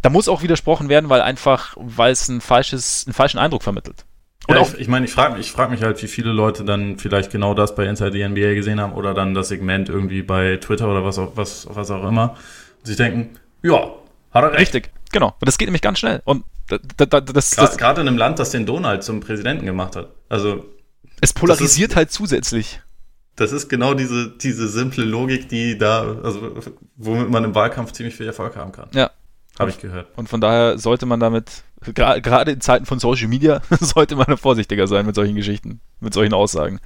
da 0.02 0.10
muss 0.10 0.28
auch 0.28 0.42
widersprochen 0.42 0.90
werden, 0.90 1.10
weil 1.10 1.22
einfach, 1.22 1.76
weil 1.78 2.12
es 2.12 2.28
ein 2.28 2.42
falsches, 2.42 3.06
einen 3.06 3.14
falschen 3.14 3.40
Eindruck 3.40 3.64
vermittelt. 3.64 4.06
Und 4.48 4.56
ja, 4.56 4.62
auch, 4.62 4.74
ich, 4.74 4.82
ich 4.82 4.88
meine, 4.90 5.06
ich 5.06 5.14
frage 5.14 5.40
ich 5.40 5.52
frag 5.52 5.70
mich 5.72 5.82
halt, 5.82 6.02
wie 6.04 6.08
viele 6.08 6.32
Leute 6.32 6.66
dann 6.66 6.98
vielleicht 6.98 7.32
genau 7.32 7.54
das 7.54 7.76
bei 7.76 7.86
Inside 7.86 8.12
the 8.12 8.28
NBA 8.28 8.54
gesehen 8.56 8.82
haben 8.82 8.94
oder 8.94 9.14
dann 9.14 9.34
das 9.34 9.48
Segment 9.48 9.88
irgendwie 9.88 10.22
bei 10.22 10.58
Twitter 10.58 10.90
oder 10.90 11.06
was 11.06 11.18
auch, 11.18 11.34
was, 11.36 11.68
was 11.70 11.90
auch 11.92 12.06
immer. 12.06 12.36
Und 12.80 12.88
sich 12.88 12.98
denken, 12.98 13.38
ja, 13.64 13.96
hat 14.32 14.44
er 14.44 14.52
recht. 14.52 14.74
Richtig, 14.74 14.92
genau. 15.12 15.30
Und 15.40 15.48
das 15.48 15.58
geht 15.58 15.68
nämlich 15.68 15.82
ganz 15.82 16.00
schnell. 16.00 16.22
Und 16.26 16.44
da, 16.68 16.78
da, 17.06 17.22
das, 17.22 17.52
das 17.52 17.78
gerade 17.78 18.02
in 18.02 18.08
einem 18.08 18.18
Land, 18.18 18.40
das 18.40 18.52
den 18.52 18.66
Donald 18.66 19.04
zum 19.04 19.20
Präsidenten 19.20 19.66
gemacht 19.66 19.96
hat. 19.96 20.10
Also 20.30 20.66
es 21.22 21.34
polarisiert 21.34 21.92
ist, 21.92 21.96
halt 21.96 22.12
zusätzlich. 22.12 22.82
Das 23.36 23.52
ist 23.52 23.68
genau 23.68 23.94
diese, 23.94 24.30
diese 24.30 24.68
simple 24.68 25.04
Logik, 25.04 25.50
die 25.50 25.78
da, 25.78 26.18
also 26.24 26.54
womit 26.96 27.30
man 27.30 27.44
im 27.44 27.56
Wahlkampf 27.56 27.92
ziemlich 27.94 28.16
viel 28.16 28.28
Erfolg 28.28 28.56
haben 28.56 28.72
kann. 28.72 28.90
Ja. 28.94 29.12
Habe 29.60 29.70
ich 29.70 29.80
gehört. 29.80 30.08
Und 30.16 30.30
von 30.30 30.42
daher 30.42 30.80
sollte 30.80 31.06
man 31.06 31.20
damit, 31.20 31.64
gerade 31.94 32.52
in 32.52 32.62
Zeiten 32.62 32.86
von 32.86 33.00
Social 33.00 33.28
Media, 33.28 33.62
sollte 33.80 34.16
man 34.16 34.38
vorsichtiger 34.38 34.88
sein 34.88 35.06
mit 35.06 35.16
solchen 35.16 35.36
Geschichten, 35.36 35.80
mit 36.00 36.14
solchen 36.14 36.34
Aussagen. 36.34 36.80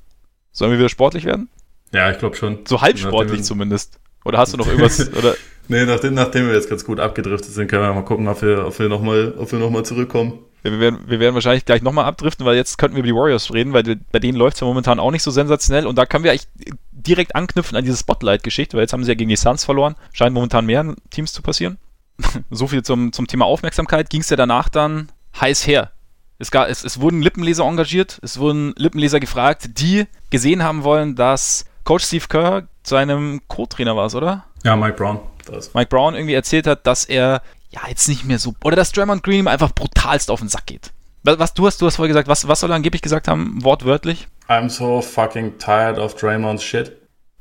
Sollen 0.52 0.72
wir 0.72 0.80
wieder 0.80 0.90
sportlich 0.90 1.24
werden? 1.24 1.50
Ja, 1.94 2.12
ich 2.12 2.18
glaube 2.18 2.36
schon. 2.36 2.60
So 2.68 2.82
halb 2.82 2.98
sportlich 2.98 3.44
zumindest. 3.44 4.00
Oder 4.26 4.40
hast 4.40 4.54
du 4.54 4.58
noch 4.58 4.68
irgendwas? 4.68 5.12
oder? 5.18 5.36
Nee, 5.68 5.86
nachdem, 5.86 6.14
nachdem 6.14 6.48
wir 6.48 6.54
jetzt 6.54 6.70
ganz 6.70 6.86
gut 6.86 7.00
abgedriftet 7.00 7.54
sind, 7.54 7.68
können 7.68 7.84
wir 7.84 7.94
mal 7.94 8.04
gucken, 8.04 8.28
ob 8.28 8.42
wir, 8.42 8.68
ob 8.68 8.80
wir 8.80 8.90
nochmal 8.90 9.34
noch 9.36 9.84
zurückkommen. 9.84 10.40
Ja, 10.64 10.72
wir, 10.72 10.80
werden, 10.80 11.00
wir 11.08 11.20
werden 11.20 11.36
wahrscheinlich 11.36 11.66
gleich 11.66 11.82
nochmal 11.82 12.06
abdriften, 12.06 12.46
weil 12.46 12.56
jetzt 12.56 12.78
könnten 12.78 12.96
wir 12.96 13.00
über 13.00 13.08
die 13.08 13.16
Warriors 13.16 13.54
reden, 13.54 13.74
weil 13.74 13.98
bei 14.12 14.20
denen 14.20 14.38
läuft 14.38 14.56
es 14.56 14.62
ja 14.62 14.68
momentan 14.68 15.00
auch 15.00 15.12
nicht 15.12 15.24
so 15.24 15.32
sensationell 15.32 15.86
und 15.86 15.98
da 15.98 16.06
können 16.06 16.24
wir 16.24 16.32
eigentlich 16.32 16.48
direkt 16.92 17.36
anknüpfen 17.36 17.78
an 17.78 17.84
diese 17.84 17.98
Spotlight-Geschichte, 17.98 18.76
weil 18.76 18.84
jetzt 18.84 18.94
haben 18.94 19.04
sie 19.04 19.12
ja 19.12 19.16
gegen 19.16 19.30
die 19.30 19.36
Suns 19.36 19.64
verloren. 19.64 19.96
Scheint 20.14 20.34
momentan 20.34 20.66
mehr 20.66 20.96
Teams 21.10 21.34
zu 21.34 21.42
passieren. 21.42 21.78
so 22.50 22.68
viel 22.68 22.84
zum, 22.84 23.14
zum 23.14 23.28
Thema 23.28 23.46
Aufmerksamkeit. 23.46 24.10
Ging 24.10 24.22
es 24.22 24.30
ja 24.30 24.36
danach 24.36 24.70
dann 24.70 25.10
heiß 25.40 25.68
her 25.68 25.92
Es, 26.40 26.52
gab, 26.52 26.68
es, 26.68 26.84
es 26.84 27.00
wurden 27.00 27.22
Lippenleser 27.22 27.64
engagiert, 27.64 28.20
es 28.24 28.40
wurden 28.40 28.74
Lippenleser 28.78 29.20
gefragt, 29.20 29.80
die 29.80 30.06
gesehen 30.30 30.64
haben 30.64 30.84
wollen, 30.84 31.16
dass 31.16 31.66
Coach 31.84 32.06
Steve 32.06 32.26
Kerr 32.28 32.68
seinem 32.84 33.42
Co-Trainer 33.48 33.96
war 33.96 34.14
oder? 34.16 34.46
Ja, 34.64 34.76
Mike 34.76 34.98
Brown. 34.98 35.20
Das. 35.52 35.74
Mike 35.74 35.90
Brown 35.90 36.16
irgendwie 36.16 36.34
erzählt 36.34 36.68
hat, 36.68 36.86
dass 36.86 37.06
er 37.06 37.42
ja 37.70 37.82
jetzt 37.88 38.08
nicht 38.08 38.26
mehr 38.26 38.40
so 38.40 38.54
oder 38.64 38.76
dass 38.76 38.92
Draymond 38.92 39.24
Green 39.24 39.40
ihm 39.40 39.48
einfach 39.48 39.74
brutalst 39.74 40.32
auf 40.32 40.40
den 40.40 40.50
Sack 40.50 40.68
geht. 40.68 40.92
Was, 41.24 41.40
was 41.40 41.54
du 41.54 41.66
hast, 41.66 41.82
du 41.82 41.86
hast 41.86 41.98
vorher 41.98 42.10
gesagt, 42.10 42.28
was, 42.28 42.48
was 42.48 42.60
soll 42.60 42.72
er 42.72 42.76
angeblich 42.76 43.02
gesagt 43.02 43.28
haben, 43.28 43.64
wortwörtlich? 43.64 44.28
I'm 44.48 44.70
so 44.70 45.02
fucking 45.02 45.58
tired 45.58 45.98
of 45.98 46.16
Draymond's 46.16 46.64
shit. 46.64 46.94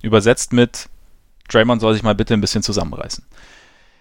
Übersetzt 0.02 0.52
mit 0.52 0.88
Draymond 1.48 1.80
soll 1.80 1.94
sich 1.94 2.02
mal 2.02 2.14
bitte 2.14 2.34
ein 2.34 2.40
bisschen 2.40 2.62
zusammenreißen. 2.62 3.24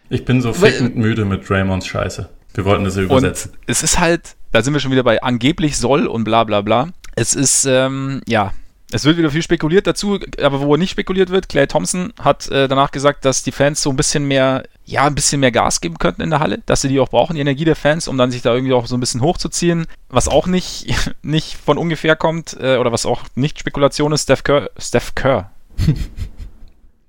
Ich 0.09 0.25
bin 0.25 0.41
so 0.41 0.53
fickend 0.53 0.95
müde 0.95 1.25
mit 1.25 1.47
Draymonds 1.49 1.87
Scheiße. 1.87 2.29
Wir 2.53 2.65
wollten 2.65 2.83
das 2.83 2.95
ja 2.95 3.03
übersetzen. 3.03 3.51
Und 3.51 3.59
es 3.67 3.83
ist 3.83 3.99
halt, 3.99 4.35
da 4.51 4.61
sind 4.61 4.73
wir 4.73 4.79
schon 4.79 4.91
wieder 4.91 5.03
bei 5.03 5.21
angeblich 5.21 5.77
soll 5.77 6.07
und 6.07 6.23
bla 6.23 6.43
bla 6.43 6.61
bla. 6.61 6.89
Es 7.15 7.33
ist, 7.33 7.65
ähm, 7.65 8.21
ja, 8.27 8.53
es 8.91 9.03
wird 9.03 9.17
wieder 9.17 9.31
viel 9.31 9.41
spekuliert 9.41 9.87
dazu, 9.87 10.19
aber 10.41 10.61
wo 10.61 10.75
nicht 10.75 10.91
spekuliert 10.91 11.29
wird, 11.29 11.49
Clay 11.49 11.65
Thompson 11.65 12.13
hat 12.19 12.47
äh, 12.49 12.67
danach 12.67 12.91
gesagt, 12.91 13.25
dass 13.25 13.41
die 13.41 13.51
Fans 13.51 13.81
so 13.81 13.89
ein 13.89 13.95
bisschen 13.95 14.25
mehr, 14.25 14.63
ja, 14.85 15.05
ein 15.05 15.15
bisschen 15.15 15.39
mehr 15.39 15.51
Gas 15.51 15.81
geben 15.81 15.97
könnten 15.97 16.21
in 16.21 16.29
der 16.29 16.39
Halle, 16.39 16.61
dass 16.65 16.81
sie 16.81 16.89
die 16.89 16.99
auch 16.99 17.09
brauchen, 17.09 17.35
die 17.35 17.41
Energie 17.41 17.65
der 17.65 17.75
Fans, 17.75 18.07
um 18.07 18.17
dann 18.17 18.31
sich 18.31 18.43
da 18.43 18.53
irgendwie 18.53 18.73
auch 18.73 18.85
so 18.85 18.95
ein 18.95 18.99
bisschen 18.99 19.21
hochzuziehen. 19.21 19.87
Was 20.09 20.27
auch 20.27 20.45
nicht, 20.45 20.87
nicht 21.23 21.57
von 21.57 21.77
ungefähr 21.77 22.15
kommt, 22.15 22.55
äh, 22.59 22.77
oder 22.77 22.91
was 22.91 23.05
auch 23.05 23.23
nicht 23.33 23.59
Spekulation 23.59 24.11
ist, 24.11 24.23
Steph 24.23 24.43
Kerr, 24.43 24.69
Steph 24.77 25.15
Kerr. 25.15 25.51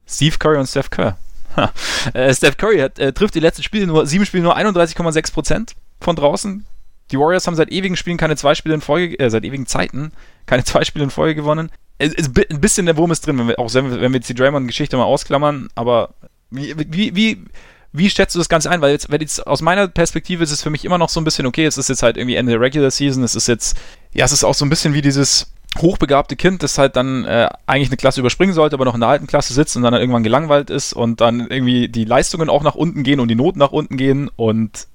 Steve 0.08 0.38
Curry 0.38 0.58
und 0.58 0.66
Steph 0.66 0.90
Kerr. 0.90 1.18
äh, 2.14 2.32
Steph 2.34 2.56
Curry 2.56 2.78
hat, 2.78 2.98
äh, 2.98 3.12
trifft 3.12 3.34
die 3.34 3.40
letzten 3.40 3.62
Spiele 3.62 3.86
nur, 3.86 4.06
sieben 4.06 4.24
Spiele 4.24 4.44
nur 4.44 4.56
31,6% 4.56 5.72
von 6.00 6.16
draußen. 6.16 6.64
Die 7.10 7.18
Warriors 7.18 7.46
haben 7.46 7.54
seit 7.54 7.70
ewigen 7.70 7.96
Spielen 7.96 8.16
keine 8.16 8.36
zwei 8.36 8.54
Spiele 8.54 8.74
in 8.74 8.80
Folge, 8.80 9.18
äh, 9.18 9.30
seit 9.30 9.44
ewigen 9.44 9.66
Zeiten 9.66 10.12
keine 10.46 10.64
zwei 10.64 10.84
Spiele 10.84 11.04
in 11.04 11.10
Folge 11.10 11.34
gewonnen. 11.34 11.70
Es, 11.98 12.12
es, 12.14 12.26
ein 12.50 12.60
bisschen 12.60 12.86
der 12.86 12.96
Wurm 12.96 13.10
ist 13.10 13.26
drin, 13.26 13.38
wenn 13.38 13.48
wir, 13.48 13.58
auch 13.58 13.72
wenn 13.74 13.90
wir, 13.90 14.10
jetzt 14.10 14.28
die 14.28 14.34
Draymond-Geschichte 14.34 14.96
mal 14.96 15.04
ausklammern, 15.04 15.68
aber 15.74 16.14
wie, 16.50 16.74
wie, 16.76 17.16
wie, 17.16 17.44
wie 17.92 18.10
schätzt 18.10 18.34
du 18.34 18.38
das 18.38 18.48
Ganze 18.48 18.70
ein? 18.70 18.82
Weil 18.82 18.92
jetzt, 18.92 19.10
wenn 19.10 19.20
jetzt 19.20 19.46
aus 19.46 19.62
meiner 19.62 19.88
Perspektive 19.88 20.44
ist 20.44 20.50
es 20.50 20.62
für 20.62 20.70
mich 20.70 20.84
immer 20.84 20.98
noch 20.98 21.08
so 21.08 21.20
ein 21.20 21.24
bisschen, 21.24 21.46
okay, 21.46 21.64
es 21.64 21.78
ist 21.78 21.88
jetzt 21.88 22.02
halt 22.02 22.16
irgendwie 22.16 22.36
Ende 22.36 22.52
der 22.52 22.60
Regular 22.60 22.90
Season, 22.90 23.24
es 23.24 23.34
ist 23.34 23.48
jetzt, 23.48 23.78
ja, 24.12 24.24
es 24.24 24.32
ist 24.32 24.44
auch 24.44 24.54
so 24.54 24.64
ein 24.64 24.70
bisschen 24.70 24.92
wie 24.92 25.02
dieses 25.02 25.52
hochbegabte 25.78 26.36
Kind, 26.36 26.62
das 26.62 26.78
halt 26.78 26.96
dann 26.96 27.24
äh, 27.24 27.48
eigentlich 27.66 27.88
eine 27.88 27.96
Klasse 27.96 28.20
überspringen 28.20 28.54
sollte, 28.54 28.74
aber 28.76 28.84
noch 28.84 28.94
in 28.94 29.00
der 29.00 29.08
alten 29.08 29.26
Klasse 29.26 29.54
sitzt 29.54 29.76
und 29.76 29.82
dann, 29.82 29.92
dann 29.92 30.00
irgendwann 30.00 30.22
gelangweilt 30.22 30.70
ist 30.70 30.92
und 30.92 31.20
dann 31.20 31.40
irgendwie 31.48 31.88
die 31.88 32.04
Leistungen 32.04 32.48
auch 32.48 32.62
nach 32.62 32.74
unten 32.74 33.02
gehen 33.02 33.20
und 33.20 33.28
die 33.28 33.34
Noten 33.34 33.58
nach 33.58 33.72
unten 33.72 33.96
gehen 33.96 34.30
und 34.36 34.86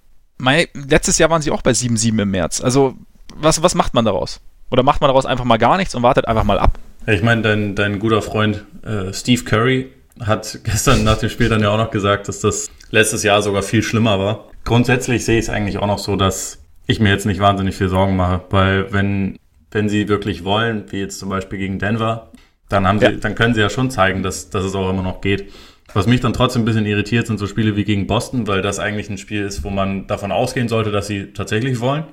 mein, 0.41 0.65
letztes 0.73 1.17
Jahr 1.17 1.29
waren 1.29 1.41
sie 1.41 1.51
auch 1.51 1.61
bei 1.61 1.71
7-7 1.71 2.21
im 2.21 2.31
März. 2.31 2.61
Also, 2.61 2.95
was, 3.35 3.61
was 3.63 3.75
macht 3.75 3.93
man 3.93 4.05
daraus? 4.05 4.41
Oder 4.71 4.83
macht 4.83 5.01
man 5.01 5.07
daraus 5.07 5.25
einfach 5.25 5.45
mal 5.45 5.57
gar 5.57 5.77
nichts 5.77 5.95
und 5.95 6.03
wartet 6.03 6.27
einfach 6.27 6.43
mal 6.43 6.59
ab? 6.59 6.79
Ich 7.07 7.21
meine, 7.21 7.41
dein, 7.41 7.75
dein 7.75 7.99
guter 7.99 8.21
Freund 8.21 8.65
äh, 8.83 9.13
Steve 9.13 9.43
Curry 9.43 9.91
hat 10.19 10.59
gestern 10.63 11.03
nach 11.03 11.17
dem 11.17 11.29
Spiel 11.29 11.49
dann 11.49 11.61
ja 11.61 11.69
auch 11.69 11.77
noch 11.77 11.91
gesagt, 11.91 12.27
dass 12.27 12.39
das 12.39 12.69
letztes 12.89 13.23
Jahr 13.23 13.41
sogar 13.41 13.63
viel 13.63 13.83
schlimmer 13.83 14.19
war. 14.19 14.45
Grundsätzlich 14.65 15.25
sehe 15.25 15.37
ich 15.37 15.45
es 15.45 15.49
eigentlich 15.49 15.77
auch 15.77 15.87
noch 15.87 15.99
so, 15.99 16.15
dass 16.15 16.59
ich 16.87 16.99
mir 16.99 17.09
jetzt 17.09 17.25
nicht 17.25 17.39
wahnsinnig 17.39 17.75
viel 17.75 17.89
Sorgen 17.89 18.15
mache, 18.15 18.41
weil 18.49 18.91
wenn, 18.91 19.37
wenn 19.71 19.89
sie 19.89 20.07
wirklich 20.07 20.43
wollen, 20.43 20.85
wie 20.91 20.99
jetzt 20.99 21.19
zum 21.19 21.29
Beispiel 21.29 21.59
gegen 21.59 21.79
Denver, 21.79 22.31
dann 22.67 22.87
haben 22.87 22.99
sie, 22.99 23.05
ja. 23.05 23.11
dann 23.11 23.35
können 23.35 23.53
sie 23.53 23.61
ja 23.61 23.69
schon 23.69 23.91
zeigen, 23.91 24.23
dass, 24.23 24.49
dass 24.49 24.63
es 24.63 24.75
auch 24.75 24.89
immer 24.89 25.03
noch 25.03 25.21
geht. 25.21 25.51
Was 25.93 26.07
mich 26.07 26.21
dann 26.21 26.33
trotzdem 26.33 26.61
ein 26.61 26.65
bisschen 26.65 26.85
irritiert, 26.85 27.27
sind 27.27 27.37
so 27.37 27.47
Spiele 27.47 27.75
wie 27.75 27.83
gegen 27.83 28.07
Boston, 28.07 28.47
weil 28.47 28.61
das 28.61 28.79
eigentlich 28.79 29.09
ein 29.09 29.17
Spiel 29.17 29.43
ist, 29.43 29.63
wo 29.63 29.69
man 29.69 30.07
davon 30.07 30.31
ausgehen 30.31 30.69
sollte, 30.69 30.91
dass 30.91 31.07
sie 31.07 31.33
tatsächlich 31.33 31.79
wollen. 31.79 32.05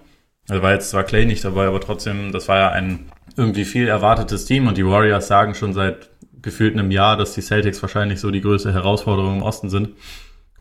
Da 0.48 0.62
war 0.62 0.72
jetzt 0.72 0.90
zwar 0.90 1.04
Clay 1.04 1.26
nicht 1.26 1.44
dabei, 1.44 1.66
aber 1.66 1.80
trotzdem, 1.80 2.32
das 2.32 2.48
war 2.48 2.56
ja 2.56 2.68
ein 2.70 3.06
irgendwie 3.36 3.64
viel 3.64 3.86
erwartetes 3.86 4.46
Team 4.46 4.66
und 4.66 4.76
die 4.76 4.86
Warriors 4.86 5.28
sagen 5.28 5.54
schon 5.54 5.74
seit 5.74 6.10
gefühlt 6.42 6.72
einem 6.74 6.90
Jahr, 6.90 7.16
dass 7.16 7.34
die 7.34 7.42
Celtics 7.42 7.82
wahrscheinlich 7.82 8.20
so 8.20 8.30
die 8.30 8.40
größte 8.40 8.72
Herausforderung 8.72 9.36
im 9.36 9.42
Osten 9.42 9.68
sind. 9.68 9.90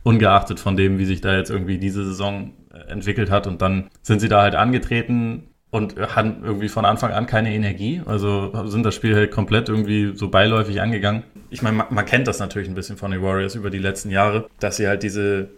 Ungeachtet 0.04 0.60
von 0.60 0.78
dem, 0.78 1.00
wie 1.00 1.06
sich 1.06 1.22
da 1.22 1.36
jetzt 1.36 1.50
irgendwie 1.50 1.78
diese 1.78 2.06
Saison 2.06 2.54
äh, 2.72 2.92
entwickelt 2.92 3.30
hat. 3.30 3.48
Und 3.48 3.62
dann 3.62 3.90
sind 4.02 4.20
sie 4.20 4.30
da 4.30 4.42
halt 4.42 4.56
angetreten 4.56 5.47
und 5.70 5.98
hatten 6.00 6.44
irgendwie 6.44 6.70
von 6.70 6.86
Anfang 6.86 7.12
an 7.12 7.26
keine 7.26 7.54
Energie. 7.54 8.02
Also 8.06 8.52
sind 8.68 8.84
das 8.84 8.96
Spiel 8.96 9.16
halt 9.16 9.32
komplett 9.32 9.70
irgendwie 9.70 10.14
so 10.16 10.30
beiläufig 10.30 10.82
angegangen. 10.82 11.24
Ich 11.50 11.62
meine, 11.62 11.78
man, 11.78 11.88
man 11.90 12.06
kennt 12.06 12.28
das 12.28 12.40
natürlich 12.40 12.70
ein 12.70 12.76
bisschen 12.76 12.98
von 12.98 13.12
den 13.12 13.22
Warriors 13.22 13.56
über 13.56 13.70
die 13.70 13.78
letzten 13.78 14.10
Jahre, 14.10 14.50
dass 14.60 14.78
sie 14.78 14.88
halt 14.88 15.04
diese 15.04 15.50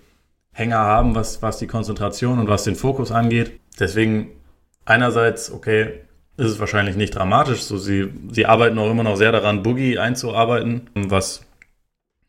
Hänger 0.52 0.78
haben, 0.78 1.16
was, 1.16 1.42
was 1.42 1.58
die 1.60 1.68
Konzentration 1.68 2.40
und 2.40 2.48
was 2.48 2.64
den 2.64 2.76
Fokus 2.76 3.12
angeht. 3.12 3.60
Deswegen 3.80 4.32
einerseits, 4.86 5.52
okay, 5.52 6.02
ist 6.38 6.48
es 6.48 6.60
wahrscheinlich 6.60 6.96
nicht 6.96 7.16
dramatisch. 7.16 7.62
So, 7.62 7.78
sie, 7.78 8.12
sie 8.32 8.46
arbeiten 8.46 8.80
auch 8.80 8.90
immer 8.90 9.04
noch 9.04 9.16
sehr 9.16 9.32
daran, 9.32 9.62
Boogie 9.62 10.00
einzuarbeiten, 10.00 10.90
was 10.96 11.46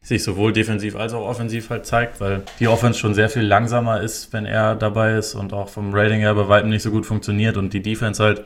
sich 0.03 0.23
sowohl 0.23 0.53
defensiv 0.53 0.97
als 0.97 1.13
auch 1.13 1.27
offensiv 1.29 1.69
halt 1.71 1.85
zeigt, 1.85 2.21
weil 2.21 2.43
die 2.59 2.69
Offense 2.69 2.99
schon 2.99 3.15
sehr 3.15 3.29
viel 3.29 3.43
langsamer 3.43 4.01
ist, 4.01 4.33
wenn 4.33 4.47
er 4.47 4.75
dabei 4.75 5.17
ist 5.17 5.35
und 5.35 5.53
auch 5.53 5.69
vom 5.69 5.95
Rating 5.95 6.21
her 6.21 6.35
bei 6.35 6.49
weitem 6.49 6.71
nicht 6.71 6.83
so 6.83 6.91
gut 6.91 7.05
funktioniert 7.05 7.57
und 7.57 7.75
die 7.75 7.83
Defense 7.83 8.23
halt 8.23 8.45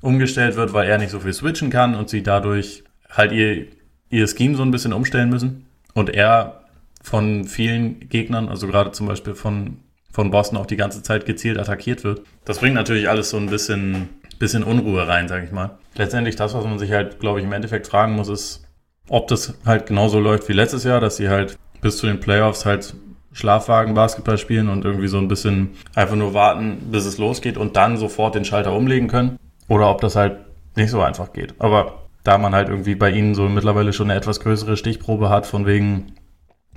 umgestellt 0.00 0.56
wird, 0.56 0.72
weil 0.72 0.88
er 0.88 0.98
nicht 0.98 1.10
so 1.10 1.20
viel 1.20 1.32
switchen 1.32 1.70
kann 1.70 1.94
und 1.94 2.08
sie 2.08 2.22
dadurch 2.22 2.84
halt 3.10 3.32
ihr, 3.32 3.66
ihr 4.08 4.26
Scheme 4.28 4.56
so 4.56 4.62
ein 4.62 4.70
bisschen 4.70 4.92
umstellen 4.92 5.28
müssen 5.28 5.66
und 5.92 6.10
er 6.10 6.64
von 7.02 7.44
vielen 7.44 8.08
Gegnern, 8.08 8.48
also 8.48 8.66
gerade 8.66 8.92
zum 8.92 9.06
Beispiel 9.06 9.34
von, 9.34 9.78
von 10.10 10.30
Boston 10.30 10.58
auch 10.58 10.66
die 10.66 10.76
ganze 10.76 11.02
Zeit 11.02 11.26
gezielt 11.26 11.58
attackiert 11.58 12.02
wird. 12.04 12.22
Das 12.44 12.60
bringt 12.60 12.74
natürlich 12.74 13.08
alles 13.08 13.30
so 13.30 13.36
ein 13.36 13.50
bisschen, 13.50 14.08
bisschen 14.38 14.62
Unruhe 14.62 15.06
rein, 15.06 15.28
sag 15.28 15.44
ich 15.44 15.52
mal. 15.52 15.78
Letztendlich 15.96 16.36
das, 16.36 16.54
was 16.54 16.64
man 16.64 16.78
sich 16.78 16.92
halt, 16.92 17.20
glaube 17.20 17.40
ich, 17.40 17.46
im 17.46 17.52
Endeffekt 17.52 17.86
fragen 17.86 18.14
muss, 18.14 18.28
ist, 18.28 18.67
ob 19.08 19.28
das 19.28 19.54
halt 19.64 19.86
genauso 19.86 20.20
läuft 20.20 20.48
wie 20.48 20.52
letztes 20.52 20.84
Jahr, 20.84 21.00
dass 21.00 21.16
sie 21.16 21.28
halt 21.28 21.58
bis 21.80 21.98
zu 21.98 22.06
den 22.06 22.20
Playoffs 22.20 22.64
halt 22.64 22.94
Schlafwagen 23.32 23.94
Basketball 23.94 24.38
spielen 24.38 24.68
und 24.68 24.84
irgendwie 24.84 25.08
so 25.08 25.18
ein 25.18 25.28
bisschen 25.28 25.70
einfach 25.94 26.16
nur 26.16 26.34
warten, 26.34 26.88
bis 26.90 27.04
es 27.04 27.18
losgeht 27.18 27.56
und 27.56 27.76
dann 27.76 27.96
sofort 27.96 28.34
den 28.34 28.44
Schalter 28.44 28.72
umlegen 28.72 29.08
können. 29.08 29.38
Oder 29.68 29.90
ob 29.90 30.00
das 30.00 30.16
halt 30.16 30.38
nicht 30.76 30.90
so 30.90 31.00
einfach 31.02 31.32
geht. 31.32 31.54
Aber 31.58 32.02
da 32.24 32.38
man 32.38 32.54
halt 32.54 32.68
irgendwie 32.68 32.94
bei 32.94 33.10
ihnen 33.10 33.34
so 33.34 33.48
mittlerweile 33.48 33.92
schon 33.92 34.10
eine 34.10 34.18
etwas 34.18 34.40
größere 34.40 34.76
Stichprobe 34.76 35.28
hat, 35.28 35.46
von 35.46 35.66
wegen 35.66 36.14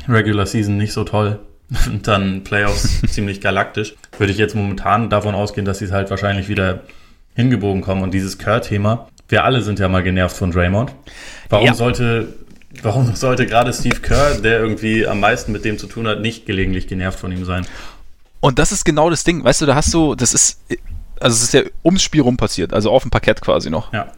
Regular 0.08 0.46
Season 0.46 0.78
nicht 0.78 0.94
so 0.94 1.04
toll 1.04 1.40
und 1.88 2.08
dann 2.08 2.44
Playoffs 2.44 3.02
ziemlich 3.08 3.42
galaktisch, 3.42 3.96
würde 4.18 4.32
ich 4.32 4.38
jetzt 4.38 4.56
momentan 4.56 5.10
davon 5.10 5.36
ausgehen, 5.36 5.66
dass 5.66 5.80
sie 5.80 5.86
es 5.86 5.92
halt 5.92 6.10
wahrscheinlich 6.10 6.48
wieder 6.48 6.82
hingebogen 7.34 7.82
kommen. 7.82 8.04
Und 8.04 8.14
dieses 8.14 8.38
Kerr-Thema, 8.38 9.08
wir 9.32 9.44
alle 9.44 9.62
sind 9.62 9.80
ja 9.80 9.88
mal 9.88 10.04
genervt 10.04 10.36
von 10.36 10.52
Draymond. 10.52 10.94
Warum 11.50 11.66
ja. 11.66 11.74
sollte 11.74 12.34
warum 12.82 13.16
sollte 13.16 13.46
gerade 13.46 13.74
Steve 13.74 14.00
Kerr, 14.00 14.36
der 14.36 14.60
irgendwie 14.60 15.06
am 15.06 15.20
meisten 15.20 15.52
mit 15.52 15.66
dem 15.66 15.78
zu 15.78 15.88
tun 15.88 16.08
hat, 16.08 16.22
nicht 16.22 16.46
gelegentlich 16.46 16.88
genervt 16.88 17.20
von 17.20 17.32
ihm 17.32 17.46
sein? 17.46 17.66
Und 18.40 18.60
das 18.60 18.72
ist 18.72 18.86
genau 18.86 19.10
das 19.10 19.24
Ding, 19.24 19.44
weißt 19.44 19.62
du, 19.62 19.66
da 19.66 19.76
hast 19.76 19.94
du, 19.94 20.16
das 20.16 20.34
ist, 20.34 20.62
also 21.20 21.36
es 21.36 21.44
ist 21.44 21.54
ja 21.54 21.62
ums 21.84 22.02
Spiel 22.02 22.22
rum 22.22 22.38
passiert, 22.38 22.74
also 22.74 22.90
auf 22.92 23.04
dem 23.04 23.12
Parkett 23.12 23.42
quasi 23.42 23.70
noch. 23.70 23.94
Ja. 23.94 24.12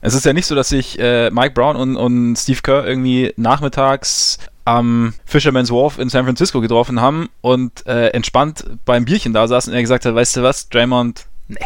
Es 0.00 0.14
ist 0.14 0.26
ja 0.26 0.32
nicht 0.32 0.46
so, 0.46 0.54
dass 0.54 0.68
sich 0.68 0.98
äh, 0.98 1.30
Mike 1.30 1.54
Brown 1.54 1.76
und, 1.76 1.96
und 1.96 2.36
Steve 2.36 2.60
Kerr 2.62 2.86
irgendwie 2.86 3.32
nachmittags 3.36 4.38
am 4.66 5.14
Fisherman's 5.24 5.70
Wharf 5.70 5.98
in 5.98 6.08
San 6.08 6.24
Francisco 6.24 6.60
getroffen 6.60 7.00
haben 7.00 7.30
und 7.40 7.86
äh, 7.86 8.08
entspannt 8.08 8.64
beim 8.84 9.06
Bierchen 9.06 9.32
da 9.32 9.48
saßen 9.48 9.72
und 9.72 9.76
er 9.76 9.82
gesagt 9.82 10.04
hat, 10.04 10.14
weißt 10.14 10.36
du 10.36 10.42
was, 10.42 10.68
Draymond, 10.68 11.26
nee, 11.48 11.58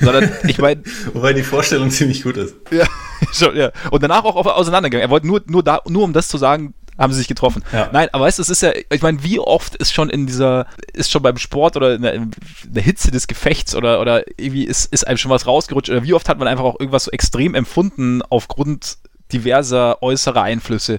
sondern 0.00 0.30
ich 0.46 0.58
meine. 0.58 0.82
Wobei 1.12 1.32
die 1.32 1.42
Vorstellung 1.42 1.90
ziemlich 1.90 2.22
gut 2.22 2.36
ist. 2.36 2.54
Ja, 2.70 2.86
schon, 3.32 3.56
ja. 3.56 3.70
Und 3.90 4.02
danach 4.02 4.24
auch 4.24 4.34
auseinandergegangen. 4.46 5.08
Er 5.08 5.10
wollte 5.10 5.26
nur, 5.26 5.42
nur, 5.46 5.62
da, 5.62 5.80
nur 5.88 6.04
um 6.04 6.12
das 6.12 6.28
zu 6.28 6.38
sagen, 6.38 6.74
haben 6.98 7.12
sie 7.12 7.18
sich 7.18 7.28
getroffen. 7.28 7.64
Ja. 7.72 7.88
Nein, 7.92 8.08
aber 8.12 8.24
weißt 8.24 8.38
du, 8.38 8.42
es 8.42 8.50
ist 8.50 8.62
ja, 8.62 8.72
ich 8.90 9.02
meine, 9.02 9.22
wie 9.24 9.38
oft 9.38 9.74
ist 9.76 9.92
schon 9.92 10.10
in 10.10 10.26
dieser, 10.26 10.66
ist 10.92 11.10
schon 11.10 11.22
beim 11.22 11.38
Sport 11.38 11.76
oder 11.76 11.94
in 11.94 12.02
der, 12.02 12.14
in 12.14 12.30
der 12.64 12.82
Hitze 12.82 13.10
des 13.10 13.26
Gefechts 13.26 13.74
oder, 13.74 14.00
oder 14.00 14.24
irgendwie 14.38 14.64
ist, 14.64 14.92
ist 14.92 15.06
einem 15.06 15.16
schon 15.16 15.30
was 15.30 15.46
rausgerutscht 15.46 15.88
oder 15.88 16.02
wie 16.02 16.12
oft 16.12 16.28
hat 16.28 16.38
man 16.38 16.46
einfach 16.46 16.64
auch 16.64 16.78
irgendwas 16.78 17.04
so 17.04 17.10
extrem 17.10 17.54
empfunden 17.54 18.20
aufgrund 18.28 18.98
diverser 19.32 20.02
äußerer 20.02 20.42
Einflüsse 20.42 20.98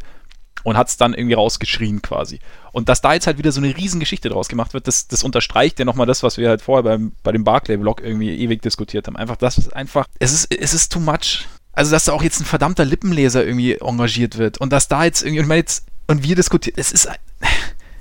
und 0.64 0.78
hat 0.78 0.90
es 0.90 0.98
dann 0.98 1.14
irgendwie 1.14 1.34
rausgeschrien 1.34 2.02
quasi. 2.02 2.40
Und 2.72 2.90
dass 2.90 3.02
da 3.02 3.14
jetzt 3.14 3.28
halt 3.28 3.38
wieder 3.38 3.52
so 3.52 3.62
eine 3.62 3.76
Riesengeschichte 3.76 4.30
draus 4.30 4.48
gemacht 4.48 4.74
wird, 4.74 4.88
das, 4.88 5.08
das 5.08 5.24
unterstreicht 5.24 5.80
ja 5.80 5.86
nochmal 5.86 6.08
das, 6.08 6.24
was 6.24 6.38
wir 6.38 6.50
halt 6.50 6.62
vorher 6.62 6.84
beim, 6.84 7.14
bei 7.24 7.32
dem 7.32 7.44
Barclay-Vlog 7.44 8.02
irgendwie 8.02 8.32
ewig 8.38 8.62
diskutiert 8.62 9.08
haben. 9.08 9.18
Einfach, 9.18 9.38
das 9.38 9.58
ist 9.58 9.76
einfach, 9.76 10.06
es 10.20 10.32
ist, 10.32 10.54
es 10.54 10.74
ist 10.74 10.92
too 10.92 11.00
much. 11.00 11.48
Also, 11.74 11.92
dass 11.92 12.06
da 12.06 12.14
auch 12.14 12.24
jetzt 12.24 12.42
ein 12.42 12.46
verdammter 12.46 12.86
Lippenleser 12.86 13.46
irgendwie 13.46 13.78
engagiert 13.80 14.38
wird 14.38 14.58
und 14.60 14.72
dass 14.72 14.88
da 14.88 15.06
jetzt 15.06 15.24
irgendwie, 15.24 15.44
und, 15.44 15.52
jetzt, 15.52 15.88
und 16.08 16.24
wir 16.24 16.36
diskutieren, 16.36 16.76
es 16.78 16.92
ist. 16.92 17.10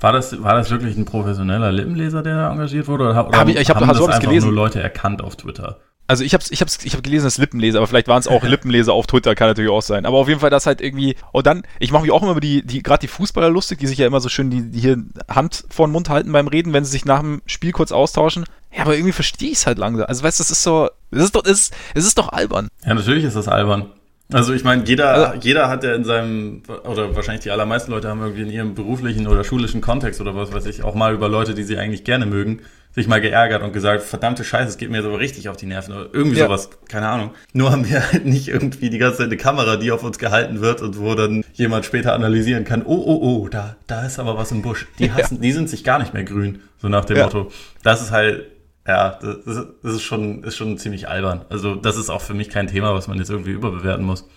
War 0.01 0.13
das, 0.13 0.41
war 0.41 0.55
das 0.55 0.71
wirklich 0.71 0.97
ein 0.97 1.05
professioneller 1.05 1.71
Lippenleser, 1.71 2.21
der 2.23 2.35
da 2.35 2.51
engagiert 2.51 2.87
wurde? 2.87 3.05
Oder, 3.05 3.27
oder 3.27 3.37
hab 3.37 3.47
ich, 3.47 3.55
ich 3.55 3.69
hab, 3.69 3.79
haben 3.79 3.87
das 3.87 4.01
einfach 4.01 4.19
gelesen. 4.19 4.47
nur 4.47 4.55
Leute 4.55 4.81
erkannt 4.81 5.21
auf 5.21 5.35
Twitter? 5.35 5.79
Also 6.11 6.25
ich 6.25 6.33
habe 6.33 6.43
ich 6.49 6.59
hab's, 6.59 6.79
ich 6.83 6.93
hab 6.93 7.03
gelesen, 7.03 7.23
dass 7.23 7.37
Lippenleser, 7.37 7.79
aber 7.79 7.87
vielleicht 7.87 8.09
waren 8.09 8.19
es 8.19 8.27
auch 8.27 8.43
Lippenleser 8.53 8.91
auf 8.91 9.07
Twitter, 9.07 9.33
kann 9.33 9.47
natürlich 9.47 9.71
auch 9.71 9.81
sein. 9.81 10.05
Aber 10.05 10.17
auf 10.17 10.27
jeden 10.27 10.41
Fall 10.41 10.49
das 10.49 10.65
halt 10.65 10.81
irgendwie. 10.81 11.15
Und 11.31 11.47
dann, 11.47 11.63
ich 11.79 11.93
mache 11.93 12.01
mich 12.01 12.11
auch 12.11 12.21
immer 12.21 12.31
über 12.31 12.41
die, 12.41 12.65
die 12.65 12.83
gerade 12.83 12.99
die 12.99 13.07
Fußballer 13.07 13.49
lustig, 13.49 13.79
die 13.79 13.87
sich 13.87 13.97
ja 13.97 14.07
immer 14.07 14.19
so 14.19 14.27
schön 14.27 14.49
die, 14.49 14.71
die 14.71 14.79
hier 14.81 15.01
Hand 15.29 15.63
vor 15.69 15.87
den 15.87 15.93
Mund 15.93 16.09
halten 16.09 16.33
beim 16.33 16.49
Reden, 16.49 16.73
wenn 16.73 16.83
sie 16.83 16.91
sich 16.91 17.05
nach 17.05 17.21
dem 17.21 17.41
Spiel 17.45 17.71
kurz 17.71 17.93
austauschen. 17.93 18.43
Ja, 18.75 18.81
aber 18.81 18.95
irgendwie 18.95 19.13
verstehe 19.13 19.51
ich 19.51 19.59
es 19.59 19.67
halt 19.67 19.77
langsam. 19.77 20.05
Also 20.05 20.21
weißt 20.21 20.39
du, 20.39 20.43
es 20.43 20.51
ist 20.51 20.63
so, 20.63 20.89
es 21.11 21.23
ist 21.23 21.33
doch, 21.33 21.45
es 21.45 21.51
ist, 21.51 21.73
es 21.93 22.05
ist 22.05 22.17
doch 22.17 22.27
albern. 22.27 22.67
Ja, 22.85 22.93
natürlich 22.93 23.23
ist 23.23 23.37
das 23.37 23.47
albern. 23.47 23.85
Also 24.33 24.53
ich 24.53 24.65
meine, 24.65 24.83
jeder, 24.83 25.13
also, 25.13 25.39
jeder 25.41 25.69
hat 25.69 25.85
ja 25.85 25.95
in 25.95 26.03
seinem, 26.03 26.63
oder 26.83 27.15
wahrscheinlich 27.15 27.43
die 27.43 27.51
allermeisten 27.51 27.91
Leute 27.91 28.09
haben 28.09 28.19
irgendwie 28.19 28.41
in 28.41 28.49
ihrem 28.49 28.75
beruflichen 28.75 29.27
oder 29.27 29.45
schulischen 29.45 29.79
Kontext 29.79 30.19
oder 30.19 30.35
was 30.35 30.53
weiß 30.53 30.65
ich, 30.65 30.83
auch 30.83 30.95
mal 30.95 31.13
über 31.13 31.29
Leute, 31.29 31.53
die 31.53 31.63
sie 31.63 31.77
eigentlich 31.77 32.03
gerne 32.03 32.25
mögen, 32.25 32.61
sich 32.93 33.07
mal 33.07 33.21
geärgert 33.21 33.63
und 33.63 33.71
gesagt, 33.71 34.03
verdammte 34.03 34.43
Scheiße, 34.43 34.69
es 34.69 34.77
geht 34.77 34.89
mir 34.89 35.01
so 35.01 35.13
richtig 35.15 35.47
auf 35.47 35.55
die 35.55 35.65
Nerven 35.65 35.93
oder 35.93 36.09
irgendwie 36.11 36.39
ja. 36.39 36.45
sowas, 36.45 36.69
keine 36.89 37.07
Ahnung. 37.07 37.31
Nur 37.53 37.71
haben 37.71 37.89
wir 37.89 38.11
halt 38.11 38.25
nicht 38.25 38.49
irgendwie 38.49 38.89
die 38.89 38.97
ganze 38.97 39.19
Zeit 39.19 39.27
eine 39.27 39.37
Kamera, 39.37 39.77
die 39.77 39.91
auf 39.91 40.03
uns 40.03 40.19
gehalten 40.19 40.61
wird 40.61 40.81
und 40.81 40.99
wo 40.99 41.15
dann 41.15 41.45
jemand 41.53 41.85
später 41.85 42.13
analysieren 42.13 42.65
kann, 42.65 42.83
oh, 42.85 42.93
oh, 42.93 43.19
oh, 43.21 43.47
da, 43.47 43.77
da 43.87 44.05
ist 44.05 44.19
aber 44.19 44.37
was 44.37 44.51
im 44.51 44.61
Busch. 44.61 44.87
Die 44.99 45.11
hassen, 45.11 45.35
ja. 45.35 45.41
die 45.41 45.51
sind 45.53 45.69
sich 45.69 45.83
gar 45.83 45.99
nicht 45.99 46.13
mehr 46.13 46.23
grün, 46.23 46.61
so 46.77 46.89
nach 46.89 47.05
dem 47.05 47.17
ja. 47.17 47.23
Motto. 47.25 47.51
Das 47.81 48.01
ist 48.01 48.11
halt, 48.11 48.47
ja, 48.85 49.17
das, 49.21 49.37
das 49.81 49.93
ist 49.93 50.03
schon, 50.03 50.43
ist 50.43 50.57
schon 50.57 50.77
ziemlich 50.77 51.07
albern. 51.07 51.45
Also 51.49 51.75
das 51.75 51.95
ist 51.95 52.09
auch 52.09 52.21
für 52.21 52.33
mich 52.33 52.49
kein 52.49 52.67
Thema, 52.67 52.93
was 52.93 53.07
man 53.07 53.17
jetzt 53.17 53.29
irgendwie 53.29 53.51
überbewerten 53.51 54.05
muss. 54.05 54.27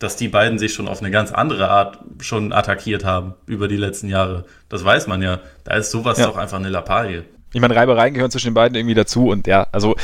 Dass 0.00 0.16
die 0.16 0.26
beiden 0.26 0.58
sich 0.58 0.74
schon 0.74 0.88
auf 0.88 1.00
eine 1.00 1.12
ganz 1.12 1.30
andere 1.30 1.68
Art 1.68 2.00
schon 2.20 2.52
attackiert 2.52 3.04
haben 3.04 3.34
über 3.46 3.68
die 3.68 3.76
letzten 3.76 4.08
Jahre. 4.08 4.44
Das 4.68 4.84
weiß 4.84 5.06
man 5.06 5.22
ja. 5.22 5.38
Da 5.62 5.74
ist 5.74 5.92
sowas 5.92 6.18
doch 6.18 6.36
einfach 6.36 6.58
eine 6.58 6.70
Lappalie. 6.70 7.24
Ich 7.52 7.60
meine, 7.60 7.76
Reibereien 7.76 8.14
gehören 8.14 8.30
zwischen 8.30 8.48
den 8.48 8.54
beiden 8.54 8.74
irgendwie 8.74 8.94
dazu 8.94 9.28
und 9.28 9.46
ja, 9.46 9.66
also 9.72 9.96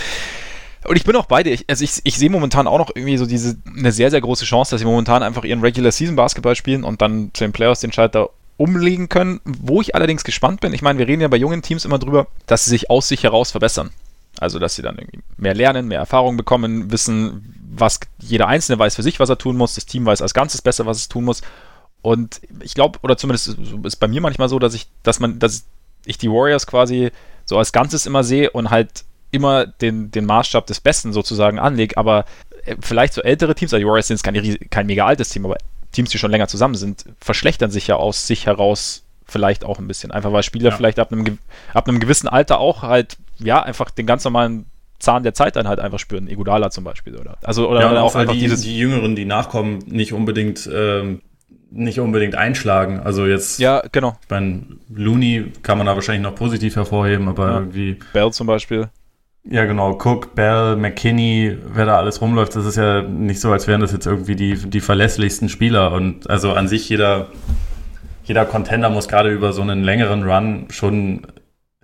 und 0.87 0.97
ich 0.97 1.05
bin 1.05 1.17
auch 1.17 1.27
bei 1.27 1.43
dir. 1.43 1.53
Ich, 1.53 1.65
also 1.69 1.85
ich, 1.85 2.01
ich 2.05 2.17
sehe 2.19 2.31
momentan 2.31 2.67
auch 2.67 2.79
noch 2.79 2.91
irgendwie 2.95 3.17
so 3.17 3.27
diese 3.27 3.59
eine 3.67 3.93
sehr, 3.93 4.11
sehr 4.11 4.21
große 4.21 4.45
Chance, 4.45 4.71
dass 4.71 4.81
sie 4.81 4.87
momentan 4.87 5.23
einfach 5.23 5.45
ihren 5.45 5.61
Regular 5.61 5.93
Season 5.93 6.17
Basketball 6.17 6.55
spielen 6.55 6.85
und 6.85 7.03
dann 7.03 7.31
zu 7.35 7.45
den 7.45 7.53
Playoffs 7.53 7.81
den 7.81 7.93
Schalter 7.93 8.31
umlegen 8.57 9.09
können. 9.09 9.41
Wo 9.45 9.81
ich 9.81 9.95
allerdings 9.95 10.25
gespannt 10.25 10.61
bin, 10.61 10.73
ich 10.73 10.83
meine, 10.83 10.99
wir 10.99 11.09
reden 11.09 11.23
ja 11.23 11.29
bei 11.29 11.37
jungen 11.37 11.63
Teams 11.63 11.85
immer 11.85 11.99
drüber, 11.99 12.29
dass 12.47 12.65
sie 12.65 12.71
sich 12.71 12.91
aus 12.91 13.09
sich 13.09 13.23
heraus 13.23 13.51
verbessern. 13.51 13.91
Also, 14.41 14.59
dass 14.59 14.77
sie 14.77 14.83
dann 14.83 14.99
irgendwie 14.99 15.21
mehr 15.37 15.55
lernen, 15.55 15.89
mehr 15.89 15.99
Erfahrung 15.99 16.37
bekommen, 16.37 16.93
wissen, 16.93 17.55
was 17.71 18.01
jeder 18.21 18.47
Einzelne 18.47 18.79
weiß 18.79 18.95
für 18.95 19.03
sich, 19.03 19.19
was 19.19 19.29
er 19.29 19.39
tun 19.39 19.57
muss, 19.57 19.75
das 19.75 19.87
Team 19.87 20.07
weiß 20.07 20.23
als 20.23 20.35
Ganzes 20.35 20.63
besser, 20.63 20.87
was 20.87 20.99
es 20.99 21.09
tun 21.09 21.25
muss. 21.25 21.43
Und 22.03 22.41
ich 22.63 22.75
glaube, 22.75 23.01
oder 23.03 23.17
zumindest 23.17 23.57
ist 23.83 23.97
bei 23.97 24.07
mir 24.07 24.21
manchmal 24.21 24.49
so, 24.49 24.59
dass 24.61 24.75
ich, 24.75 24.87
dass 25.03 25.19
man, 25.19 25.41
dass 25.41 25.67
ich 26.09 26.19
die 26.19 26.31
Warriors 26.31 26.67
quasi 26.67 27.11
so 27.45 27.59
als 27.59 27.73
Ganzes 27.73 28.07
immer 28.07 28.25
sehe 28.25 28.51
und 28.51 28.71
halt 28.71 29.05
immer 29.31 29.67
den, 29.67 30.11
den 30.11 30.25
Maßstab 30.27 30.67
des 30.67 30.81
Besten 30.81 31.13
sozusagen 31.13 31.59
anlege, 31.59 31.97
aber 31.97 32.25
äh, 32.65 32.77
vielleicht 32.81 33.13
so 33.13 33.23
ältere 33.23 33.55
Teams, 33.55 33.73
also 33.73 33.81
die 33.81 33.87
Warriors 33.87 34.09
sind 34.09 34.23
kein, 34.23 34.59
kein 34.71 34.87
mega 34.87 35.07
altes 35.07 35.29
Team, 35.29 35.45
aber 35.45 35.57
Teams, 35.93 36.11
die 36.11 36.19
schon 36.19 36.31
länger 36.31 36.49
zusammen 36.49 36.75
sind, 36.75 37.05
verschlechtern 37.21 37.71
sich 37.71 37.87
ja 37.87 37.97
aus 37.97 38.27
sich 38.27 38.47
heraus 38.47 39.05
vielleicht 39.25 39.65
auch 39.65 39.79
ein 39.79 39.87
bisschen. 39.87 40.11
Einfach 40.11 40.33
weil 40.33 40.43
Spieler 40.43 40.71
ja. 40.71 40.77
vielleicht 40.77 40.99
ab 40.99 41.13
einem, 41.13 41.39
ab 41.75 41.89
einem 41.89 42.01
gewissen 42.01 42.29
Alter 42.29 42.59
auch 42.59 42.83
halt, 42.83 43.17
ja, 43.39 43.63
einfach 43.63 43.91
den 43.91 44.07
ganz 44.07 44.25
normalen 44.25 44.67
Zahn 44.99 45.23
der 45.23 45.35
Zeit 45.35 45.57
dann 45.57 45.69
halt 45.69 45.79
einfach 45.79 45.99
spüren. 45.99 46.29
Egudala 46.29 46.71
zum 46.71 46.85
Beispiel, 46.85 47.17
oder? 47.17 47.37
Also, 47.43 47.69
oder 47.69 47.81
ja, 47.81 48.01
auch 48.01 48.15
einfach 48.15 48.33
die, 48.33 48.41
dieses 48.41 48.63
die 48.63 48.77
Jüngeren, 48.77 49.15
die 49.15 49.25
nachkommen, 49.25 49.79
nicht 49.87 50.13
unbedingt, 50.13 50.69
ähm, 50.73 51.23
nicht 51.71 52.01
unbedingt 52.01 52.35
einschlagen. 52.35 53.01
Also 53.01 53.27
jetzt. 53.27 53.59
Ja, 53.59 53.83
genau. 53.93 54.17
Ich 54.23 54.31
meine, 54.31 54.63
Looney 54.95 55.53
kann 55.63 55.79
man 55.79 55.87
da 55.87 55.95
wahrscheinlich 55.95 56.23
noch 56.23 56.35
positiv 56.35 56.77
hervorheben, 56.77 57.29
aber 57.29 57.49
ja. 57.49 57.59
irgendwie. 57.59 57.99
Bell 58.13 58.31
zum 58.33 58.47
Beispiel. 58.47 58.89
Ja, 59.51 59.65
genau. 59.65 59.93
Cook, 59.93 60.35
Bell, 60.35 60.77
McKinney, 60.77 61.57
wer 61.73 61.87
da 61.87 61.97
alles 61.97 62.21
rumläuft, 62.21 62.55
das 62.55 62.67
ist 62.67 62.77
ja 62.77 63.03
nicht 63.03 63.41
so, 63.41 63.51
als 63.51 63.67
wären 63.67 63.81
das 63.81 63.93
jetzt 63.93 64.07
irgendwie 64.07 64.37
die, 64.37 64.57
die 64.57 64.81
verlässlichsten 64.81 65.49
Spieler. 65.49 65.93
Und 65.93 66.29
also 66.29 66.53
an 66.53 66.69
sich 66.69 66.89
jeder, 66.89 67.29
jeder 68.25 68.45
Contender 68.45 68.91
muss 68.91 69.09
gerade 69.09 69.31
über 69.31 69.53
so 69.55 69.63
einen 69.63 69.85
längeren 69.85 70.23
Run 70.29 70.67
schon, 70.71 71.27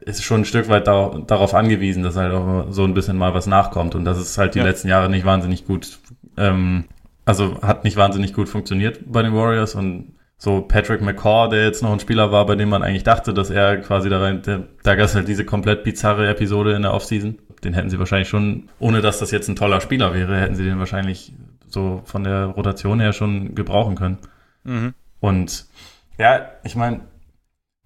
ist 0.01 0.23
schon 0.23 0.43
ein 0.43 0.45
Stück 0.45 0.69
weit 0.69 0.87
da, 0.87 1.19
darauf 1.27 1.55
angewiesen, 1.55 2.03
dass 2.03 2.17
halt 2.17 2.35
auch 2.35 2.67
so 2.71 2.85
ein 2.85 2.93
bisschen 2.93 3.17
mal 3.17 3.33
was 3.33 3.47
nachkommt. 3.47 3.95
Und 3.95 4.05
das 4.05 4.19
ist 4.19 4.37
halt 4.37 4.55
die 4.55 4.59
ja. 4.59 4.65
letzten 4.65 4.89
Jahre 4.89 5.09
nicht 5.09 5.25
wahnsinnig 5.25 5.67
gut, 5.67 6.01
ähm, 6.37 6.85
also 7.25 7.61
hat 7.63 7.85
nicht 7.85 7.97
wahnsinnig 7.97 8.33
gut 8.33 8.49
funktioniert 8.49 9.01
bei 9.07 9.23
den 9.23 9.35
Warriors 9.35 9.75
und 9.75 10.15
so 10.37 10.61
Patrick 10.61 11.01
McCaw, 11.01 11.49
der 11.49 11.65
jetzt 11.65 11.83
noch 11.83 11.93
ein 11.93 12.01
Spieler 12.01 12.33
war, 12.33 12.45
bei 12.47 12.55
dem 12.55 12.69
man 12.69 12.83
eigentlich 12.83 13.05
dachte, 13.05 13.33
dass 13.33 13.51
er 13.51 13.79
quasi 13.79 14.11
da 14.11 14.21
rein, 14.21 14.43
der, 14.43 14.65
da 14.83 14.95
gab 14.95 15.07
es 15.07 15.15
halt 15.15 15.29
diese 15.29 15.45
komplett 15.45 15.85
bizarre 15.85 16.29
Episode 16.29 16.75
in 16.75 16.83
der 16.83 16.93
Offseason. 16.93 17.39
Den 17.63 17.73
hätten 17.73 17.89
sie 17.89 17.99
wahrscheinlich 17.99 18.29
schon, 18.29 18.69
ohne 18.79 19.01
dass 19.01 19.19
das 19.19 19.31
jetzt 19.31 19.49
ein 19.49 19.57
toller 19.57 19.81
Spieler 19.81 20.13
wäre, 20.13 20.39
hätten 20.39 20.55
sie 20.55 20.65
den 20.65 20.79
wahrscheinlich 20.79 21.33
so 21.67 22.03
von 22.05 22.25
der 22.25 22.47
Rotation 22.47 23.01
her 23.01 23.13
schon 23.13 23.55
gebrauchen 23.55 23.95
können. 23.95 24.19
Mhm. 24.65 24.95
Und 25.21 25.67
ja, 26.19 26.51
ich 26.63 26.77
meine, 26.77 27.01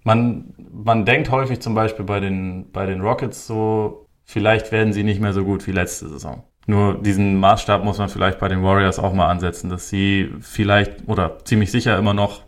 man, 0.02 0.54
man 0.72 1.04
denkt 1.04 1.30
häufig 1.30 1.60
zum 1.60 1.74
Beispiel 1.74 2.04
bei 2.04 2.18
den, 2.18 2.72
bei 2.72 2.86
den 2.86 3.00
Rockets 3.00 3.46
so, 3.46 4.06
vielleicht 4.24 4.72
werden 4.72 4.92
sie 4.92 5.04
nicht 5.04 5.20
mehr 5.20 5.32
so 5.32 5.44
gut 5.44 5.66
wie 5.66 5.72
letzte 5.72 6.08
Saison. 6.08 6.44
Nur 6.68 7.00
diesen 7.00 7.40
Maßstab 7.40 7.82
muss 7.82 7.96
man 7.96 8.10
vielleicht 8.10 8.38
bei 8.38 8.46
den 8.46 8.62
Warriors 8.62 8.98
auch 8.98 9.14
mal 9.14 9.28
ansetzen, 9.28 9.70
dass 9.70 9.88
sie 9.88 10.30
vielleicht 10.42 11.08
oder 11.08 11.42
ziemlich 11.44 11.70
sicher 11.70 11.96
immer 11.96 12.12
noch 12.12 12.42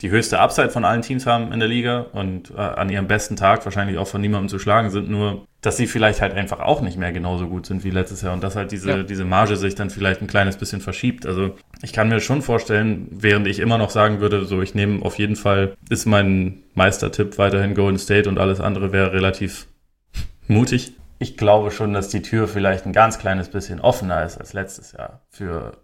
die 0.00 0.10
höchste 0.10 0.40
Upside 0.40 0.70
von 0.70 0.86
allen 0.86 1.02
Teams 1.02 1.26
haben 1.26 1.52
in 1.52 1.60
der 1.60 1.68
Liga 1.68 2.06
und 2.14 2.50
äh, 2.50 2.54
an 2.56 2.88
ihrem 2.88 3.06
besten 3.06 3.36
Tag 3.36 3.62
wahrscheinlich 3.66 3.98
auch 3.98 4.08
von 4.08 4.22
niemandem 4.22 4.48
zu 4.48 4.58
schlagen 4.58 4.88
sind, 4.88 5.10
nur 5.10 5.46
dass 5.60 5.76
sie 5.76 5.86
vielleicht 5.86 6.22
halt 6.22 6.32
einfach 6.32 6.60
auch 6.60 6.80
nicht 6.80 6.96
mehr 6.96 7.12
genauso 7.12 7.46
gut 7.46 7.66
sind 7.66 7.84
wie 7.84 7.90
letztes 7.90 8.22
Jahr 8.22 8.32
und 8.32 8.42
dass 8.42 8.56
halt 8.56 8.72
diese, 8.72 8.88
ja. 8.88 9.02
diese 9.02 9.26
Marge 9.26 9.56
sich 9.56 9.74
dann 9.74 9.90
vielleicht 9.90 10.22
ein 10.22 10.28
kleines 10.28 10.56
bisschen 10.56 10.80
verschiebt. 10.80 11.26
Also 11.26 11.54
ich 11.82 11.92
kann 11.92 12.08
mir 12.08 12.20
schon 12.20 12.40
vorstellen, 12.40 13.06
während 13.10 13.46
ich 13.46 13.58
immer 13.58 13.76
noch 13.76 13.90
sagen 13.90 14.20
würde, 14.20 14.46
so 14.46 14.62
ich 14.62 14.74
nehme 14.74 15.04
auf 15.04 15.18
jeden 15.18 15.36
Fall, 15.36 15.76
ist 15.90 16.06
mein 16.06 16.62
Meistertipp 16.74 17.36
weiterhin 17.36 17.74
Golden 17.74 17.98
State 17.98 18.30
und 18.30 18.38
alles 18.38 18.60
andere 18.60 18.92
wäre 18.92 19.12
relativ 19.12 19.66
mutig. 20.48 20.94
Ich 21.22 21.36
glaube 21.36 21.70
schon, 21.70 21.92
dass 21.92 22.08
die 22.08 22.20
Tür 22.20 22.48
vielleicht 22.48 22.84
ein 22.84 22.92
ganz 22.92 23.20
kleines 23.20 23.48
bisschen 23.48 23.80
offener 23.80 24.24
ist 24.24 24.38
als 24.38 24.54
letztes 24.54 24.90
Jahr 24.90 25.20
für 25.30 25.78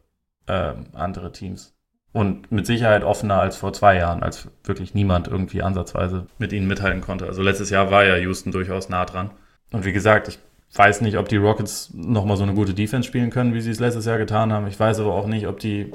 ähm, 0.48 0.86
andere 0.94 1.30
Teams. 1.30 1.76
Und 2.12 2.50
mit 2.50 2.66
Sicherheit 2.66 3.04
offener 3.04 3.40
als 3.40 3.56
vor 3.56 3.72
zwei 3.72 3.98
Jahren, 3.98 4.24
als 4.24 4.48
wirklich 4.64 4.94
niemand 4.94 5.28
irgendwie 5.28 5.62
ansatzweise 5.62 6.26
mit 6.38 6.52
ihnen 6.52 6.66
mithalten 6.66 7.02
konnte. 7.02 7.26
Also 7.26 7.42
letztes 7.42 7.70
Jahr 7.70 7.92
war 7.92 8.04
ja 8.04 8.16
Houston 8.16 8.50
durchaus 8.50 8.88
nah 8.88 9.04
dran. 9.04 9.30
Und 9.70 9.84
wie 9.84 9.92
gesagt, 9.92 10.26
ich 10.26 10.40
weiß 10.76 11.02
nicht, 11.02 11.16
ob 11.16 11.28
die 11.28 11.36
Rockets 11.36 11.94
nochmal 11.94 12.36
so 12.36 12.42
eine 12.42 12.54
gute 12.54 12.74
Defense 12.74 13.06
spielen 13.06 13.30
können, 13.30 13.54
wie 13.54 13.60
sie 13.60 13.70
es 13.70 13.78
letztes 13.78 14.06
Jahr 14.06 14.18
getan 14.18 14.52
haben. 14.52 14.66
Ich 14.66 14.80
weiß 14.80 14.98
aber 14.98 15.14
auch 15.14 15.28
nicht, 15.28 15.46
ob 15.46 15.60
die 15.60 15.92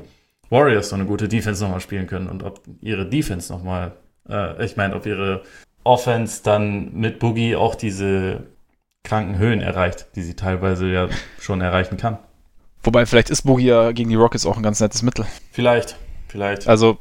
Warriors 0.50 0.88
so 0.88 0.96
eine 0.96 1.04
gute 1.04 1.28
Defense 1.28 1.62
nochmal 1.62 1.82
spielen 1.82 2.08
können 2.08 2.30
und 2.30 2.44
ob 2.44 2.62
ihre 2.80 3.10
Defense 3.10 3.52
nochmal, 3.52 3.92
äh, 4.30 4.64
ich 4.64 4.78
meine, 4.78 4.96
ob 4.96 5.06
ihre 5.06 5.44
Offense 5.84 6.44
dann 6.44 6.94
mit 6.94 7.20
Boogie 7.20 7.58
auch 7.58 7.76
diese 7.76 8.53
kranken 9.04 9.38
Höhen 9.38 9.62
erreicht, 9.62 10.08
die 10.16 10.24
sie 10.24 10.36
teilweise 10.36 10.88
ja 10.88 11.10
schon 11.40 11.62
erreichen 11.62 11.98
kann. 11.98 12.18
Wobei, 12.84 13.06
vielleicht 13.06 13.30
ist 13.30 13.44
Boogie 13.44 13.68
ja 13.68 13.92
gegen 13.92 14.10
die 14.10 14.16
Rockets 14.16 14.46
auch 14.46 14.58
ein 14.58 14.64
ganz 14.64 14.80
nettes 14.80 15.04
Mittel. 15.04 15.26
Vielleicht, 15.52 15.96
vielleicht. 16.28 16.68
Also, 16.68 16.98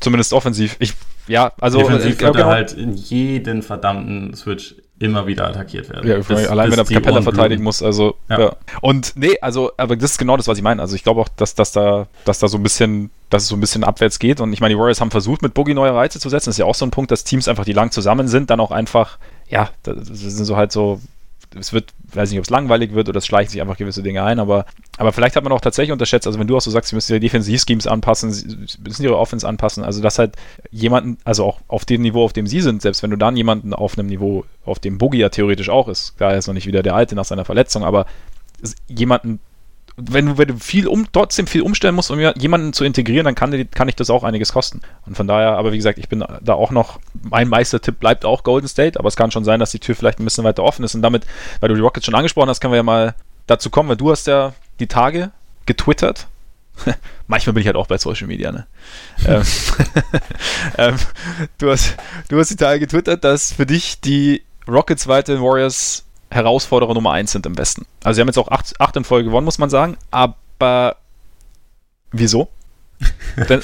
zumindest 0.00 0.32
offensiv. 0.32 0.76
Ich, 0.78 0.94
ja, 1.26 1.52
also. 1.60 1.78
Defensiv 1.78 2.20
wird 2.20 2.36
er 2.36 2.46
halt 2.46 2.72
in 2.72 2.94
jeden 2.94 3.62
verdammten 3.62 4.34
Switch 4.34 4.74
immer 4.98 5.26
wieder 5.26 5.48
attackiert 5.48 5.88
werden. 5.90 6.08
Ja, 6.08 6.18
das, 6.18 6.48
allein 6.48 6.70
wenn 6.70 6.78
er 6.78 6.84
Capella 6.84 7.22
verteidigen 7.22 7.64
muss, 7.64 7.82
also 7.82 8.14
ja. 8.28 8.38
ja. 8.38 8.56
Und 8.82 9.14
nee, 9.16 9.36
also, 9.40 9.72
aber 9.76 9.96
das 9.96 10.12
ist 10.12 10.18
genau 10.18 10.36
das, 10.36 10.46
was 10.46 10.58
ich 10.58 10.62
meine. 10.62 10.80
Also 10.80 10.94
ich 10.94 11.02
glaube 11.02 11.20
auch, 11.20 11.28
dass, 11.28 11.56
dass 11.56 11.72
da, 11.72 12.06
dass 12.24 12.38
da 12.38 12.46
so 12.46 12.56
ein 12.56 12.62
bisschen, 12.62 13.10
dass 13.28 13.42
es 13.42 13.48
so 13.48 13.56
ein 13.56 13.60
bisschen 13.60 13.82
abwärts 13.82 14.20
geht. 14.20 14.40
Und 14.40 14.52
ich 14.52 14.60
meine, 14.60 14.74
die 14.74 14.78
Warriors 14.78 15.00
haben 15.00 15.10
versucht, 15.10 15.42
mit 15.42 15.54
Boogie 15.54 15.74
neue 15.74 15.92
Reize 15.92 16.20
zu 16.20 16.28
setzen. 16.28 16.50
Das 16.50 16.54
ist 16.54 16.58
ja 16.58 16.66
auch 16.66 16.76
so 16.76 16.86
ein 16.86 16.92
Punkt, 16.92 17.10
dass 17.10 17.24
Teams 17.24 17.48
einfach, 17.48 17.64
die 17.64 17.72
lang 17.72 17.90
zusammen 17.90 18.28
sind, 18.28 18.50
dann 18.50 18.60
auch 18.60 18.70
einfach, 18.70 19.18
ja, 19.48 19.70
das 19.82 19.96
sind 20.06 20.44
so 20.44 20.56
halt 20.56 20.70
so 20.70 21.00
es 21.58 21.72
wird, 21.72 21.92
weiß 22.12 22.30
nicht, 22.30 22.38
ob 22.38 22.44
es 22.44 22.50
langweilig 22.50 22.94
wird 22.94 23.08
oder 23.08 23.18
es 23.18 23.26
schleichen 23.26 23.50
sich 23.50 23.60
einfach 23.60 23.76
gewisse 23.76 24.02
Dinge 24.02 24.22
ein, 24.22 24.38
aber, 24.38 24.66
aber 24.98 25.12
vielleicht 25.12 25.36
hat 25.36 25.44
man 25.44 25.52
auch 25.52 25.60
tatsächlich 25.60 25.92
unterschätzt, 25.92 26.26
also 26.26 26.38
wenn 26.38 26.46
du 26.46 26.56
auch 26.56 26.60
so 26.60 26.70
sagst, 26.70 26.90
sie 26.90 26.94
müssen 26.94 27.12
ihre 27.12 27.20
Defensiv-Schemes 27.20 27.86
anpassen, 27.86 28.32
sie 28.32 28.56
müssen 28.82 29.02
ihre 29.02 29.18
Offense 29.18 29.46
anpassen, 29.46 29.84
also 29.84 30.02
dass 30.02 30.18
halt 30.18 30.36
jemanden, 30.70 31.18
also 31.24 31.44
auch 31.44 31.60
auf 31.68 31.84
dem 31.84 32.02
Niveau, 32.02 32.24
auf 32.24 32.32
dem 32.32 32.46
sie 32.46 32.60
sind, 32.60 32.82
selbst 32.82 33.02
wenn 33.02 33.10
du 33.10 33.16
dann 33.16 33.36
jemanden 33.36 33.74
auf 33.74 33.98
einem 33.98 34.08
Niveau, 34.08 34.44
auf 34.64 34.78
dem 34.78 34.98
Boogie 34.98 35.18
ja 35.18 35.28
theoretisch 35.28 35.68
auch 35.68 35.88
ist, 35.88 36.16
klar, 36.16 36.32
er 36.32 36.38
ist 36.38 36.46
noch 36.46 36.54
nicht 36.54 36.66
wieder 36.66 36.82
der 36.82 36.94
Alte 36.94 37.14
nach 37.14 37.24
seiner 37.24 37.44
Verletzung, 37.44 37.84
aber 37.84 38.06
jemanden 38.88 39.40
wenn 39.96 40.26
du, 40.26 40.38
wenn 40.38 40.48
du 40.48 40.56
viel 40.56 40.86
um, 40.86 41.06
trotzdem 41.12 41.46
viel 41.46 41.62
umstellen 41.62 41.94
musst, 41.94 42.10
um 42.10 42.18
jemanden 42.18 42.72
zu 42.72 42.84
integrieren, 42.84 43.24
dann 43.24 43.34
kann, 43.34 43.70
kann 43.70 43.88
ich 43.88 43.96
das 43.96 44.10
auch 44.10 44.24
einiges 44.24 44.52
kosten. 44.52 44.80
Und 45.06 45.16
von 45.16 45.26
daher, 45.26 45.52
aber 45.58 45.72
wie 45.72 45.76
gesagt, 45.76 45.98
ich 45.98 46.08
bin 46.08 46.24
da 46.40 46.54
auch 46.54 46.70
noch, 46.70 46.98
mein 47.22 47.48
Meistertipp 47.48 48.00
bleibt 48.00 48.24
auch 48.24 48.42
Golden 48.42 48.68
State, 48.68 48.98
aber 48.98 49.08
es 49.08 49.16
kann 49.16 49.30
schon 49.30 49.44
sein, 49.44 49.60
dass 49.60 49.70
die 49.70 49.80
Tür 49.80 49.94
vielleicht 49.94 50.18
ein 50.18 50.24
bisschen 50.24 50.44
weiter 50.44 50.62
offen 50.62 50.84
ist. 50.84 50.94
Und 50.94 51.02
damit, 51.02 51.26
weil 51.60 51.68
du 51.68 51.74
die 51.74 51.80
Rockets 51.80 52.06
schon 52.06 52.14
angesprochen 52.14 52.48
hast, 52.48 52.60
können 52.60 52.72
wir 52.72 52.78
ja 52.78 52.82
mal 52.82 53.14
dazu 53.46 53.68
kommen, 53.70 53.88
weil 53.88 53.96
du 53.96 54.10
hast 54.10 54.26
ja 54.26 54.54
die 54.80 54.86
Tage 54.86 55.30
getwittert. 55.66 56.26
Manchmal 57.26 57.52
bin 57.52 57.60
ich 57.60 57.66
halt 57.66 57.76
auch 57.76 57.86
bei 57.86 57.98
Social 57.98 58.26
Media, 58.26 58.50
ne? 58.50 58.66
ähm, 59.26 59.42
ähm, 60.78 60.96
du, 61.58 61.70
hast, 61.70 61.96
du 62.28 62.38
hast 62.38 62.50
die 62.50 62.56
Tage 62.56 62.80
getwittert, 62.80 63.24
dass 63.24 63.52
für 63.52 63.66
dich 63.66 64.00
die 64.00 64.42
Rockets 64.66 65.06
weiter 65.06 65.40
Warriors 65.42 66.04
Herausforderer 66.32 66.94
Nummer 66.94 67.12
1 67.12 67.32
sind 67.32 67.46
im 67.46 67.58
Westen. 67.58 67.86
Also 68.02 68.16
sie 68.16 68.20
haben 68.20 68.28
jetzt 68.28 68.38
auch 68.38 68.48
acht, 68.48 68.80
acht 68.80 68.96
in 68.96 69.04
Folge 69.04 69.28
gewonnen, 69.28 69.44
muss 69.44 69.58
man 69.58 69.70
sagen. 69.70 69.96
Aber 70.10 70.96
wieso? 72.10 72.48
Dann, 73.48 73.60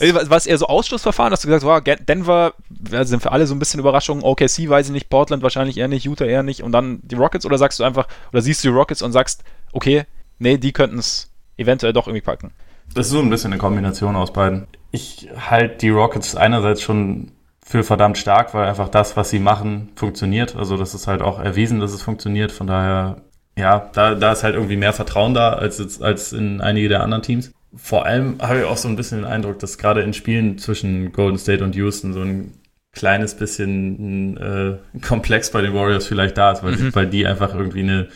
äh, 0.00 0.14
was 0.28 0.46
eher 0.46 0.58
so 0.58 0.66
Ausschlussverfahren? 0.66 1.32
Hast 1.32 1.44
du 1.44 1.48
gesagt, 1.48 1.64
wow, 1.64 1.80
Denver 2.04 2.54
ja, 2.90 3.04
sind 3.04 3.22
für 3.22 3.32
alle 3.32 3.46
so 3.46 3.54
ein 3.54 3.58
bisschen 3.58 3.80
Überraschungen. 3.80 4.24
OKC 4.24 4.68
weiß 4.68 4.86
ich 4.86 4.92
nicht, 4.92 5.08
Portland 5.08 5.42
wahrscheinlich 5.42 5.78
eher 5.78 5.88
nicht, 5.88 6.04
Utah 6.04 6.24
eher 6.24 6.42
nicht 6.42 6.62
und 6.62 6.72
dann 6.72 7.00
die 7.02 7.14
Rockets 7.14 7.46
oder 7.46 7.58
sagst 7.58 7.78
du 7.80 7.84
einfach, 7.84 8.08
oder 8.32 8.42
siehst 8.42 8.64
du 8.64 8.68
die 8.68 8.74
Rockets 8.74 9.02
und 9.02 9.12
sagst, 9.12 9.44
okay, 9.72 10.04
nee, 10.38 10.58
die 10.58 10.72
könnten 10.72 10.98
es 10.98 11.30
eventuell 11.56 11.92
doch 11.92 12.06
irgendwie 12.06 12.24
packen? 12.24 12.52
Das 12.92 13.06
ist 13.06 13.12
so 13.12 13.20
ein 13.20 13.30
bisschen 13.30 13.52
eine 13.52 13.60
Kombination 13.60 14.16
aus 14.16 14.32
beiden. 14.32 14.66
Ich 14.90 15.28
halte 15.36 15.76
die 15.78 15.90
Rockets 15.90 16.36
einerseits 16.36 16.82
schon 16.82 17.32
für 17.66 17.82
verdammt 17.82 18.18
stark, 18.18 18.52
weil 18.52 18.68
einfach 18.68 18.90
das, 18.90 19.16
was 19.16 19.30
sie 19.30 19.38
machen, 19.38 19.88
funktioniert. 19.96 20.54
Also 20.54 20.76
das 20.76 20.94
ist 20.94 21.06
halt 21.06 21.22
auch 21.22 21.40
erwiesen, 21.40 21.80
dass 21.80 21.94
es 21.94 22.02
funktioniert. 22.02 22.52
Von 22.52 22.66
daher, 22.66 23.22
ja, 23.58 23.90
da, 23.94 24.14
da 24.14 24.32
ist 24.32 24.44
halt 24.44 24.54
irgendwie 24.54 24.76
mehr 24.76 24.92
Vertrauen 24.92 25.32
da 25.32 25.54
als, 25.54 26.00
als 26.02 26.34
in 26.34 26.60
einige 26.60 26.90
der 26.90 27.02
anderen 27.02 27.22
Teams. 27.22 27.52
Vor 27.74 28.04
allem 28.04 28.36
habe 28.40 28.60
ich 28.60 28.64
auch 28.66 28.76
so 28.76 28.86
ein 28.86 28.96
bisschen 28.96 29.22
den 29.22 29.26
Eindruck, 29.26 29.58
dass 29.58 29.78
gerade 29.78 30.02
in 30.02 30.12
Spielen 30.12 30.58
zwischen 30.58 31.12
Golden 31.12 31.38
State 31.38 31.64
und 31.64 31.74
Houston 31.74 32.12
so 32.12 32.20
ein 32.20 32.52
kleines 32.92 33.34
bisschen 33.34 34.36
äh, 34.36 34.98
Komplex 35.00 35.50
bei 35.50 35.62
den 35.62 35.74
Warriors 35.74 36.06
vielleicht 36.06 36.36
da 36.36 36.52
ist, 36.52 36.62
weil, 36.62 36.76
mhm. 36.76 36.94
weil 36.94 37.06
die 37.06 37.26
einfach 37.26 37.54
irgendwie 37.54 37.80
eine, 37.80 38.08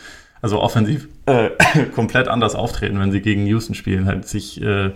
also 0.43 0.61
offensiv 0.61 1.09
äh, 1.25 1.51
komplett 1.95 2.29
anders 2.29 2.55
auftreten, 2.55 3.01
wenn 3.01 3.13
sie 3.13 3.23
gegen 3.23 3.47
Houston 3.47 3.75
spielen, 3.75 4.05
halt 4.05 4.29
sich 4.29 4.61
äh, 4.61 4.93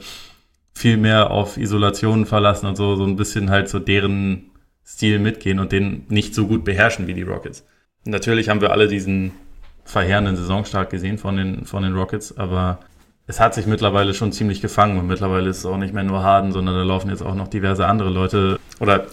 viel 0.74 0.96
mehr 0.96 1.30
auf 1.30 1.56
Isolationen 1.56 2.26
verlassen 2.26 2.66
und 2.66 2.76
so, 2.76 2.96
so 2.96 3.04
ein 3.04 3.16
bisschen 3.16 3.50
halt 3.50 3.68
so 3.68 3.78
deren 3.78 4.50
Stil 4.84 5.18
mitgehen 5.18 5.58
und 5.58 5.72
den 5.72 6.06
nicht 6.08 6.34
so 6.34 6.46
gut 6.46 6.64
beherrschen 6.64 7.06
wie 7.06 7.14
die 7.14 7.22
Rockets. 7.22 7.66
Natürlich 8.04 8.48
haben 8.48 8.60
wir 8.60 8.72
alle 8.72 8.88
diesen 8.88 9.32
verheerenden 9.84 10.36
Saisonstart 10.36 10.90
gesehen 10.90 11.18
von 11.18 11.36
den, 11.36 11.64
von 11.64 11.82
den 11.82 11.94
Rockets, 11.94 12.36
aber 12.36 12.80
es 13.26 13.40
hat 13.40 13.54
sich 13.54 13.66
mittlerweile 13.66 14.14
schon 14.14 14.32
ziemlich 14.32 14.60
gefangen 14.60 14.98
und 14.98 15.06
mittlerweile 15.06 15.48
ist 15.48 15.58
es 15.58 15.66
auch 15.66 15.76
nicht 15.76 15.94
mehr 15.94 16.02
nur 16.02 16.22
Harden, 16.22 16.52
sondern 16.52 16.74
da 16.74 16.82
laufen 16.82 17.10
jetzt 17.10 17.22
auch 17.22 17.34
noch 17.34 17.48
diverse 17.48 17.86
andere 17.86 18.10
Leute 18.10 18.58
oder 18.80 19.06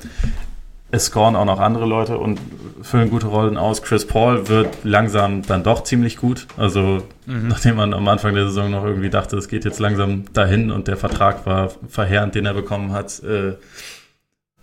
es 0.92 1.06
scoren 1.06 1.36
auch 1.36 1.46
noch 1.46 1.60
andere 1.60 1.86
Leute 1.86 2.18
und 2.18 2.40
füllen 2.82 3.10
gute 3.10 3.28
Rollen 3.28 3.58
aus. 3.58 3.84
Chris 3.84 4.08
Paul 4.08 4.48
wird 4.48 4.84
langsam 4.84 5.44
dann 5.44 5.64
doch 5.64 5.84
ziemlich 5.84 6.18
gut. 6.18 6.48
Also, 6.58 7.04
mhm. 7.26 7.48
nachdem 7.48 7.76
man 7.76 7.94
am 7.94 8.08
Anfang 8.08 8.34
der 8.34 8.46
Saison 8.46 8.72
noch 8.72 8.84
irgendwie 8.84 9.10
dachte, 9.10 9.38
es 9.38 9.48
geht 9.48 9.66
jetzt 9.66 9.80
langsam 9.80 10.26
dahin 10.34 10.72
und 10.72 10.88
der 10.88 10.98
Vertrag 10.98 11.46
war 11.46 11.72
verheerend, 11.88 12.34
den 12.36 12.46
er 12.46 12.54
bekommen 12.54 12.92
hat. 12.92 13.22
Äh, 13.24 13.58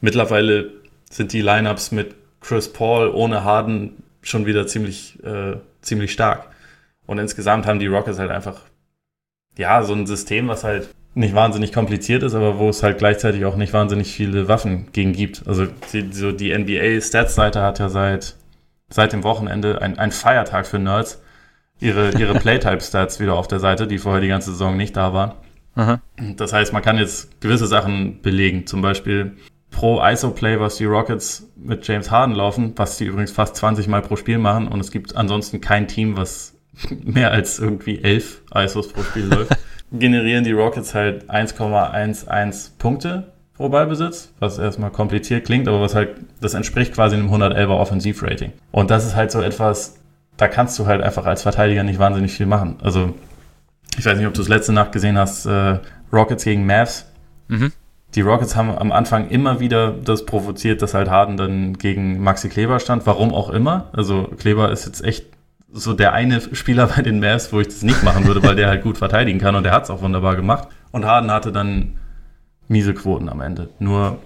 mittlerweile 0.01 0.71
sind 1.11 1.33
die 1.33 1.43
Lineups 1.43 1.93
mit 1.93 2.15
Chris 2.41 2.73
Paul 2.73 3.11
ohne 3.11 3.45
Harden 3.45 4.03
schon 4.23 4.47
wieder 4.47 4.67
ziemlich, 4.67 5.23
äh, 5.23 5.57
ziemlich 5.81 6.13
stark. 6.13 6.49
Und 7.07 7.19
insgesamt 7.19 7.67
haben 7.67 7.79
die 7.79 7.87
Rockets 7.87 8.19
halt 8.19 8.33
einfach, 8.33 8.63
ja, 9.57 9.85
so 9.85 9.95
ein 9.95 10.07
System, 10.07 10.49
was 10.49 10.65
halt 10.65 10.89
nicht 11.17 11.35
wahnsinnig 11.35 11.73
kompliziert 11.73 12.23
ist, 12.23 12.35
aber 12.35 12.59
wo 12.59 12.69
es 12.69 12.83
halt 12.83 12.99
gleichzeitig 12.99 13.47
auch 13.47 13.57
nicht 13.57 13.73
wahnsinnig 13.73 14.13
viele 14.13 14.49
Waffen 14.49 14.93
gegen 14.93 15.15
gibt. 15.15 15.49
Also 15.49 15.67
die, 15.93 16.13
so 16.13 16.31
die 16.31 16.57
NBA-Stats-Seite 16.57 17.63
hat 17.63 17.79
ja 17.79 17.89
seit, 17.89 18.37
seit 18.91 19.15
dem 19.15 19.25
Wochenende 19.25 19.81
ein, 19.81 19.99
ein 19.99 20.13
Feiertag 20.13 20.67
für 20.67 20.79
Nerds 20.79 21.23
ihre, 21.81 22.11
ihre 22.19 22.35
Playtype-Stats 22.39 23.19
wieder 23.19 23.35
auf 23.35 23.49
der 23.49 23.61
Seite, 23.61 23.87
die 23.87 23.97
vorher 23.97 24.21
die 24.21 24.29
ganze 24.29 24.51
Saison 24.51 24.77
nicht 24.77 24.95
da 24.95 25.15
waren. 25.15 25.33
Aha. 25.75 26.03
Das 26.37 26.53
heißt, 26.53 26.75
man 26.75 26.83
kann 26.83 26.99
jetzt 26.99 27.41
gewisse 27.41 27.67
Sachen 27.67 28.21
belegen. 28.21 28.67
Zum 28.67 28.83
Beispiel 28.83 29.39
pro 29.71 30.03
ISO-Play, 30.05 30.61
was 30.61 30.77
die 30.77 30.85
Rockets 30.85 31.51
mit 31.57 31.89
James 31.89 32.11
Harden 32.11 32.35
laufen, 32.35 32.75
was 32.77 32.99
die 32.99 33.07
übrigens 33.07 33.33
fast 33.33 33.57
20 33.57 33.89
Mal 33.89 34.03
pro 34.03 34.17
Spiel 34.17 34.37
machen. 34.37 34.69
Und 34.69 34.81
es 34.81 34.91
gibt 34.91 35.17
ansonsten 35.17 35.63
kein 35.63 35.89
Team, 35.89 36.19
was 36.19 36.55
mehr 36.91 37.31
als 37.31 37.59
irgendwie 37.59 38.03
elf 38.03 38.43
ISOs 38.55 38.89
pro 38.89 39.03
Spiel 39.03 39.25
läuft. 39.25 39.57
generieren 39.93 40.45
die 40.45 40.53
Rockets 40.53 40.95
halt 40.95 41.31
1,11 41.31 42.71
Punkte 42.79 43.33
pro 43.55 43.69
Ballbesitz, 43.69 44.33
was 44.39 44.59
erstmal 44.59 44.91
kompliziert 44.91 45.47
klingt, 45.47 45.67
aber 45.69 45.81
was 45.81 45.95
halt, 45.95 46.11
das 46.41 46.55
entspricht 46.55 46.95
quasi 46.95 47.17
einem 47.17 47.33
111er 47.33 47.79
Offensivrating. 47.79 48.53
Und 48.71 48.91
das 48.91 49.07
ist 49.07 49.17
halt 49.17 49.31
so 49.31 49.41
etwas, 49.41 49.99
da 50.37 50.49
kannst 50.49 50.79
du 50.79 50.87
halt 50.87 51.03
einfach 51.03 51.25
als 51.25 51.43
Verteidiger 51.43 51.83
nicht 51.83 51.99
wahnsinnig 51.99 52.33
viel 52.33 52.47
machen. 52.47 52.77
Also, 52.83 53.15
ich 53.99 54.05
weiß 54.05 54.19
nicht, 54.19 54.27
ob 54.27 54.35
du 54.35 54.43
es 54.43 54.49
letzte 54.49 54.73
Nacht 54.73 54.93
gesehen 54.93 55.17
hast, 55.17 55.47
äh, 55.47 55.79
Rockets 56.13 56.45
gegen 56.45 56.67
Mavs. 56.67 57.11
Mhm. 57.49 57.73
Die 58.15 58.21
Rockets 58.21 58.57
haben 58.57 58.71
am 58.71 58.93
Anfang 58.93 59.29
immer 59.29 59.61
wieder 59.61 59.93
das 59.93 60.27
provoziert, 60.27 60.83
dass 60.83 60.95
halt 60.95 61.11
Harden 61.11 61.37
dann 61.37 61.79
gegen 61.79 62.23
Maxi 62.23 62.49
Kleber 62.49 62.79
stand, 62.81 63.07
warum 63.07 63.35
auch 63.35 63.51
immer. 63.51 63.89
Also 63.93 64.25
Kleber 64.39 64.71
ist 64.71 64.87
jetzt 64.87 65.05
echt 65.05 65.27
so 65.73 65.93
der 65.93 66.13
eine 66.13 66.41
Spieler 66.55 66.87
bei 66.87 67.03
den 67.03 67.21
Mavs, 67.21 67.53
wo 67.53 67.61
ich 67.61 67.69
das 67.69 67.83
nicht 67.83 68.03
machen 68.03 68.27
würde, 68.27 68.43
weil 68.43 68.57
der 68.57 68.69
halt 68.69 68.83
gut 68.83 68.99
verteidigen 68.99 69.39
kann 69.39 69.57
und 69.57 69.65
der 69.65 69.73
hat 69.73 69.85
es 69.85 69.91
auch 69.91 70.03
wunderbar 70.03 70.37
gemacht. 70.37 70.69
Und 70.93 71.05
Harden 71.05 71.31
hatte 71.31 71.53
dann 71.53 71.99
miese 72.69 72.95
Quoten 72.95 73.29
am 73.29 73.41
Ende. 73.41 73.69
Nur 73.79 74.19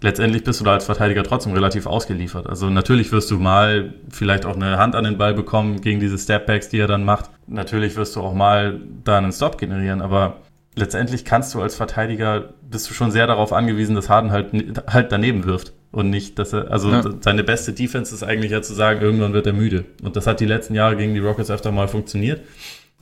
letztendlich 0.00 0.44
bist 0.44 0.60
du 0.60 0.64
da 0.64 0.72
als 0.72 0.84
Verteidiger 0.84 1.24
trotzdem 1.24 1.52
relativ 1.52 1.86
ausgeliefert. 1.86 2.46
Also 2.46 2.70
natürlich 2.70 3.12
wirst 3.12 3.30
du 3.30 3.38
mal 3.38 3.94
vielleicht 4.10 4.44
auch 4.44 4.56
eine 4.56 4.78
Hand 4.78 4.94
an 4.94 5.04
den 5.04 5.18
Ball 5.18 5.34
bekommen 5.34 5.80
gegen 5.80 6.00
diese 6.00 6.18
Stepbacks, 6.18 6.68
die 6.68 6.78
er 6.78 6.86
dann 6.86 7.04
macht. 7.04 7.30
Natürlich 7.46 7.96
wirst 7.96 8.16
du 8.16 8.20
auch 8.20 8.34
mal 8.34 8.80
da 9.04 9.18
einen 9.18 9.32
Stop 9.32 9.58
generieren, 9.58 10.02
aber 10.02 10.36
letztendlich 10.74 11.24
kannst 11.24 11.54
du 11.54 11.62
als 11.62 11.74
Verteidiger, 11.74 12.50
bist 12.70 12.88
du 12.90 12.94
schon 12.94 13.10
sehr 13.10 13.26
darauf 13.26 13.52
angewiesen, 13.52 13.94
dass 13.94 14.08
Harden 14.08 14.30
halt, 14.30 14.52
halt 14.86 15.12
daneben 15.12 15.44
wirft. 15.44 15.72
Und 15.90 16.10
nicht, 16.10 16.38
dass 16.38 16.52
er, 16.52 16.70
also 16.70 16.90
ja. 16.90 17.02
seine 17.20 17.42
beste 17.44 17.72
Defense 17.72 18.14
ist 18.14 18.22
eigentlich 18.22 18.52
ja 18.52 18.60
zu 18.60 18.74
sagen, 18.74 19.00
irgendwann 19.00 19.32
wird 19.32 19.46
er 19.46 19.54
müde. 19.54 19.86
Und 20.02 20.16
das 20.16 20.26
hat 20.26 20.40
die 20.40 20.46
letzten 20.46 20.74
Jahre 20.74 20.96
gegen 20.96 21.14
die 21.14 21.20
Rockets 21.20 21.50
öfter 21.50 21.72
mal 21.72 21.88
funktioniert. 21.88 22.42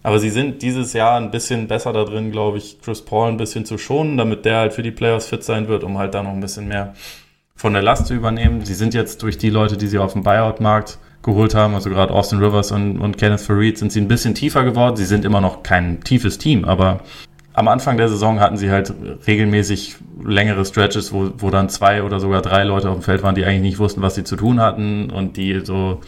Aber 0.05 0.21
sie 0.21 0.31
sind 0.31 0.63
dieses 0.63 0.93
Jahr 0.93 1.17
ein 1.19 1.33
bisschen 1.33 1.67
besser 1.67 1.93
da 1.93 2.05
drin, 2.05 2.31
glaube 2.31 2.59
ich, 2.59 2.81
Chris 2.81 3.03
Paul 3.03 3.29
ein 3.29 3.39
bisschen 3.39 3.65
zu 3.65 3.77
schonen, 3.77 4.17
damit 4.17 4.45
der 4.45 4.59
halt 4.59 4.73
für 4.73 4.85
die 4.85 4.93
Playoffs 4.93 5.27
fit 5.27 5.43
sein 5.43 5.67
wird, 5.67 5.83
um 5.83 5.99
halt 5.99 6.15
da 6.15 6.23
noch 6.23 6.31
ein 6.31 6.41
bisschen 6.41 6.69
mehr 6.69 6.95
von 7.57 7.73
der 7.73 7.83
Last 7.83 8.07
zu 8.07 8.15
übernehmen. 8.15 8.65
Sie 8.65 8.75
sind 8.75 8.95
jetzt 8.95 9.23
durch 9.23 9.37
die 9.37 9.51
Leute, 9.51 9.77
die 9.77 9.89
sie 9.89 9.99
auf 9.99 10.13
dem 10.13 10.23
Buyout-Markt 10.23 10.99
geholt 11.23 11.57
haben, 11.57 11.75
also 11.75 11.91
gerade 11.91 12.15
Austin 12.15 12.39
Rivers 12.39 12.71
und, 12.71 13.01
und 13.01 13.19
Kenneth 13.19 13.41
Farid, 13.41 13.79
sind 13.79 13.91
sie 13.91 14.01
ein 14.01 14.07
bisschen 14.07 14.37
tiefer 14.37 14.63
geworden. 14.63 14.95
Sie 14.95 15.07
sind 15.07 15.25
immer 15.25 15.41
noch 15.41 15.65
kein 15.65 16.05
tiefes 16.05 16.39
Team, 16.39 16.65
aber 16.65 17.01
am 17.57 17.69
Anfang 17.69 17.97
der 17.97 18.11
Saison 18.11 18.39
hatten 18.39 18.59
sie 18.59 18.71
halt 18.71 18.93
regelmäßig 19.27 19.97
längere 20.23 20.65
Stretches, 20.67 21.15
wo, 21.15 21.33
wo 21.39 21.49
dann 21.49 21.71
zwei 21.71 22.03
oder 22.03 22.21
sogar 22.21 22.43
drei 22.43 22.65
Leute 22.65 22.91
auf 22.91 22.97
dem 22.97 23.03
Feld 23.03 23.23
waren, 23.23 23.35
die 23.35 23.47
eigentlich 23.47 23.63
nicht 23.63 23.79
wussten, 23.79 24.03
was 24.03 24.15
sie 24.15 24.25
zu 24.25 24.37
tun 24.37 24.61
hatten 24.61 25.11
und 25.11 25.39
die 25.39 25.63
so 25.65 26.03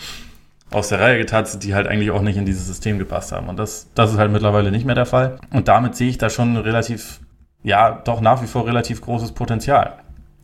aus 0.70 0.90
der 0.90 1.01
Reihe 1.01 1.16
getanzt, 1.16 1.64
die 1.64 1.74
halt 1.74 1.86
eigentlich 1.86 2.11
auch 2.11 2.20
nicht 2.20 2.36
in 2.36 2.44
dieses 2.44 2.66
System 2.66 2.99
gepasst 2.99 3.32
haben. 3.32 3.49
Und 3.49 3.59
das, 3.59 3.88
das 3.94 4.12
ist 4.12 4.18
halt 4.18 4.30
mittlerweile 4.30 4.70
nicht 4.70 4.84
mehr 4.84 4.94
der 4.94 5.07
Fall. 5.07 5.38
Und 5.51 5.68
damit 5.68 5.96
sehe 5.96 6.11
ich 6.11 6.18
da 6.18 6.28
schon 6.28 6.55
relativ, 6.59 7.20
ja, 7.62 7.92
doch 8.05 8.20
nach 8.20 8.42
wie 8.42 8.46
vor 8.46 8.66
relativ 8.66 9.01
großes 9.01 9.32
Potenzial. 9.32 9.94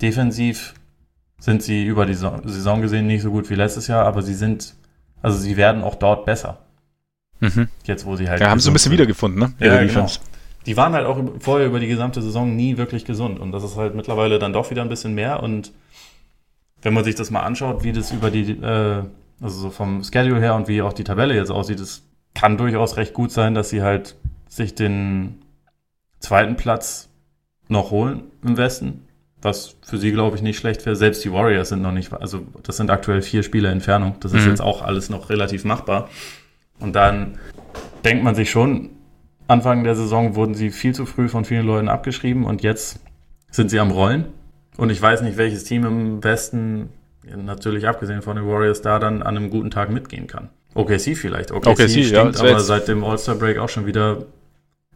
Defensiv 0.00 0.72
sind 1.38 1.62
sie 1.62 1.84
über 1.84 2.06
die 2.06 2.14
Saison 2.14 2.80
gesehen 2.80 3.06
nicht 3.06 3.20
so 3.20 3.30
gut 3.30 3.50
wie 3.50 3.56
letztes 3.56 3.88
Jahr, 3.88 4.06
aber 4.06 4.22
sie 4.22 4.32
sind, 4.32 4.74
also 5.20 5.36
sie 5.36 5.58
werden 5.58 5.82
auch 5.82 5.96
dort 5.96 6.24
besser. 6.24 6.60
Mhm. 7.40 7.68
Jetzt, 7.84 8.06
wo 8.06 8.16
sie 8.16 8.30
halt. 8.30 8.40
Ja, 8.40 8.48
haben 8.48 8.60
sie 8.60 8.70
ein 8.70 8.72
bisschen 8.72 8.92
wiedergefunden, 8.92 9.38
ne? 9.38 9.52
Ja, 9.58 9.84
genau 9.84 10.06
die 10.66 10.76
waren 10.76 10.94
halt 10.94 11.06
auch 11.06 11.18
vorher 11.40 11.66
über 11.66 11.80
die 11.80 11.86
gesamte 11.86 12.22
Saison 12.22 12.56
nie 12.56 12.76
wirklich 12.76 13.04
gesund. 13.04 13.38
Und 13.38 13.52
das 13.52 13.64
ist 13.64 13.76
halt 13.76 13.94
mittlerweile 13.94 14.38
dann 14.38 14.52
doch 14.52 14.70
wieder 14.70 14.82
ein 14.82 14.88
bisschen 14.88 15.14
mehr. 15.14 15.42
Und 15.42 15.72
wenn 16.82 16.94
man 16.94 17.04
sich 17.04 17.14
das 17.14 17.30
mal 17.30 17.40
anschaut, 17.42 17.84
wie 17.84 17.92
das 17.92 18.12
über 18.12 18.30
die, 18.30 18.52
äh, 18.52 19.02
also 19.40 19.58
so 19.58 19.70
vom 19.70 20.02
Schedule 20.02 20.40
her 20.40 20.54
und 20.54 20.68
wie 20.68 20.82
auch 20.82 20.92
die 20.92 21.04
Tabelle 21.04 21.34
jetzt 21.34 21.50
aussieht, 21.50 21.80
es 21.80 22.02
kann 22.34 22.56
durchaus 22.56 22.96
recht 22.96 23.14
gut 23.14 23.30
sein, 23.30 23.54
dass 23.54 23.70
sie 23.70 23.82
halt 23.82 24.16
sich 24.48 24.74
den 24.74 25.42
zweiten 26.18 26.56
Platz 26.56 27.08
noch 27.68 27.90
holen 27.90 28.24
im 28.42 28.56
Westen. 28.56 29.06
Was 29.42 29.76
für 29.82 29.98
sie, 29.98 30.12
glaube 30.12 30.36
ich, 30.36 30.42
nicht 30.42 30.58
schlecht 30.58 30.86
wäre. 30.86 30.96
Selbst 30.96 31.22
die 31.24 31.32
Warriors 31.32 31.68
sind 31.68 31.82
noch 31.82 31.92
nicht, 31.92 32.12
also 32.14 32.46
das 32.62 32.78
sind 32.78 32.90
aktuell 32.90 33.20
vier 33.20 33.42
Spiele 33.42 33.68
Entfernung. 33.68 34.16
Das 34.20 34.32
ist 34.32 34.44
mhm. 34.44 34.50
jetzt 34.50 34.62
auch 34.62 34.80
alles 34.80 35.10
noch 35.10 35.28
relativ 35.28 35.64
machbar. 35.64 36.08
Und 36.80 36.96
dann 36.96 37.38
denkt 38.04 38.24
man 38.24 38.34
sich 38.34 38.50
schon, 38.50 38.90
Anfang 39.46 39.84
der 39.84 39.94
Saison 39.94 40.34
wurden 40.34 40.54
sie 40.54 40.70
viel 40.70 40.94
zu 40.94 41.06
früh 41.06 41.28
von 41.28 41.44
vielen 41.44 41.66
Leuten 41.66 41.88
abgeschrieben 41.88 42.44
und 42.44 42.62
jetzt 42.62 43.00
sind 43.50 43.70
sie 43.70 43.78
am 43.78 43.90
Rollen. 43.90 44.26
Und 44.76 44.90
ich 44.90 45.00
weiß 45.00 45.22
nicht, 45.22 45.36
welches 45.36 45.64
Team 45.64 45.84
im 45.84 46.24
Westen, 46.24 46.88
natürlich 47.36 47.86
abgesehen 47.86 48.22
von 48.22 48.36
den 48.36 48.46
Warriors, 48.46 48.82
da 48.82 48.98
dann 48.98 49.22
an 49.22 49.36
einem 49.36 49.50
guten 49.50 49.70
Tag 49.70 49.90
mitgehen 49.90 50.26
kann. 50.26 50.48
OKC 50.74 51.16
vielleicht. 51.16 51.52
OKC, 51.52 51.66
OKC 51.68 51.90
stinkt 51.90 52.10
ja, 52.10 52.22
aber 52.22 52.60
seit 52.60 52.88
dem 52.88 53.04
All-Star-Break 53.04 53.58
auch 53.58 53.68
schon 53.68 53.86
wieder 53.86 54.24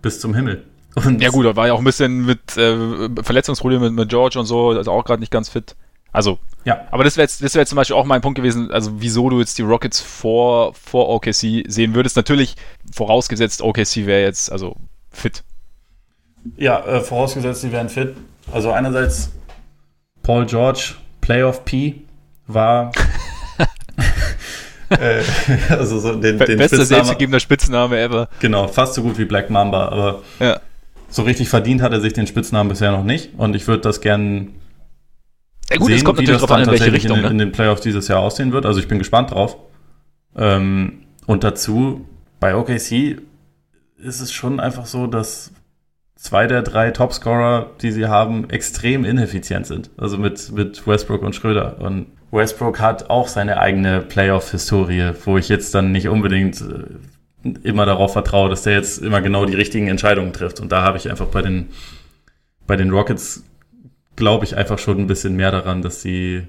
bis 0.02 0.20
zum 0.20 0.34
Himmel. 0.34 0.64
Und 0.94 1.22
ja 1.22 1.30
gut, 1.30 1.46
da 1.46 1.54
war 1.54 1.68
ja 1.68 1.74
auch 1.74 1.78
ein 1.78 1.84
bisschen 1.84 2.26
mit 2.26 2.56
äh, 2.56 3.08
Verletzungsproblemen 3.22 3.94
mit, 3.94 4.00
mit 4.00 4.08
George 4.08 4.38
und 4.38 4.46
so, 4.46 4.70
also 4.70 4.90
auch 4.90 5.04
gerade 5.04 5.20
nicht 5.20 5.30
ganz 5.30 5.48
fit. 5.48 5.76
Also, 6.10 6.38
ja. 6.68 6.86
Aber 6.90 7.02
das 7.02 7.16
wäre 7.16 7.24
jetzt, 7.24 7.42
das 7.42 7.54
wäre 7.54 7.64
zum 7.64 7.76
Beispiel 7.76 7.96
auch 7.96 8.04
mein 8.04 8.20
Punkt 8.20 8.36
gewesen, 8.36 8.70
also 8.70 8.92
wieso 8.98 9.30
du 9.30 9.40
jetzt 9.40 9.56
die 9.56 9.62
Rockets 9.62 10.02
vor, 10.02 10.74
vor 10.74 11.08
OKC 11.08 11.64
sehen 11.66 11.94
würdest. 11.94 12.14
Natürlich 12.14 12.56
vorausgesetzt, 12.92 13.62
OKC 13.62 14.04
wäre 14.04 14.20
jetzt 14.20 14.52
also 14.52 14.76
fit. 15.10 15.44
Ja, 16.58 16.84
äh, 16.84 17.00
vorausgesetzt, 17.00 17.62
sie 17.62 17.72
wären 17.72 17.88
fit. 17.88 18.14
Also 18.52 18.70
einerseits 18.70 19.32
Paul 20.22 20.44
George, 20.44 20.96
Playoff 21.22 21.64
P, 21.64 22.02
war 22.46 22.92
äh, 24.90 25.22
also 25.70 25.98
so 25.98 26.16
den, 26.16 26.38
den 26.38 26.58
Bester 26.58 26.84
selbstgegebener 26.84 27.40
Spitzname 27.40 27.98
ever. 27.98 28.28
Genau, 28.40 28.68
fast 28.68 28.92
so 28.92 29.02
gut 29.02 29.16
wie 29.16 29.24
Black 29.24 29.48
Mamba, 29.48 29.88
aber 29.88 30.22
ja. 30.38 30.60
so 31.08 31.22
richtig 31.22 31.48
verdient 31.48 31.80
hat 31.80 31.92
er 31.92 32.02
sich 32.02 32.12
den 32.12 32.26
Spitznamen 32.26 32.68
bisher 32.68 32.92
noch 32.92 33.04
nicht. 33.04 33.30
Und 33.38 33.56
ich 33.56 33.66
würde 33.66 33.84
das 33.84 34.02
gern 34.02 34.52
ja, 35.70 35.76
gut, 35.76 35.86
sehen, 35.88 35.96
es 35.96 36.04
kommt 36.04 36.18
natürlich 36.18 36.40
das 36.40 36.48
drauf 36.48 36.56
an, 36.56 36.64
in 36.64 36.70
welche 36.70 36.92
Richtung. 36.92 37.16
in, 37.18 37.22
Ne? 37.22 37.30
in 37.30 37.38
den 37.38 37.52
Playoffs 37.52 37.82
dieses 37.82 38.08
Jahr 38.08 38.20
aussehen 38.20 38.52
wird. 38.52 38.66
Also 38.66 38.80
ich 38.80 38.88
bin 38.88 38.98
gespannt 38.98 39.30
drauf. 39.30 39.56
Ähm, 40.36 41.04
und 41.26 41.44
dazu, 41.44 42.06
bei 42.40 42.54
OKC 42.54 43.20
ist 43.98 44.20
es 44.20 44.32
schon 44.32 44.60
einfach 44.60 44.86
so, 44.86 45.06
dass 45.06 45.52
zwei 46.14 46.46
der 46.46 46.62
drei 46.62 46.90
Topscorer, 46.90 47.70
die 47.80 47.92
sie 47.92 48.06
haben, 48.06 48.48
extrem 48.50 49.04
ineffizient 49.04 49.66
sind. 49.66 49.90
Also 49.96 50.18
mit, 50.18 50.52
mit 50.52 50.86
Westbrook 50.86 51.22
und 51.22 51.34
Schröder. 51.34 51.80
Und 51.80 52.06
Westbrook 52.30 52.80
hat 52.80 53.10
auch 53.10 53.28
seine 53.28 53.58
eigene 53.60 54.00
Playoff-Historie, 54.00 55.12
wo 55.24 55.38
ich 55.38 55.48
jetzt 55.48 55.74
dann 55.74 55.92
nicht 55.92 56.08
unbedingt 56.08 56.60
äh, 56.60 57.48
immer 57.62 57.86
darauf 57.86 58.12
vertraue, 58.12 58.50
dass 58.50 58.62
der 58.64 58.74
jetzt 58.74 58.98
immer 58.98 59.20
genau 59.20 59.46
die 59.46 59.54
richtigen 59.54 59.88
Entscheidungen 59.88 60.32
trifft. 60.32 60.60
Und 60.60 60.72
da 60.72 60.82
habe 60.82 60.98
ich 60.98 61.08
einfach 61.08 61.26
bei 61.26 61.40
den, 61.42 61.68
bei 62.66 62.76
den 62.76 62.90
Rockets, 62.90 63.44
glaube 64.18 64.44
ich, 64.44 64.56
einfach 64.56 64.78
schon 64.78 64.98
ein 64.98 65.06
bisschen 65.06 65.36
mehr 65.36 65.50
daran, 65.50 65.80
dass 65.80 66.02
sie 66.02 66.42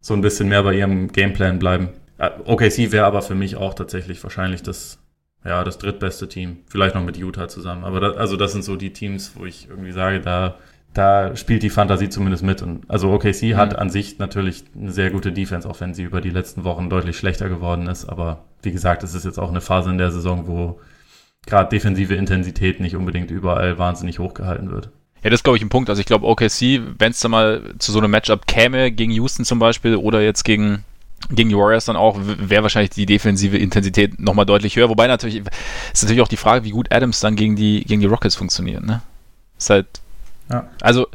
so 0.00 0.14
ein 0.14 0.22
bisschen 0.22 0.48
mehr 0.48 0.62
bei 0.62 0.74
ihrem 0.74 1.12
Gameplan 1.12 1.58
bleiben. 1.58 1.90
Äh, 2.18 2.30
OKC 2.46 2.90
wäre 2.90 3.04
aber 3.04 3.22
für 3.22 3.34
mich 3.34 3.56
auch 3.56 3.74
tatsächlich 3.74 4.22
wahrscheinlich 4.22 4.62
das, 4.62 4.98
ja, 5.44 5.62
das 5.62 5.78
drittbeste 5.78 6.28
Team. 6.28 6.58
Vielleicht 6.66 6.94
noch 6.94 7.04
mit 7.04 7.16
Utah 7.18 7.48
zusammen. 7.48 7.84
Aber 7.84 8.00
das, 8.00 8.16
also 8.16 8.36
das 8.36 8.52
sind 8.52 8.64
so 8.64 8.76
die 8.76 8.92
Teams, 8.92 9.32
wo 9.36 9.44
ich 9.44 9.68
irgendwie 9.68 9.92
sage, 9.92 10.20
da, 10.20 10.56
da 10.94 11.36
spielt 11.36 11.62
die 11.62 11.70
Fantasie 11.70 12.08
zumindest 12.08 12.42
mit. 12.42 12.62
Und 12.62 12.88
also 12.88 13.12
OKC 13.12 13.42
Mhm. 13.52 13.56
hat 13.56 13.76
an 13.78 13.90
sich 13.90 14.18
natürlich 14.18 14.64
eine 14.74 14.92
sehr 14.92 15.10
gute 15.10 15.32
Defense, 15.32 15.68
auch 15.68 15.80
wenn 15.80 15.92
sie 15.92 16.04
über 16.04 16.20
die 16.22 16.30
letzten 16.30 16.64
Wochen 16.64 16.88
deutlich 16.88 17.18
schlechter 17.18 17.48
geworden 17.50 17.86
ist. 17.86 18.06
Aber 18.06 18.44
wie 18.62 18.72
gesagt, 18.72 19.02
es 19.02 19.14
ist 19.14 19.24
jetzt 19.26 19.38
auch 19.38 19.50
eine 19.50 19.60
Phase 19.60 19.90
in 19.90 19.98
der 19.98 20.10
Saison, 20.10 20.46
wo 20.46 20.80
gerade 21.46 21.68
defensive 21.68 22.14
Intensität 22.14 22.80
nicht 22.80 22.96
unbedingt 22.96 23.30
überall 23.30 23.76
wahnsinnig 23.78 24.18
hochgehalten 24.18 24.70
wird. 24.70 24.90
Ja, 25.22 25.30
das 25.30 25.38
ist, 25.40 25.44
glaube 25.44 25.56
ich, 25.56 25.62
ein 25.62 25.68
Punkt. 25.68 25.90
Also 25.90 26.00
ich 26.00 26.06
glaube, 26.06 26.26
OKC, 26.26 26.80
wenn 26.98 27.10
es 27.10 27.20
dann 27.20 27.30
mal 27.32 27.74
zu 27.78 27.90
so 27.92 27.98
einem 27.98 28.10
Matchup 28.10 28.46
käme, 28.46 28.92
gegen 28.92 29.12
Houston 29.12 29.44
zum 29.44 29.58
Beispiel 29.58 29.96
oder 29.96 30.20
jetzt 30.20 30.44
gegen, 30.44 30.84
gegen 31.30 31.48
die 31.48 31.56
Warriors 31.56 31.86
dann 31.86 31.96
auch, 31.96 32.16
wäre 32.20 32.62
wahrscheinlich 32.62 32.90
die 32.90 33.06
defensive 33.06 33.56
Intensität 33.58 34.20
nochmal 34.20 34.46
deutlich 34.46 34.76
höher. 34.76 34.88
Wobei 34.88 35.06
natürlich, 35.08 35.42
ist 35.92 36.02
natürlich 36.02 36.22
auch 36.22 36.28
die 36.28 36.36
Frage, 36.36 36.64
wie 36.64 36.70
gut 36.70 36.92
Adams 36.92 37.20
dann 37.20 37.34
gegen 37.34 37.56
die, 37.56 37.84
gegen 37.84 38.00
die 38.00 38.06
Rockets 38.06 38.36
funktioniert, 38.36 38.84
ne? 38.84 39.02
Ist 39.58 39.70
halt, 39.70 39.86
Ja. 40.50 40.68
also, 40.82 41.06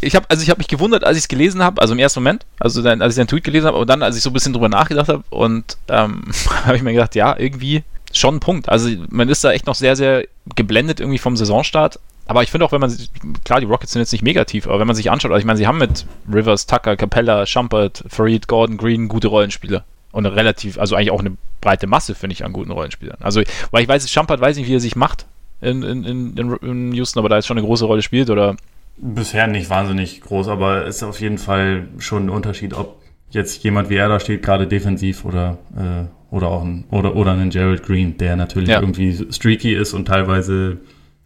ich 0.00 0.14
habe 0.14 0.26
also 0.28 0.42
ich 0.42 0.50
habe 0.50 0.58
mich 0.58 0.68
gewundert, 0.68 1.02
als 1.02 1.16
ich 1.16 1.24
es 1.24 1.28
gelesen 1.28 1.62
habe, 1.62 1.80
also 1.80 1.92
im 1.94 1.98
ersten 1.98 2.20
Moment, 2.20 2.46
also 2.60 2.82
dann, 2.82 3.02
als 3.02 3.14
ich 3.14 3.20
den 3.20 3.26
Tweet 3.26 3.42
gelesen 3.42 3.66
habe, 3.66 3.76
aber 3.76 3.86
dann, 3.86 4.02
als 4.02 4.16
ich 4.16 4.22
so 4.22 4.30
ein 4.30 4.32
bisschen 4.32 4.52
drüber 4.52 4.68
nachgedacht 4.68 5.08
habe 5.08 5.24
und 5.30 5.76
ähm, 5.88 6.22
habe 6.64 6.76
ich 6.76 6.82
mir 6.82 6.92
gedacht, 6.92 7.14
ja, 7.16 7.36
irgendwie 7.36 7.82
schon 8.12 8.36
ein 8.36 8.40
Punkt. 8.40 8.68
Also 8.68 8.88
man 9.10 9.28
ist 9.28 9.44
da 9.44 9.52
echt 9.52 9.66
noch 9.66 9.74
sehr, 9.74 9.96
sehr 9.96 10.24
geblendet 10.54 11.00
irgendwie 11.00 11.18
vom 11.18 11.36
Saisonstart. 11.36 11.98
Aber 12.26 12.42
ich 12.42 12.50
finde 12.50 12.66
auch, 12.66 12.72
wenn 12.72 12.80
man 12.80 12.90
sich, 12.90 13.10
klar, 13.44 13.60
die 13.60 13.66
Rockets 13.66 13.92
sind 13.92 14.00
jetzt 14.00 14.12
nicht 14.12 14.22
negativ, 14.22 14.66
aber 14.66 14.78
wenn 14.78 14.86
man 14.86 14.96
sich 14.96 15.10
anschaut, 15.10 15.30
also 15.30 15.40
ich 15.40 15.46
meine, 15.46 15.56
sie 15.56 15.66
haben 15.66 15.78
mit 15.78 16.04
Rivers, 16.30 16.66
Tucker, 16.66 16.94
Capella, 16.96 17.46
Shumpert, 17.46 18.04
Farid, 18.06 18.48
Gordon, 18.48 18.76
Green 18.76 19.08
gute 19.08 19.28
Rollenspieler. 19.28 19.84
Und 20.12 20.26
eine 20.26 20.36
relativ, 20.36 20.78
also 20.78 20.94
eigentlich 20.94 21.10
auch 21.10 21.20
eine 21.20 21.36
breite 21.60 21.86
Masse, 21.86 22.14
finde 22.14 22.34
ich, 22.34 22.44
an 22.44 22.52
guten 22.52 22.70
Rollenspielern. 22.70 23.18
Also, 23.20 23.42
weil 23.70 23.82
ich 23.82 23.88
weiß, 23.88 24.10
Shumpert 24.10 24.40
weiß 24.40 24.56
nicht, 24.56 24.68
wie 24.68 24.76
er 24.76 24.80
sich 24.80 24.96
macht 24.96 25.26
in, 25.60 25.82
in, 25.82 26.04
in, 26.04 26.58
in 26.62 26.92
Houston, 26.92 27.18
aber 27.18 27.30
da 27.30 27.36
jetzt 27.36 27.46
schon 27.46 27.58
eine 27.58 27.66
große 27.66 27.86
Rolle 27.86 28.02
spielt 28.02 28.28
oder 28.30 28.56
Bisher 29.00 29.46
nicht 29.46 29.70
wahnsinnig 29.70 30.20
groß, 30.22 30.48
aber 30.48 30.84
ist 30.86 31.04
auf 31.04 31.20
jeden 31.20 31.38
Fall 31.38 31.86
schon 31.98 32.26
ein 32.26 32.30
Unterschied, 32.30 32.74
ob 32.74 33.00
jetzt 33.30 33.62
jemand 33.62 33.90
wie 33.90 33.96
er 33.96 34.08
da 34.08 34.18
steht, 34.18 34.42
gerade 34.42 34.66
defensiv 34.66 35.24
oder, 35.24 35.58
äh, 35.76 36.04
oder 36.30 36.48
auch 36.48 36.62
ein, 36.62 36.84
oder, 36.90 37.16
oder 37.16 37.32
einen 37.32 37.50
Jared 37.50 37.82
Green, 37.82 38.18
der 38.18 38.36
natürlich 38.36 38.68
Ja. 38.68 38.80
irgendwie 38.80 39.26
streaky 39.32 39.74
ist 39.74 39.94
und 39.94 40.06
teilweise 40.06 40.78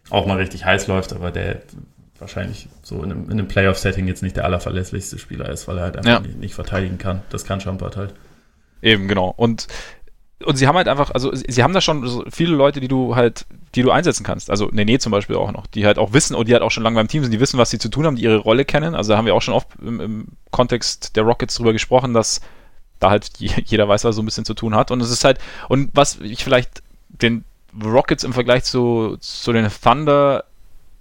auch 0.09 0.25
mal 0.25 0.37
richtig 0.37 0.65
heiß 0.65 0.87
läuft, 0.87 1.13
aber 1.13 1.31
der 1.31 1.61
wahrscheinlich 2.19 2.67
so 2.83 2.97
in 3.03 3.11
einem, 3.11 3.25
in 3.25 3.31
einem 3.31 3.47
Playoff-Setting 3.47 4.07
jetzt 4.07 4.23
nicht 4.23 4.35
der 4.37 4.45
allerverlässlichste 4.45 5.17
Spieler 5.19 5.49
ist, 5.49 5.67
weil 5.67 5.77
er 5.77 5.83
halt 5.83 5.97
einfach 5.97 6.09
Ja. 6.11 6.19
nicht, 6.21 6.37
nicht 6.37 6.55
verteidigen 6.55 6.97
kann. 6.97 7.21
Das 7.29 7.43
kann 7.45 7.59
Schampert 7.59 7.97
halt. 7.97 8.13
Eben, 8.81 9.07
genau. 9.09 9.33
Und, 9.35 9.67
und 10.45 10.55
sie 10.57 10.67
haben 10.67 10.75
halt 10.77 10.87
einfach, 10.87 11.11
also 11.11 11.33
sie 11.33 11.45
sie 11.49 11.63
haben 11.63 11.73
da 11.73 11.81
schon 11.81 12.05
so 12.07 12.23
viele 12.31 12.55
Leute, 12.55 12.79
die 12.79 12.87
du 12.87 13.15
halt, 13.15 13.45
die 13.75 13.81
du 13.81 13.91
einsetzen 13.91 14.23
kannst. 14.25 14.49
Also 14.49 14.67
Nene 14.71 14.99
zum 14.99 15.11
Beispiel 15.11 15.35
auch 15.35 15.51
noch, 15.51 15.67
die 15.67 15.85
halt 15.85 15.97
auch 15.97 16.13
wissen 16.13 16.35
und 16.35 16.47
die 16.47 16.53
halt 16.53 16.63
auch 16.63 16.71
schon 16.71 16.83
lange 16.83 16.95
beim 16.95 17.07
Team 17.07 17.23
sind, 17.23 17.31
die 17.31 17.39
wissen, 17.39 17.57
was 17.57 17.69
sie 17.71 17.79
zu 17.79 17.89
tun 17.89 18.05
haben, 18.05 18.15
die 18.15 18.23
ihre 18.23 18.37
Rolle 18.37 18.63
kennen. 18.65 18.95
Also 18.95 19.11
da 19.13 19.17
haben 19.17 19.25
wir 19.25 19.35
auch 19.35 19.41
schon 19.41 19.53
oft 19.53 19.67
im, 19.81 19.99
im 19.99 20.27
Kontext 20.51 21.15
der 21.17 21.23
Rockets 21.23 21.55
drüber 21.55 21.73
gesprochen, 21.73 22.13
dass 22.13 22.39
da 23.03 23.09
halt 23.09 23.29
je- 23.37 23.63
jeder 23.65 23.87
weiß, 23.87 24.03
was 24.05 24.15
so 24.15 24.21
ein 24.21 24.25
bisschen 24.25 24.45
zu 24.45 24.53
tun 24.53 24.75
hat. 24.75 24.89
Und 24.91 25.01
es 25.01 25.09
ist 25.11 25.23
halt, 25.23 25.39
und 25.69 25.89
was 25.93 26.19
ich 26.21 26.43
vielleicht 26.43 26.81
den 27.09 27.43
Rockets 27.83 28.23
im 28.23 28.33
Vergleich 28.33 28.63
zu, 28.63 29.17
zu 29.19 29.51
den 29.51 29.67
Thunder 29.69 30.45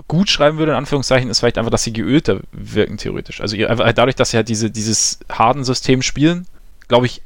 gut 0.09 0.29
schreiben 0.29 0.59
würde, 0.59 0.73
in 0.73 0.79
Anführungszeichen, 0.79 1.31
ist 1.31 1.39
vielleicht 1.41 1.59
einfach, 1.59 1.71
dass 1.71 1.85
sie 1.85 1.93
geölter 1.93 2.41
wirken, 2.53 2.99
theoretisch. 2.99 3.41
Also 3.41 3.57
dadurch, 3.57 4.17
dass 4.17 4.31
sie 4.31 4.37
halt 4.37 4.49
diese, 4.49 4.71
dieses 4.71 5.21
Harden-System 5.31 6.03
spielen, 6.03 6.47
glaube 6.89 7.07
ich, 7.07 7.23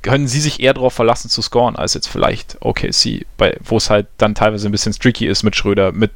können 0.00 0.26
sie 0.26 0.40
sich 0.40 0.58
eher 0.60 0.74
darauf 0.74 0.94
verlassen 0.94 1.28
zu 1.28 1.42
scoren, 1.42 1.76
als 1.76 1.94
jetzt 1.94 2.08
vielleicht 2.08 2.56
OKC, 2.60 3.26
wo 3.60 3.76
es 3.76 3.90
halt 3.90 4.06
dann 4.16 4.34
teilweise 4.34 4.68
ein 4.68 4.72
bisschen 4.72 4.92
streaky 4.92 5.26
ist 5.26 5.42
mit 5.42 5.54
Schröder, 5.54 5.92
mit 5.92 6.10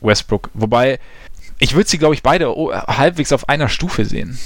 Westbrook. 0.00 0.50
Wobei, 0.52 0.98
ich 1.58 1.74
würde 1.74 1.88
sie, 1.88 1.98
glaube 1.98 2.14
ich, 2.14 2.22
beide 2.22 2.48
halbwegs 2.88 3.32
auf 3.32 3.48
einer 3.48 3.68
Stufe 3.68 4.04
sehen. 4.04 4.38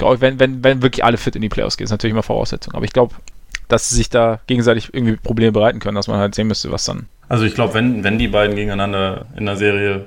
Glaube 0.00 0.14
ich, 0.14 0.20
wenn, 0.22 0.40
wenn, 0.40 0.64
wenn 0.64 0.80
wirklich 0.80 1.04
alle 1.04 1.18
fit 1.18 1.36
in 1.36 1.42
die 1.42 1.50
Playoffs 1.50 1.76
gehen, 1.76 1.84
ist 1.84 1.90
natürlich 1.90 2.12
immer 2.12 2.22
Voraussetzung. 2.22 2.72
Aber 2.74 2.86
ich 2.86 2.92
glaube, 2.94 3.14
dass 3.68 3.90
sie 3.90 3.96
sich 3.96 4.08
da 4.08 4.40
gegenseitig 4.46 4.94
irgendwie 4.94 5.16
Probleme 5.16 5.52
bereiten 5.52 5.78
können, 5.78 5.94
dass 5.94 6.08
man 6.08 6.18
halt 6.18 6.34
sehen 6.34 6.48
müsste, 6.48 6.72
was 6.72 6.86
dann. 6.86 7.06
Also 7.28 7.44
ich 7.44 7.54
glaube, 7.54 7.74
wenn, 7.74 8.02
wenn 8.02 8.18
die 8.18 8.28
beiden 8.28 8.56
gegeneinander 8.56 9.26
in 9.36 9.44
der 9.44 9.56
Serie 9.56 10.06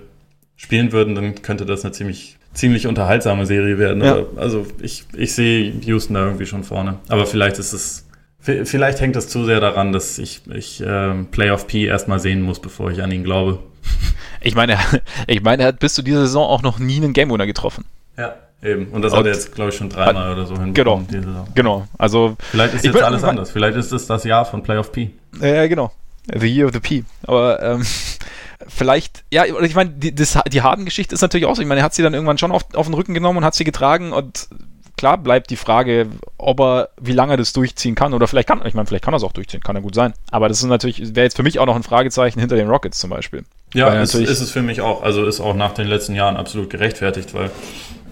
spielen 0.56 0.92
würden, 0.92 1.14
dann 1.14 1.44
könnte 1.44 1.68
das 1.68 1.86
eine 1.86 1.92
ziemlich, 1.92 2.38
ziemlich 2.56 2.88
unterhaltsame 2.88 3.46
Serie 3.46 3.78
werden. 3.78 4.04
Ja. 4.04 4.14
Aber, 4.14 4.42
also 4.42 4.66
ich, 4.82 5.06
ich 5.16 5.36
sehe 5.36 5.72
Houston 5.82 6.16
da 6.16 6.26
irgendwie 6.26 6.48
schon 6.48 6.64
vorne. 6.64 6.98
Aber 7.08 7.28
vielleicht 7.28 7.60
ist 7.60 7.72
es, 7.72 8.08
vielleicht 8.40 9.00
hängt 9.00 9.16
es 9.16 9.30
zu 9.30 9.46
sehr 9.46 9.60
daran, 9.60 9.94
dass 9.94 10.18
ich, 10.18 10.42
ich 10.52 10.84
ähm, 10.84 11.28
Playoff 11.28 11.68
P 11.68 11.86
erstmal 11.86 12.20
sehen 12.20 12.42
muss, 12.42 12.60
bevor 12.60 12.90
ich 12.90 13.04
an 13.04 13.12
ihn 13.12 13.24
glaube. 13.24 13.60
Ich 14.46 14.56
meine, 14.56 14.78
ich 15.28 15.42
meine, 15.42 15.64
er 15.64 15.68
hat 15.70 15.80
bis 15.80 15.94
zu 15.94 16.02
dieser 16.02 16.22
Saison 16.22 16.46
auch 16.46 16.64
noch 16.64 16.78
nie 16.78 16.98
einen 16.98 17.14
Game 17.14 17.32
Winner 17.32 17.46
getroffen. 17.46 17.86
Ja. 18.18 18.36
Eben. 18.64 18.88
Und 18.88 19.02
das 19.02 19.12
Und- 19.14 19.20
hat 19.20 19.26
er 19.26 19.34
jetzt, 19.34 19.54
glaube 19.54 19.70
ich, 19.72 19.76
schon 19.76 19.90
dreimal 19.90 20.32
oder 20.34 20.46
so 20.46 20.54
Genau. 20.54 20.64
hinbekommen. 21.02 21.08
Saison. 21.10 21.48
Genau. 21.56 21.88
Also, 21.98 22.36
Vielleicht 22.52 22.74
ist 22.76 22.86
jetzt 22.86 22.94
bin- 22.94 23.04
alles 23.04 23.24
anders. 23.24 23.52
Vielleicht 23.52 23.78
ist 23.78 23.92
es 23.92 24.08
das 24.08 24.24
Jahr 24.24 24.46
von 24.46 24.64
Playoff 24.64 24.92
P. 24.92 25.12
Ja, 25.42 25.68
genau. 25.68 25.92
The 26.34 26.48
Year 26.48 26.68
of 26.68 26.74
the 26.74 26.80
P. 26.80 27.04
Aber 27.28 27.62
ähm, 27.62 27.86
vielleicht, 28.68 29.24
ja, 29.32 29.44
ich 29.46 29.76
meine, 29.76 29.90
die, 29.92 30.16
das, 30.16 30.38
die 30.52 30.62
Harden-Geschichte 30.62 31.14
ist 31.16 31.22
natürlich 31.22 31.46
auch 31.46 31.56
so. 31.56 31.62
Ich 31.62 31.68
meine, 31.68 31.82
er 31.82 31.84
hat 31.86 31.94
sie 31.94 32.04
dann 32.04 32.14
irgendwann 32.14 32.38
schon 32.38 32.52
auf, 32.52 32.64
auf 32.76 32.86
den 32.86 32.94
Rücken 32.96 33.14
genommen 33.14 33.40
und 33.40 33.46
hat 33.46 33.56
sie 33.56 33.64
getragen 33.66 34.14
und 34.14 34.48
klar 34.96 35.18
bleibt 35.18 35.50
die 35.50 35.56
Frage, 35.58 36.08
ob 36.38 36.60
er, 36.62 36.90
wie 37.02 37.12
lange 37.12 37.34
er 37.34 37.38
das 37.38 37.52
durchziehen 37.52 37.96
kann 37.96 38.14
oder 38.14 38.28
vielleicht 38.28 38.48
kann, 38.48 38.66
ich 38.66 38.74
meine, 38.74 38.86
vielleicht 38.88 39.04
kann 39.04 39.14
er 39.14 39.18
es 39.18 39.24
auch 39.24 39.34
durchziehen, 39.34 39.60
kann 39.62 39.76
ja 39.76 39.82
gut 39.82 39.96
sein. 39.96 40.14
Aber 40.32 40.48
das 40.48 40.60
ist 40.60 40.66
natürlich, 40.66 41.14
wäre 41.16 41.26
jetzt 41.26 41.36
für 41.36 41.44
mich 41.44 41.60
auch 41.60 41.66
noch 41.66 41.76
ein 41.76 41.84
Fragezeichen 41.84 42.40
hinter 42.40 42.56
den 42.56 42.70
Rockets 42.70 43.00
zum 43.00 43.10
Beispiel. 43.10 43.44
Ja, 43.74 43.90
ist, 44.02 44.14
ist 44.14 44.40
es 44.40 44.52
für 44.52 44.62
mich 44.62 44.80
auch. 44.82 45.02
Also 45.04 45.26
ist 45.26 45.42
auch 45.42 45.56
nach 45.56 45.74
den 45.74 45.88
letzten 45.88 46.14
Jahren 46.16 46.38
absolut 46.38 46.70
gerechtfertigt, 46.70 47.34
weil 47.34 47.50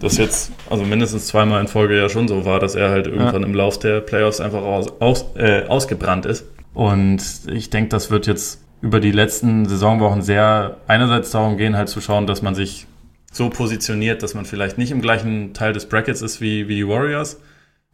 das 0.02 0.18
jetzt, 0.18 0.52
also 0.70 0.84
mindestens 0.84 1.28
zweimal 1.28 1.62
in 1.62 1.68
Folge 1.68 1.98
ja 1.98 2.10
schon 2.10 2.28
so 2.28 2.44
war, 2.46 2.60
dass 2.60 2.76
er 2.76 2.90
halt 2.90 3.08
irgendwann 3.08 3.44
im 3.44 3.54
Lauf 3.54 3.78
der 3.80 4.02
Playoffs 4.02 4.42
einfach 4.42 4.64
aus, 4.64 4.88
aus, 5.00 5.26
äh, 5.36 5.66
ausgebrannt 5.68 6.26
ist. 6.26 6.46
Und 6.74 7.22
ich 7.52 7.70
denke, 7.70 7.90
das 7.90 8.10
wird 8.10 8.28
jetzt 8.28 8.62
über 8.82 9.00
die 9.00 9.12
letzten 9.12 9.68
Saisonwochen 9.68 10.24
sehr 10.24 10.78
einerseits 10.88 11.32
darum 11.32 11.58
gehen, 11.58 11.78
halt 11.78 11.90
zu 11.90 12.02
schauen, 12.02 12.26
dass 12.26 12.42
man 12.42 12.56
sich 12.56 12.88
so 13.32 13.50
positioniert, 13.50 14.24
dass 14.24 14.34
man 14.34 14.46
vielleicht 14.46 14.78
nicht 14.78 14.92
im 14.92 15.02
gleichen 15.02 15.54
Teil 15.54 15.72
des 15.74 15.88
Brackets 15.88 16.22
ist 16.22 16.42
wie, 16.42 16.68
wie 16.68 16.76
die 16.76 16.88
Warriors. 16.88 17.40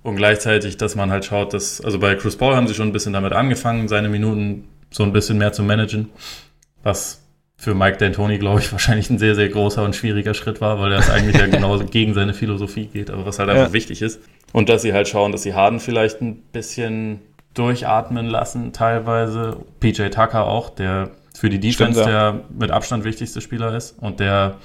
Und 0.02 0.16
gleichzeitig, 0.16 0.78
dass 0.78 0.96
man 0.96 1.12
halt 1.12 1.26
schaut, 1.26 1.54
dass, 1.54 1.82
also 1.82 2.00
bei 2.00 2.16
Chris 2.16 2.38
Paul 2.38 2.56
haben 2.56 2.68
sie 2.68 2.74
schon 2.74 2.88
ein 2.88 2.94
bisschen 2.94 3.14
damit 3.14 3.34
angefangen, 3.34 3.90
seine 3.90 4.08
Minuten 4.08 4.70
so 4.90 5.04
ein 5.04 5.12
bisschen 5.12 5.38
mehr 5.38 5.52
zu 5.52 5.64
managen. 5.64 6.10
Was 6.84 7.27
für 7.60 7.74
Mike 7.74 7.98
D'Antoni, 7.98 8.38
glaube 8.38 8.60
ich, 8.62 8.72
wahrscheinlich 8.72 9.10
ein 9.10 9.18
sehr, 9.18 9.34
sehr 9.36 9.50
großer 9.50 9.84
und 9.84 9.96
schwieriger 9.96 10.34
Schritt 10.36 10.62
war, 10.62 10.80
weil 10.80 10.92
das 10.92 11.10
eigentlich 11.10 11.38
ja 11.38 11.48
genauso 11.48 11.86
gegen 11.86 12.14
seine 12.14 12.34
Philosophie 12.34 12.86
geht, 12.86 13.10
aber 13.10 13.26
was 13.26 13.40
halt 13.40 13.50
einfach 13.50 13.68
Ja. 13.68 13.74
wichtig 13.74 14.02
ist. 14.02 14.22
Und 14.54 14.70
dass 14.70 14.84
sie 14.84 14.94
halt 14.94 15.08
schauen, 15.08 15.32
dass 15.32 15.42
sie 15.44 15.54
Harden 15.54 15.80
vielleicht 15.80 16.22
ein 16.22 16.38
bisschen 16.54 17.20
durchatmen 17.56 18.28
lassen, 18.28 18.74
teilweise. 18.74 19.58
PJ 19.80 20.10
Tucker 20.10 20.46
auch, 20.46 20.70
der 20.70 21.10
für 21.36 21.50
die 21.50 21.60
Defense 21.60 22.00
Stimmt, 22.00 22.14
ja. 22.14 22.32
der 22.32 22.42
mit 22.58 22.72
Abstand 22.72 23.04
wichtigste 23.04 23.42
Spieler 23.42 23.76
ist 23.76 23.98
und 24.00 24.20
der, 24.20 24.58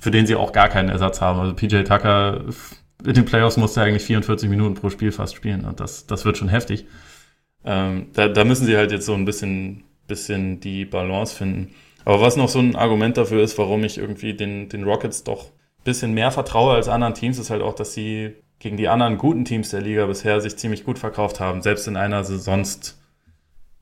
für 0.00 0.10
den 0.10 0.26
sie 0.26 0.34
auch 0.34 0.52
gar 0.52 0.68
keinen 0.68 0.88
Ersatz 0.88 1.20
haben. 1.20 1.40
Also 1.40 1.54
PJ 1.54 1.82
Tucker 1.84 2.40
in 3.04 3.14
den 3.14 3.24
Playoffs 3.24 3.56
musste 3.58 3.80
er 3.80 3.86
eigentlich 3.86 4.02
44 4.04 4.48
Minuten 4.48 4.74
pro 4.74 4.90
Spiel 4.90 5.12
fast 5.12 5.34
spielen 5.34 5.64
und 5.64 5.80
das, 5.80 6.06
das 6.06 6.24
wird 6.24 6.36
schon 6.38 6.48
heftig. 6.48 6.86
Ähm, 7.64 8.06
da, 8.14 8.28
da 8.28 8.44
müssen 8.44 8.64
sie 8.66 8.76
halt 8.76 8.92
jetzt 8.92 9.06
so 9.06 9.14
ein 9.14 9.24
bisschen, 9.26 9.84
bisschen 10.08 10.60
die 10.60 10.84
Balance 10.86 11.34
finden. 11.36 11.74
Aber 12.04 12.20
was 12.20 12.36
noch 12.36 12.48
so 12.48 12.58
ein 12.58 12.76
Argument 12.76 13.16
dafür 13.16 13.42
ist, 13.42 13.58
warum 13.58 13.84
ich 13.84 13.98
irgendwie 13.98 14.34
den, 14.34 14.68
den 14.68 14.84
Rockets 14.84 15.24
doch 15.24 15.44
ein 15.44 15.84
bisschen 15.84 16.12
mehr 16.12 16.30
vertraue 16.30 16.74
als 16.74 16.88
anderen 16.88 17.14
Teams, 17.14 17.38
ist 17.38 17.50
halt 17.50 17.62
auch, 17.62 17.74
dass 17.74 17.94
sie 17.94 18.36
gegen 18.58 18.76
die 18.76 18.88
anderen 18.88 19.18
guten 19.18 19.44
Teams 19.44 19.70
der 19.70 19.80
Liga 19.80 20.06
bisher 20.06 20.40
sich 20.40 20.56
ziemlich 20.56 20.84
gut 20.84 20.98
verkauft 20.98 21.40
haben, 21.40 21.62
selbst 21.62 21.88
in 21.88 21.96
einer 21.96 22.24
sonst 22.24 23.00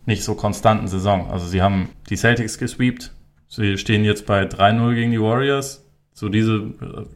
nicht 0.07 0.23
so 0.23 0.35
konstanten 0.35 0.89
Saison. 0.89 1.31
Also 1.31 1.47
sie 1.47 1.63
haben 1.63 1.91
die 2.09 2.17
Celtics 2.17 2.59
gesweept, 2.59 3.13
Sie 3.49 3.79
stehen 3.79 4.05
jetzt 4.05 4.27
bei 4.27 4.43
3-0 4.43 4.95
gegen 4.95 5.11
die 5.11 5.21
Warriors. 5.21 5.85
So 6.13 6.29
diese, 6.29 6.71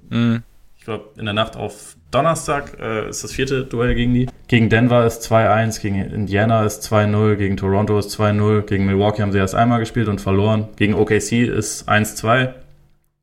mhm. 0.09 0.43
Ich 0.83 0.87
glaube, 0.87 1.11
in 1.17 1.27
der 1.27 1.35
Nacht 1.35 1.55
auf 1.55 1.97
Donnerstag 2.11 2.77
äh, 2.81 3.09
ist 3.09 3.23
das 3.23 3.31
vierte 3.31 3.65
Duell 3.65 3.95
gegen 3.95 4.15
die. 4.15 4.29
Gegen 4.49 4.69
Denver 4.69 5.07
ist 5.07 5.23
2-1, 5.31 5.81
gegen 5.81 5.95
Indiana 5.95 6.65
ist 6.65 6.83
2-0, 6.93 7.37
gegen 7.37 7.57
Toronto 7.57 7.97
ist 8.01 8.19
2-0, 8.19 8.63
gegen 8.63 8.87
Milwaukee 8.87 9.23
haben 9.23 9.31
sie 9.31 9.39
erst 9.39 9.55
einmal 9.55 9.79
gespielt 9.79 10.09
und 10.09 10.21
verloren. 10.21 10.71
Gegen 10.75 10.95
OKC 10.95 11.47
ist 11.47 11.89
1-2, 11.89 12.55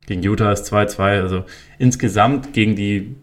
gegen 0.06 0.23
Utah 0.23 0.53
ist 0.53 0.72
2-2. 0.72 1.22
Also 1.22 1.44
insgesamt 1.80 2.53
gegen 2.53 2.77
die 2.77 3.18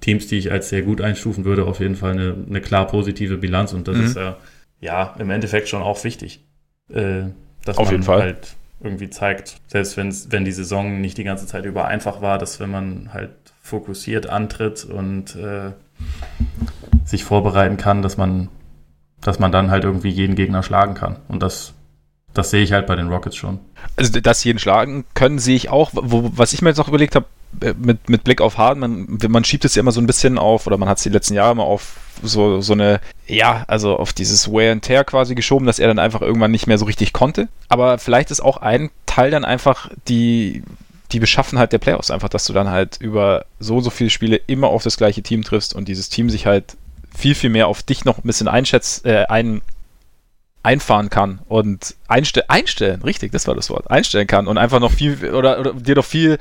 Teams, 0.00 0.28
die 0.28 0.38
ich 0.38 0.52
als 0.52 0.68
sehr 0.68 0.82
gut 0.82 1.00
einstufen 1.00 1.44
würde, 1.44 1.64
auf 1.64 1.80
jeden 1.80 1.96
Fall 1.96 2.12
eine, 2.12 2.36
eine 2.48 2.60
klar 2.60 2.86
positive 2.86 3.36
Bilanz 3.36 3.72
und 3.72 3.88
das 3.88 3.96
mhm. 3.96 4.04
ist 4.04 4.16
ja, 4.16 4.36
ja 4.80 5.16
im 5.18 5.30
Endeffekt 5.30 5.68
schon 5.68 5.82
auch 5.82 6.04
wichtig. 6.04 6.44
Äh, 6.88 7.22
dass 7.64 7.78
auf 7.78 7.90
man 7.90 8.06
halt 8.06 8.54
irgendwie 8.84 9.10
zeigt, 9.10 9.60
selbst 9.68 9.96
wenn 9.96 10.44
die 10.44 10.52
Saison 10.52 11.00
nicht 11.00 11.18
die 11.18 11.24
ganze 11.24 11.46
Zeit 11.46 11.64
über 11.64 11.86
einfach 11.86 12.20
war, 12.20 12.38
dass 12.38 12.60
wenn 12.60 12.70
man 12.70 13.10
halt 13.12 13.30
fokussiert 13.60 14.28
antritt 14.28 14.84
und 14.84 15.36
äh, 15.36 15.72
sich 17.04 17.24
vorbereiten 17.24 17.76
kann, 17.76 18.02
dass 18.02 18.16
man, 18.16 18.48
dass 19.20 19.38
man 19.38 19.52
dann 19.52 19.70
halt 19.70 19.84
irgendwie 19.84 20.10
jeden 20.10 20.34
Gegner 20.34 20.62
schlagen 20.62 20.94
kann. 20.94 21.16
Und 21.28 21.42
das, 21.42 21.74
das 22.34 22.50
sehe 22.50 22.62
ich 22.62 22.72
halt 22.72 22.86
bei 22.86 22.96
den 22.96 23.08
Rockets 23.08 23.36
schon. 23.36 23.60
Also, 23.96 24.20
dass 24.20 24.44
jeden 24.44 24.58
schlagen 24.58 25.04
können, 25.14 25.38
sehe 25.38 25.56
ich 25.56 25.68
auch. 25.68 25.90
Wo, 25.94 26.30
was 26.34 26.52
ich 26.52 26.62
mir 26.62 26.70
jetzt 26.70 26.78
noch 26.78 26.88
überlegt 26.88 27.14
habe, 27.14 27.26
mit, 27.76 28.08
mit 28.08 28.24
Blick 28.24 28.40
auf 28.40 28.58
Harden, 28.58 28.80
man, 28.80 29.18
man 29.28 29.44
schiebt 29.44 29.64
es 29.64 29.74
ja 29.74 29.80
immer 29.80 29.92
so 29.92 30.00
ein 30.00 30.06
bisschen 30.06 30.38
auf, 30.38 30.66
oder 30.66 30.78
man 30.78 30.88
hat 30.88 30.98
es 30.98 31.04
die 31.04 31.10
letzten 31.10 31.34
Jahre 31.34 31.52
immer 31.52 31.64
auf 31.64 31.96
so, 32.22 32.60
so 32.60 32.72
eine, 32.72 33.00
ja, 33.26 33.64
also 33.68 33.96
auf 33.96 34.12
dieses 34.12 34.50
Wear 34.50 34.72
and 34.72 34.82
Tear 34.82 35.04
quasi 35.04 35.34
geschoben, 35.34 35.66
dass 35.66 35.78
er 35.78 35.88
dann 35.88 35.98
einfach 35.98 36.22
irgendwann 36.22 36.50
nicht 36.50 36.66
mehr 36.66 36.78
so 36.78 36.84
richtig 36.84 37.12
konnte. 37.12 37.48
Aber 37.68 37.98
vielleicht 37.98 38.30
ist 38.30 38.40
auch 38.40 38.58
ein 38.58 38.90
Teil 39.06 39.30
dann 39.30 39.44
einfach 39.44 39.90
die, 40.08 40.62
die 41.12 41.20
Beschaffenheit 41.20 41.72
der 41.72 41.78
Playoffs 41.78 42.10
einfach, 42.10 42.28
dass 42.28 42.44
du 42.44 42.52
dann 42.52 42.70
halt 42.70 42.98
über 43.00 43.44
so 43.60 43.80
so 43.80 43.90
viele 43.90 44.10
Spiele 44.10 44.36
immer 44.46 44.68
auf 44.68 44.82
das 44.82 44.96
gleiche 44.96 45.22
Team 45.22 45.42
triffst 45.42 45.74
und 45.74 45.88
dieses 45.88 46.08
Team 46.08 46.30
sich 46.30 46.46
halt 46.46 46.76
viel, 47.14 47.34
viel 47.34 47.50
mehr 47.50 47.68
auf 47.68 47.82
dich 47.82 48.04
noch 48.04 48.18
ein 48.18 48.26
bisschen 48.26 48.48
einschätzt, 48.48 49.04
äh, 49.04 49.26
ein, 49.28 49.60
einfahren 50.62 51.10
kann 51.10 51.40
und 51.48 51.96
einstellen, 52.06 52.46
einstellen, 52.48 53.02
richtig, 53.02 53.32
das 53.32 53.48
war 53.48 53.54
das 53.54 53.70
Wort, 53.70 53.90
einstellen 53.90 54.26
kann 54.26 54.46
und 54.46 54.58
einfach 54.58 54.80
noch 54.80 54.92
viel 54.92 55.34
oder, 55.34 55.58
oder 55.58 55.72
dir 55.74 55.96
noch 55.96 56.04
viel 56.04 56.38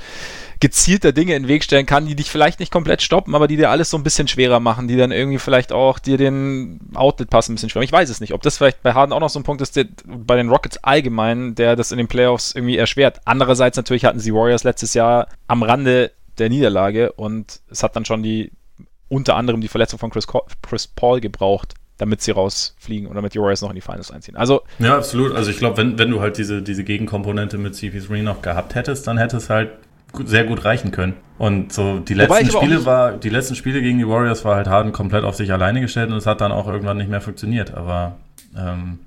gezielter 0.60 1.12
Dinge 1.12 1.36
in 1.36 1.44
den 1.44 1.50
Weg 1.50 1.64
stellen 1.64 1.88
kann, 1.88 2.06
die 2.06 2.16
dich 2.16 2.30
vielleicht 2.30 2.60
nicht 2.60 2.72
komplett 2.72 3.02
stoppen, 3.02 3.34
aber 3.34 3.48
die 3.48 3.58
dir 3.58 3.72
alles 3.72 3.90
so 3.90 3.98
ein 3.98 4.04
bisschen 4.04 4.28
schwerer 4.28 4.60
machen, 4.60 4.88
die 4.88 4.96
dann 4.96 5.12
irgendwie 5.12 5.40
vielleicht 5.40 5.72
auch 5.72 5.98
dir 5.98 6.18
den 6.18 6.80
Outlet-Pass 6.94 7.50
ein 7.50 7.56
bisschen 7.56 7.72
schwerer. 7.72 7.84
Ich 7.84 7.92
weiß 7.92 8.10
es 8.10 8.22
nicht, 8.22 8.34
ob 8.34 8.44
das 8.44 8.58
vielleicht 8.58 8.84
bei 8.84 8.94
Harden 8.94 9.12
auch 9.12 9.20
noch 9.20 9.32
so 9.32 9.40
ein 9.40 9.44
Punkt 9.44 9.64
ist, 9.64 9.76
der, 9.76 9.88
bei 10.06 10.36
den 10.36 10.50
Rockets 10.50 10.78
allgemein, 10.84 11.56
der 11.56 11.76
das 11.76 11.92
in 11.92 11.98
den 11.98 12.08
Playoffs 12.08 12.54
irgendwie 12.54 12.78
erschwert. 12.78 13.22
Andererseits 13.26 13.76
natürlich 13.76 14.06
hatten 14.06 14.20
sie 14.20 14.36
Warriors 14.36 14.64
letztes 14.64 14.94
Jahr 14.94 15.30
am 15.48 15.64
Rande 15.64 16.12
der 16.38 16.50
Niederlage 16.50 17.12
und 17.12 17.62
es 17.72 17.82
hat 17.82 17.96
dann 17.96 18.06
schon 18.06 18.22
die 18.22 18.52
unter 19.10 19.36
anderem 19.36 19.60
die 19.60 19.68
Verletzung 19.68 20.00
von 20.00 20.10
Chris, 20.10 20.26
Chris 20.62 20.88
Paul 20.88 21.20
gebraucht, 21.20 21.74
damit 22.02 22.20
sie 22.24 22.32
rausfliegen 22.32 23.08
und 23.08 23.16
damit 23.16 23.36
die 23.36 23.40
Warriors 23.40 23.62
noch 23.62 23.70
in 23.70 23.76
die 23.76 23.82
Finals 23.82 24.10
einziehen. 24.10 24.36
Also 24.36 24.64
ja, 24.80 24.98
absolut. 24.98 25.36
Also 25.36 25.52
ich 25.52 25.58
glaube, 25.58 25.78
wenn, 25.78 26.00
wenn 26.00 26.10
du 26.10 26.20
halt 26.20 26.40
diese, 26.40 26.64
diese 26.64 26.84
Gegenkomponente 26.84 27.60
mit 27.60 27.76
CP3 27.76 28.24
noch 28.24 28.42
gehabt 28.42 28.74
hättest, 28.74 29.06
dann 29.06 29.20
hätte 29.20 29.38
es 29.38 29.52
halt 29.52 29.70
sehr 30.26 30.46
gut 30.46 30.66
reichen 30.66 30.90
können. 30.90 31.14
Und 31.38 31.72
so 31.72 32.00
die 32.00 32.16
letzten 32.16 32.50
Spiele 32.50 32.86
war, 32.86 33.12
die 33.12 33.30
letzten 33.30 33.54
Spiele 33.54 33.84
gegen 33.84 34.00
die 34.00 34.08
Warriors 34.08 34.44
war 34.44 34.56
halt 34.56 34.66
Harden 34.66 34.94
komplett 34.94 35.24
auf 35.24 35.36
sich 35.36 35.54
alleine 35.54 35.80
gestellt 35.80 36.10
und 36.10 36.18
es 36.18 36.26
hat 36.26 36.42
dann 36.42 36.52
auch 36.52 36.68
irgendwann 36.68 36.98
nicht 36.98 37.10
mehr 37.10 37.22
funktioniert. 37.22 37.76
Aber 37.76 38.18
ähm, 38.58 38.98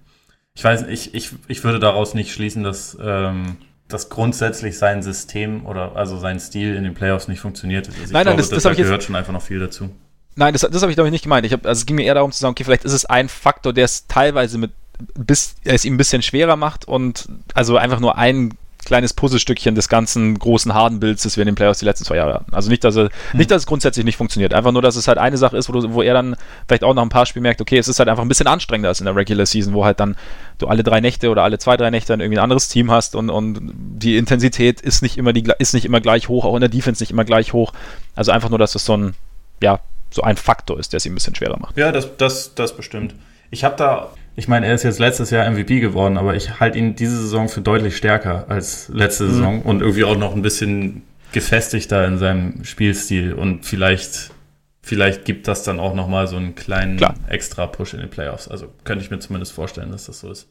ich 0.55 0.63
weiß, 0.63 0.85
ich, 0.89 1.17
ich, 1.17 1.33
ich 1.49 1.65
würde 1.65 1.81
daraus 1.81 2.15
nicht 2.15 2.33
schließen, 2.33 2.63
dass, 2.63 2.97
ähm, 3.03 3.57
dass 3.89 4.09
grundsätzlich 4.09 4.79
sein 4.79 5.03
System 5.03 5.67
oder 5.67 5.97
also 5.97 6.17
sein 6.17 6.39
Stil 6.39 6.77
in 6.77 6.85
den 6.85 6.95
Playoffs 6.95 7.27
nicht 7.27 7.41
funktioniert. 7.41 7.89
Also 7.89 8.01
nein, 8.01 8.09
nein, 8.13 8.23
glaube, 8.23 8.37
das, 8.39 8.51
das, 8.51 8.63
das 8.63 8.77
gehört 8.77 9.03
schon 9.03 9.17
einfach 9.17 9.33
noch 9.33 9.43
viel 9.43 9.59
dazu. 9.59 9.91
Nein, 10.37 10.53
das, 10.53 10.63
das 10.63 10.83
habe 10.83 10.91
ich 10.91 10.97
glaube 10.97 11.09
ich 11.09 11.13
nicht 11.13 11.23
gemeint. 11.23 11.47
Ich 11.47 11.53
hab, 11.53 11.65
also 11.67 11.81
es 11.81 11.87
ging 11.87 11.97
mir 11.97 12.05
eher 12.05 12.15
darum 12.15 12.33
zu 12.33 12.41
sagen, 12.41 12.53
okay, 12.53 12.65
vielleicht 12.65 12.85
ist 12.85 12.93
es 12.93 13.05
ein 13.05 13.29
Faktor, 13.29 13.73
der 13.73 13.85
es 13.85 14.07
teilweise 14.07 14.59
mit 14.59 14.73
bis 15.17 15.57
es 15.65 15.85
ihm 15.85 15.95
ein 15.95 15.99
bisschen 15.99 16.23
schwerer 16.23 16.57
macht 16.57 16.87
und 16.87 17.29
also 17.55 17.77
einfach 17.77 18.01
nur 18.01 18.17
ein 18.17 18.57
kleines 18.85 19.15
Puzzlestückchen 19.15 19.75
des 19.75 19.89
ganzen 19.89 20.39
großen 20.39 20.75
Hardenbilds, 20.75 21.23
das 21.23 21.37
wir 21.37 21.43
in 21.43 21.47
den 21.47 21.55
Playoffs 21.55 21.79
die 21.79 21.87
letzten 21.87 22.05
zwei 22.05 22.17
Jahre 22.17 22.35
hatten. 22.35 22.55
Also 22.55 22.69
nicht, 22.69 22.85
dass, 22.85 22.97
er, 22.97 23.05
hm. 23.05 23.11
nicht, 23.39 23.51
dass 23.51 23.63
es 23.63 23.67
grundsätzlich 23.67 24.05
nicht 24.05 24.17
funktioniert. 24.17 24.53
Einfach 24.53 24.73
nur, 24.73 24.83
dass 24.83 24.97
es 24.97 25.09
halt 25.09 25.17
eine 25.17 25.39
Sache 25.39 25.57
ist, 25.57 25.69
wo, 25.69 25.73
du, 25.73 25.95
wo 25.95 26.03
er 26.03 26.13
dann 26.13 26.37
vielleicht 26.67 26.85
auch 26.85 26.93
nach 26.93 27.03
ein 27.03 27.09
paar 27.09 27.25
Spielen 27.25 27.45
merkt, 27.45 27.63
okay, 27.63 27.79
es 27.79 27.89
ist 27.89 27.99
halt 27.99 28.09
einfach 28.09 28.23
ein 28.23 28.29
bisschen 28.29 28.47
anstrengender 28.47 28.91
als 28.91 29.01
in 29.01 29.07
der 29.07 29.17
Regular 29.17 29.47
Season, 29.47 29.73
wo 29.73 29.85
halt 29.85 30.01
dann 30.01 30.17
du 30.59 30.67
alle 30.67 30.83
drei 30.83 31.01
Nächte 31.01 31.31
oder 31.31 31.43
alle 31.43 31.59
zwei, 31.59 31.77
drei 31.77 31.91
Nächte 31.91 32.13
dann 32.13 32.21
irgendwie 32.21 32.39
ein 32.39 32.45
anderes 32.45 32.69
Team 32.69 32.91
hast 32.91 33.17
und, 33.17 33.31
und 33.31 33.73
die 33.75 34.17
Intensität 34.17 34.81
ist 34.81 35.03
nicht 35.03 35.17
immer 35.17 35.33
die 35.33 35.51
ist 35.59 35.73
nicht 35.73 35.87
immer 35.87 36.01
gleich 36.01 36.29
hoch, 36.29 36.45
auch 36.45 36.55
in 36.55 36.61
der 36.61 36.69
Defense 36.69 37.03
nicht 37.03 37.11
immer 37.11 37.25
gleich 37.25 37.53
hoch. 37.53 37.73
Also 38.15 38.33
einfach 38.33 38.51
nur, 38.51 38.59
dass 38.59 38.75
es 38.75 38.85
so 38.85 38.97
ein, 38.97 39.15
ja, 39.63 39.81
so 40.15 40.23
ein 40.23 40.37
Faktor 40.37 40.79
ist, 40.79 40.93
der 40.93 40.99
es 40.99 41.07
ihm 41.07 41.13
ein 41.13 41.17
bisschen 41.17 41.35
schwerer 41.35 41.59
macht. 41.59 41.77
Ja, 41.77 41.93
das, 41.93 42.17
das, 42.17 42.55
das 42.55 42.77
bestimmt. 42.77 43.15
Ich 43.51 43.65
habe 43.65 43.77
da 43.77 44.11
ich 44.37 44.49
meine, 44.49 44.67
er 44.67 44.75
ist 44.75 44.83
jetzt 44.83 44.99
letztes 44.99 45.31
Jahr 45.31 45.49
MVP 45.49 45.81
geworden, 45.81 46.19
aber 46.19 46.35
ich 46.35 46.59
halte 46.59 46.79
ihn 46.79 46.97
diese 46.97 47.17
Saison 47.17 47.49
für 47.49 47.61
deutlich 47.61 47.97
stärker 47.97 48.47
als 48.49 48.89
letzte 48.89 49.25
mhm. 49.25 49.31
Saison 49.31 49.63
und 49.63 49.81
irgendwie 49.81 50.05
auch 50.05 50.17
noch 50.17 50.35
ein 50.35 50.43
bisschen 50.43 51.03
gefestigter 51.33 52.07
in 52.07 52.19
seinem 52.19 52.65
Spielstil 52.65 53.33
und 53.33 53.65
vielleicht 53.65 54.31
vielleicht 54.83 55.25
gibt 55.25 55.49
das 55.49 55.63
dann 55.63 55.81
auch 55.81 55.95
noch 55.95 56.09
mal 56.09 56.27
so 56.27 56.37
einen 56.37 56.55
kleinen 56.55 56.97
Klar. 56.97 57.15
extra 57.29 57.67
Push 57.67 57.95
in 57.95 58.01
den 58.01 58.11
Playoffs. 58.11 58.49
Also 58.49 58.69
könnte 58.85 59.03
ich 59.05 59.11
mir 59.11 59.19
zumindest 59.19 59.53
vorstellen, 59.53 59.91
dass 59.91 60.07
das 60.07 60.21
so 60.21 60.31
ist. 60.31 60.49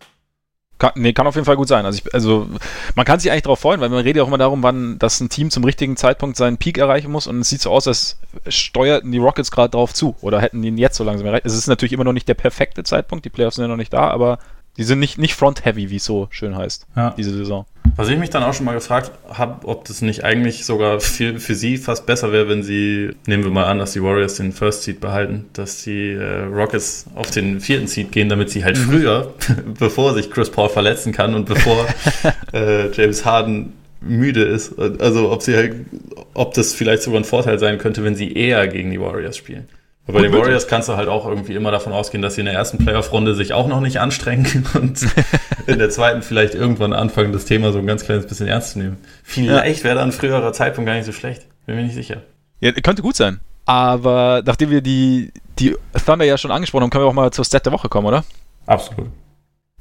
Kann, 0.80 0.92
nee, 0.96 1.14
kann 1.14 1.28
auf 1.28 1.36
jeden 1.36 1.46
Fall 1.46 1.56
gut 1.56 1.68
sein. 1.68 1.86
Also, 1.86 2.02
ich, 2.04 2.14
also 2.14 2.48
man 2.96 3.06
kann 3.06 3.20
sich 3.20 3.32
eigentlich 3.32 3.44
darauf 3.44 3.60
freuen, 3.60 3.80
weil 3.80 3.90
man 3.90 4.00
redet 4.00 4.18
ja 4.18 4.24
auch 4.24 4.28
immer 4.28 4.38
darum, 4.38 4.64
wann 4.64 4.98
das 5.00 5.20
ein 5.20 5.30
Team 5.30 5.50
zum 5.50 5.64
richtigen 5.64 5.96
Zeitpunkt 5.96 6.36
seinen 6.36 6.58
Peak 6.58 6.78
erreichen 6.78 7.12
muss 7.12 7.28
und 7.28 7.40
es 7.40 7.50
sieht 7.50 7.62
so 7.62 7.72
aus, 7.72 7.88
als 7.88 8.18
steuerten 8.48 9.12
die 9.12 9.20
Rockets 9.20 9.52
gerade 9.52 9.70
darauf 9.70 9.94
zu 9.94 10.16
oder 10.22 10.42
hätten 10.42 10.64
ihn 10.64 10.78
jetzt 10.78 10.98
so 10.98 11.04
langsam 11.04 11.28
erreicht. 11.28 11.46
Es 11.46 11.56
ist 11.56 11.68
natürlich 11.68 11.94
immer 11.94 12.04
noch 12.04 12.14
nicht 12.14 12.28
der 12.28 12.34
perfekte 12.34 12.84
Zeitpunkt, 12.84 13.24
die 13.24 13.30
Playoffs 13.30 13.56
sind 13.56 13.64
ja 13.64 13.70
noch 13.70 13.78
nicht 13.78 13.94
da, 13.94 14.10
aber 14.10 14.40
die 14.78 14.84
sind 14.84 15.00
nicht, 15.00 15.18
nicht 15.18 15.36
front-heavy, 15.36 15.90
wie 15.90 15.98
es 15.98 16.06
so 16.06 16.28
schön 16.32 16.58
heißt, 16.58 16.88
ja. 16.96 17.14
diese 17.18 17.32
Saison. 17.32 17.66
Was 17.96 18.10
ich 18.10 18.18
mich 18.18 18.32
dann 18.32 18.42
auch 18.42 18.54
schon 18.54 18.66
mal 18.66 18.74
gefragt 18.74 19.12
habe, 19.30 19.68
ob 19.68 19.86
das 19.86 20.02
nicht 20.02 20.24
eigentlich 20.24 20.66
sogar 20.66 21.00
für, 21.00 21.40
für 21.40 21.54
sie 21.54 21.78
fast 21.78 22.08
besser 22.08 22.32
wäre, 22.32 22.50
wenn 22.50 22.64
sie, 22.64 23.12
nehmen 23.28 23.44
wir 23.44 23.52
mal 23.52 23.66
an, 23.66 23.78
dass 23.78 23.94
die 23.94 24.02
Warriors 24.02 24.36
den 24.36 24.52
First 24.52 24.84
Seed 24.84 25.00
behalten, 25.00 25.46
dass 25.54 25.84
die 25.84 26.12
äh, 26.12 26.46
Rockets 26.46 27.06
auf 27.14 27.30
den 27.30 27.60
vierten 27.60 27.86
Seed 27.86 28.12
gehen, 28.12 28.30
damit 28.30 28.50
sie 28.50 28.64
halt 28.64 28.80
mhm. 28.80 28.90
früher, 28.90 29.34
bevor 29.80 30.16
sich 30.16 30.32
Chris 30.32 30.50
Paul 30.50 30.70
verletzen 30.70 31.12
kann 31.12 31.36
und 31.36 31.46
bevor 31.46 31.86
äh, 32.54 32.90
James 32.92 33.26
Harden 33.26 33.74
müde 34.02 34.44
ist, 34.44 34.78
also 34.80 35.32
ob 35.32 35.44
sie 35.44 35.56
halt, 35.56 35.76
ob 36.34 36.54
das 36.56 36.74
vielleicht 36.74 37.04
sogar 37.04 37.22
ein 37.22 37.26
Vorteil 37.26 37.60
sein 37.60 37.78
könnte, 37.78 38.04
wenn 38.04 38.16
sie 38.16 38.34
eher 38.34 38.68
gegen 38.68 38.92
die 38.92 39.00
Warriors 39.00 39.38
spielen. 39.38 39.68
Aber 40.06 40.20
bei 40.20 40.24
den 40.24 40.34
Warriors 40.34 40.68
kannst 40.68 40.90
du 40.90 40.98
halt 40.98 41.08
auch 41.08 41.26
irgendwie 41.26 41.56
immer 41.56 41.72
davon 41.72 41.94
ausgehen, 41.94 42.22
dass 42.22 42.36
sie 42.36 42.42
in 42.42 42.46
der 42.46 42.56
ersten 42.56 42.78
Playoff-Runde 42.78 43.36
sich 43.36 43.54
auch 43.54 43.68
noch 43.68 43.80
nicht 43.80 44.02
anstrengen 44.02 44.68
und 44.74 45.02
in 45.66 45.80
der 45.80 45.90
zweiten 45.90 46.22
vielleicht 46.22 46.56
irgendwann 46.56 46.92
anfangen, 46.92 47.32
das 47.32 47.46
Thema 47.46 47.72
so 47.72 47.80
ein 47.80 47.88
ganz 47.88 48.04
kleines 48.04 48.28
bisschen 48.28 48.48
ernst 48.48 48.72
zu 48.72 48.80
nehmen. 48.80 48.98
Vielleicht 49.24 49.84
wäre 49.84 49.96
da 49.96 50.04
ein 50.04 50.12
früherer 50.12 50.52
Zeitpunkt 50.52 50.88
gar 50.88 50.96
nicht 50.96 51.06
so 51.06 51.14
schlecht. 51.14 51.48
Bin 51.66 51.76
mir 51.76 51.84
nicht 51.84 51.96
sicher. 51.96 52.24
Ja, 52.60 52.72
könnte 52.74 53.02
gut 53.02 53.16
sein. 53.16 53.40
Aber 53.66 54.44
nachdem 54.46 54.72
wir 54.72 54.82
die, 54.82 55.32
die 55.58 55.76
Thunder 56.06 56.26
ja 56.26 56.38
schon 56.38 56.52
angesprochen 56.52 56.84
haben, 56.84 56.90
können 56.90 57.06
wir 57.06 57.10
auch 57.10 57.14
mal 57.14 57.32
zur 57.32 57.46
Stat 57.46 57.66
der 57.66 57.72
Woche 57.72 57.88
kommen, 57.88 58.08
oder? 58.08 58.26
Absolut. 58.66 59.08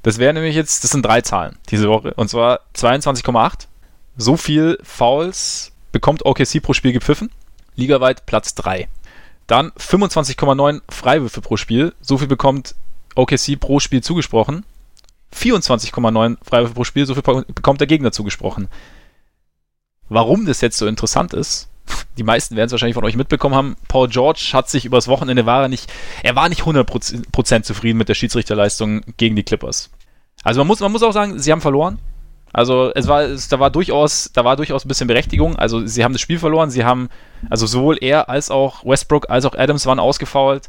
Das 0.03 0.19
wäre 0.19 0.35
nämlich 0.35 0.55
jetzt, 0.55 0.85
das 0.85 0.91
sind 0.91 1.05
drei 1.05 1.21
Zahlen 1.21 1.57
diese 1.69 1.89
Woche. 1.89 2.15
Und 2.15 2.29
zwar 2.29 2.61
22,8. 2.77 3.67
So 4.17 4.37
viel 4.37 4.79
Fouls 4.83 5.73
bekommt 5.91 6.25
OKC 6.25 6.63
pro 6.63 6.75
Spiel 6.75 6.93
gepfiffen. 6.93 7.31
Ligaweit 7.77 8.27
Platz 8.27 8.55
3. 8.55 8.89
Dann 9.53 9.71
25,9 9.73 10.81
Freiwürfe 10.89 11.43
pro 11.43 11.59
Spiel. 11.59 11.93
So 12.01 12.17
viel 12.17 12.27
bekommt 12.27 12.75
OKC 13.17 13.61
pro 13.61 13.81
Spiel 13.81 14.03
zugesprochen. 14.03 14.65
24,9 15.37 16.39
Freiwürfe 16.43 16.73
pro 16.73 16.85
Spiel, 16.85 17.05
so 17.05 17.15
viel 17.15 17.23
bekommt 17.23 17.81
der 17.81 17.87
Gegner 17.87 18.13
zugesprochen. 18.13 18.69
Warum 20.09 20.47
das 20.47 20.63
jetzt 20.63 20.79
so 20.79 20.87
interessant 20.87 21.35
ist, 21.35 21.69
die 22.17 22.23
meisten 22.23 22.57
werden 22.57 22.69
es 22.69 22.73
wahrscheinlich 22.73 22.95
von 22.95 23.05
euch 23.05 23.15
mitbekommen 23.15 23.55
haben, 23.55 23.77
Paul 23.89 24.09
George 24.09 24.53
hat 24.55 24.71
sich 24.71 24.87
übers 24.87 25.07
Wochenende 25.07 25.45
war 25.45 25.61
er 25.61 25.69
nicht, 25.69 25.93
er 26.23 26.35
war 26.35 26.49
nicht 26.49 26.63
100% 26.63 27.63
zufrieden 27.63 27.99
mit 27.99 28.09
der 28.09 28.15
Schiedsrichterleistung 28.15 29.03
gegen 29.19 29.37
die 29.37 29.43
Clippers. 29.43 29.91
Also 30.45 30.61
man 30.61 30.67
muss, 30.67 30.81
man 30.81 30.93
muss 30.93 31.03
auch 31.03 31.13
sagen, 31.13 31.39
sie 31.39 31.53
haben 31.53 31.61
verloren. 31.61 31.99
Also 32.53 32.93
es 32.95 33.09
war, 33.09 33.23
es, 33.23 33.49
da 33.49 33.61
war 33.61 33.71
durchaus, 33.71 34.31
da 34.33 34.45
war 34.45 34.57
durchaus 34.57 34.85
ein 34.85 34.89
bisschen 34.89 35.07
Berechtigung. 35.07 35.57
Also 35.57 35.87
sie 35.87 36.05
haben 36.05 36.13
das 36.13 36.21
Spiel 36.21 36.39
verloren, 36.39 36.71
sie 36.71 36.85
haben, 36.85 37.09
also 37.49 37.67
sowohl 37.67 37.97
er 38.01 38.29
als 38.29 38.51
auch 38.51 38.85
Westbrook 38.85 39.31
als 39.31 39.45
auch 39.45 39.55
Adams 39.55 39.87
waren 39.87 39.99
ausgefault. 39.99 40.69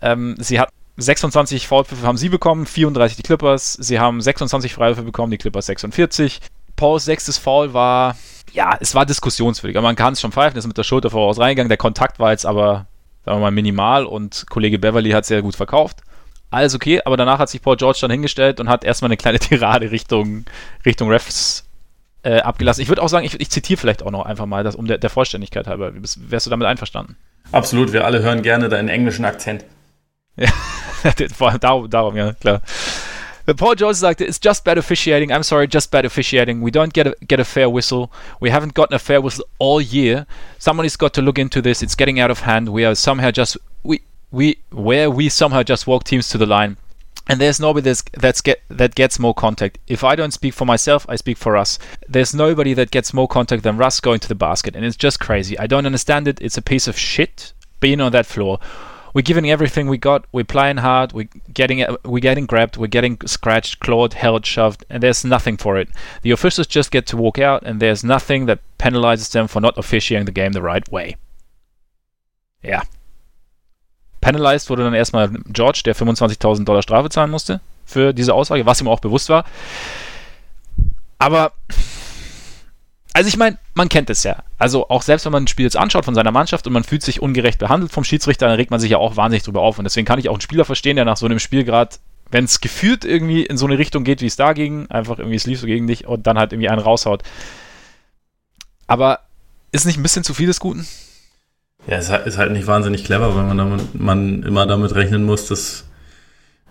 Ähm, 0.00 0.34
sie 0.38 0.58
hat 0.58 0.70
26 0.96 1.66
Foulpfiffe 1.68 2.06
haben 2.06 2.18
sie 2.18 2.28
bekommen, 2.28 2.66
34 2.66 3.16
die 3.16 3.22
Clippers. 3.22 3.74
Sie 3.74 3.98
haben 3.98 4.20
26 4.20 4.74
Freiwürfe 4.74 5.02
bekommen, 5.02 5.30
die 5.30 5.38
Clippers 5.38 5.66
46. 5.66 6.40
Pauls 6.76 7.04
sechstes 7.04 7.38
Foul 7.38 7.72
war, 7.72 8.16
ja, 8.52 8.76
es 8.80 8.94
war 8.94 9.06
diskussionswürdig. 9.06 9.76
Aber 9.76 9.86
man 9.86 9.96
kann 9.96 10.12
es 10.14 10.20
schon 10.20 10.32
pfeifen, 10.32 10.58
ist 10.58 10.66
mit 10.66 10.76
der 10.76 10.82
Schulter 10.82 11.10
voraus 11.10 11.38
reingegangen. 11.38 11.68
Der 11.68 11.78
Kontakt 11.78 12.18
war 12.18 12.32
jetzt 12.32 12.44
aber, 12.44 12.86
sagen 13.24 13.38
wir 13.38 13.42
mal, 13.42 13.50
minimal 13.50 14.04
und 14.04 14.46
Kollege 14.50 14.78
Beverly 14.78 15.10
hat 15.10 15.24
sehr 15.24 15.40
gut 15.40 15.56
verkauft 15.56 16.02
alles 16.52 16.74
okay, 16.74 17.00
aber 17.04 17.16
danach 17.16 17.38
hat 17.38 17.48
sich 17.48 17.62
Paul 17.62 17.76
George 17.76 17.98
dann 18.02 18.10
hingestellt 18.10 18.60
und 18.60 18.68
hat 18.68 18.84
erstmal 18.84 19.08
eine 19.08 19.16
kleine 19.16 19.38
Tirade 19.40 19.90
Richtung, 19.90 20.44
Richtung 20.84 21.10
Refs 21.10 21.64
äh, 22.22 22.40
abgelassen. 22.40 22.82
Ich 22.82 22.88
würde 22.88 23.02
auch 23.02 23.08
sagen, 23.08 23.24
ich, 23.26 23.40
ich 23.40 23.50
zitiere 23.50 23.80
vielleicht 23.80 24.02
auch 24.02 24.10
noch 24.10 24.26
einfach 24.26 24.46
mal, 24.46 24.62
das 24.62 24.76
um 24.76 24.86
der, 24.86 24.98
der 24.98 25.10
Vollständigkeit 25.10 25.66
halber. 25.66 25.92
Wärst 25.94 26.46
du 26.46 26.50
damit 26.50 26.66
einverstanden? 26.66 27.16
Absolut, 27.50 27.92
wir 27.92 28.04
alle 28.04 28.22
hören 28.22 28.42
gerne 28.42 28.68
deinen 28.68 28.88
englischen 28.88 29.24
Akzent. 29.24 29.64
Ja, 30.36 30.50
darum, 31.60 31.90
darum, 31.90 32.16
ja, 32.16 32.32
klar. 32.34 32.62
Paul 33.56 33.74
George 33.74 33.96
sagte, 33.96 34.24
it's 34.24 34.38
just 34.42 34.64
bad 34.64 34.78
officiating. 34.78 35.32
I'm 35.32 35.42
sorry, 35.42 35.66
just 35.66 35.90
bad 35.90 36.04
officiating. 36.04 36.62
We 36.62 36.70
don't 36.70 36.92
get 36.92 37.06
a, 37.08 37.14
get 37.26 37.40
a 37.40 37.44
fair 37.44 37.68
whistle. 37.68 38.10
We 38.40 38.50
haven't 38.50 38.74
gotten 38.74 38.94
a 38.94 39.00
fair 39.00 39.20
whistle 39.20 39.44
all 39.58 39.80
year. 39.80 40.26
Somebody's 40.58 40.96
got 40.96 41.12
to 41.14 41.22
look 41.22 41.38
into 41.38 41.60
this. 41.60 41.82
It's 41.82 41.96
getting 41.96 42.20
out 42.20 42.30
of 42.30 42.40
hand. 42.40 42.68
We 42.68 42.84
are 42.84 42.94
somehow 42.94 43.32
just 43.32 43.56
we 43.82 44.02
we 44.32 44.58
where 44.70 45.10
we 45.10 45.28
somehow 45.28 45.62
just 45.62 45.86
walk 45.86 46.04
teams 46.04 46.28
to 46.30 46.38
the 46.38 46.46
line. 46.46 46.76
And 47.28 47.40
there's 47.40 47.60
nobody 47.60 47.84
that's, 47.84 48.02
that's 48.18 48.40
get, 48.40 48.62
that 48.68 48.96
gets 48.96 49.20
more 49.20 49.32
contact. 49.32 49.78
If 49.86 50.02
I 50.02 50.16
don't 50.16 50.32
speak 50.32 50.54
for 50.54 50.64
myself, 50.64 51.06
I 51.08 51.14
speak 51.14 51.38
for 51.38 51.56
us. 51.56 51.78
There's 52.08 52.34
nobody 52.34 52.74
that 52.74 52.90
gets 52.90 53.14
more 53.14 53.28
contact 53.28 53.62
than 53.62 53.76
Russ 53.76 54.00
going 54.00 54.18
to 54.20 54.28
the 54.28 54.34
basket, 54.34 54.74
and 54.74 54.84
it's 54.84 54.96
just 54.96 55.20
crazy. 55.20 55.56
I 55.56 55.68
don't 55.68 55.86
understand 55.86 56.26
it. 56.26 56.42
It's 56.42 56.58
a 56.58 56.62
piece 56.62 56.88
of 56.88 56.98
shit 56.98 57.52
being 57.78 58.00
on 58.00 58.10
that 58.10 58.26
floor. 58.26 58.58
We're 59.14 59.22
giving 59.22 59.48
everything 59.48 59.86
we 59.86 59.98
got. 59.98 60.24
We're 60.32 60.42
playing 60.42 60.78
hard. 60.78 61.12
We're 61.12 61.28
getting 61.52 61.82
uh, 61.82 61.96
we're 62.04 62.18
getting 62.18 62.46
grabbed. 62.46 62.76
We're 62.76 62.86
getting 62.86 63.18
scratched, 63.26 63.78
clawed, 63.78 64.14
held, 64.14 64.44
shoved, 64.44 64.84
and 64.90 65.02
there's 65.02 65.24
nothing 65.24 65.58
for 65.58 65.76
it. 65.76 65.90
The 66.22 66.32
officials 66.32 66.66
just 66.66 66.90
get 66.90 67.06
to 67.08 67.16
walk 67.16 67.38
out, 67.38 67.62
and 67.62 67.78
there's 67.78 68.02
nothing 68.02 68.46
that 68.46 68.60
penalizes 68.78 69.30
them 69.30 69.46
for 69.46 69.60
not 69.60 69.78
officiating 69.78 70.24
the 70.24 70.32
game 70.32 70.52
the 70.52 70.62
right 70.62 70.90
way. 70.90 71.16
Yeah. 72.64 72.82
Penalized 74.22 74.70
wurde 74.70 74.84
dann 74.84 74.94
erstmal 74.94 75.30
George, 75.48 75.82
der 75.84 75.94
25.000 75.94 76.64
Dollar 76.64 76.82
Strafe 76.82 77.10
zahlen 77.10 77.30
musste 77.30 77.60
für 77.84 78.14
diese 78.14 78.32
Aussage, 78.32 78.64
was 78.64 78.80
ihm 78.80 78.88
auch 78.88 79.00
bewusst 79.00 79.28
war. 79.28 79.44
Aber, 81.18 81.52
also 83.12 83.28
ich 83.28 83.36
meine, 83.36 83.58
man 83.74 83.88
kennt 83.88 84.08
es 84.10 84.22
ja. 84.22 84.42
Also 84.58 84.88
auch 84.88 85.02
selbst 85.02 85.24
wenn 85.26 85.32
man 85.32 85.44
ein 85.44 85.48
Spiel 85.48 85.64
jetzt 85.64 85.76
anschaut 85.76 86.04
von 86.04 86.14
seiner 86.14 86.30
Mannschaft 86.30 86.66
und 86.66 86.72
man 86.72 86.84
fühlt 86.84 87.02
sich 87.02 87.20
ungerecht 87.20 87.58
behandelt 87.58 87.92
vom 87.92 88.04
Schiedsrichter, 88.04 88.46
dann 88.46 88.56
regt 88.56 88.70
man 88.70 88.80
sich 88.80 88.92
ja 88.92 88.98
auch 88.98 89.16
wahnsinnig 89.16 89.42
drüber 89.42 89.60
auf. 89.60 89.78
Und 89.78 89.84
deswegen 89.84 90.06
kann 90.06 90.20
ich 90.20 90.28
auch 90.28 90.34
einen 90.34 90.40
Spieler 90.40 90.64
verstehen, 90.64 90.96
der 90.96 91.04
nach 91.04 91.16
so 91.16 91.26
einem 91.26 91.40
Spiel 91.40 91.64
gerade, 91.64 91.96
wenn 92.30 92.44
es 92.44 92.60
gefühlt 92.60 93.04
irgendwie 93.04 93.44
in 93.44 93.58
so 93.58 93.66
eine 93.66 93.76
Richtung 93.76 94.04
geht, 94.04 94.20
wie 94.22 94.26
es 94.26 94.36
da 94.36 94.52
ging, 94.52 94.88
einfach 94.88 95.18
irgendwie 95.18 95.36
es 95.36 95.46
lief 95.46 95.60
so 95.60 95.66
gegen 95.66 95.86
dich 95.88 96.06
und 96.06 96.26
dann 96.26 96.38
halt 96.38 96.52
irgendwie 96.52 96.68
einen 96.68 96.80
raushaut. 96.80 97.22
Aber 98.86 99.20
ist 99.72 99.84
nicht 99.84 99.98
ein 99.98 100.02
bisschen 100.02 100.24
zu 100.24 100.32
viel 100.32 100.46
des 100.46 100.60
Guten? 100.60 100.86
Ja, 101.86 101.96
es 101.96 102.10
ist 102.10 102.38
halt 102.38 102.52
nicht 102.52 102.66
wahnsinnig 102.66 103.04
clever, 103.04 103.34
weil 103.34 103.44
man, 103.44 103.58
damit, 103.58 104.00
man 104.00 104.42
immer 104.44 104.66
damit 104.66 104.94
rechnen 104.94 105.24
muss, 105.24 105.48
dass 105.48 105.84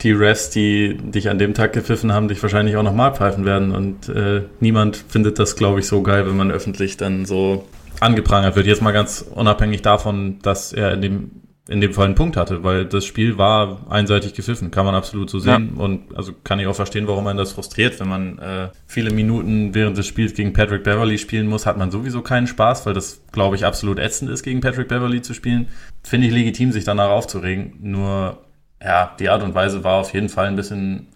die 0.02 0.12
Refs, 0.12 0.50
die 0.50 0.98
dich 0.98 1.30
an 1.30 1.38
dem 1.38 1.54
Tag 1.54 1.74
gepfiffen 1.74 2.12
haben, 2.12 2.28
dich 2.28 2.42
wahrscheinlich 2.42 2.76
auch 2.76 2.84
nochmal 2.84 3.14
pfeifen 3.14 3.46
werden. 3.46 3.72
Und 3.72 4.10
äh, 4.10 4.44
niemand 4.60 4.98
findet 4.98 5.38
das, 5.38 5.56
glaube 5.56 5.80
ich, 5.80 5.88
so 5.88 6.02
geil, 6.02 6.26
wenn 6.28 6.38
man 6.38 6.52
öffentlich 6.52 6.98
dann 6.98 7.26
so 7.26 7.68
angeprangert 8.00 8.56
wird. 8.56 8.66
Jetzt 8.66 8.82
mal 8.82 8.92
ganz 8.92 9.22
unabhängig 9.22 9.82
davon, 9.82 10.40
dass 10.42 10.74
er 10.74 10.94
in 10.94 11.02
dem 11.02 11.32
in 11.68 11.80
dem 11.80 11.94
Fall 11.94 12.06
einen 12.06 12.16
Punkt 12.16 12.38
hatte, 12.38 12.64
weil 12.64 12.86
das 12.86 13.06
Spiel 13.06 13.38
war 13.38 13.86
einseitig 13.90 14.34
gepfiffen, 14.34 14.72
kann 14.72 14.86
man 14.86 14.96
absolut 14.96 15.30
so 15.30 15.40
sehen. 15.40 15.74
Ja. 15.76 15.84
Und 15.84 16.16
also 16.16 16.34
kann 16.44 16.60
ich 16.60 16.68
auch 16.68 16.76
verstehen, 16.76 17.08
warum 17.08 17.24
man 17.24 17.38
das 17.38 17.52
frustriert, 17.52 18.00
wenn 18.00 18.10
man 18.10 18.40
äh, 18.40 18.70
viele 18.88 19.12
Minuten 19.12 19.74
während 19.76 19.98
des 19.98 20.08
Spiels 20.08 20.34
gegen 20.34 20.54
Patrick 20.54 20.84
Beverly 20.84 21.20
spielen 21.20 21.48
muss, 21.48 21.66
hat 21.66 21.78
man 21.78 21.92
sowieso 21.92 22.22
keinen 22.22 22.48
Spaß, 22.48 22.86
weil 22.86 22.94
das, 22.94 23.22
glaube 23.32 23.56
ich, 23.56 23.66
absolut 23.66 24.00
ätzend 24.00 24.32
ist, 24.32 24.44
gegen 24.44 24.60
Patrick 24.60 24.88
Beverly 24.88 25.22
zu 25.22 25.34
spielen. 25.34 25.68
Finde 26.04 26.28
ich 26.28 26.34
legitim, 26.34 26.72
sich 26.72 26.84
danach 26.84 27.10
aufzuregen. 27.10 27.76
Nur, 27.80 28.40
ja, 28.84 29.16
die 29.20 29.30
Art 29.30 29.44
und 29.44 29.54
Weise 29.54 29.84
war 29.84 30.00
auf 30.00 30.14
jeden 30.14 30.30
Fall 30.30 30.48
ein 30.48 30.56
bisschen, 30.56 31.08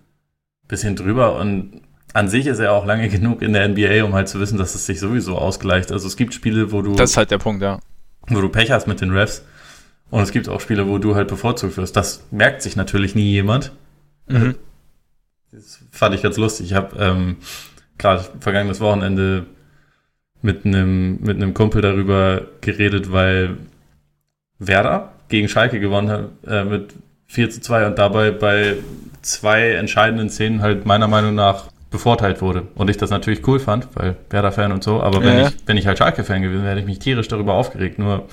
bisschen 0.68 0.96
drüber 0.96 1.40
und 1.40 1.82
an 2.14 2.30
sich 2.30 2.46
ist 2.46 2.60
er 2.60 2.72
auch 2.72 2.86
lange 2.86 3.10
genug 3.10 3.42
in 3.42 3.54
der 3.54 3.68
NBA, 3.68 4.04
um 4.06 4.14
halt 4.14 4.30
zu 4.30 4.40
wissen, 4.40 4.60
dass 4.60 4.76
es 4.76 4.86
sich 4.86 5.00
sowieso 5.00 5.38
ausgleicht. 5.38 5.92
Also 5.92 6.08
es 6.08 6.16
gibt 6.16 6.36
Spiele, 6.36 6.72
wo 6.72 6.84
du. 6.84 6.96
Das 6.96 7.10
ist 7.10 7.18
halt 7.18 7.32
der 7.32 7.40
Punkt, 7.40 7.64
ja. 7.64 7.80
Wo 8.28 8.42
du 8.42 8.50
Pech 8.50 8.72
hast 8.72 8.88
mit 8.88 9.02
den 9.02 9.12
Refs 9.12 9.44
und 10.12 10.22
es 10.22 10.32
gibt 10.32 10.50
auch 10.50 10.62
Spiele, 10.62 10.88
wo 10.88 10.98
du 10.98 11.16
halt 11.16 11.28
bevorzugt 11.28 11.78
wirst. 11.78 11.96
Das 11.96 12.26
merkt 12.32 12.62
sich 12.62 12.76
natürlich 12.76 13.16
nie 13.16 13.32
jemand. 13.32 13.72
Mhm. 14.28 14.56
Das 15.52 15.80
fand 15.92 16.16
ich 16.16 16.22
ganz 16.22 16.38
lustig. 16.38 16.68
Ich 16.68 16.74
habe 16.74 16.98
ähm, 16.98 17.38
gerade 17.98 18.26
vergangenes 18.40 18.80
Wochenende 18.80 19.46
mit 20.42 20.66
einem 20.66 21.20
mit 21.22 21.38
einem 21.38 21.54
Kumpel 21.54 21.82
darüber 21.82 22.44
geredet, 22.62 23.12
weil 23.12 23.58
Werder 24.60 25.14
gegen 25.30 25.50
Schalke 25.50 25.80
gewonnen 25.80 26.10
hat 26.10 26.30
äh, 26.46 26.64
mit 26.64 26.94
4 27.28 27.50
zu 27.50 27.62
2 27.62 27.88
und 27.88 27.98
dabei 27.98 28.32
bei 28.32 28.78
zwei 29.22 29.72
entscheidenden 29.72 30.30
Szenen 30.30 30.62
halt 30.62 30.86
meiner 30.86 31.08
Meinung 31.08 31.34
nach 31.34 31.70
bevorteilt 31.96 32.42
wurde. 32.42 32.68
Und 32.76 32.90
ich 32.90 32.98
das 32.98 33.10
natürlich 33.10 33.48
cool 33.48 33.58
fand, 33.58 33.88
weil 33.94 34.18
Werder-Fan 34.30 34.74
und 34.74 34.84
so. 34.84 35.02
Aber 35.02 35.24
wenn, 35.24 35.38
ja. 35.38 35.48
ich, 35.48 35.56
wenn 35.66 35.78
ich 35.78 35.88
halt 35.88 35.98
Schalke-Fan 35.98 36.42
gewesen 36.42 36.64
wäre, 36.64 36.72
hätte 36.72 36.82
ich 36.82 36.86
mich 36.86 37.00
tierisch 37.00 37.30
darüber 37.30 37.54
aufgeregt. 37.54 38.00
Nur, 38.00 38.28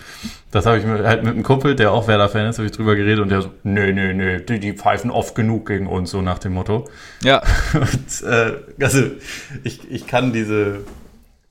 das 0.51 0.67
habe 0.67 0.79
ich 0.79 0.85
mit, 0.85 1.05
halt 1.05 1.23
mit 1.23 1.35
einem 1.35 1.45
Kumpel, 1.45 1.77
der 1.77 1.93
auch 1.93 2.09
Werder-Fan 2.09 2.47
ist, 2.47 2.59
habe 2.59 2.67
ich 2.67 2.73
drüber 2.73 2.97
geredet 2.97 3.21
und 3.21 3.29
der 3.29 3.43
so, 3.43 3.51
nö, 3.63 3.93
nö, 3.93 4.15
nö, 4.15 4.41
die, 4.41 4.59
die 4.59 4.73
pfeifen 4.73 5.13
oft 5.13 5.37
genug 5.37 5.67
gegen 5.67 5.87
uns, 5.87 6.11
so 6.11 6.23
nach 6.23 6.41
dem 6.41 6.55
Motto. 6.55 6.89
Ja. 7.23 7.41
Und, 7.75 8.29
äh, 8.29 8.55
also, 8.81 9.03
ich, 9.63 9.89
ich 9.91 10.07
kann 10.09 10.33
diese 10.33 10.81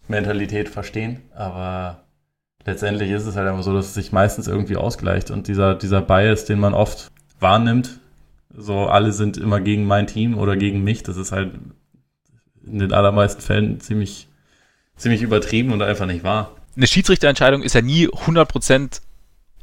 Mentalität 0.09 0.67
verstehen, 0.67 1.21
aber 1.33 2.03
letztendlich 2.65 3.09
ist 3.11 3.25
es 3.25 3.37
halt 3.37 3.47
einfach 3.47 3.63
so, 3.63 3.73
dass 3.73 3.85
es 3.85 3.93
sich 3.93 4.11
meistens 4.11 4.47
irgendwie 4.47 4.75
ausgleicht 4.75 5.31
und 5.31 5.47
dieser, 5.47 5.75
dieser 5.75 6.01
Bias, 6.01 6.45
den 6.45 6.59
man 6.59 6.73
oft 6.73 7.09
wahrnimmt, 7.39 8.01
so 8.55 8.87
alle 8.87 9.13
sind 9.13 9.37
immer 9.37 9.61
gegen 9.61 9.85
mein 9.85 10.07
Team 10.07 10.37
oder 10.37 10.57
gegen 10.57 10.83
mich, 10.83 11.03
das 11.03 11.17
ist 11.17 11.31
halt 11.31 11.53
in 12.71 12.79
den 12.79 12.93
allermeisten 12.93 13.41
Fällen 13.41 13.79
ziemlich, 13.79 14.27
ziemlich 14.95 15.21
übertrieben 15.21 15.71
und 15.71 15.81
einfach 15.81 16.05
nicht 16.05 16.23
wahr. 16.23 16.55
Eine 16.75 16.87
Schiedsrichterentscheidung 16.87 17.63
ist 17.63 17.75
ja 17.75 17.81
nie 17.81 18.07
100% 18.07 19.01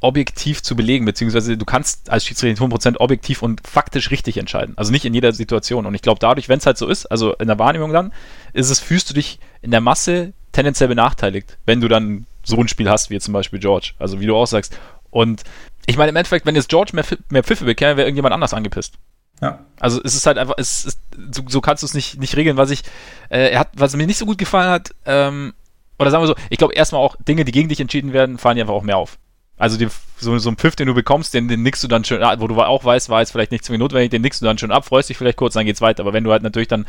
objektiv 0.01 0.61
zu 0.63 0.75
belegen, 0.75 1.05
beziehungsweise 1.05 1.57
du 1.57 1.65
kannst 1.65 2.09
als 2.09 2.25
Schiedsrichter 2.25 2.63
100% 2.63 2.97
objektiv 2.97 3.41
und 3.41 3.67
faktisch 3.67 4.11
richtig 4.11 4.37
entscheiden. 4.37 4.77
Also 4.77 4.91
nicht 4.91 5.05
in 5.05 5.13
jeder 5.13 5.33
Situation. 5.33 5.85
Und 5.85 5.95
ich 5.95 6.01
glaube, 6.01 6.19
dadurch, 6.19 6.47
wenn 6.47 6.59
es 6.59 6.65
halt 6.65 6.77
so 6.77 6.87
ist, 6.87 7.05
also 7.07 7.33
in 7.35 7.47
der 7.47 7.59
Wahrnehmung 7.59 7.91
dann, 7.91 8.13
ist 8.53 8.69
es, 8.69 8.79
fühlst 8.79 9.09
du 9.09 9.13
dich 9.13 9.39
in 9.61 9.71
der 9.71 9.81
Masse 9.81 10.33
tendenziell 10.51 10.89
benachteiligt, 10.89 11.57
wenn 11.65 11.81
du 11.81 11.87
dann 11.87 12.25
so 12.43 12.57
ein 12.57 12.67
Spiel 12.67 12.89
hast, 12.89 13.09
wie 13.09 13.19
zum 13.19 13.33
Beispiel 13.33 13.59
George. 13.59 13.91
Also 13.99 14.19
wie 14.19 14.25
du 14.25 14.35
auch 14.35 14.47
sagst. 14.47 14.77
Und 15.09 15.43
ich 15.85 15.97
meine, 15.97 16.09
im 16.09 16.15
Endeffekt, 16.15 16.45
wenn 16.45 16.55
jetzt 16.55 16.69
George 16.69 16.91
mehr, 16.93 17.05
mehr 17.29 17.43
Pfiffe 17.43 17.65
bekäme, 17.65 17.97
wäre 17.97 18.07
irgendjemand 18.07 18.33
anders 18.33 18.53
angepisst. 18.53 18.95
Ja. 19.41 19.59
Also 19.79 20.01
es 20.03 20.15
ist 20.15 20.25
halt 20.25 20.37
einfach, 20.37 20.55
es 20.57 20.85
ist, 20.85 20.99
so, 21.31 21.43
so 21.47 21.61
kannst 21.61 21.83
du 21.83 21.87
es 21.87 21.93
nicht, 21.93 22.19
nicht 22.19 22.35
regeln. 22.35 22.57
Was 22.57 22.71
ich, 22.71 22.83
äh, 23.29 23.51
er 23.51 23.59
hat, 23.59 23.69
was 23.75 23.95
mir 23.95 24.07
nicht 24.07 24.17
so 24.17 24.25
gut 24.25 24.37
gefallen 24.37 24.69
hat, 24.69 24.93
ähm, 25.05 25.53
oder 25.97 26.11
sagen 26.11 26.23
wir 26.23 26.27
so, 26.27 26.35
ich 26.49 26.57
glaube 26.57 26.73
erstmal 26.73 27.01
auch 27.01 27.15
Dinge, 27.17 27.45
die 27.45 27.51
gegen 27.51 27.69
dich 27.69 27.79
entschieden 27.79 28.13
werden, 28.13 28.37
fallen 28.37 28.55
dir 28.55 28.63
einfach 28.63 28.73
auch 28.73 28.83
mehr 28.83 28.97
auf. 28.97 29.17
Also 29.57 29.77
die, 29.77 29.87
so, 30.17 30.37
so 30.37 30.49
ein 30.49 30.55
Pfiff, 30.55 30.75
den 30.77 30.87
du 30.87 30.93
bekommst, 30.93 31.33
den, 31.33 31.49
den 31.49 31.63
nickst 31.63 31.83
du 31.83 31.89
dann 31.89 32.05
schön, 32.05 32.21
wo 32.39 32.47
du 32.47 32.61
auch 32.61 32.85
weißt, 32.85 33.09
war 33.09 33.19
jetzt 33.19 33.31
vielleicht 33.31 33.51
nicht 33.51 33.65
zwingend 33.65 33.81
notwendig, 33.81 34.09
den 34.09 34.21
nickst 34.21 34.41
du 34.41 34.45
dann 34.45 34.57
schon 34.57 34.71
ab, 34.71 34.85
freust 34.85 35.09
dich 35.09 35.17
vielleicht 35.17 35.37
kurz, 35.37 35.53
dann 35.53 35.65
geht's 35.65 35.81
weiter. 35.81 36.03
Aber 36.03 36.13
wenn 36.13 36.23
du 36.23 36.31
halt 36.31 36.43
natürlich 36.43 36.69
dann 36.69 36.85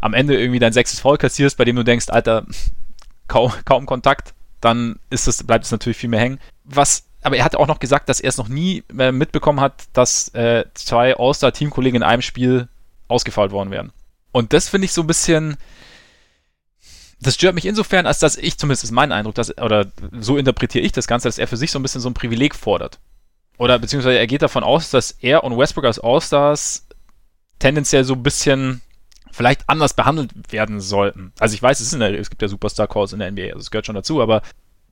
am 0.00 0.12
Ende 0.12 0.38
irgendwie 0.38 0.58
dein 0.58 0.72
sechstes 0.72 1.00
Foul 1.00 1.18
kassierst, 1.18 1.56
bei 1.56 1.64
dem 1.64 1.76
du 1.76 1.84
denkst, 1.84 2.06
Alter, 2.08 2.46
kaum, 3.28 3.52
kaum 3.64 3.86
Kontakt, 3.86 4.34
dann 4.60 4.98
ist 5.08 5.28
das, 5.28 5.44
bleibt 5.44 5.64
es 5.64 5.70
natürlich 5.70 5.98
viel 5.98 6.10
mehr 6.10 6.20
hängen. 6.20 6.40
Was 6.64 7.04
aber 7.22 7.36
er 7.36 7.44
hat 7.44 7.56
auch 7.56 7.66
noch 7.66 7.80
gesagt, 7.80 8.08
dass 8.08 8.20
er 8.20 8.28
es 8.28 8.38
noch 8.38 8.48
nie 8.48 8.82
äh, 8.98 9.12
mitbekommen 9.12 9.60
hat, 9.60 9.84
dass 9.92 10.28
äh, 10.34 10.64
zwei 10.74 11.16
All-Star-Teamkollegen 11.16 11.96
in 11.96 12.02
einem 12.02 12.22
Spiel 12.22 12.68
ausgefeilt 13.08 13.52
worden 13.52 13.70
wären. 13.70 13.92
Und 14.32 14.52
das 14.52 14.68
finde 14.68 14.86
ich 14.86 14.92
so 14.92 15.02
ein 15.02 15.06
bisschen. 15.06 15.56
Das 17.22 17.34
stört 17.34 17.54
mich 17.54 17.66
insofern, 17.66 18.06
als 18.06 18.18
dass 18.18 18.38
ich, 18.38 18.56
zumindest 18.56 18.84
ist 18.84 18.92
mein 18.92 19.12
Eindruck, 19.12 19.34
dass, 19.34 19.56
oder 19.58 19.86
so 20.18 20.38
interpretiere 20.38 20.84
ich 20.84 20.92
das 20.92 21.06
Ganze, 21.06 21.28
dass 21.28 21.36
er 21.36 21.46
für 21.46 21.58
sich 21.58 21.70
so 21.70 21.78
ein 21.78 21.82
bisschen 21.82 22.00
so 22.00 22.08
ein 22.08 22.14
Privileg 22.14 22.54
fordert. 22.54 22.98
Oder 23.58 23.78
beziehungsweise 23.78 24.18
er 24.18 24.26
geht 24.26 24.40
davon 24.40 24.64
aus, 24.64 24.88
dass 24.88 25.10
er 25.20 25.44
und 25.44 25.58
Westbrook 25.58 25.84
als 25.84 25.98
All-Stars 25.98 26.86
tendenziell 27.58 28.04
so 28.04 28.14
ein 28.14 28.22
bisschen 28.22 28.80
vielleicht 29.32 29.68
anders 29.68 29.92
behandelt 29.92 30.30
werden 30.50 30.80
sollten. 30.80 31.32
Also 31.38 31.54
ich 31.54 31.62
weiß, 31.62 31.80
es, 31.80 31.90
der, 31.90 32.18
es 32.18 32.30
gibt 32.30 32.40
ja 32.40 32.48
Superstar-Calls 32.48 33.12
in 33.12 33.18
der 33.18 33.30
NBA, 33.30 33.48
also 33.48 33.58
es 33.58 33.70
gehört 33.70 33.84
schon 33.84 33.94
dazu, 33.94 34.22
aber 34.22 34.40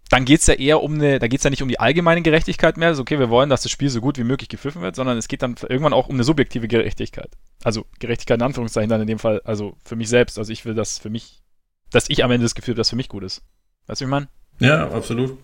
dann 0.08 0.24
geht 0.24 0.40
es 0.40 0.46
ja 0.46 0.54
eher 0.54 0.82
um 0.82 0.94
eine, 0.94 1.18
da 1.18 1.28
geht 1.28 1.40
es 1.40 1.44
ja 1.44 1.50
nicht 1.50 1.62
um 1.62 1.68
die 1.68 1.80
allgemeine 1.80 2.22
Gerechtigkeit 2.22 2.76
mehr, 2.76 2.88
also 2.88 3.02
okay, 3.02 3.18
wir 3.18 3.28
wollen, 3.28 3.50
dass 3.50 3.62
das 3.62 3.72
Spiel 3.72 3.90
so 3.90 4.00
gut 4.00 4.18
wie 4.18 4.24
möglich 4.24 4.48
gepfiffen 4.48 4.80
wird, 4.80 4.96
sondern 4.96 5.18
es 5.18 5.28
geht 5.28 5.42
dann 5.42 5.56
irgendwann 5.68 5.92
auch 5.92 6.08
um 6.08 6.14
eine 6.14 6.24
subjektive 6.24 6.68
Gerechtigkeit. 6.68 7.30
Also 7.62 7.84
Gerechtigkeit 7.98 8.38
in 8.38 8.42
Anführungszeichen 8.42 8.88
dann 8.88 9.02
in 9.02 9.06
dem 9.06 9.18
Fall, 9.18 9.42
also 9.44 9.76
für 9.84 9.96
mich 9.96 10.08
selbst, 10.08 10.38
also 10.38 10.52
ich 10.52 10.64
will 10.64 10.74
das 10.74 10.98
für 10.98 11.10
mich, 11.10 11.42
dass 11.90 12.08
ich 12.08 12.24
am 12.24 12.30
Ende 12.30 12.44
das 12.44 12.54
Gefühl 12.54 12.72
habe, 12.72 12.78
dass 12.78 12.90
für 12.90 12.96
mich 12.96 13.08
gut 13.08 13.22
ist. 13.22 13.42
Weißt 13.86 14.00
du, 14.00 14.04
wie 14.04 14.08
ich 14.08 14.10
meine? 14.10 14.28
Ja, 14.60 14.90
absolut. 14.90 15.38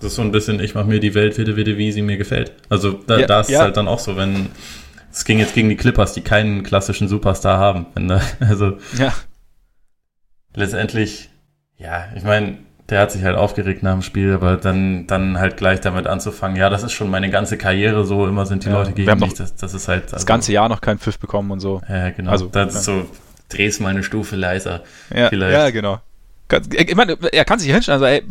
Das 0.00 0.12
ist 0.12 0.16
so 0.16 0.22
ein 0.22 0.32
bisschen, 0.32 0.60
ich 0.60 0.74
mache 0.74 0.86
mir 0.86 1.00
die 1.00 1.14
Welt 1.14 1.38
wieder, 1.38 1.56
wieder, 1.56 1.76
wie 1.78 1.92
sie 1.92 2.02
mir 2.02 2.16
gefällt. 2.16 2.52
Also 2.68 2.92
da, 2.92 3.18
ja, 3.18 3.26
da 3.26 3.40
ist 3.40 3.50
ja. 3.50 3.58
es 3.58 3.62
halt 3.64 3.76
dann 3.76 3.88
auch 3.88 3.98
so, 3.98 4.16
wenn 4.16 4.50
es 5.10 5.24
ging 5.24 5.38
jetzt 5.38 5.54
gegen 5.54 5.70
die 5.70 5.76
Clippers, 5.76 6.12
die 6.12 6.20
keinen 6.20 6.62
klassischen 6.62 7.08
Superstar 7.08 7.58
haben. 7.58 7.86
Wenn, 7.94 8.10
also 8.40 8.78
ja. 8.98 9.14
letztendlich, 10.54 11.30
ja, 11.78 12.08
ich 12.14 12.22
meine, 12.22 12.58
der 12.88 13.00
hat 13.00 13.10
sich 13.10 13.24
halt 13.24 13.36
aufgeregt 13.36 13.82
nach 13.82 13.92
dem 13.92 14.02
Spiel, 14.02 14.32
aber 14.32 14.56
dann, 14.56 15.06
dann 15.06 15.38
halt 15.38 15.56
gleich 15.56 15.80
damit 15.80 16.06
anzufangen, 16.06 16.56
ja, 16.56 16.70
das 16.70 16.82
ist 16.84 16.92
schon 16.92 17.10
meine 17.10 17.30
ganze 17.30 17.58
Karriere 17.58 18.04
so, 18.04 18.26
immer 18.26 18.46
sind 18.46 18.64
die 18.64 18.68
ja, 18.68 18.74
Leute 18.74 18.92
gegen 18.92 19.18
mich, 19.18 19.34
das, 19.34 19.56
das 19.56 19.74
ist 19.74 19.88
halt. 19.88 20.04
Also, 20.04 20.16
das 20.16 20.26
ganze 20.26 20.52
Jahr 20.52 20.68
noch 20.68 20.80
keinen 20.80 20.98
Pfiff 20.98 21.18
bekommen 21.18 21.50
und 21.50 21.60
so. 21.60 21.80
Ja, 21.88 22.10
genau. 22.10 22.30
Also, 22.30 22.46
das 22.46 22.74
ist 22.74 22.84
so, 22.84 23.06
drehst 23.48 23.80
mal 23.80 23.88
eine 23.88 24.04
Stufe 24.04 24.36
leiser. 24.36 24.82
Ja, 25.14 25.28
vielleicht. 25.28 25.52
ja 25.52 25.70
genau. 25.70 26.00
Ich 26.74 26.94
meine, 26.94 27.18
er 27.32 27.44
kann 27.44 27.58
sich 27.58 27.72
hinstellen, 27.72 28.00
also, 28.00 28.06
ey, 28.06 28.22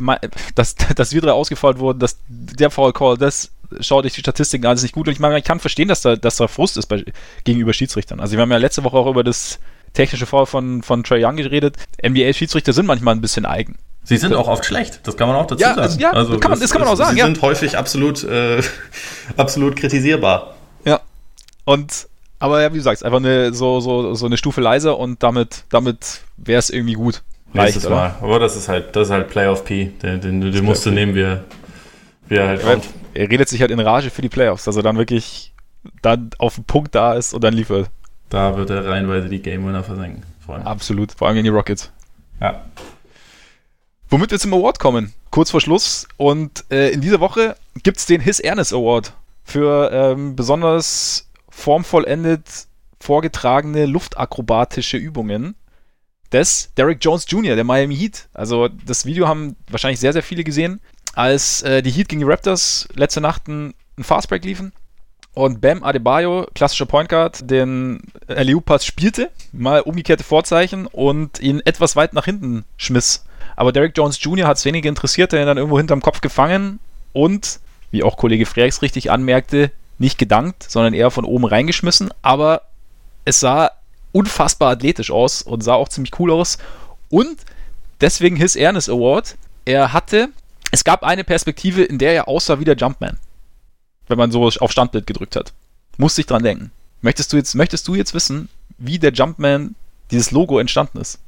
dass, 0.55 0.75
dass 0.95 1.13
wir 1.13 1.21
drei 1.21 1.31
ausgefault 1.31 1.79
wurden, 1.79 1.99
dass 1.99 2.17
der 2.29 2.69
Foul 2.69 2.93
Call, 2.93 3.17
das 3.17 3.51
schaut 3.81 4.05
euch 4.05 4.13
die 4.13 4.21
Statistiken 4.21 4.65
an, 4.67 4.75
ist 4.75 4.83
nicht 4.83 4.95
gut. 4.95 5.07
Und 5.07 5.13
ich 5.13 5.19
meine, 5.19 5.37
ich 5.37 5.43
kann 5.43 5.59
verstehen, 5.59 5.89
dass 5.89 6.01
da, 6.01 6.15
dass 6.15 6.37
da 6.37 6.47
Frust 6.47 6.77
ist 6.77 6.85
bei, 6.85 7.03
gegenüber 7.43 7.73
Schiedsrichtern. 7.73 8.21
Also, 8.21 8.37
wir 8.37 8.41
haben 8.41 8.51
ja 8.51 8.57
letzte 8.57 8.85
Woche 8.85 8.95
auch 8.95 9.07
über 9.07 9.25
das 9.25 9.59
technische 9.91 10.25
Foul 10.25 10.45
von, 10.45 10.81
von 10.81 11.03
Trey 11.03 11.25
Young 11.25 11.35
geredet. 11.35 11.75
NBA-Schiedsrichter 12.05 12.71
sind 12.71 12.85
manchmal 12.85 13.15
ein 13.15 13.21
bisschen 13.21 13.45
eigen. 13.45 13.75
Sie 14.05 14.17
sind 14.17 14.33
auch 14.35 14.47
oft 14.47 14.63
schlecht, 14.63 14.99
das 15.03 15.17
kann 15.17 15.27
man 15.27 15.35
auch 15.35 15.47
dazu 15.47 15.63
ja, 15.63 15.73
sagen. 15.73 15.99
Ja, 15.99 16.11
also, 16.11 16.37
kann 16.37 16.51
man, 16.51 16.59
das, 16.59 16.59
das 16.59 16.71
kann 16.71 16.81
man 16.81 16.89
auch 16.89 16.95
sagen. 16.95 17.13
Sie 17.13 17.19
ja. 17.19 17.25
sind 17.25 17.41
häufig 17.41 17.75
absolut, 17.75 18.23
äh, 18.23 18.61
absolut 19.37 19.75
kritisierbar. 19.75 20.55
Ja. 20.85 21.01
Und, 21.65 22.07
aber 22.37 22.61
ja, 22.61 22.71
wie 22.71 22.77
du 22.77 22.83
sagst, 22.83 23.03
einfach 23.03 23.17
eine, 23.17 23.51
so, 23.53 23.79
so, 23.79 24.13
so 24.13 24.27
eine 24.27 24.37
Stufe 24.37 24.61
leiser 24.61 24.99
und 24.99 25.23
damit, 25.23 25.63
damit 25.69 26.21
wäre 26.37 26.59
es 26.59 26.69
irgendwie 26.69 26.93
gut. 26.93 27.23
Reicht, 27.55 27.75
Nächstes 27.75 27.89
Mal. 27.89 28.15
Aber 28.21 28.37
das 28.39 28.55
ist 28.55 28.69
halt, 28.69 28.95
das 28.95 29.07
ist 29.07 29.11
halt 29.11 29.27
Playoff 29.29 29.65
P. 29.65 29.91
Den, 30.03 30.21
den, 30.21 30.39
den 30.39 30.63
musst 30.63 30.85
du 30.85 30.91
nehmen, 30.91 31.15
wie 31.15 31.23
er, 31.23 31.43
wie 32.27 32.35
er 32.35 32.47
halt 32.47 32.61
kommt. 32.61 32.85
Er 33.15 33.29
redet 33.29 33.49
sich 33.49 33.61
halt 33.61 33.71
in 33.71 33.79
Rage 33.79 34.11
für 34.11 34.21
die 34.21 34.29
Playoffs, 34.29 34.65
dass 34.65 34.75
er 34.75 34.83
dann 34.83 34.97
wirklich 34.97 35.53
dann 36.01 36.29
auf 36.37 36.55
den 36.55 36.65
Punkt 36.65 36.93
da 36.93 37.13
ist 37.13 37.33
und 37.33 37.43
dann 37.43 37.53
liefert. 37.53 37.89
Da 38.29 38.55
wird 38.57 38.69
er 38.69 38.85
reihenweise 38.85 39.29
die 39.29 39.41
Game 39.41 39.65
Winner 39.65 39.83
versenken. 39.83 40.23
Vor 40.45 40.57
Absolut, 40.65 41.11
vor 41.11 41.27
allem 41.27 41.37
in 41.37 41.43
die 41.43 41.49
Rockets. 41.49 41.91
Ja. 42.39 42.61
Womit 44.15 44.31
wir 44.31 44.39
zum 44.39 44.53
Award 44.53 44.79
kommen, 44.79 45.13
kurz 45.29 45.51
vor 45.51 45.59
Schluss. 45.59 46.07
Und 46.15 46.63
äh, 46.71 46.91
in 46.91 47.01
dieser 47.01 47.19
Woche 47.19 47.57
gibt 47.83 47.97
es 47.97 48.05
den 48.05 48.21
His 48.21 48.39
Ernest 48.39 48.71
Award 48.71 49.11
für 49.43 49.91
ähm, 49.91 50.37
besonders 50.37 51.29
formvollendet 51.49 52.67
vorgetragene 53.01 53.85
luftakrobatische 53.85 54.95
Übungen 54.95 55.55
des 56.31 56.73
Derek 56.77 57.03
Jones 57.03 57.25
Jr., 57.27 57.55
der 57.55 57.65
Miami 57.65 57.97
Heat. 57.97 58.29
Also 58.33 58.69
das 58.69 59.05
Video 59.05 59.27
haben 59.27 59.57
wahrscheinlich 59.69 59.99
sehr, 59.99 60.13
sehr 60.13 60.23
viele 60.23 60.45
gesehen, 60.45 60.79
als 61.13 61.61
äh, 61.63 61.81
die 61.81 61.91
Heat 61.91 62.07
gegen 62.07 62.21
die 62.21 62.25
Raptors 62.25 62.87
letzte 62.93 63.19
Nacht 63.19 63.49
einen 63.49 63.73
Fastbreak 63.99 64.45
liefen 64.45 64.71
und 65.35 65.61
Bam 65.61 65.83
Adebayo, 65.83 66.47
klassischer 66.55 66.85
Point 66.85 67.09
Guard, 67.09 67.49
den 67.49 68.01
LU-Pass 68.27 68.85
spielte, 68.85 69.29
mal 69.51 69.81
umgekehrte 69.81 70.23
Vorzeichen 70.23 70.87
und 70.87 71.39
ihn 71.39 71.61
etwas 71.65 71.95
weit 71.95 72.13
nach 72.13 72.25
hinten 72.25 72.65
schmiss. 72.77 73.25
Aber 73.55 73.71
Derek 73.71 73.95
Jones 73.95 74.21
Jr. 74.21 74.47
hat 74.47 74.57
es 74.57 74.65
weniger 74.65 74.89
interessiert, 74.89 75.33
er 75.33 75.45
dann 75.45 75.57
irgendwo 75.57 75.77
hinterm 75.77 76.01
Kopf 76.01 76.21
gefangen 76.21 76.79
und, 77.13 77.59
wie 77.91 78.03
auch 78.03 78.17
Kollege 78.17 78.45
Frerichs 78.45 78.81
richtig 78.81 79.11
anmerkte, 79.11 79.71
nicht 79.97 80.17
gedankt, 80.17 80.63
sondern 80.63 80.93
eher 80.93 81.11
von 81.11 81.25
oben 81.25 81.45
reingeschmissen. 81.45 82.11
Aber 82.21 82.63
es 83.25 83.39
sah 83.39 83.71
unfassbar 84.11 84.71
athletisch 84.71 85.11
aus 85.11 85.41
und 85.41 85.63
sah 85.63 85.73
auch 85.75 85.89
ziemlich 85.89 86.17
cool 86.19 86.31
aus. 86.31 86.57
Und 87.09 87.37
deswegen 88.01 88.37
His 88.37 88.55
Ernest 88.55 88.89
Award. 88.89 89.35
Er 89.65 89.93
hatte, 89.93 90.29
es 90.71 90.83
gab 90.83 91.03
eine 91.03 91.23
Perspektive, 91.23 91.83
in 91.83 91.97
der 91.97 92.13
er 92.13 92.27
aussah 92.27 92.59
wie 92.59 92.65
der 92.65 92.75
Jumpman. 92.75 93.17
Wenn 94.07 94.17
man 94.17 94.31
so 94.31 94.43
auf 94.45 94.71
Standbild 94.71 95.07
gedrückt 95.07 95.35
hat. 95.35 95.53
Musste 95.97 96.21
ich 96.21 96.27
dran 96.27 96.43
denken. 96.43 96.71
Möchtest 97.01 97.33
du 97.33 97.37
jetzt, 97.37 97.55
möchtest 97.55 97.87
du 97.87 97.95
jetzt 97.95 98.13
wissen, 98.13 98.49
wie 98.77 98.99
der 98.99 99.13
Jumpman, 99.13 99.75
dieses 100.11 100.31
Logo 100.31 100.59
entstanden 100.59 100.99
ist? 100.99 101.19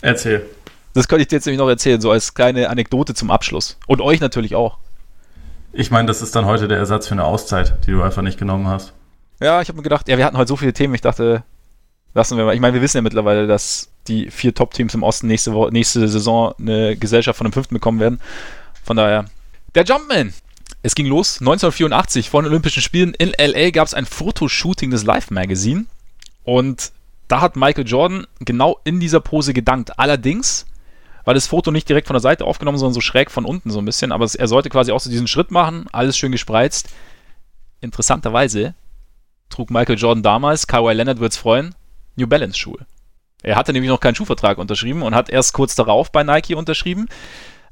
Erzähl. 0.00 0.44
Das 0.94 1.08
könnte 1.08 1.22
ich 1.22 1.28
dir 1.28 1.36
jetzt 1.36 1.46
nämlich 1.46 1.58
noch 1.58 1.68
erzählen, 1.68 2.00
so 2.00 2.10
als 2.10 2.34
kleine 2.34 2.70
Anekdote 2.70 3.14
zum 3.14 3.30
Abschluss. 3.30 3.76
Und 3.86 4.00
euch 4.00 4.20
natürlich 4.20 4.54
auch. 4.54 4.78
Ich 5.72 5.90
meine, 5.90 6.06
das 6.06 6.22
ist 6.22 6.36
dann 6.36 6.44
heute 6.44 6.68
der 6.68 6.78
Ersatz 6.78 7.08
für 7.08 7.14
eine 7.14 7.24
Auszeit, 7.24 7.84
die 7.86 7.90
du 7.90 8.02
einfach 8.02 8.22
nicht 8.22 8.38
genommen 8.38 8.68
hast. 8.68 8.92
Ja, 9.40 9.60
ich 9.60 9.68
habe 9.68 9.76
mir 9.76 9.82
gedacht, 9.82 10.08
ja, 10.08 10.16
wir 10.16 10.24
hatten 10.24 10.36
heute 10.36 10.48
so 10.48 10.56
viele 10.56 10.72
Themen, 10.72 10.94
ich 10.94 11.00
dachte, 11.00 11.42
lassen 12.14 12.38
wir 12.38 12.44
mal. 12.44 12.54
Ich 12.54 12.60
meine, 12.60 12.74
wir 12.74 12.82
wissen 12.82 12.98
ja 12.98 13.02
mittlerweile, 13.02 13.48
dass 13.48 13.88
die 14.06 14.30
vier 14.30 14.54
Top-Teams 14.54 14.94
im 14.94 15.02
Osten 15.02 15.26
nächste, 15.26 15.52
Woche, 15.52 15.72
nächste 15.72 16.06
Saison 16.06 16.54
eine 16.58 16.96
Gesellschaft 16.96 17.36
von 17.36 17.46
einem 17.46 17.52
Fünften 17.52 17.74
bekommen 17.74 17.98
werden. 17.98 18.20
Von 18.84 18.96
daher, 18.96 19.24
der 19.74 19.84
Jumpman. 19.84 20.32
Es 20.82 20.94
ging 20.94 21.06
los, 21.06 21.40
1984 21.40 22.30
vor 22.30 22.42
den 22.42 22.50
Olympischen 22.50 22.82
Spielen 22.82 23.14
in 23.14 23.32
LA 23.38 23.70
gab 23.70 23.86
es 23.86 23.94
ein 23.94 24.06
Fotoshooting 24.06 24.90
des 24.90 25.04
Live 25.04 25.30
Magazine 25.30 25.86
und 26.44 26.92
da 27.28 27.40
hat 27.40 27.56
Michael 27.56 27.86
Jordan 27.86 28.26
genau 28.40 28.80
in 28.84 29.00
dieser 29.00 29.20
Pose 29.20 29.54
gedankt. 29.54 29.98
Allerdings 29.98 30.66
war 31.24 31.34
das 31.34 31.46
Foto 31.46 31.70
nicht 31.70 31.88
direkt 31.88 32.06
von 32.06 32.14
der 32.14 32.20
Seite 32.20 32.44
aufgenommen, 32.44 32.78
sondern 32.78 32.94
so 32.94 33.00
schräg 33.00 33.30
von 33.30 33.44
unten 33.44 33.70
so 33.70 33.78
ein 33.78 33.84
bisschen. 33.84 34.12
Aber 34.12 34.28
er 34.32 34.48
sollte 34.48 34.68
quasi 34.68 34.92
auch 34.92 35.00
so 35.00 35.10
diesen 35.10 35.26
Schritt 35.26 35.50
machen, 35.50 35.86
alles 35.90 36.18
schön 36.18 36.32
gespreizt. 36.32 36.90
Interessanterweise 37.80 38.74
trug 39.48 39.70
Michael 39.70 39.98
Jordan 39.98 40.22
damals, 40.22 40.66
Kawhi 40.66 40.92
Leonard 40.92 41.20
wird 41.20 41.32
es 41.32 41.38
freuen, 41.38 41.74
New 42.16 42.26
Balance 42.26 42.58
Schuhe. 42.58 42.86
Er 43.42 43.56
hatte 43.56 43.72
nämlich 43.72 43.90
noch 43.90 44.00
keinen 44.00 44.14
Schuhvertrag 44.14 44.58
unterschrieben 44.58 45.02
und 45.02 45.14
hat 45.14 45.28
erst 45.28 45.52
kurz 45.52 45.74
darauf 45.74 46.10
bei 46.10 46.24
Nike 46.24 46.54
unterschrieben. 46.54 47.08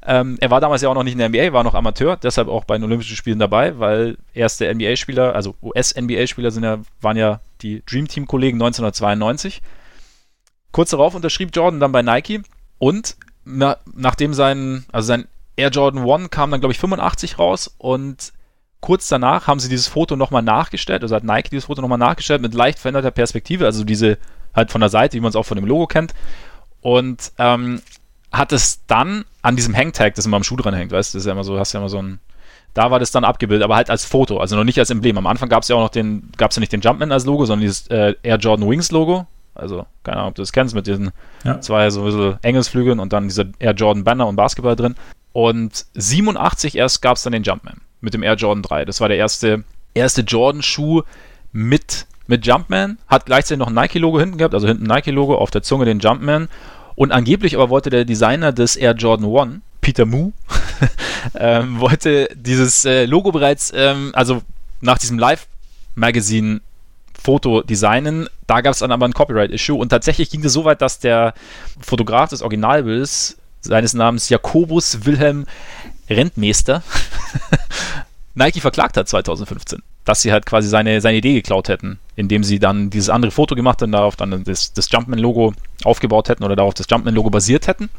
Ähm, 0.05 0.37
er 0.41 0.51
war 0.51 0.59
damals 0.59 0.81
ja 0.81 0.89
auch 0.89 0.95
noch 0.95 1.03
nicht 1.03 1.13
in 1.13 1.19
der 1.19 1.29
NBA, 1.29 1.53
war 1.53 1.63
noch 1.63 1.75
Amateur, 1.75 2.17
deshalb 2.17 2.49
auch 2.49 2.65
bei 2.65 2.77
den 2.77 2.83
Olympischen 2.83 3.15
Spielen 3.15 3.39
dabei, 3.39 3.79
weil 3.79 4.17
erste 4.33 4.73
NBA-Spieler, 4.73 5.33
also 5.33 5.55
US-NBA-Spieler 5.61 6.51
sind 6.51 6.63
ja, 6.63 6.79
waren 6.99 7.15
ja 7.15 7.39
die 7.61 7.83
Dream 7.85 8.07
Team-Kollegen 8.07 8.57
1992. 8.57 9.61
Kurz 10.71 10.89
darauf 10.89 11.15
unterschrieb 11.15 11.51
Jordan 11.55 11.79
dann 11.79 11.91
bei 11.91 12.01
Nike 12.01 12.41
und 12.79 13.15
na, 13.45 13.77
nachdem 13.95 14.33
sein, 14.33 14.85
also 14.91 15.07
sein 15.07 15.27
Air 15.55 15.69
Jordan 15.69 16.09
1 16.09 16.29
kam 16.31 16.51
dann, 16.51 16.59
glaube 16.59 16.73
ich, 16.73 16.79
85 16.79 17.39
raus 17.39 17.73
und 17.77 18.33
kurz 18.81 19.07
danach 19.07 19.47
haben 19.47 19.59
sie 19.59 19.69
dieses 19.69 19.87
Foto 19.87 20.17
nochmal 20.17 20.41
nachgestellt, 20.41 21.03
also 21.03 21.15
hat 21.15 21.23
Nike 21.23 21.49
dieses 21.49 21.65
Foto 21.65 21.81
nochmal 21.81 21.97
nachgestellt 21.97 22.41
mit 22.41 22.53
leicht 22.53 22.79
veränderter 22.79 23.11
Perspektive, 23.11 23.65
also 23.65 23.85
diese 23.85 24.17
halt 24.53 24.71
von 24.71 24.81
der 24.81 24.89
Seite, 24.89 25.15
wie 25.15 25.21
man 25.21 25.29
es 25.29 25.35
auch 25.35 25.45
von 25.45 25.55
dem 25.55 25.65
Logo 25.65 25.87
kennt. 25.87 26.13
Und 26.81 27.31
ähm, 27.37 27.81
hat 28.33 28.51
es 28.51 28.85
dann 28.87 29.23
an 29.41 29.55
diesem 29.55 29.75
Hangtag, 29.75 30.15
das 30.15 30.25
immer 30.25 30.37
am 30.37 30.43
Schuh 30.43 30.57
dran 30.57 30.73
hängt, 30.73 30.91
weißt 30.91 31.13
du, 31.13 31.17
das 31.17 31.23
ist 31.23 31.27
ja 31.27 31.31
immer 31.31 31.43
so, 31.43 31.57
hast 31.57 31.73
ja 31.73 31.79
immer 31.79 31.89
so 31.89 32.01
ein, 32.01 32.19
da 32.73 32.91
war 32.91 32.99
das 32.99 33.11
dann 33.11 33.23
abgebildet, 33.23 33.63
aber 33.63 33.75
halt 33.75 33.89
als 33.89 34.03
Foto, 34.03 34.39
also 34.39 34.55
noch 34.55 34.63
nicht 34.63 34.79
als 34.79 34.89
Emblem. 34.89 35.17
Am 35.17 35.27
Anfang 35.27 35.47
gab 35.47 35.61
es 35.61 35.69
ja 35.69 35.75
auch 35.75 35.81
noch 35.81 35.89
den, 35.89 36.31
gab 36.37 36.51
es 36.51 36.57
ja 36.57 36.59
nicht 36.59 36.73
den 36.73 36.81
Jumpman 36.81 37.11
als 37.11 37.25
Logo, 37.25 37.45
sondern 37.45 37.61
dieses 37.61 37.87
äh, 37.87 38.15
Air 38.23 38.37
Jordan 38.37 38.67
Wings 38.67 38.91
Logo, 38.91 39.27
also, 39.55 39.85
keine 40.03 40.17
Ahnung, 40.17 40.29
ob 40.29 40.35
du 40.35 40.41
das 40.41 40.51
kennst, 40.51 40.73
mit 40.73 40.87
diesen 40.87 41.11
ja. 41.43 41.61
zwei 41.61 41.89
so 41.89 42.01
ein 42.01 42.05
bisschen 42.05 42.37
Engelsflügeln 42.41 42.99
und 42.99 43.13
dann 43.13 43.27
dieser 43.27 43.45
Air 43.59 43.73
Jordan 43.73 44.03
Banner 44.03 44.27
und 44.27 44.35
Basketball 44.35 44.75
drin. 44.75 44.95
Und 45.31 45.85
87 45.93 46.75
erst 46.75 47.01
gab 47.01 47.17
es 47.17 47.23
dann 47.23 47.33
den 47.33 47.43
Jumpman 47.43 47.81
mit 48.01 48.13
dem 48.13 48.23
Air 48.23 48.35
Jordan 48.35 48.63
3. 48.63 48.85
Das 48.85 48.99
war 48.99 49.09
der 49.09 49.17
erste, 49.17 49.63
erste 49.93 50.21
Jordan-Schuh 50.21 51.03
mit, 51.51 52.07
mit 52.27 52.45
Jumpman. 52.45 52.97
Hat 53.07 53.25
gleichzeitig 53.25 53.59
noch 53.59 53.67
ein 53.67 53.75
Nike-Logo 53.75 54.19
hinten 54.19 54.37
gehabt, 54.37 54.53
also 54.53 54.67
hinten 54.67 54.85
ein 54.85 54.95
Nike-Logo, 54.95 55.35
auf 55.35 55.51
der 55.51 55.61
Zunge 55.61 55.85
den 55.85 55.99
Jumpman. 55.99 56.49
Und 56.95 57.11
angeblich 57.11 57.55
aber 57.55 57.69
wollte 57.69 57.89
der 57.89 58.05
Designer 58.05 58.51
des 58.51 58.75
Air 58.75 58.93
Jordan 58.93 59.35
1, 59.35 59.61
Peter 59.81 60.05
Moo, 60.05 60.31
ähm, 61.35 61.79
wollte 61.79 62.29
dieses 62.35 62.85
äh, 62.85 63.05
Logo 63.05 63.31
bereits, 63.31 63.71
ähm, 63.75 64.11
also 64.13 64.41
nach 64.81 64.97
diesem 64.97 65.17
Live-Magazin 65.17 66.61
Foto 67.23 67.61
designen. 67.61 68.27
Da 68.47 68.61
gab 68.61 68.73
es 68.73 68.79
dann 68.79 68.91
aber 68.91 69.05
ein 69.05 69.13
Copyright-Issue 69.13 69.77
und 69.77 69.89
tatsächlich 69.89 70.29
ging 70.29 70.43
es 70.43 70.53
so 70.53 70.65
weit, 70.65 70.81
dass 70.81 70.99
der 70.99 71.33
Fotograf 71.79 72.29
des 72.29 72.41
Originalbildes 72.41 73.37
seines 73.61 73.93
Namens 73.93 74.27
Jakobus 74.29 75.05
Wilhelm 75.05 75.45
Rentmeister 76.09 76.83
Nike 78.35 78.61
verklagt 78.61 78.97
hat 78.97 79.07
2015, 79.07 79.81
dass 80.05 80.21
sie 80.21 80.31
halt 80.31 80.45
quasi 80.45 80.67
seine, 80.67 81.01
seine 81.01 81.17
Idee 81.17 81.33
geklaut 81.33 81.69
hätten, 81.69 81.99
indem 82.15 82.43
sie 82.43 82.59
dann 82.59 82.89
dieses 82.89 83.09
andere 83.09 83.31
Foto 83.31 83.55
gemacht 83.55 83.81
und 83.81 83.91
darauf 83.91 84.15
dann 84.15 84.43
das, 84.43 84.73
das 84.73 84.91
Jumpman-Logo 84.91 85.53
aufgebaut 85.83 86.29
hätten 86.29 86.43
oder 86.43 86.55
darauf 86.55 86.73
das 86.73 86.87
Jumpman-Logo 86.89 87.29
basiert 87.29 87.67
hätten. 87.67 87.89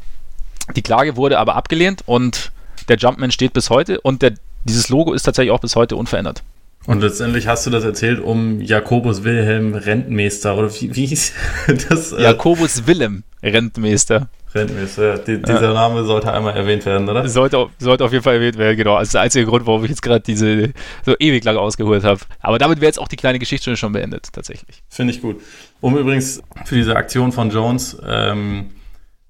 Die 0.75 0.81
Klage 0.81 1.15
wurde 1.15 1.39
aber 1.39 1.55
abgelehnt 1.55 2.03
und 2.05 2.51
der 2.89 2.97
Jumpman 2.97 3.31
steht 3.31 3.53
bis 3.53 3.69
heute 3.69 4.01
und 4.01 4.21
der, 4.21 4.33
dieses 4.63 4.89
Logo 4.89 5.13
ist 5.13 5.23
tatsächlich 5.23 5.51
auch 5.51 5.59
bis 5.59 5.75
heute 5.75 5.95
unverändert. 5.95 6.43
Und 6.85 7.01
letztendlich 7.01 7.47
hast 7.47 7.65
du 7.65 7.71
das 7.71 7.83
erzählt 7.83 8.19
um 8.19 8.61
Jakobus 8.61 9.23
Wilhelm 9.23 9.73
Rentmeister 9.73 10.55
oder 10.55 10.71
wie, 10.73 10.95
wie 10.95 11.05
hieß 11.07 11.33
das? 11.89 12.11
Äh? 12.11 12.21
Jakobus 12.21 12.85
Willem 12.85 13.23
Rentmeister. 13.41 14.27
Rentmeister, 14.55 15.17
die, 15.17 15.41
dieser. 15.41 15.73
Name 15.73 16.03
sollte 16.05 16.31
einmal 16.31 16.55
erwähnt 16.55 16.85
werden, 16.85 17.09
oder? 17.09 17.27
Sollte, 17.27 17.67
sollte 17.77 18.05
auf 18.05 18.11
jeden 18.11 18.23
Fall 18.23 18.35
erwähnt 18.35 18.57
werden, 18.57 18.77
genau. 18.77 18.97
Das 18.97 19.09
ist 19.09 19.13
der 19.13 19.21
einzige 19.21 19.45
Grund, 19.45 19.67
warum 19.67 19.83
ich 19.83 19.89
jetzt 19.89 20.01
gerade 20.01 20.21
diese 20.21 20.71
so 21.05 21.15
ewig 21.19 21.43
lang 21.43 21.57
ausgeholt 21.57 22.03
habe. 22.03 22.21
Aber 22.39 22.57
damit 22.57 22.79
wäre 22.79 22.87
jetzt 22.87 22.99
auch 22.99 23.07
die 23.09 23.17
kleine 23.17 23.37
Geschichte 23.37 23.75
schon 23.75 23.91
beendet, 23.91 24.29
tatsächlich. 24.31 24.83
Finde 24.89 25.13
ich 25.13 25.21
gut. 25.21 25.41
Um 25.81 25.97
übrigens 25.97 26.41
für 26.63 26.75
diese 26.75 26.95
Aktion 26.95 27.31
von 27.31 27.49
Jones, 27.49 27.97
ähm, 28.07 28.71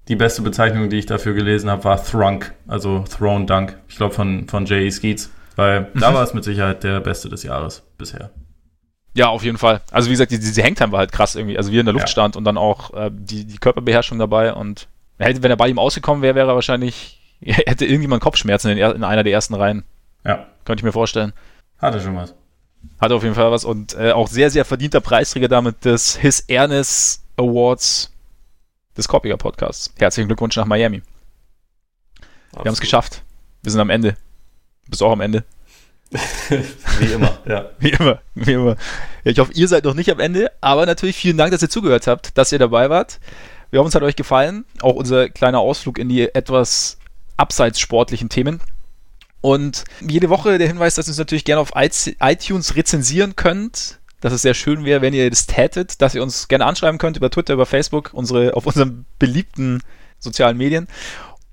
die 0.08 0.16
beste 0.16 0.42
Bezeichnung, 0.42 0.88
die 0.88 0.98
ich 0.98 1.06
dafür 1.06 1.34
gelesen 1.34 1.68
habe, 1.68 1.82
war 1.84 2.02
Thrunk, 2.02 2.52
also 2.68 3.04
Throne 3.10 3.46
Dunk. 3.46 3.76
Ich 3.88 3.96
glaube 3.96 4.14
von, 4.14 4.46
von 4.48 4.64
J.E. 4.66 4.90
Skeets. 4.90 5.30
Weil 5.56 5.90
da 5.94 6.14
war 6.14 6.22
es 6.22 6.34
mit 6.34 6.44
Sicherheit 6.44 6.84
der 6.84 7.00
beste 7.00 7.28
des 7.28 7.42
Jahres 7.42 7.82
bisher. 7.98 8.30
Ja, 9.14 9.28
auf 9.28 9.42
jeden 9.42 9.56
Fall. 9.56 9.80
Also 9.90 10.08
wie 10.08 10.12
gesagt, 10.12 10.30
die, 10.30 10.38
diese 10.38 10.62
Hangtime 10.62 10.92
war 10.92 10.98
halt 11.00 11.10
krass 11.10 11.34
irgendwie. 11.34 11.56
Also 11.56 11.72
wie 11.72 11.78
er 11.78 11.80
in 11.80 11.86
der 11.86 11.94
Luft 11.94 12.08
ja. 12.08 12.12
stand 12.12 12.36
und 12.36 12.44
dann 12.44 12.58
auch 12.58 12.92
äh, 12.92 13.10
die, 13.10 13.46
die 13.46 13.56
Körperbeherrschung 13.56 14.18
dabei 14.18 14.52
und 14.52 14.88
hätte, 15.18 15.42
wenn 15.42 15.50
er 15.50 15.56
bei 15.56 15.68
ihm 15.68 15.78
ausgekommen 15.78 16.22
wäre, 16.22 16.34
wäre 16.34 16.50
er 16.50 16.54
wahrscheinlich, 16.54 17.20
hätte 17.40 17.86
irgendjemand 17.86 18.22
Kopfschmerzen 18.22 18.70
in, 18.70 18.78
in, 18.78 19.04
einer 19.04 19.22
der 19.24 19.32
ersten 19.32 19.54
Reihen. 19.54 19.84
Ja. 20.24 20.46
Könnte 20.64 20.80
ich 20.80 20.84
mir 20.84 20.92
vorstellen. 20.92 21.32
Hatte 21.78 22.00
schon 22.00 22.16
was. 22.16 22.34
Hatte 23.00 23.14
auf 23.14 23.22
jeden 23.22 23.34
Fall 23.34 23.50
was 23.50 23.64
und 23.64 23.94
äh, 23.94 24.12
auch 24.12 24.28
sehr, 24.28 24.50
sehr 24.50 24.64
verdienter 24.64 25.00
Preisträger 25.00 25.48
damit 25.48 25.84
des 25.84 26.16
His 26.16 26.40
Ernest 26.40 27.24
Awards 27.36 28.12
des 28.96 29.08
Koppiger 29.08 29.36
Podcasts. 29.36 29.92
Herzlichen 29.98 30.28
Glückwunsch 30.28 30.56
nach 30.56 30.66
Miami. 30.66 31.02
Wir 32.52 32.60
haben 32.60 32.68
es 32.68 32.80
geschafft. 32.80 33.22
Wir 33.62 33.72
sind 33.72 33.80
am 33.80 33.90
Ende. 33.90 34.12
Du 34.84 34.90
bist 34.90 35.02
auch 35.02 35.12
am 35.12 35.20
Ende. 35.20 35.44
wie 37.00 37.12
immer, 37.12 37.38
ja. 37.46 37.70
Wie 37.80 37.90
immer, 37.90 38.20
wie 38.34 38.52
immer. 38.52 38.76
Ich 39.24 39.40
hoffe, 39.40 39.52
ihr 39.54 39.66
seid 39.66 39.84
noch 39.84 39.94
nicht 39.94 40.10
am 40.10 40.20
Ende, 40.20 40.52
aber 40.60 40.86
natürlich 40.86 41.16
vielen 41.16 41.36
Dank, 41.36 41.50
dass 41.50 41.62
ihr 41.62 41.68
zugehört 41.68 42.06
habt, 42.06 42.38
dass 42.38 42.52
ihr 42.52 42.60
dabei 42.60 42.88
wart. 42.90 43.18
Wir 43.70 43.80
hoffen, 43.80 43.88
es 43.88 43.94
hat 43.94 44.02
euch 44.02 44.16
gefallen. 44.16 44.64
Auch 44.80 44.94
unser 44.94 45.28
kleiner 45.28 45.60
Ausflug 45.60 45.98
in 45.98 46.08
die 46.08 46.34
etwas 46.34 46.98
abseits 47.36 47.80
sportlichen 47.80 48.28
Themen. 48.28 48.60
Und 49.40 49.84
jede 50.00 50.30
Woche 50.30 50.58
der 50.58 50.66
Hinweis, 50.66 50.94
dass 50.94 51.06
ihr 51.06 51.10
uns 51.10 51.18
natürlich 51.18 51.44
gerne 51.44 51.60
auf 51.60 51.72
iTunes 51.74 52.76
rezensieren 52.76 53.36
könnt. 53.36 54.00
Dass 54.20 54.32
es 54.32 54.42
sehr 54.42 54.54
schön 54.54 54.84
wäre, 54.84 55.02
wenn 55.02 55.12
ihr 55.12 55.28
das 55.28 55.46
tätet, 55.46 56.00
dass 56.00 56.14
ihr 56.14 56.22
uns 56.22 56.48
gerne 56.48 56.64
anschreiben 56.64 56.98
könnt 56.98 57.16
über 57.16 57.30
Twitter, 57.30 57.54
über 57.54 57.66
Facebook, 57.66 58.10
unsere, 58.12 58.54
auf 58.54 58.66
unseren 58.66 59.04
beliebten 59.18 59.82
sozialen 60.18 60.56
Medien. 60.56 60.88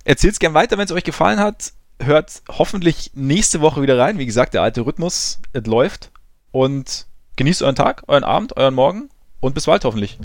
Erzählt 0.05 0.33
es 0.33 0.39
gerne 0.39 0.55
weiter, 0.55 0.77
wenn 0.77 0.85
es 0.85 0.91
euch 0.91 1.03
gefallen 1.03 1.39
hat 1.39 1.73
hört 2.05 2.43
hoffentlich 2.49 3.11
nächste 3.13 3.61
Woche 3.61 3.81
wieder 3.81 3.97
rein. 3.97 4.17
Wie 4.17 4.25
gesagt, 4.25 4.53
der 4.53 4.61
alte 4.61 4.85
Rhythmus, 4.85 5.39
es 5.53 5.65
läuft. 5.65 6.11
Und 6.51 7.07
genießt 7.35 7.63
euren 7.63 7.75
Tag, 7.75 8.03
euren 8.07 8.23
Abend, 8.23 8.57
euren 8.57 8.75
Morgen 8.75 9.09
und 9.39 9.55
bis 9.55 9.65
bald 9.65 9.85
hoffentlich. 9.85 10.19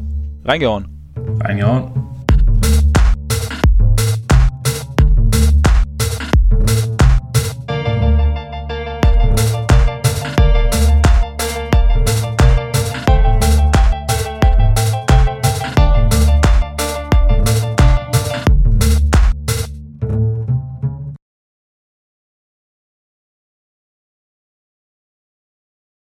Reingehauen. 0.44 0.97
Reingehauen. 1.40 2.17